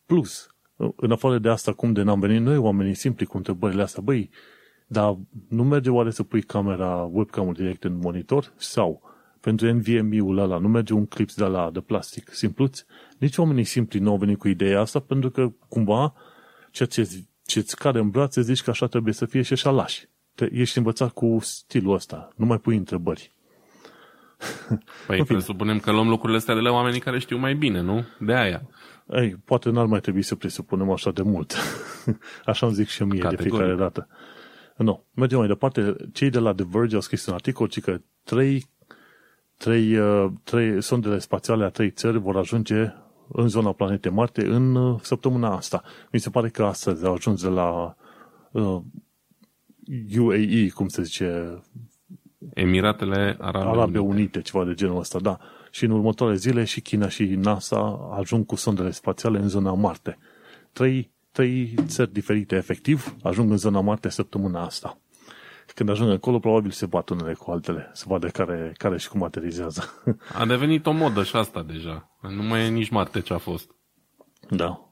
Plus, 0.05 0.55
în 0.95 1.11
afară 1.11 1.37
de 1.37 1.49
asta, 1.49 1.73
cum 1.73 1.93
de 1.93 2.01
n-am 2.01 2.19
venit 2.19 2.41
noi, 2.41 2.57
oamenii 2.57 2.93
simpli, 2.93 3.25
cu 3.25 3.37
întrebările 3.37 3.81
astea, 3.81 4.01
băi, 4.01 4.29
dar 4.87 5.17
nu 5.49 5.63
merge 5.63 5.89
oare 5.89 6.11
să 6.11 6.23
pui 6.23 6.41
camera, 6.41 7.09
webcam-ul 7.11 7.53
direct 7.53 7.83
în 7.83 7.97
monitor? 7.97 8.53
Sau, 8.55 9.08
pentru 9.49 9.71
NVMe-ul 9.71 10.37
ăla, 10.37 10.57
nu 10.57 10.67
merge 10.67 10.93
un 10.93 11.05
clip 11.05 11.31
de 11.31 11.43
la 11.43 11.69
de 11.73 11.79
plastic 11.79 12.29
simpluț? 12.33 12.83
Nici 13.17 13.37
oamenii 13.37 13.63
simpli 13.63 13.99
nu 13.99 14.09
au 14.09 14.17
venit 14.17 14.37
cu 14.37 14.47
ideea 14.47 14.79
asta, 14.79 14.99
pentru 14.99 15.29
că, 15.29 15.51
cumva, 15.67 16.13
ceea 16.71 16.87
ce 16.87 17.09
ce-ți 17.45 17.75
cade 17.75 17.99
în 17.99 18.09
brațe, 18.09 18.41
zici 18.41 18.61
că 18.61 18.69
așa 18.69 18.87
trebuie 18.87 19.13
să 19.13 19.25
fie 19.25 19.41
și 19.41 19.53
așa 19.53 19.69
lași. 19.69 20.07
Te, 20.35 20.49
ești 20.51 20.77
învățat 20.77 21.11
cu 21.11 21.37
stilul 21.41 21.93
ăsta. 21.93 22.29
Nu 22.35 22.45
mai 22.45 22.57
pui 22.57 22.75
întrebări. 22.75 23.33
Păi 25.07 25.23
presupunem 25.23 25.79
că 25.79 25.91
luăm 25.91 26.09
lucrurile 26.09 26.37
astea 26.37 26.53
de 26.53 26.59
la 26.59 26.71
oamenii 26.71 26.99
care 26.99 27.19
știu 27.19 27.37
mai 27.37 27.55
bine, 27.55 27.81
nu? 27.81 28.05
De 28.19 28.33
aia. 28.33 28.69
Ei, 29.11 29.35
poate 29.45 29.69
n-ar 29.69 29.85
mai 29.85 29.99
trebui 29.99 30.21
să 30.21 30.35
presupunem 30.35 30.91
așa 30.91 31.11
de 31.11 31.21
mult. 31.21 31.55
așa 32.45 32.65
îmi 32.65 32.75
zic 32.75 32.87
și 32.87 33.03
mie 33.03 33.19
Categoric. 33.19 33.51
de 33.51 33.57
fiecare 33.57 33.75
dată. 33.75 34.07
Nu. 34.77 35.05
Mergem 35.13 35.37
mai 35.37 35.47
departe. 35.47 35.95
Cei 36.13 36.29
de 36.29 36.39
la 36.39 36.53
The 36.53 36.65
Verge 36.69 36.95
au 36.95 37.01
scris 37.01 37.25
un 37.25 37.33
articol 37.33 37.67
ci 37.67 37.79
că 37.79 38.01
trei, 38.23 38.69
trei, 39.59 39.97
uh, 39.97 40.31
trei 40.43 40.81
sondele 40.81 41.19
spațiale 41.19 41.65
a 41.65 41.69
trei 41.69 41.91
țări 41.91 42.19
vor 42.19 42.37
ajunge 42.37 42.93
în 43.31 43.47
zona 43.47 43.71
planetei 43.71 44.11
Marte 44.11 44.45
în 44.45 44.75
uh, 44.75 44.99
săptămâna 45.01 45.55
asta. 45.55 45.83
Mi 46.11 46.19
se 46.19 46.29
pare 46.29 46.49
că 46.49 46.63
astăzi 46.65 47.05
au 47.05 47.13
ajuns 47.13 47.41
de 47.41 47.49
la 47.49 47.95
uh, 48.51 48.81
UAE, 50.17 50.69
cum 50.73 50.87
se 50.87 51.01
zice, 51.03 51.59
Emiratele 52.53 53.37
Arabe, 53.39 53.67
Arabe 53.67 53.99
Unite. 53.99 54.19
Unite, 54.19 54.41
ceva 54.41 54.65
de 54.65 54.73
genul 54.73 54.99
ăsta, 54.99 55.19
da. 55.19 55.39
Și 55.71 55.85
în 55.85 55.91
următoarele 55.91 56.37
zile 56.37 56.63
și 56.63 56.81
China 56.81 57.09
și 57.09 57.23
NASA 57.23 58.09
ajung 58.19 58.45
cu 58.45 58.55
sondele 58.55 58.91
spațiale 58.91 59.39
în 59.39 59.47
zona 59.47 59.73
Marte. 59.73 60.17
Trei, 60.71 61.11
trei 61.31 61.73
țări 61.85 62.13
diferite, 62.13 62.55
efectiv, 62.55 63.15
ajung 63.23 63.51
în 63.51 63.57
zona 63.57 63.81
Marte 63.81 64.09
săptămâna 64.09 64.65
asta. 64.65 64.97
Când 65.73 65.89
ajung 65.89 66.11
acolo, 66.11 66.39
probabil 66.39 66.71
se 66.71 66.85
bat 66.85 67.09
unele 67.09 67.33
cu 67.33 67.51
altele, 67.51 67.89
să 67.93 68.05
vadă 68.07 68.27
care, 68.27 68.73
care 68.77 68.97
și 68.97 69.09
cum 69.09 69.23
aterizează. 69.23 69.83
A 70.39 70.45
devenit 70.45 70.85
o 70.85 70.91
modă 70.91 71.23
și 71.23 71.35
asta 71.35 71.63
deja. 71.63 72.17
Nu 72.21 72.43
mai 72.43 72.65
e 72.65 72.69
nici 72.69 72.89
Marte 72.89 73.21
ce 73.21 73.33
a 73.33 73.37
fost. 73.37 73.71
Da. 74.49 74.89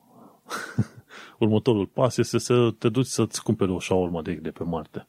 Următorul 1.39 1.85
pas 1.85 2.17
este 2.17 2.37
să 2.37 2.71
te 2.77 2.89
duci 2.89 3.05
să-ți 3.05 3.43
cumperi 3.43 3.71
o 3.71 3.79
șaurma 3.79 4.21
de, 4.21 4.33
de 4.33 4.49
pe 4.49 4.63
Marte. 4.63 5.07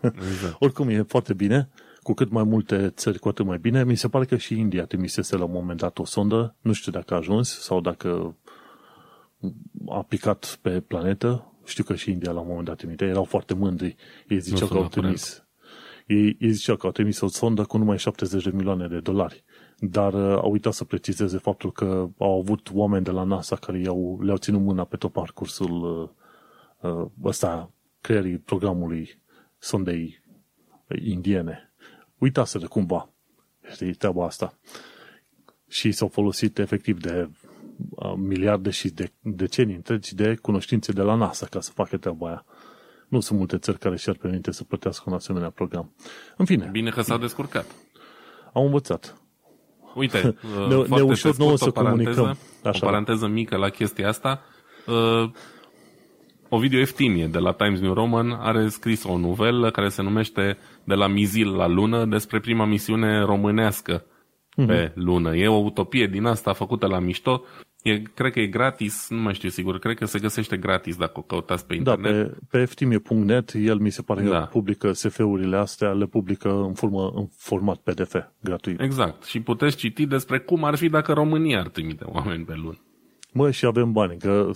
Exact. 0.00 0.56
Oricum 0.64 0.88
e 0.88 1.02
foarte 1.02 1.34
bine, 1.34 1.70
cu 2.02 2.12
cât 2.12 2.30
mai 2.30 2.42
multe 2.42 2.88
țări, 2.88 3.18
cu 3.18 3.28
atât 3.28 3.46
mai 3.46 3.58
bine. 3.58 3.84
Mi 3.84 3.96
se 3.96 4.08
pare 4.08 4.24
că 4.24 4.36
și 4.36 4.58
India 4.58 4.84
trimisese 4.84 5.36
la 5.36 5.44
un 5.44 5.52
moment 5.52 5.78
dat 5.78 5.98
o 5.98 6.04
sondă, 6.04 6.54
nu 6.60 6.72
știu 6.72 6.92
dacă 6.92 7.14
a 7.14 7.16
ajuns 7.16 7.60
sau 7.60 7.80
dacă 7.80 8.36
a 9.88 10.02
picat 10.02 10.58
pe 10.62 10.80
planetă. 10.80 11.51
Știu 11.64 11.84
că 11.84 11.94
și 11.94 12.10
India 12.10 12.32
la 12.32 12.40
un 12.40 12.46
moment 12.46 12.66
dat 12.66 12.76
trimite, 12.76 13.04
erau 13.04 13.24
foarte 13.24 13.54
mândri. 13.54 13.96
Ei 14.28 14.40
ziceau 14.40 14.68
că 14.68 14.76
au 14.76 14.88
trimis. 14.88 15.44
Ei, 16.06 16.36
ei 16.40 16.50
ziceau 16.50 16.76
că 16.76 16.86
au 16.86 16.92
trimis 16.92 17.20
o 17.20 17.28
sondă 17.28 17.64
cu 17.64 17.78
numai 17.78 17.98
70 17.98 18.42
de 18.44 18.50
milioane 18.50 18.88
de 18.88 19.00
dolari. 19.00 19.44
Dar 19.78 20.14
uh, 20.14 20.38
au 20.42 20.50
uitat 20.50 20.72
să 20.72 20.84
precizeze 20.84 21.38
faptul 21.38 21.72
că 21.72 22.08
au 22.18 22.38
avut 22.38 22.70
oameni 22.72 23.04
de 23.04 23.10
la 23.10 23.22
NASA 23.22 23.56
care 23.56 23.80
i-au, 23.80 24.20
le-au 24.22 24.36
ținut 24.36 24.60
mâna 24.60 24.84
pe 24.84 24.96
tot 24.96 25.12
parcursul 25.12 26.10
uh, 26.80 26.90
uh, 26.92 27.06
ăsta, 27.24 27.72
creierii 28.00 28.38
programului 28.38 29.20
sondei 29.58 30.20
indiene. 31.04 31.72
Uitaseră 32.18 32.66
cumva, 32.66 33.12
știi, 33.72 33.94
treaba 33.94 34.24
asta. 34.24 34.58
Și 35.68 35.92
s-au 35.92 36.08
folosit 36.08 36.58
efectiv 36.58 37.00
de 37.00 37.28
uh, 37.28 37.41
miliarde 38.16 38.70
și 38.70 38.88
de 38.88 39.12
decenii 39.20 39.74
întregi 39.74 40.14
de 40.14 40.34
cunoștințe 40.42 40.92
de 40.92 41.02
la 41.02 41.14
NASA 41.14 41.46
ca 41.46 41.60
să 41.60 41.70
facă 41.74 41.96
treaba 41.96 42.26
aia. 42.26 42.44
Nu 43.08 43.20
sunt 43.20 43.38
multe 43.38 43.58
țări 43.58 43.78
care 43.78 43.96
și-ar 43.96 44.16
permite 44.16 44.50
să 44.50 44.64
plătească 44.64 45.04
un 45.06 45.14
asemenea 45.14 45.50
program. 45.50 45.94
În 46.36 46.44
fine. 46.44 46.68
Bine 46.72 46.90
că 46.90 47.00
s-a 47.00 47.18
descurcat. 47.18 47.66
Am 48.52 48.64
învățat. 48.64 49.16
Uite, 49.94 50.36
ne, 50.68 50.76
ne 50.88 51.00
ușor 51.00 51.36
nouă 51.36 51.56
să 51.56 51.70
comunicăm. 51.70 52.36
Așa. 52.62 52.86
O 52.86 52.86
paranteză 52.86 53.26
mică 53.26 53.56
la 53.56 53.68
chestia 53.68 54.08
asta. 54.08 54.42
Uh, 54.86 55.30
Ovidiu 56.48 56.78
Eftimie 56.78 57.26
de 57.26 57.38
la 57.38 57.52
Times 57.52 57.80
New 57.80 57.92
Roman 57.92 58.30
are 58.30 58.68
scris 58.68 59.04
o 59.04 59.18
novelă 59.18 59.70
care 59.70 59.88
se 59.88 60.02
numește 60.02 60.58
De 60.84 60.94
la 60.94 61.06
Mizil 61.06 61.54
la 61.54 61.66
Lună 61.66 62.04
despre 62.04 62.40
prima 62.40 62.64
misiune 62.64 63.20
românească 63.20 64.04
mm-hmm. 64.04 64.66
pe 64.66 64.92
lună. 64.94 65.36
E 65.36 65.48
o 65.48 65.64
utopie 65.64 66.06
din 66.06 66.24
asta 66.24 66.52
făcută 66.52 66.86
la 66.86 66.98
mișto. 66.98 67.44
E, 67.82 68.02
cred 68.02 68.32
că 68.32 68.40
e 68.40 68.46
gratis, 68.46 69.06
nu 69.10 69.20
mai 69.20 69.34
știu 69.34 69.48
sigur, 69.48 69.78
cred 69.78 69.96
că 69.96 70.04
se 70.04 70.18
găsește 70.18 70.56
gratis 70.56 70.96
dacă 70.96 71.12
o 71.14 71.22
căutați 71.22 71.66
pe 71.66 71.76
da, 71.76 71.92
internet. 71.92 72.26
Da, 72.26 72.32
pe, 72.32 72.38
pe 72.50 72.58
eftimie.net 72.58 73.52
el 73.54 73.78
mi 73.78 73.90
se 73.90 74.02
pare 74.02 74.22
da. 74.22 74.38
că 74.38 74.48
publică 74.50 74.92
SF-urile 74.92 75.56
astea, 75.56 75.92
le 75.92 76.06
publică 76.06 76.48
în, 76.48 76.74
formă, 76.74 77.12
în 77.14 77.26
format 77.36 77.76
PDF, 77.76 78.14
gratuit. 78.40 78.80
Exact. 78.80 79.24
Și 79.24 79.40
puteți 79.40 79.76
citi 79.76 80.06
despre 80.06 80.38
cum 80.38 80.64
ar 80.64 80.74
fi 80.74 80.88
dacă 80.88 81.12
România 81.12 81.60
ar 81.60 81.68
trimite 81.68 82.04
oameni 82.06 82.44
pe 82.44 82.54
lună. 82.54 82.78
Mă, 83.32 83.50
și 83.50 83.66
avem 83.66 83.92
bani, 83.92 84.18
că 84.18 84.50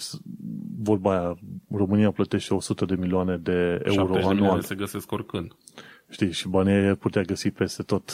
vorba 0.79 1.11
aia, 1.11 1.37
România 1.71 2.11
plătește 2.11 2.55
100 2.55 2.85
de 2.85 2.95
milioane 2.95 3.37
de 3.37 3.81
euro 3.83 4.03
anual. 4.03 4.23
De 4.23 4.35
milioane 4.35 4.61
se 4.61 4.75
găsesc 4.75 5.13
oricând. 5.13 5.53
Știi, 6.09 6.33
și 6.33 6.49
banii 6.49 6.95
putea 6.95 7.23
găsi 7.23 7.51
peste 7.51 7.83
tot 7.83 8.13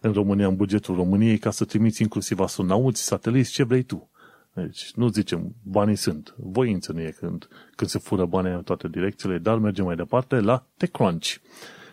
în 0.00 0.12
România, 0.12 0.46
în 0.46 0.56
bugetul 0.56 0.94
României, 0.94 1.38
ca 1.38 1.50
să 1.50 1.64
trimiți 1.64 2.02
inclusiv 2.02 2.40
astronauți, 2.40 3.02
sateliți, 3.02 3.52
ce 3.52 3.62
vrei 3.62 3.82
tu. 3.82 4.10
Deci, 4.56 4.92
nu 4.94 5.08
zicem, 5.08 5.54
banii 5.62 5.96
sunt. 5.96 6.34
Voință 6.36 6.92
nu 6.92 7.00
e 7.00 7.14
când, 7.18 7.48
când 7.74 7.90
se 7.90 7.98
fură 7.98 8.24
banii 8.24 8.52
în 8.52 8.62
toate 8.62 8.88
direcțiile, 8.88 9.38
dar 9.38 9.58
mergem 9.58 9.84
mai 9.84 9.96
departe 9.96 10.40
la 10.40 10.66
TechCrunch. 10.76 11.34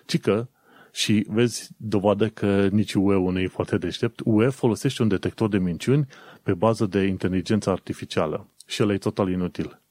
Ci 0.06 0.20
că, 0.20 0.48
și 0.92 1.26
vezi 1.30 1.70
dovadă 1.78 2.30
că 2.30 2.68
nici 2.72 2.94
UE 2.94 3.32
nu 3.32 3.40
e 3.40 3.48
foarte 3.48 3.78
deștept, 3.78 4.20
UE 4.24 4.50
folosește 4.50 5.02
un 5.02 5.08
detector 5.08 5.50
de 5.50 5.58
minciuni 5.58 6.08
pe 6.44 6.54
bază 6.54 6.86
de 6.86 7.02
inteligență 7.02 7.70
artificială. 7.70 8.48
Și 8.66 8.82
el 8.82 8.92
e 8.92 8.98
total 8.98 9.30
inutil. 9.30 9.82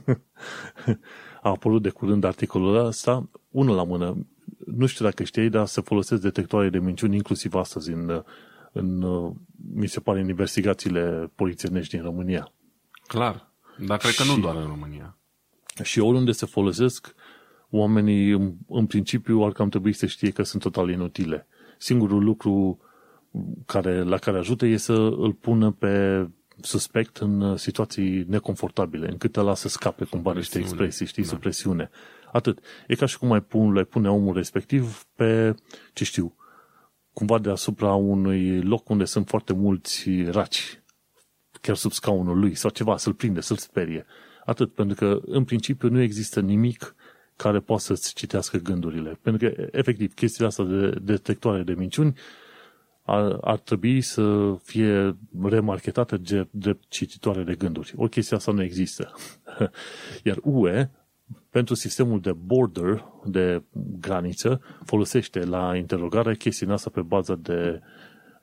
A 1.42 1.48
apărut 1.50 1.82
de 1.82 1.90
curând 1.90 2.24
articolul 2.24 2.86
ăsta, 2.86 3.30
unul 3.50 3.76
la 3.76 3.84
mână. 3.84 4.26
Nu 4.66 4.86
știu 4.86 5.04
dacă 5.04 5.24
știi, 5.24 5.48
dar 5.48 5.66
se 5.66 5.80
folosesc 5.80 6.22
detectoare 6.22 6.68
de 6.68 6.78
minciuni 6.78 7.16
inclusiv 7.16 7.54
astăzi 7.54 7.90
în, 7.90 8.22
în 8.72 8.98
mi 9.74 9.86
se 9.86 10.00
pare, 10.00 10.20
în 10.20 10.28
investigațiile 10.28 11.30
polițienești 11.34 11.96
din 11.96 12.04
România. 12.04 12.52
Clar, 13.06 13.50
dar 13.86 13.98
cred 13.98 14.14
că 14.14 14.22
și, 14.22 14.28
nu 14.34 14.38
doar 14.38 14.56
în 14.56 14.66
România. 14.66 15.16
Și 15.82 16.00
oriunde 16.00 16.32
se 16.32 16.46
folosesc, 16.46 17.14
oamenii 17.70 18.30
în, 18.30 18.54
în 18.68 18.86
principiu 18.86 19.40
ar 19.40 19.52
cam 19.52 19.68
trebui 19.68 19.92
să 19.92 20.06
știe 20.06 20.30
că 20.30 20.42
sunt 20.42 20.62
total 20.62 20.90
inutile. 20.90 21.46
Singurul 21.78 22.24
lucru 22.24 22.80
care, 23.66 24.02
la 24.02 24.16
care 24.16 24.38
ajută 24.38 24.66
e 24.66 24.76
să 24.76 24.92
îl 24.92 25.32
pună 25.32 25.70
pe 25.70 26.26
suspect 26.60 27.16
în 27.16 27.56
situații 27.56 28.24
neconfortabile, 28.28 29.08
încât 29.08 29.36
ăla 29.36 29.54
să 29.54 29.68
scape 29.68 30.04
cumva 30.04 30.32
niște 30.32 30.58
expresii, 30.58 31.06
știi, 31.06 31.22
da. 31.22 31.28
sub 31.28 31.38
presiune. 31.38 31.90
Atât. 32.32 32.58
E 32.86 32.94
ca 32.94 33.06
și 33.06 33.18
cum 33.18 33.28
mai 33.28 33.40
pun, 33.40 33.72
le 33.72 33.84
pune 33.84 34.10
omul 34.10 34.34
respectiv 34.34 35.06
pe, 35.14 35.54
ce 35.92 36.04
știu, 36.04 36.36
cumva 37.12 37.38
deasupra 37.38 37.94
unui 37.94 38.62
loc 38.62 38.88
unde 38.88 39.04
sunt 39.04 39.28
foarte 39.28 39.52
mulți 39.52 40.10
raci, 40.22 40.82
chiar 41.60 41.76
sub 41.76 41.92
scaunul 41.92 42.38
lui, 42.38 42.54
sau 42.54 42.70
ceva, 42.70 42.96
să-l 42.96 43.14
prinde, 43.14 43.40
să-l 43.40 43.56
sperie. 43.56 44.06
Atât, 44.44 44.74
pentru 44.74 44.96
că 44.96 45.20
în 45.26 45.44
principiu 45.44 45.88
nu 45.88 46.00
există 46.00 46.40
nimic 46.40 46.94
care 47.36 47.60
poate 47.60 47.82
să-ți 47.82 48.14
citească 48.14 48.56
gândurile. 48.56 49.18
Pentru 49.22 49.48
că, 49.48 49.66
efectiv, 49.70 50.14
chestiile 50.14 50.46
astea 50.46 50.64
de 50.64 50.98
detectoare 51.02 51.62
de 51.62 51.74
minciuni 51.74 52.14
ar, 53.02 53.38
ar 53.40 53.58
trebui 53.58 54.00
să 54.00 54.54
fie 54.62 55.16
remarketate 55.42 56.20
drept 56.50 56.84
cititoare 56.88 57.42
de 57.42 57.54
gânduri. 57.54 57.92
O 57.96 58.06
chestie 58.06 58.36
asta 58.36 58.52
nu 58.52 58.62
există. 58.62 59.14
Iar 60.24 60.38
UE, 60.42 60.90
pentru 61.50 61.74
sistemul 61.74 62.20
de 62.20 62.32
border, 62.32 63.04
de 63.24 63.62
graniță, 64.00 64.60
folosește 64.84 65.44
la 65.44 65.76
interogare 65.76 66.36
chestia 66.36 66.72
asta 66.72 66.90
pe 66.90 67.00
bază 67.00 67.38
de 67.42 67.80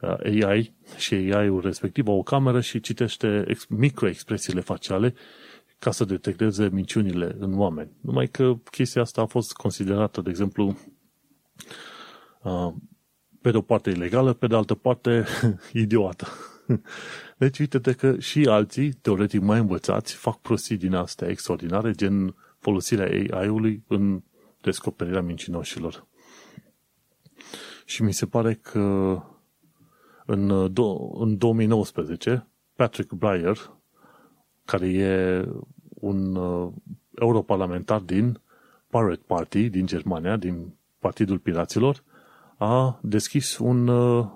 uh, 0.02 0.44
AI 0.44 0.73
și 0.98 1.14
AI-ul 1.14 1.61
respectiv 1.61 2.07
o 2.07 2.23
cameră 2.23 2.61
și 2.61 2.80
citește 2.80 3.45
microexpresiile 3.69 4.61
faciale 4.61 5.14
ca 5.80 5.91
să 5.91 6.06
detecteze 6.06 6.69
minciunile 6.72 7.36
în 7.40 7.60
oameni. 7.60 7.91
Numai 8.02 8.27
că 8.27 8.53
chestia 8.72 9.02
asta 9.02 9.22
a 9.22 9.26
fost 9.26 9.53
considerată, 9.53 10.22
de 10.22 10.30
exemplu, 10.30 10.77
uh, 12.41 12.73
pe 13.41 13.52
de 13.52 13.57
o 13.57 13.61
parte 13.61 13.90
ilegală, 13.90 14.34
pe 14.34 14.48
de 14.48 14.56
altă 14.56 14.76
parte 14.76 15.26
idiotă. 15.73 16.27
Deci 17.38 17.60
uite-te 17.60 17.94
că 17.94 18.19
și 18.19 18.45
alții, 18.45 18.94
teoretic 18.94 19.41
mai 19.41 19.60
învățați, 19.60 20.15
fac 20.15 20.40
prostii 20.41 20.77
din 20.77 20.94
astea 20.94 21.27
extraordinare, 21.27 21.91
gen 21.91 22.36
folosirea 22.66 23.38
AI-ului 23.38 23.84
în 23.88 24.22
descoperirea 24.62 25.22
mincinoșilor. 25.22 26.06
Și 27.86 28.04
mi 28.04 28.14
se 28.14 28.26
pare 28.26 28.54
că 28.54 29.18
în, 30.26 30.72
do- 30.72 31.20
în 31.20 31.38
2019 31.38 32.48
Patrick 32.76 33.12
Breyer, 33.14 33.58
care 34.66 34.88
e 34.88 35.46
un 35.94 36.36
uh, 36.36 36.72
europarlamentar 37.20 38.00
din 38.00 38.42
Pirate 38.88 39.24
Party 39.28 39.70
din 39.70 39.86
Germania, 39.86 40.38
din 40.38 40.74
Partidul 41.00 41.40
Piraților, 41.40 42.04
a 42.58 43.00
deschis 43.02 43.58
un... 43.58 43.88
Uh, 43.88 44.28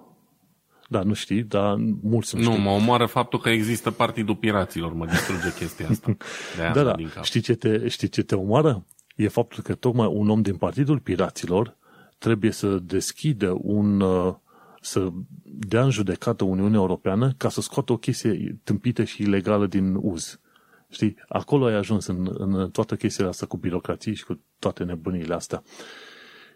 da, 0.91 1.01
nu 1.01 1.13
știi, 1.13 1.43
dar 1.43 1.75
mulți 2.01 2.35
nu 2.35 2.41
știu. 2.41 2.53
Nu, 2.53 2.61
mă 2.61 2.69
omoară 2.69 3.05
faptul 3.05 3.39
că 3.39 3.49
există 3.49 3.91
Partidul 3.91 4.35
Piraților, 4.35 4.93
mă 4.93 5.05
distruge 5.05 5.53
chestia 5.53 5.87
asta. 5.89 6.17
De 6.73 6.81
da, 6.81 6.83
da. 6.83 7.21
Știi 7.21 7.41
ce, 7.41 7.55
te, 7.55 7.87
știi 7.87 8.07
ce 8.07 8.21
te 8.21 8.35
omoară? 8.35 8.85
E 9.15 9.27
faptul 9.27 9.63
că 9.63 9.75
tocmai 9.75 10.07
un 10.11 10.29
om 10.29 10.41
din 10.41 10.55
Partidul 10.55 10.99
Piraților 10.99 11.77
trebuie 12.17 12.51
să 12.51 12.67
deschidă 12.67 13.57
un... 13.61 14.01
Uh, 14.01 14.35
să 14.81 15.09
dea 15.43 15.83
în 15.83 15.89
judecată 15.89 16.43
Uniunea 16.43 16.79
Europeană 16.79 17.33
ca 17.37 17.49
să 17.49 17.61
scoată 17.61 17.91
o 17.91 17.97
chestie 17.97 18.59
tâmpită 18.63 19.03
și 19.03 19.21
ilegală 19.21 19.67
din 19.67 19.95
uz. 19.95 20.39
Știi? 20.89 21.15
Acolo 21.27 21.65
ai 21.65 21.73
ajuns 21.73 22.05
în, 22.05 22.29
în 22.37 22.69
toată 22.69 22.95
chestia 22.95 23.27
asta 23.27 23.45
cu 23.45 23.57
birocrații 23.57 24.15
și 24.15 24.25
cu 24.25 24.41
toate 24.59 24.83
nebunile 24.83 25.33
astea. 25.33 25.63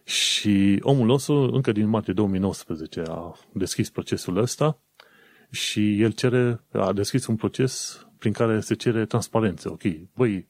Și 0.03 0.79
omul 0.81 1.05
nostru, 1.05 1.33
încă 1.33 1.71
din 1.71 1.87
martie 1.87 2.13
2019, 2.13 3.03
a 3.07 3.35
deschis 3.53 3.89
procesul 3.89 4.37
ăsta 4.37 4.79
și 5.51 6.01
el 6.01 6.11
cere, 6.11 6.63
a 6.71 6.93
deschis 6.93 7.25
un 7.25 7.35
proces 7.35 8.05
prin 8.17 8.31
care 8.31 8.59
se 8.59 8.75
cere 8.75 9.05
transparență. 9.05 9.71
Ok, 9.71 9.81
băi, 10.15 10.47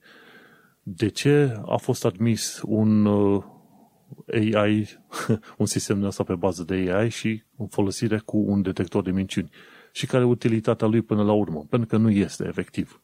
de 0.83 1.07
ce 1.07 1.61
a 1.65 1.75
fost 1.75 2.05
admis 2.05 2.61
un 2.65 3.05
uh, 3.05 3.43
AI, 4.53 4.87
un 5.57 5.65
sistem 5.65 5.99
de 5.99 6.05
asta 6.05 6.23
pe 6.23 6.35
bază 6.35 6.63
de 6.63 6.73
AI 6.73 7.09
și 7.09 7.43
în 7.57 7.67
folosire 7.67 8.17
cu 8.17 8.37
un 8.37 8.61
detector 8.61 9.03
de 9.03 9.11
minciuni? 9.11 9.49
Și 9.91 10.05
care 10.05 10.23
e 10.23 10.27
utilitatea 10.27 10.87
lui 10.87 11.01
până 11.01 11.23
la 11.23 11.31
urmă? 11.31 11.65
Pentru 11.69 11.87
că 11.87 11.97
nu 11.97 12.09
este 12.09 12.45
efectiv. 12.47 13.01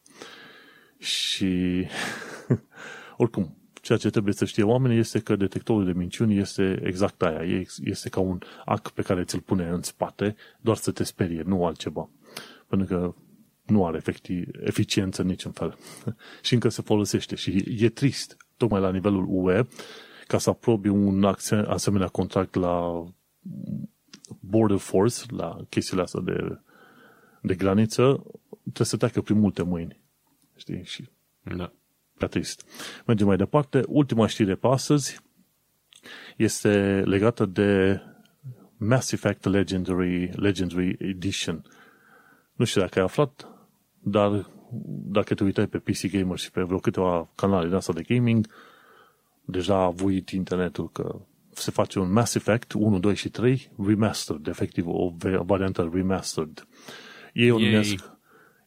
Și 0.98 1.86
oricum, 3.16 3.59
ceea 3.90 4.02
ce 4.02 4.10
trebuie 4.10 4.34
să 4.34 4.44
știe 4.44 4.62
oamenii 4.62 4.98
este 4.98 5.18
că 5.18 5.36
detectorul 5.36 5.84
de 5.84 5.92
minciuni 5.92 6.38
este 6.38 6.80
exact 6.84 7.22
aia. 7.22 7.64
Este 7.84 8.08
ca 8.08 8.20
un 8.20 8.38
ac 8.64 8.90
pe 8.90 9.02
care 9.02 9.24
ți-l 9.24 9.40
pune 9.40 9.68
în 9.68 9.82
spate, 9.82 10.36
doar 10.60 10.76
să 10.76 10.90
te 10.90 11.04
sperie, 11.04 11.42
nu 11.42 11.64
altceva. 11.64 12.08
Pentru 12.66 12.86
că 12.86 13.14
nu 13.66 13.86
are 13.86 13.96
efecti, 13.96 14.44
eficiență 14.60 15.22
în 15.22 15.28
niciun 15.28 15.52
fel. 15.52 15.76
și 16.42 16.54
încă 16.54 16.68
se 16.68 16.82
folosește. 16.82 17.34
Și 17.34 17.76
e 17.78 17.88
trist, 17.88 18.36
tocmai 18.56 18.80
la 18.80 18.90
nivelul 18.90 19.26
UE, 19.28 19.66
ca 20.26 20.38
să 20.38 20.50
aprobi 20.50 20.88
un 20.88 21.24
asemenea 21.66 22.08
contract 22.08 22.54
la 22.54 23.04
Border 24.40 24.78
Force, 24.78 25.24
la 25.28 25.56
chestiile 25.68 26.02
astea 26.02 26.20
de, 26.20 26.58
de 27.42 27.54
graniță, 27.54 28.22
trebuie 28.62 28.86
să 28.86 28.96
treacă 28.96 29.20
prin 29.20 29.38
multe 29.38 29.62
mâini. 29.62 30.00
Știi? 30.56 30.84
Și 30.84 31.08
da. 31.56 31.72
Prea 32.20 32.40
trist. 32.40 32.66
Mergem 33.06 33.26
mai 33.26 33.36
departe. 33.36 33.82
Ultima 33.88 34.26
știre 34.26 34.54
pe 34.54 34.66
astăzi 34.66 35.20
este 36.36 37.02
legată 37.06 37.46
de 37.46 38.00
Mass 38.76 39.12
Effect 39.12 39.44
Legendary, 39.44 40.30
Legendary 40.34 40.96
Edition. 40.98 41.64
Nu 42.54 42.64
știu 42.64 42.80
dacă 42.80 42.98
ai 42.98 43.04
aflat, 43.04 43.48
dar 43.98 44.50
dacă 45.04 45.34
te 45.34 45.44
uitai 45.44 45.66
pe 45.66 45.78
PC 45.78 46.10
Gamer 46.10 46.38
și 46.38 46.50
pe 46.50 46.62
vreo 46.62 46.78
câteva 46.78 47.30
canale 47.34 47.68
de 47.68 47.76
asta 47.76 47.92
de 47.92 48.02
gaming, 48.02 48.46
deja 49.44 49.74
a 49.74 49.84
avut 49.84 50.30
internetul 50.30 50.90
că 50.90 51.20
se 51.52 51.70
face 51.70 51.98
un 51.98 52.12
Mass 52.12 52.34
Effect 52.34 52.72
1, 52.72 52.98
2 52.98 53.14
și 53.14 53.28
3 53.28 53.70
remastered, 53.86 54.46
efectiv 54.46 54.84
o 54.86 55.12
variantă 55.44 55.90
remastered. 55.92 56.66
Ei 57.32 57.50
o 57.50 57.58
numesc 57.58 58.18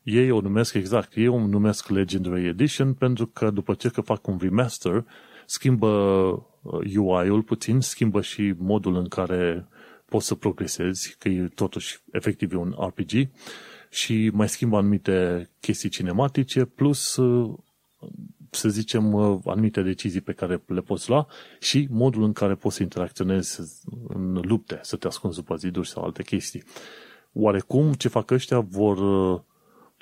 ei 0.04 0.32
o 0.32 0.42
numesc 0.42 0.74
exact, 0.74 1.16
ei 1.16 1.28
o 1.28 1.48
numesc 1.48 1.88
Legendary 1.88 2.46
Edition 2.46 2.94
pentru 2.94 3.28
că 3.28 3.50
după 3.50 3.74
ce 3.74 3.90
că 3.90 4.02
fac 4.02 4.28
un 4.28 4.38
remaster, 4.42 5.06
schimbă 5.46 5.88
UI-ul 6.96 7.38
uh, 7.38 7.46
puțin, 7.46 7.80
schimbă 7.80 8.22
și 8.22 8.54
modul 8.58 8.96
în 8.96 9.08
care 9.08 9.68
poți 10.06 10.28
să 10.28 10.36
progresezi, 10.36 11.16
că 11.20 11.30
e 11.30 11.48
totuși 11.56 12.00
efectiv 12.12 12.58
un 12.58 12.76
RPG 12.80 13.30
și 13.90 14.30
mai 14.34 14.50
schimbă 14.50 14.78
anumite 14.78 15.50
chestii 15.60 15.90
cinematice, 15.90 16.66
plus 16.66 17.16
uh, 17.16 17.54
să 18.50 18.70
zicem, 18.70 19.14
uh, 19.14 19.40
anumite 19.46 19.82
decizii 19.82 20.22
pe 20.22 20.34
care 20.34 20.64
le 20.66 20.82
poți 20.82 21.10
lua 21.10 21.28
și 21.60 21.88
modul 21.90 22.24
în 22.24 22.34
care 22.34 22.56
poți 22.56 22.76
să 22.76 22.84
interacționezi 22.84 23.62
în 24.08 24.34
lupte, 24.42 24.80
să 24.82 24.96
te 24.96 25.08
ascunzi 25.08 25.38
după 25.38 25.56
ziduri 25.56 25.88
sau 25.88 26.04
alte 26.04 26.24
chestii. 26.24 26.64
Oarecum, 27.34 27.94
ce 27.94 28.08
fac 28.08 28.32
ăștia 28.32 28.60
vor 28.60 28.98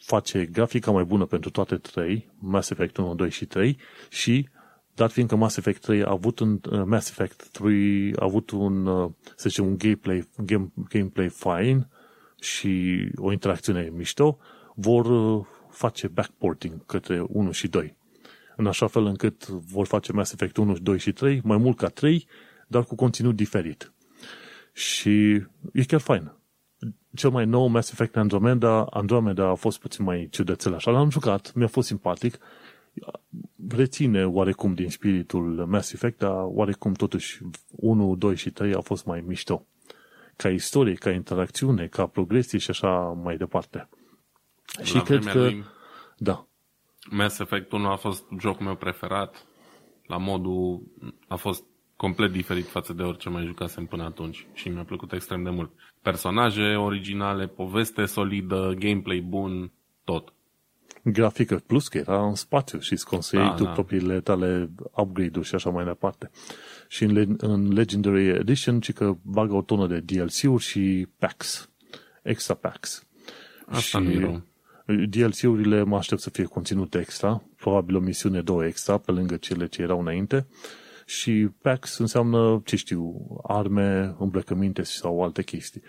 face 0.03 0.45
grafica 0.45 0.91
mai 0.91 1.03
bună 1.03 1.25
pentru 1.25 1.49
toate 1.49 1.75
trei, 1.75 2.29
Mass 2.39 2.69
Effect 2.69 2.97
1, 2.97 3.15
2 3.15 3.29
și 3.29 3.45
3 3.45 3.77
și 4.09 4.49
dat 4.95 5.11
fiindcă 5.11 5.35
Mass 5.35 5.57
Effect 5.57 5.81
3 5.81 6.03
a 6.03 6.09
avut 6.09 6.39
un 6.39 6.59
uh, 6.71 6.81
Mass 6.85 7.09
Effect 7.09 7.47
3 7.47 8.13
a 8.15 8.23
avut 8.23 8.49
un, 8.49 8.85
uh, 8.85 9.11
să 9.35 9.49
zicem, 9.49 9.65
un 9.65 9.77
gameplay, 9.77 10.27
game, 10.45 10.71
gameplay 10.89 11.29
fine 11.29 11.87
și 12.39 13.05
o 13.15 13.31
interacțiune 13.31 13.91
mișto, 13.95 14.37
vor 14.75 15.05
uh, 15.05 15.45
face 15.69 16.07
backporting 16.07 16.85
către 16.85 17.23
1 17.27 17.51
și 17.51 17.67
2. 17.67 17.95
În 18.55 18.67
așa 18.67 18.87
fel 18.87 19.05
încât 19.05 19.47
vor 19.47 19.85
face 19.85 20.11
Mass 20.11 20.31
Effect 20.31 20.57
1, 20.57 20.77
2 20.77 20.99
și 20.99 21.11
3, 21.11 21.41
mai 21.43 21.57
mult 21.57 21.77
ca 21.77 21.87
3, 21.87 22.27
dar 22.67 22.83
cu 22.83 22.95
conținut 22.95 23.35
diferit. 23.35 23.93
Și 24.73 25.43
e 25.73 25.83
chiar 25.87 25.99
fain 25.99 26.31
cel 27.15 27.29
mai 27.29 27.45
nou 27.45 27.67
Mass 27.67 27.91
Effect 27.91 28.17
Andromeda, 28.17 28.85
Andromeda 28.85 29.49
a 29.49 29.53
fost 29.53 29.79
puțin 29.79 30.05
mai 30.05 30.27
ciudățel 30.31 30.73
așa. 30.73 30.91
L-am 30.91 31.09
jucat, 31.09 31.53
mi-a 31.53 31.67
fost 31.67 31.87
simpatic. 31.87 32.37
Reține 33.69 34.25
oarecum 34.25 34.73
din 34.73 34.89
spiritul 34.89 35.65
Mass 35.67 35.93
Effect, 35.93 36.17
dar 36.17 36.35
oarecum 36.35 36.93
totuși 36.93 37.41
1, 37.69 38.15
2 38.15 38.35
și 38.35 38.49
3 38.49 38.73
a 38.73 38.79
fost 38.79 39.05
mai 39.05 39.23
mișto. 39.27 39.65
Ca 40.35 40.49
istorie, 40.49 40.93
ca 40.93 41.09
interacțiune, 41.09 41.87
ca 41.87 42.05
progresie 42.05 42.59
și 42.59 42.69
așa 42.69 42.97
mai 43.23 43.37
departe. 43.37 43.89
La 44.77 44.83
și 44.83 44.99
cred 44.99 45.25
că... 45.25 45.39
Lui, 45.39 45.65
da. 46.17 46.45
Mass 47.09 47.39
Effect 47.39 47.71
1 47.71 47.87
a 47.87 47.95
fost 47.95 48.23
jocul 48.39 48.65
meu 48.65 48.75
preferat. 48.75 49.45
La 50.05 50.17
modul... 50.17 50.81
A 51.27 51.35
fost 51.35 51.63
complet 51.95 52.31
diferit 52.31 52.67
față 52.67 52.93
de 52.93 53.03
orice 53.03 53.29
mai 53.29 53.45
jucasem 53.45 53.85
până 53.85 54.03
atunci 54.03 54.47
și 54.53 54.69
mi-a 54.69 54.83
plăcut 54.83 55.11
extrem 55.11 55.43
de 55.43 55.49
mult. 55.49 55.71
Personaje 56.01 56.75
originale, 56.75 57.47
poveste 57.47 58.05
solidă, 58.05 58.75
gameplay 58.79 59.19
bun, 59.19 59.71
tot. 60.03 60.33
Grafică 61.03 61.63
plus 61.67 61.87
că 61.87 61.97
era 61.97 62.27
în 62.27 62.35
spațiu 62.35 62.79
și 62.79 62.91
îți 62.91 63.05
construiei 63.05 63.47
da, 63.47 63.53
tu 63.53 63.63
da. 63.63 63.69
propriile 63.69 64.21
tale 64.21 64.69
upgrade-uri 64.91 65.47
și 65.47 65.55
așa 65.55 65.69
mai 65.69 65.85
departe. 65.85 66.31
Și 66.87 67.03
în, 67.03 67.11
Le- 67.11 67.35
în 67.37 67.73
Legendary 67.73 68.27
Edition, 68.27 68.79
ci 68.79 68.93
că 68.93 69.15
bagă 69.21 69.53
o 69.53 69.61
tonă 69.61 69.87
de 69.87 69.99
DLC-uri 69.99 70.63
și 70.63 71.07
packs. 71.17 71.69
Extra 72.21 72.53
packs. 72.53 73.05
Asta 73.65 73.99
și 73.99 74.07
nu 74.07 74.43
DLC-urile 74.85 75.83
mă 75.83 75.97
aștept 75.97 76.21
să 76.21 76.29
fie 76.29 76.43
conținut 76.43 76.95
extra, 76.95 77.43
probabil 77.57 77.95
o 77.95 77.99
misiune, 77.99 78.41
două 78.41 78.65
extra, 78.65 78.97
pe 78.97 79.11
lângă 79.11 79.35
cele 79.37 79.67
ce 79.67 79.81
erau 79.81 79.99
înainte 79.99 80.47
și 81.11 81.49
packs 81.61 81.97
înseamnă, 81.97 82.61
ce 82.65 82.75
știu, 82.75 83.15
arme, 83.43 84.15
îmbrăcăminte 84.19 84.83
sau 84.83 85.23
alte 85.23 85.43
chestii. 85.43 85.81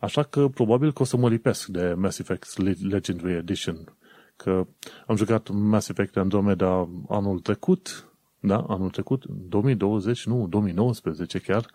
Așa 0.00 0.22
că 0.22 0.48
probabil 0.48 0.92
că 0.92 1.02
o 1.02 1.04
să 1.04 1.16
mă 1.16 1.28
lipesc 1.28 1.66
de 1.66 1.94
Mass 1.96 2.18
Effect 2.18 2.56
Legendary 2.82 3.32
Edition, 3.32 3.96
că 4.36 4.66
am 5.06 5.16
jucat 5.16 5.48
Mass 5.48 5.88
Effect 5.88 6.16
Andromeda 6.16 6.88
anul 7.08 7.40
trecut, 7.40 8.12
da, 8.38 8.64
anul 8.68 8.90
trecut, 8.90 9.24
2020, 9.26 10.26
nu, 10.26 10.46
2019 10.48 11.38
chiar, 11.38 11.66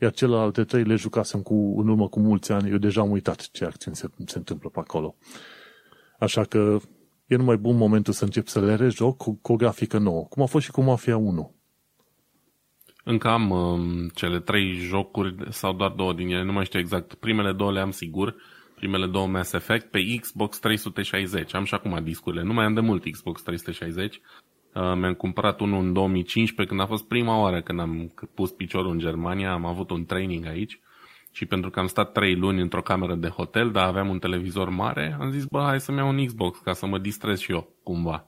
iar 0.00 0.12
celelalte 0.12 0.64
trei 0.64 0.84
le 0.84 0.94
jucasem 0.94 1.42
cu, 1.42 1.80
în 1.80 1.88
urmă 1.88 2.08
cu 2.08 2.20
mulți 2.20 2.52
ani, 2.52 2.70
eu 2.70 2.78
deja 2.78 3.00
am 3.00 3.10
uitat 3.10 3.50
ce 3.50 3.64
acțiuni 3.64 3.96
se, 3.96 4.08
se 4.26 4.38
întâmplă 4.38 4.68
pe 4.68 4.80
acolo. 4.80 5.16
Așa 6.18 6.44
că 6.44 6.78
e 7.26 7.36
numai 7.36 7.56
bun 7.56 7.76
momentul 7.76 8.12
să 8.12 8.24
încep 8.24 8.46
să 8.46 8.60
le 8.60 8.74
rejoc 8.74 9.16
cu, 9.16 9.38
cu 9.42 9.52
o 9.52 9.56
grafică 9.56 9.98
nouă, 9.98 10.24
cum 10.24 10.42
a 10.42 10.46
fost 10.46 10.64
și 10.64 10.70
cu 10.70 10.80
Mafia 10.80 11.16
1. 11.16 11.53
Încă 13.04 13.28
am 13.28 13.50
um, 13.50 14.08
cele 14.14 14.40
trei 14.40 14.72
jocuri, 14.72 15.34
sau 15.48 15.72
doar 15.72 15.90
două 15.90 16.12
din 16.12 16.28
ele, 16.28 16.44
nu 16.44 16.52
mai 16.52 16.64
știu 16.64 16.78
exact. 16.78 17.14
Primele 17.14 17.52
două 17.52 17.72
le 17.72 17.80
am 17.80 17.90
sigur, 17.90 18.34
primele 18.74 19.06
două 19.06 19.26
Mass 19.26 19.52
Effect, 19.52 19.90
pe 19.90 20.16
Xbox 20.20 20.58
360. 20.58 21.54
Am 21.54 21.64
și 21.64 21.74
acum 21.74 22.00
discurile, 22.02 22.42
nu 22.42 22.52
mai 22.52 22.64
am 22.64 22.74
de 22.74 22.80
mult 22.80 23.10
Xbox 23.10 23.42
360. 23.42 24.20
Uh, 24.74 24.82
mi-am 24.82 25.14
cumpărat 25.14 25.60
unul 25.60 25.82
în 25.82 25.92
2015, 25.92 26.74
când 26.74 26.80
a 26.80 26.90
fost 26.90 27.08
prima 27.08 27.40
oară 27.40 27.60
când 27.62 27.80
am 27.80 28.14
pus 28.34 28.50
piciorul 28.50 28.90
în 28.90 28.98
Germania, 28.98 29.52
am 29.52 29.64
avut 29.64 29.90
un 29.90 30.04
training 30.04 30.46
aici 30.46 30.80
și 31.32 31.46
pentru 31.46 31.70
că 31.70 31.80
am 31.80 31.86
stat 31.86 32.12
trei 32.12 32.34
luni 32.34 32.60
într-o 32.60 32.82
cameră 32.82 33.14
de 33.14 33.28
hotel, 33.28 33.70
dar 33.70 33.86
aveam 33.86 34.08
un 34.08 34.18
televizor 34.18 34.68
mare, 34.68 35.16
am 35.20 35.30
zis, 35.30 35.44
bă, 35.44 35.62
hai 35.62 35.80
să-mi 35.80 35.98
iau 35.98 36.08
un 36.08 36.24
Xbox 36.26 36.58
ca 36.58 36.72
să 36.72 36.86
mă 36.86 36.98
distrez 36.98 37.38
și 37.38 37.52
eu, 37.52 37.68
cumva. 37.82 38.26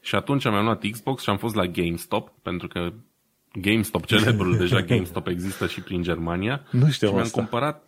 Și 0.00 0.14
atunci 0.14 0.44
mi-am 0.44 0.64
luat 0.64 0.84
Xbox 0.90 1.22
și 1.22 1.30
am 1.30 1.36
fost 1.36 1.54
la 1.54 1.66
GameStop, 1.66 2.28
pentru 2.42 2.68
că 2.68 2.92
GameStop, 3.52 4.04
celebrul 4.04 4.56
deja 4.56 4.80
GameStop 4.90 5.26
există 5.26 5.66
și 5.66 5.80
prin 5.80 6.02
Germania. 6.02 6.62
Nu 6.70 6.90
știu 6.90 7.06
și 7.06 7.12
mi-am 7.12 7.24
asta. 7.24 7.40
cumpărat 7.40 7.84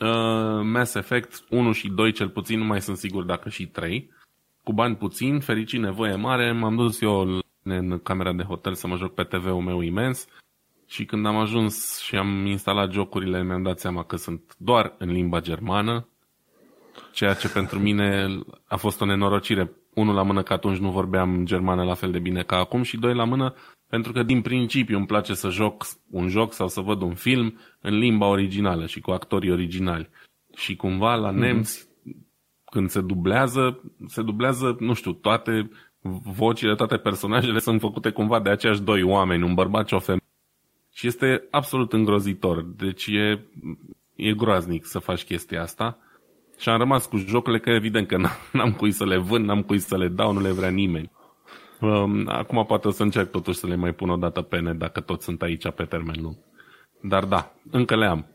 uh, 0.00 0.62
Mass 0.62 0.94
Effect 0.94 1.44
1 1.50 1.72
și 1.72 1.88
2 1.88 2.12
cel 2.12 2.28
puțin, 2.28 2.58
nu 2.58 2.64
mai 2.64 2.80
sunt 2.80 2.96
sigur 2.96 3.24
dacă 3.24 3.48
și 3.48 3.66
3. 3.66 4.10
Cu 4.62 4.72
bani 4.72 4.96
puțin, 4.96 5.40
fericit 5.40 5.80
nevoie 5.80 6.14
mare, 6.14 6.52
m-am 6.52 6.76
dus 6.76 7.00
eu 7.00 7.42
în 7.62 7.98
camera 7.98 8.32
de 8.32 8.42
hotel 8.42 8.74
să 8.74 8.86
mă 8.86 8.96
joc 8.96 9.14
pe 9.14 9.22
TV-ul 9.22 9.60
meu 9.60 9.80
imens 9.80 10.26
și 10.86 11.04
când 11.04 11.26
am 11.26 11.36
ajuns 11.36 11.98
și 11.98 12.16
am 12.16 12.46
instalat 12.46 12.92
jocurile, 12.92 13.42
mi-am 13.42 13.62
dat 13.62 13.78
seama 13.78 14.02
că 14.02 14.16
sunt 14.16 14.54
doar 14.58 14.94
în 14.98 15.12
limba 15.12 15.40
germană, 15.40 16.08
ceea 17.12 17.34
ce 17.34 17.48
pentru 17.48 17.78
mine 17.78 18.38
a 18.66 18.76
fost 18.76 19.00
o 19.00 19.04
nenorocire. 19.04 19.70
Unul 19.94 20.14
la 20.14 20.22
mână 20.22 20.42
că 20.42 20.52
atunci 20.52 20.78
nu 20.78 20.90
vorbeam 20.90 21.44
germană 21.44 21.84
la 21.84 21.94
fel 21.94 22.10
de 22.10 22.18
bine 22.18 22.42
ca 22.42 22.56
acum 22.56 22.82
și 22.82 22.96
doi 22.96 23.14
la 23.14 23.24
mână 23.24 23.54
pentru 23.88 24.12
că 24.12 24.22
din 24.22 24.40
principiu 24.42 24.96
îmi 24.96 25.06
place 25.06 25.34
să 25.34 25.48
joc 25.48 25.86
un 26.10 26.28
joc 26.28 26.52
sau 26.52 26.68
să 26.68 26.80
văd 26.80 27.02
un 27.02 27.14
film 27.14 27.58
în 27.80 27.98
limba 27.98 28.26
originală 28.26 28.86
și 28.86 29.00
cu 29.00 29.10
actorii 29.10 29.50
originali. 29.50 30.08
Și 30.56 30.76
cumva 30.76 31.14
la 31.14 31.32
mm-hmm. 31.32 31.36
nemți, 31.36 31.88
când 32.70 32.90
se 32.90 33.00
dublează, 33.00 33.80
se 34.06 34.22
dublează, 34.22 34.76
nu 34.80 34.92
știu, 34.92 35.12
toate 35.12 35.70
vocile, 36.24 36.74
toate 36.74 36.96
personajele 36.96 37.58
sunt 37.58 37.80
făcute 37.80 38.10
cumva 38.10 38.40
de 38.40 38.50
aceiași 38.50 38.82
doi 38.82 39.02
oameni, 39.02 39.42
un 39.42 39.54
bărbat 39.54 39.88
și 39.88 39.94
o 39.94 39.98
femeie. 39.98 40.20
Și 40.92 41.06
este 41.06 41.46
absolut 41.50 41.92
îngrozitor. 41.92 42.62
Deci 42.76 43.06
e, 43.06 43.40
e 44.16 44.32
groaznic 44.32 44.84
să 44.84 44.98
faci 44.98 45.24
chestia 45.24 45.62
asta. 45.62 45.98
Și 46.58 46.68
am 46.68 46.78
rămas 46.78 47.06
cu 47.06 47.16
jocurile 47.16 47.60
că 47.60 47.70
evident 47.70 48.06
că 48.06 48.16
n-am 48.52 48.72
cui 48.72 48.90
să 48.90 49.04
le 49.04 49.16
vând, 49.16 49.44
n-am 49.44 49.62
cui 49.62 49.78
să 49.78 49.96
le 49.96 50.08
dau, 50.08 50.32
nu 50.32 50.40
le 50.40 50.50
vrea 50.50 50.68
nimeni. 50.70 51.10
Um, 51.80 52.28
acum 52.28 52.64
poate 52.66 52.88
o 52.88 52.90
să 52.90 53.02
încerc 53.02 53.30
totuși 53.30 53.58
să 53.58 53.66
le 53.66 53.74
mai 53.74 53.92
pun 53.92 54.10
o 54.10 54.16
dată 54.16 54.42
pe 54.42 54.60
net 54.60 54.78
dacă 54.78 55.00
toți 55.00 55.24
sunt 55.24 55.42
aici 55.42 55.70
pe 55.70 55.84
termen 55.84 56.16
lung. 56.22 56.36
Dar 57.02 57.24
da, 57.24 57.54
încă 57.70 57.96
le 57.96 58.06
am. 58.06 58.26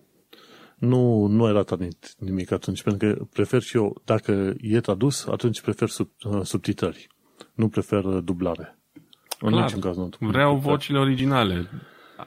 Nu, 0.78 1.26
nu 1.26 1.48
era 1.48 1.54
ratat 1.54 1.80
nimic 2.18 2.52
atunci, 2.52 2.84
pentru 2.84 3.08
că 3.08 3.24
prefer 3.34 3.62
și 3.62 3.78
eu, 3.78 4.02
dacă 4.06 4.54
e 4.62 4.80
tradus, 4.80 5.28
atunci 5.28 5.62
prefer 5.62 5.88
sub, 5.88 6.10
uh, 6.24 6.42
subtitrări. 6.44 7.08
Nu 7.54 7.70
prefer 7.70 8.04
dublare. 8.04 8.80
În 9.40 9.50
Clar, 9.50 9.64
niciun 9.64 9.80
caz 9.80 9.98
nu. 9.98 10.10
Vreau 10.20 10.56
vocile 10.56 11.00
originale. 11.00 11.70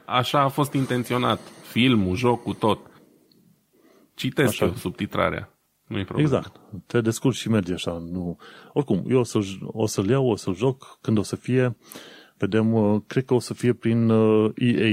Așa 0.05 0.39
a 0.39 0.47
fost 0.47 0.73
intenționat. 0.73 1.39
Filmul, 1.71 2.15
jocul, 2.15 2.53
tot. 2.53 2.79
Citesc 4.13 4.51
Așa. 4.51 4.65
eu 4.65 4.73
subtitrarea. 4.73 5.54
Nu 5.87 6.05
Exact. 6.15 6.59
Te 6.85 7.01
descurci 7.01 7.37
și 7.37 7.49
merge 7.49 7.73
așa. 7.73 8.03
Nu. 8.11 8.37
Oricum, 8.73 9.03
eu 9.09 9.19
o, 9.19 9.23
să, 9.23 9.39
o 9.61 9.85
să-l 9.85 10.09
iau, 10.09 10.27
o 10.27 10.35
să-l 10.35 10.55
joc 10.55 10.97
când 11.01 11.17
o 11.17 11.23
să 11.23 11.35
fie. 11.35 11.75
Vedem, 12.37 12.73
uh, 12.73 13.01
cred 13.07 13.25
că 13.25 13.33
o 13.33 13.39
să 13.39 13.53
fie 13.53 13.73
prin 13.73 14.09
uh, 14.09 14.51
EA 14.55 14.89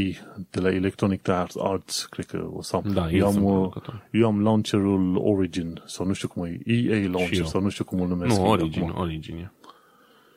de 0.50 0.60
la 0.60 0.70
Electronic 0.70 1.28
Arts, 1.28 2.06
cred 2.06 2.26
că 2.26 2.48
o 2.52 2.62
să 2.62 2.76
am. 2.76 2.92
Da, 2.92 3.10
eu, 3.10 3.26
am, 3.26 3.44
uh, 3.44 3.72
eu 4.10 4.26
am 4.26 4.42
launcherul 4.42 5.16
Origin, 5.16 5.82
sau 5.86 6.06
nu 6.06 6.12
știu 6.12 6.28
cum 6.28 6.44
e, 6.44 6.60
EA 6.64 7.08
Launcher, 7.08 7.44
sau 7.44 7.60
nu 7.60 7.68
știu 7.68 7.84
cum 7.84 8.00
îl 8.00 8.08
numesc. 8.08 8.38
Nu, 8.38 8.46
Origin, 8.46 8.82
acum. 8.82 9.00
Origin 9.00 9.50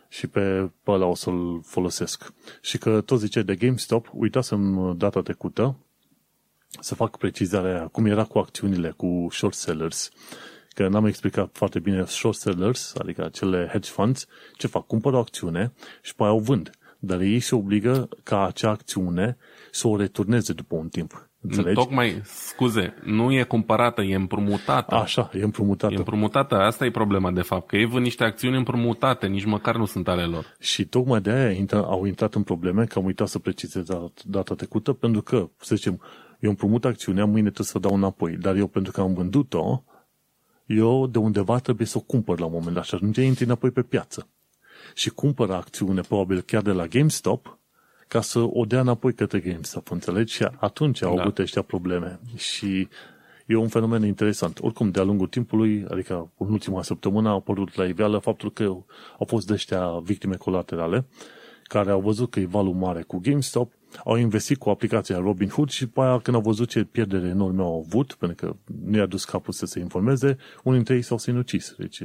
și 0.09 0.27
pe, 0.27 0.71
pe 0.83 0.91
ăla 0.91 1.05
o 1.05 1.15
să-l 1.15 1.61
folosesc. 1.63 2.33
Și 2.61 2.77
că 2.77 3.01
tot 3.01 3.19
zice 3.19 3.41
de 3.41 3.55
GameStop, 3.55 4.09
uitasem 4.13 4.93
data 4.97 5.21
trecută 5.21 5.75
să 6.79 6.95
fac 6.95 7.17
precizarea 7.17 7.87
cum 7.91 8.05
era 8.05 8.23
cu 8.23 8.37
acțiunile, 8.37 8.89
cu 8.89 9.27
short 9.31 9.55
sellers. 9.55 10.09
Că 10.69 10.87
n-am 10.87 11.05
explicat 11.05 11.49
foarte 11.53 11.79
bine 11.79 12.05
short 12.05 12.37
sellers, 12.37 12.95
adică 12.97 13.25
acele 13.25 13.69
hedge 13.71 13.89
funds, 13.89 14.27
ce 14.57 14.67
fac? 14.67 14.85
Cumpără 14.85 15.15
o 15.15 15.19
acțiune 15.19 15.73
și 16.01 16.15
pe 16.15 16.23
aia 16.23 16.33
o 16.33 16.39
vând. 16.39 16.69
Dar 16.99 17.19
ei 17.19 17.39
se 17.39 17.55
obligă 17.55 18.09
ca 18.23 18.45
acea 18.45 18.69
acțiune 18.69 19.37
să 19.71 19.87
o 19.87 19.97
returneze 19.97 20.53
după 20.53 20.75
un 20.75 20.87
timp. 20.87 21.29
Înțelegi? 21.41 21.75
Tocmai, 21.75 22.21
scuze, 22.23 22.93
nu 23.03 23.33
e 23.33 23.43
cumpărată, 23.43 24.01
e 24.01 24.15
împrumutată. 24.15 24.95
Așa, 24.95 25.29
e 25.33 25.43
împrumutată. 25.43 25.93
E 25.93 25.97
împrumutată, 25.97 26.55
asta 26.55 26.85
e 26.85 26.91
problema 26.91 27.31
de 27.31 27.41
fapt, 27.41 27.67
că 27.67 27.75
ei 27.75 27.85
vând 27.85 28.03
niște 28.03 28.23
acțiuni 28.23 28.57
împrumutate, 28.57 29.27
nici 29.27 29.45
măcar 29.45 29.75
nu 29.75 29.85
sunt 29.85 30.07
ale 30.07 30.23
lor. 30.23 30.55
Și 30.59 30.85
tocmai 30.85 31.21
de 31.21 31.29
aia 31.29 31.67
au 31.71 32.05
intrat 32.05 32.33
în 32.33 32.43
probleme, 32.43 32.85
că 32.85 32.99
am 32.99 33.05
uitat 33.05 33.27
să 33.27 33.39
precizez 33.39 33.87
data 34.23 34.55
trecută, 34.55 34.93
pentru 34.93 35.21
că, 35.21 35.49
să 35.57 35.75
zicem, 35.75 36.01
eu 36.39 36.49
împrumut 36.49 36.85
acțiunea, 36.85 37.25
mâine 37.25 37.49
trebuie 37.49 37.67
să 37.67 37.77
o 37.77 37.79
dau 37.79 37.93
înapoi, 37.93 38.37
dar 38.37 38.55
eu 38.55 38.67
pentru 38.67 38.91
că 38.91 39.01
am 39.01 39.13
vândut-o, 39.13 39.83
eu 40.65 41.07
de 41.07 41.17
undeva 41.17 41.59
trebuie 41.59 41.87
să 41.87 41.97
o 41.97 42.01
cumpăr 42.01 42.39
la 42.39 42.45
un 42.45 42.51
moment 42.51 42.75
dat 42.75 42.83
și 42.83 42.95
atunci 42.95 43.17
intri 43.17 43.43
înapoi 43.43 43.71
pe 43.71 43.81
piață. 43.81 44.27
Și 44.93 45.09
cumpăr 45.09 45.51
acțiune, 45.51 46.01
probabil 46.01 46.41
chiar 46.41 46.61
de 46.61 46.71
la 46.71 46.87
GameStop, 46.87 47.59
ca 48.07 48.21
să 48.21 48.39
o 48.39 48.65
dea 48.65 48.79
înapoi 48.79 49.13
către 49.13 49.39
GameStop, 49.39 49.91
înțelegi? 49.91 50.33
Și 50.33 50.47
atunci 50.57 51.03
au 51.03 51.15
da. 51.15 51.21
avut 51.21 51.37
ăștia 51.37 51.61
probleme. 51.61 52.19
Și 52.35 52.87
e 53.45 53.55
un 53.55 53.67
fenomen 53.67 54.03
interesant. 54.03 54.59
Oricum, 54.61 54.91
de-a 54.91 55.03
lungul 55.03 55.27
timpului, 55.27 55.85
adică 55.89 56.31
în 56.37 56.51
ultima 56.51 56.83
săptămână, 56.83 57.29
a 57.29 57.33
apărut 57.33 57.75
la 57.75 57.85
iveală 57.85 58.17
faptul 58.17 58.51
că 58.51 58.63
au 59.19 59.25
fost 59.27 59.47
de 59.47 59.53
ăștia 59.53 59.99
victime 60.03 60.35
colaterale, 60.35 61.05
care 61.63 61.91
au 61.91 62.01
văzut 62.01 62.29
că 62.29 62.39
e 62.39 62.45
valul 62.45 62.73
mare 62.73 63.01
cu 63.01 63.17
GameStop, 63.17 63.71
au 64.03 64.15
investit 64.15 64.57
cu 64.57 64.69
aplicația 64.69 65.17
Robinhood 65.17 65.69
și 65.69 65.83
după 65.83 66.01
aia 66.01 66.19
când 66.19 66.35
au 66.35 66.41
văzut 66.41 66.69
ce 66.69 66.83
pierdere 66.83 67.27
enorme 67.27 67.61
au 67.61 67.85
avut, 67.85 68.13
pentru 68.13 68.45
că 68.45 68.55
nu 68.85 68.97
i-a 68.97 69.05
dus 69.05 69.25
capul 69.25 69.53
să 69.53 69.65
se 69.65 69.79
informeze, 69.79 70.37
unii 70.63 70.77
dintre 70.77 70.95
ei 70.95 71.01
s-au 71.01 71.17
sinucis. 71.17 71.75
Deci 71.77 71.99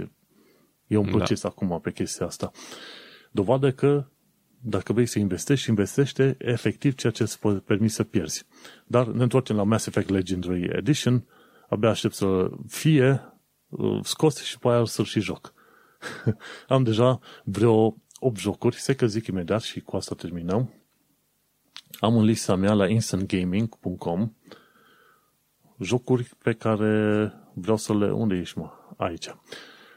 e 0.86 0.96
un 0.96 1.04
da. 1.04 1.10
proces 1.10 1.40
da. 1.40 1.48
acum 1.48 1.80
pe 1.80 1.92
chestia 1.92 2.26
asta. 2.26 2.50
Dovadă 3.30 3.72
că 3.72 4.06
dacă 4.62 4.92
vrei 4.92 5.06
să 5.06 5.18
investești, 5.18 5.68
investește 5.68 6.36
efectiv 6.38 6.94
ceea 6.94 7.12
ce 7.12 7.22
îți 7.22 7.38
permis 7.64 7.94
să 7.94 8.04
pierzi. 8.04 8.46
Dar 8.86 9.06
ne 9.06 9.22
întoarcem 9.22 9.56
la 9.56 9.62
Mass 9.62 9.86
Effect 9.86 10.08
Legendary 10.08 10.68
Edition, 10.72 11.26
abia 11.68 11.88
aștept 11.88 12.14
să 12.14 12.50
fie 12.68 13.34
uh, 13.68 14.00
scos 14.02 14.42
și 14.42 14.58
pe 14.58 14.68
aia 14.68 14.84
să-l 14.84 15.04
și 15.04 15.20
joc. 15.20 15.54
Am 16.68 16.82
deja 16.82 17.18
vreo 17.44 17.96
8 18.18 18.38
jocuri, 18.38 18.76
se 18.76 18.94
că 18.94 19.06
zic 19.06 19.26
imediat 19.26 19.62
și 19.62 19.80
cu 19.80 19.96
asta 19.96 20.14
terminăm. 20.14 20.79
Am 21.98 22.16
în 22.16 22.24
lista 22.24 22.54
mea 22.54 22.72
la 22.72 22.88
instantgaming.com 22.88 24.32
jocuri 25.78 26.30
pe 26.42 26.52
care 26.52 27.32
vreau 27.54 27.76
să 27.76 27.94
le... 27.94 28.10
Unde 28.10 28.34
ești, 28.34 28.58
mă? 28.58 28.70
Aici. 28.96 29.28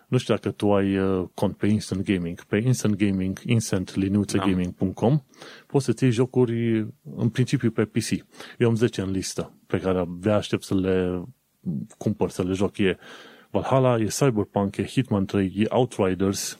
Nu 0.07 0.17
știu 0.17 0.33
dacă 0.33 0.51
tu 0.51 0.73
ai 0.73 0.97
uh, 0.97 1.27
cont 1.33 1.57
pe 1.57 1.67
Instant 1.67 2.05
Gaming. 2.05 2.43
Pe 2.43 2.57
Instant 2.57 2.95
Gaming, 2.95 3.39
instantlinuțegaming.com 3.45 5.23
poți 5.67 5.85
să-ți 5.85 6.03
iei 6.03 6.11
jocuri 6.11 6.87
în 7.15 7.29
principiu 7.29 7.71
pe 7.71 7.85
PC. 7.85 8.09
Eu 8.57 8.69
am 8.69 8.75
10 8.75 9.01
în 9.01 9.11
listă 9.11 9.53
pe 9.67 9.79
care 9.79 9.99
abia 9.99 10.35
aștept 10.35 10.63
să 10.63 10.75
le 10.75 11.23
cumpăr, 11.97 12.29
să 12.29 12.43
le 12.43 12.53
joc. 12.53 12.77
E 12.77 12.97
Valhalla, 13.49 13.97
e 13.97 14.05
Cyberpunk, 14.05 14.77
e 14.77 14.83
Hitman 14.83 15.25
3, 15.25 15.53
e 15.55 15.65
Outriders, 15.69 16.59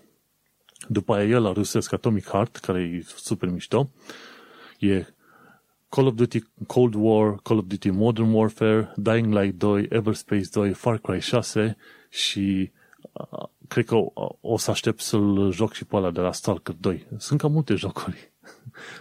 după 0.88 1.14
aia 1.14 1.28
e 1.28 1.38
la 1.38 1.52
rusesc 1.52 1.94
Atomic 1.94 2.26
Heart, 2.28 2.56
care 2.56 2.82
e 2.82 3.04
super 3.16 3.50
mișto, 3.50 3.90
e 4.80 5.06
Call 5.94 6.08
of 6.08 6.16
Duty 6.16 6.44
Cold 6.68 6.96
War, 6.96 7.40
Call 7.44 7.58
of 7.58 7.66
Duty 7.68 7.90
Modern 7.90 8.34
Warfare, 8.34 8.94
Dying 8.96 9.34
Light 9.34 9.60
2, 9.60 9.88
Everspace 9.90 10.50
2, 10.52 10.74
Far 10.74 10.98
Cry 10.98 11.20
6 11.20 11.78
și 12.10 12.72
cred 13.68 13.86
că 13.86 13.96
o, 13.96 14.12
o 14.42 14.58
să 14.58 14.72
aștept 14.72 15.00
să-l 15.00 15.52
joc 15.52 15.74
și 15.74 15.86
pe 15.86 15.96
ăla 15.96 16.12
de 16.12 16.20
la 16.20 16.32
Stalker 16.32 16.76
2. 16.80 17.06
Sunt 17.18 17.40
cam 17.40 17.52
multe 17.52 17.76
jocuri. 17.76 18.32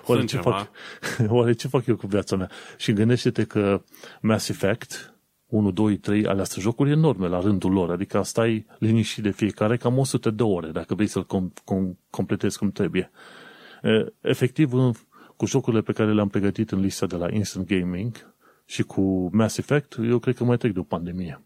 Oare 0.07 0.25
ce, 0.25 0.37
fac, 0.37 0.71
oare 1.29 1.53
ce 1.53 1.69
fac 1.69 1.87
eu 1.87 1.97
cu 1.97 2.07
viața 2.07 2.37
mea? 2.37 2.51
Și 2.77 2.93
gândește-te 2.93 3.45
că 3.45 3.83
Mass 4.21 4.49
Effect 4.49 5.15
1, 5.47 5.71
2, 5.71 5.97
3, 5.97 6.27
alea 6.27 6.45
sunt 6.45 6.65
jocuri 6.65 6.91
enorme 6.91 7.29
la 7.29 7.41
rândul 7.41 7.73
lor, 7.73 7.91
adică 7.91 8.23
stai 8.23 8.67
liniștit 8.79 9.23
de 9.23 9.31
fiecare 9.31 9.77
cam 9.77 9.99
100 9.99 10.31
de 10.31 10.43
ore 10.43 10.69
dacă 10.69 10.95
vrei 10.95 11.07
să-l 11.07 11.25
com- 11.25 11.63
com- 11.63 11.99
completezi 12.11 12.59
cum 12.59 12.71
trebuie. 12.71 13.11
Efectiv, 14.21 14.73
cu 15.37 15.47
jocurile 15.47 15.83
pe 15.83 15.93
care 15.93 16.13
le-am 16.13 16.29
pregătit 16.29 16.71
în 16.71 16.81
lista 16.81 17.07
de 17.07 17.17
la 17.17 17.33
Instant 17.33 17.67
Gaming 17.67 18.35
și 18.67 18.83
cu 18.83 19.31
Mass 19.33 19.59
Effect, 19.59 19.97
eu 20.09 20.19
cred 20.19 20.37
că 20.37 20.45
mai 20.45 20.57
trec 20.57 20.73
de 20.73 20.79
o 20.79 20.83
pandemie. 20.83 21.41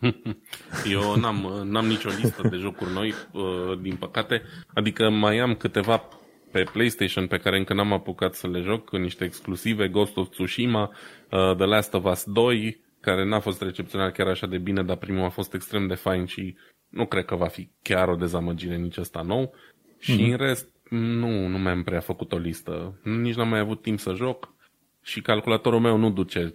Eu 0.94 1.16
n-am, 1.16 1.62
n-am 1.64 1.86
nicio 1.86 2.08
listă 2.08 2.48
de 2.48 2.56
jocuri 2.56 2.92
noi, 2.92 3.14
uh, 3.32 3.78
din 3.80 3.96
păcate. 3.96 4.42
Adică 4.74 5.10
mai 5.10 5.38
am 5.38 5.54
câteva 5.54 6.08
pe 6.50 6.62
PlayStation 6.72 7.26
pe 7.26 7.38
care 7.38 7.56
încă 7.58 7.74
n-am 7.74 7.92
apucat 7.92 8.34
să 8.34 8.48
le 8.48 8.60
joc, 8.60 8.90
niște 8.90 9.24
exclusive, 9.24 9.88
Ghost 9.88 10.16
of 10.16 10.28
Tsushima, 10.28 10.82
uh, 10.82 11.54
The 11.56 11.64
Last 11.64 11.94
of 11.94 12.04
Us 12.04 12.24
2, 12.26 12.80
care 13.00 13.24
n-a 13.24 13.40
fost 13.40 13.62
recepționat 13.62 14.12
chiar 14.12 14.26
așa 14.26 14.46
de 14.46 14.58
bine, 14.58 14.82
dar 14.82 14.96
primul 14.96 15.24
a 15.24 15.28
fost 15.28 15.54
extrem 15.54 15.86
de 15.86 15.94
fain 15.94 16.24
și 16.24 16.56
nu 16.88 17.06
cred 17.06 17.24
că 17.24 17.34
va 17.34 17.46
fi 17.46 17.68
chiar 17.82 18.08
o 18.08 18.14
dezamăgire 18.14 18.76
nici 18.76 18.96
ăsta 18.96 19.22
nou. 19.22 19.54
Și 19.98 20.16
mm-hmm. 20.16 20.30
în 20.30 20.36
rest, 20.36 20.68
nu, 20.90 21.46
nu 21.46 21.58
mi-am 21.58 21.82
prea 21.82 22.00
făcut 22.00 22.32
o 22.32 22.36
listă. 22.36 23.00
Nici 23.02 23.34
n-am 23.34 23.48
mai 23.48 23.58
avut 23.58 23.82
timp 23.82 23.98
să 23.98 24.12
joc 24.14 24.54
și 25.02 25.20
calculatorul 25.20 25.80
meu 25.80 25.96
nu 25.96 26.10
duce 26.10 26.54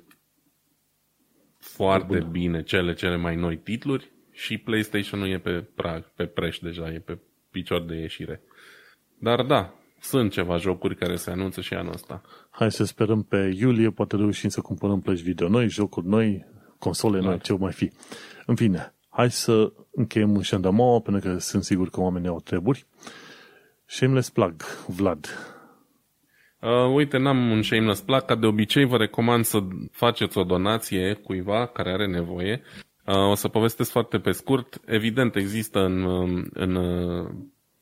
foarte 1.58 2.18
Bun. 2.18 2.32
bine 2.32 2.64
cele 2.64 2.94
cele 2.94 3.16
mai 3.16 3.36
noi 3.36 3.58
titluri 3.58 4.12
și 4.32 4.58
PlayStation-ul 4.58 5.30
e 5.30 5.40
pe 5.40 5.68
prag, 5.76 6.12
pe 6.16 6.26
preș 6.26 6.60
deja, 6.60 6.94
e 6.94 7.00
pe 7.00 7.20
picior 7.52 7.86
de 7.86 7.96
ieșire. 7.96 8.42
Dar 9.20 9.44
da, 9.44 9.74
sunt 10.00 10.32
ceva 10.32 10.58
jocuri 10.58 10.96
care 10.96 11.16
se 11.16 11.32
anunță 11.32 11.62
și 11.62 11.74
anul 11.74 11.94
ăsta. 11.94 12.22
Hai 12.50 12.72
să 12.72 12.84
sperăm 12.84 13.24
pe 13.24 13.56
iulie, 13.60 13.90
poate 13.90 14.16
reușim 14.16 14.50
să 14.50 14.62
cumpărăm 14.62 15.02
plăci 15.02 15.22
video 15.22 15.48
noi, 15.48 15.70
jocuri 15.70 16.08
noi, 16.08 16.46
console 16.78 17.20
noi, 17.20 17.30
da. 17.30 17.38
ce 17.38 17.54
mai 17.54 17.72
fi. 17.72 17.92
În 18.46 18.56
fine, 18.56 18.94
hai 19.10 19.32
să 19.32 19.74
încheiem 19.92 20.42
șandamaua, 20.42 21.00
pentru 21.00 21.30
că 21.30 21.38
sunt 21.38 21.64
sigur 21.64 21.90
că 21.90 22.00
oamenii 22.00 22.28
au 22.28 22.40
treburi. 22.40 22.86
Shameless 23.92 24.30
plug, 24.30 24.64
Vlad. 24.88 25.26
Uh, 26.62 26.94
uite, 26.94 27.18
n-am 27.18 27.52
un 27.52 27.62
shameless 27.62 28.02
plug, 28.02 28.26
ca 28.26 28.36
de 28.36 28.46
obicei 28.46 28.86
vă 28.86 28.98
recomand 28.98 29.46
să 29.46 29.60
faceți 29.92 30.38
o 30.38 30.44
donație 30.44 31.14
cuiva 31.14 31.68
care 31.68 31.92
are 31.92 32.08
nevoie. 32.08 32.62
Uh, 33.06 33.30
o 33.30 33.36
să 33.36 33.48
povestesc 33.48 33.92
foarte 33.92 34.20
pe 34.20 34.32
scurt. 34.32 34.82
Evident, 34.86 35.36
există 35.36 35.80
în, 35.80 36.04
um, 36.04 36.50
în 36.54 36.76
uh, 36.76 37.30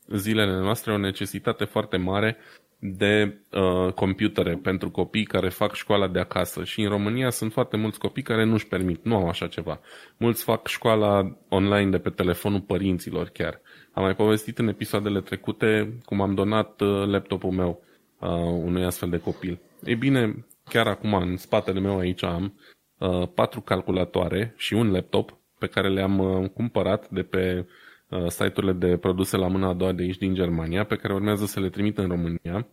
zilele 0.06 0.60
noastre 0.60 0.92
o 0.92 0.98
necesitate 0.98 1.64
foarte 1.64 1.96
mare 1.96 2.36
de 2.80 3.38
uh, 3.52 3.92
computere 3.92 4.54
pentru 4.62 4.90
copii 4.90 5.24
care 5.24 5.48
fac 5.48 5.74
școala 5.74 6.08
de 6.08 6.18
acasă 6.18 6.64
și 6.64 6.80
în 6.80 6.88
România 6.88 7.30
sunt 7.30 7.52
foarte 7.52 7.76
mulți 7.76 7.98
copii 7.98 8.22
care 8.22 8.44
nu 8.44 8.52
își 8.52 8.66
permit, 8.66 9.04
nu 9.04 9.16
au 9.16 9.28
așa 9.28 9.46
ceva. 9.46 9.80
Mulți 10.16 10.44
fac 10.44 10.66
școala 10.66 11.36
online 11.48 11.90
de 11.90 11.98
pe 11.98 12.10
telefonul 12.10 12.60
părinților 12.60 13.28
chiar. 13.28 13.60
Am 13.92 14.02
mai 14.02 14.14
povestit 14.14 14.58
în 14.58 14.68
episoadele 14.68 15.20
trecute 15.20 15.98
cum 16.04 16.20
am 16.20 16.34
donat 16.34 16.80
uh, 16.80 17.06
laptopul 17.06 17.50
meu 17.50 17.82
uh, 18.18 18.28
unui 18.64 18.84
astfel 18.84 19.08
de 19.10 19.18
copil. 19.18 19.58
Ei 19.84 19.94
bine, 19.94 20.46
chiar 20.64 20.86
acum 20.86 21.14
în 21.14 21.36
spatele 21.36 21.80
meu 21.80 21.98
aici 21.98 22.24
am 22.24 22.58
uh, 22.98 23.28
patru 23.34 23.60
calculatoare 23.60 24.54
și 24.56 24.74
un 24.74 24.90
laptop 24.90 25.36
pe 25.58 25.66
care 25.66 25.88
le-am 25.88 26.18
uh, 26.18 26.48
cumpărat 26.48 27.08
de 27.10 27.22
pe 27.22 27.58
uh, 27.58 27.66
site-urile 28.28 28.72
de 28.72 28.96
produse 28.96 29.36
la 29.36 29.48
mâna 29.48 29.68
a 29.68 29.74
doua 29.74 29.92
de 29.92 30.02
aici 30.02 30.16
din 30.16 30.34
Germania, 30.34 30.84
pe 30.84 30.96
care 30.96 31.14
urmează 31.14 31.46
să 31.46 31.60
le 31.60 31.68
trimit 31.68 31.98
în 31.98 32.08
România. 32.08 32.68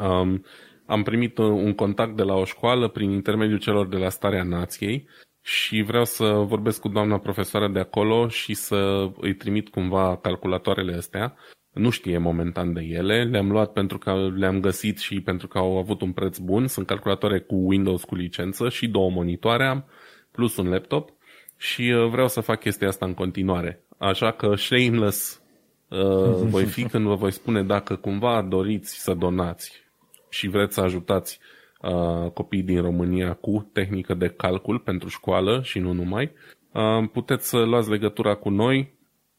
Um, 0.00 0.44
am 0.86 1.02
primit 1.02 1.38
uh, 1.38 1.46
un 1.46 1.74
contact 1.74 2.16
de 2.16 2.22
la 2.22 2.34
o 2.34 2.44
școală 2.44 2.88
prin 2.88 3.10
intermediul 3.10 3.58
celor 3.58 3.88
de 3.88 3.96
la 3.96 4.08
Starea 4.08 4.42
Nației 4.42 5.08
și 5.42 5.82
vreau 5.82 6.04
să 6.04 6.24
vorbesc 6.24 6.80
cu 6.80 6.88
doamna 6.88 7.18
profesoară 7.18 7.68
de 7.68 7.78
acolo 7.78 8.28
și 8.28 8.54
să 8.54 9.10
îi 9.20 9.34
trimit 9.34 9.68
cumva 9.68 10.16
calculatoarele 10.16 10.94
astea. 10.94 11.34
Nu 11.72 11.90
știe 11.90 12.18
momentan 12.18 12.72
de 12.72 12.80
ele, 12.80 13.24
le-am 13.24 13.50
luat 13.50 13.72
pentru 13.72 13.98
că 13.98 14.30
le-am 14.36 14.60
găsit 14.60 14.98
și 14.98 15.20
pentru 15.20 15.48
că 15.48 15.58
au 15.58 15.78
avut 15.78 16.00
un 16.00 16.12
preț 16.12 16.38
bun. 16.38 16.66
Sunt 16.66 16.86
calculatoare 16.86 17.40
cu 17.40 17.54
Windows 17.54 18.04
cu 18.04 18.14
licență 18.14 18.68
și 18.68 18.88
două 18.88 19.10
monitoare 19.10 19.66
am, 19.66 19.84
plus 20.30 20.56
un 20.56 20.68
laptop 20.68 21.10
și 21.58 21.82
uh, 21.82 22.08
vreau 22.08 22.28
să 22.28 22.40
fac 22.40 22.60
chestia 22.60 22.88
asta 22.88 23.06
în 23.06 23.14
continuare. 23.14 23.82
Așa 23.98 24.30
că 24.30 24.54
shameless 24.54 25.42
uh, 25.88 26.34
voi 26.42 26.64
fi 26.64 26.84
când 26.84 27.06
vă 27.06 27.14
voi 27.14 27.32
spune 27.32 27.62
dacă 27.62 27.96
cumva 27.96 28.42
doriți 28.42 29.02
să 29.02 29.14
donați 29.14 29.86
și 30.28 30.48
vreți 30.48 30.74
să 30.74 30.80
ajutați 30.80 31.40
uh, 31.80 32.30
copiii 32.30 32.62
din 32.62 32.80
România 32.80 33.34
cu 33.34 33.70
tehnică 33.72 34.14
de 34.14 34.28
calcul 34.28 34.78
pentru 34.78 35.08
școală 35.08 35.62
și 35.62 35.78
nu 35.78 35.92
numai, 35.92 36.32
uh, 36.72 37.08
puteți 37.12 37.48
să 37.48 37.58
luați 37.58 37.90
legătura 37.90 38.34
cu 38.34 38.48
noi 38.48 38.96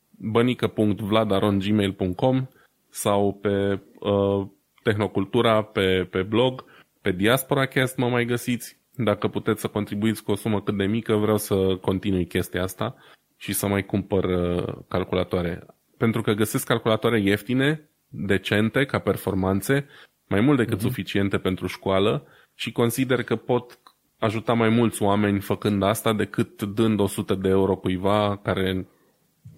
bănică.vladarongmail.com 0.09 2.47
sau 2.89 3.37
pe 3.41 3.79
uh, 3.99 4.47
Tehnocultura 4.83 5.63
pe, 5.63 6.07
pe 6.09 6.21
blog, 6.21 6.65
pe 7.01 7.11
DiasporaCast 7.11 7.97
mă 7.97 8.09
mai 8.09 8.25
găsiți. 8.25 8.78
Dacă 9.01 9.27
puteți 9.27 9.61
să 9.61 9.67
contribuiți 9.67 10.23
cu 10.23 10.31
o 10.31 10.35
sumă 10.35 10.61
cât 10.61 10.77
de 10.77 10.85
mică, 10.85 11.15
vreau 11.15 11.37
să 11.37 11.77
continui 11.81 12.25
chestia 12.25 12.63
asta 12.63 12.95
și 13.37 13.53
să 13.53 13.67
mai 13.67 13.85
cumpăr 13.85 14.23
uh, 14.23 14.75
calculatoare. 14.87 15.65
Pentru 15.97 16.21
că 16.21 16.31
găsesc 16.31 16.65
calculatoare 16.65 17.21
ieftine, 17.21 17.89
decente, 18.07 18.85
ca 18.85 18.99
performanțe, 18.99 19.87
mai 20.27 20.41
mult 20.41 20.57
decât 20.57 20.77
uh-huh. 20.77 20.81
suficiente 20.81 21.37
pentru 21.37 21.67
școală 21.67 22.27
și 22.55 22.71
consider 22.71 23.23
că 23.23 23.35
pot 23.35 23.79
ajuta 24.17 24.53
mai 24.53 24.69
mulți 24.69 25.01
oameni 25.01 25.39
făcând 25.39 25.83
asta 25.83 26.13
decât 26.13 26.61
dând 26.61 26.99
100 26.99 27.35
de 27.35 27.49
euro 27.49 27.75
cuiva 27.75 28.39
care, 28.43 28.87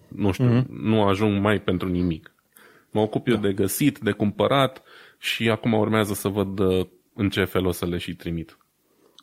nu 0.07 0.31
știu, 0.31 0.61
uh-huh. 0.61 0.65
nu 0.67 1.03
ajung 1.03 1.41
mai 1.41 1.61
pentru 1.61 1.87
nimic. 1.87 2.35
Mă 2.91 3.01
ocup 3.01 3.27
eu 3.27 3.35
da. 3.35 3.41
de 3.41 3.53
găsit, 3.53 3.99
de 3.99 4.11
cumpărat 4.11 4.83
și 5.19 5.49
acum 5.49 5.73
urmează 5.73 6.13
să 6.13 6.27
văd 6.27 6.59
uh, 6.59 6.85
în 7.13 7.29
ce 7.29 7.43
fel 7.43 7.65
o 7.65 7.71
să 7.71 7.85
le 7.85 7.97
și 7.97 8.15
trimit. 8.15 8.57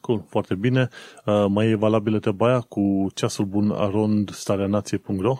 Cool, 0.01 0.25
foarte 0.29 0.55
bine. 0.55 0.89
Uh, 1.27 1.47
mai 1.49 1.71
e 1.71 1.75
valabilă 1.75 2.19
treaba 2.19 2.47
aia 2.47 2.61
cu 2.61 3.07
ceasul 3.15 3.45
bun 3.45 3.71
arond 3.71 4.31
stareanație.ro? 4.31 5.37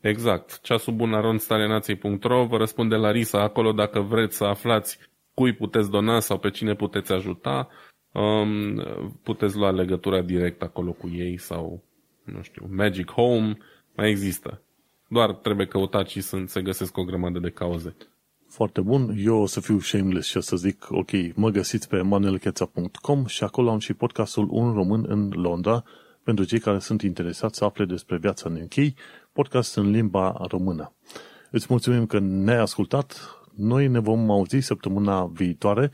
Exact. 0.00 0.60
Ceasul 0.60 0.94
bun 0.94 1.14
arond 1.14 1.40
stareanație.ro 1.40 2.44
vă 2.44 2.56
răspunde 2.56 2.96
Larisa 2.96 3.42
acolo 3.42 3.72
dacă 3.72 4.00
vreți 4.00 4.36
să 4.36 4.44
aflați 4.44 4.98
cui 5.34 5.54
puteți 5.54 5.90
dona 5.90 6.20
sau 6.20 6.38
pe 6.38 6.50
cine 6.50 6.74
puteți 6.74 7.12
ajuta. 7.12 7.68
Um, 8.12 8.82
puteți 9.22 9.56
lua 9.56 9.70
legătura 9.70 10.20
direct 10.20 10.62
acolo 10.62 10.92
cu 10.92 11.08
ei 11.08 11.38
sau, 11.38 11.82
nu 12.24 12.42
știu, 12.42 12.66
Magic 12.70 13.10
Home, 13.10 13.56
mai 13.96 14.10
există. 14.10 14.62
Doar 15.08 15.32
trebuie 15.32 15.66
căutat 15.66 16.08
și 16.08 16.20
sunt, 16.20 16.48
se 16.48 16.62
găsesc 16.62 16.96
o 16.96 17.04
grămadă 17.04 17.38
de 17.38 17.50
cauze 17.50 17.96
foarte 18.48 18.80
bun. 18.80 19.14
Eu 19.18 19.36
o 19.36 19.46
să 19.46 19.60
fiu 19.60 19.80
shameless 19.80 20.28
și 20.28 20.36
o 20.36 20.40
să 20.40 20.56
zic, 20.56 20.86
ok, 20.90 21.10
mă 21.34 21.50
găsiți 21.50 21.88
pe 21.88 22.00
manuelcheța.com 22.00 23.26
și 23.26 23.44
acolo 23.44 23.70
am 23.70 23.78
și 23.78 23.94
podcastul 23.94 24.48
Un 24.50 24.72
Român 24.72 25.04
în 25.08 25.30
Londra, 25.34 25.84
pentru 26.22 26.44
cei 26.44 26.58
care 26.58 26.78
sunt 26.78 27.02
interesați 27.02 27.58
să 27.58 27.64
afle 27.64 27.84
despre 27.84 28.16
viața 28.16 28.50
în 28.50 28.62
UK, 28.62 28.94
podcast 29.32 29.76
în 29.76 29.90
limba 29.90 30.36
română. 30.48 30.92
Îți 31.50 31.66
mulțumim 31.68 32.06
că 32.06 32.18
ne-ai 32.18 32.58
ascultat. 32.58 33.38
Noi 33.54 33.88
ne 33.88 33.98
vom 33.98 34.30
auzi 34.30 34.58
săptămâna 34.58 35.26
viitoare. 35.26 35.90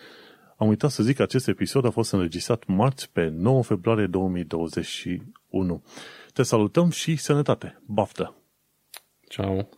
Am 0.57 0.69
uitat 0.69 0.91
să 0.91 1.03
zic 1.03 1.17
că 1.17 1.23
acest 1.23 1.49
episod 1.49 1.85
a 1.85 1.91
fost 1.91 2.13
înregistrat 2.13 2.67
marți 2.67 3.11
pe 3.13 3.29
9 3.29 3.63
februarie 3.63 4.07
2021. 4.07 5.83
Te 6.33 6.43
salutăm 6.43 6.91
și 6.91 7.17
sănătate! 7.17 7.83
Baftă! 7.87 8.35
Ciao! 9.29 9.69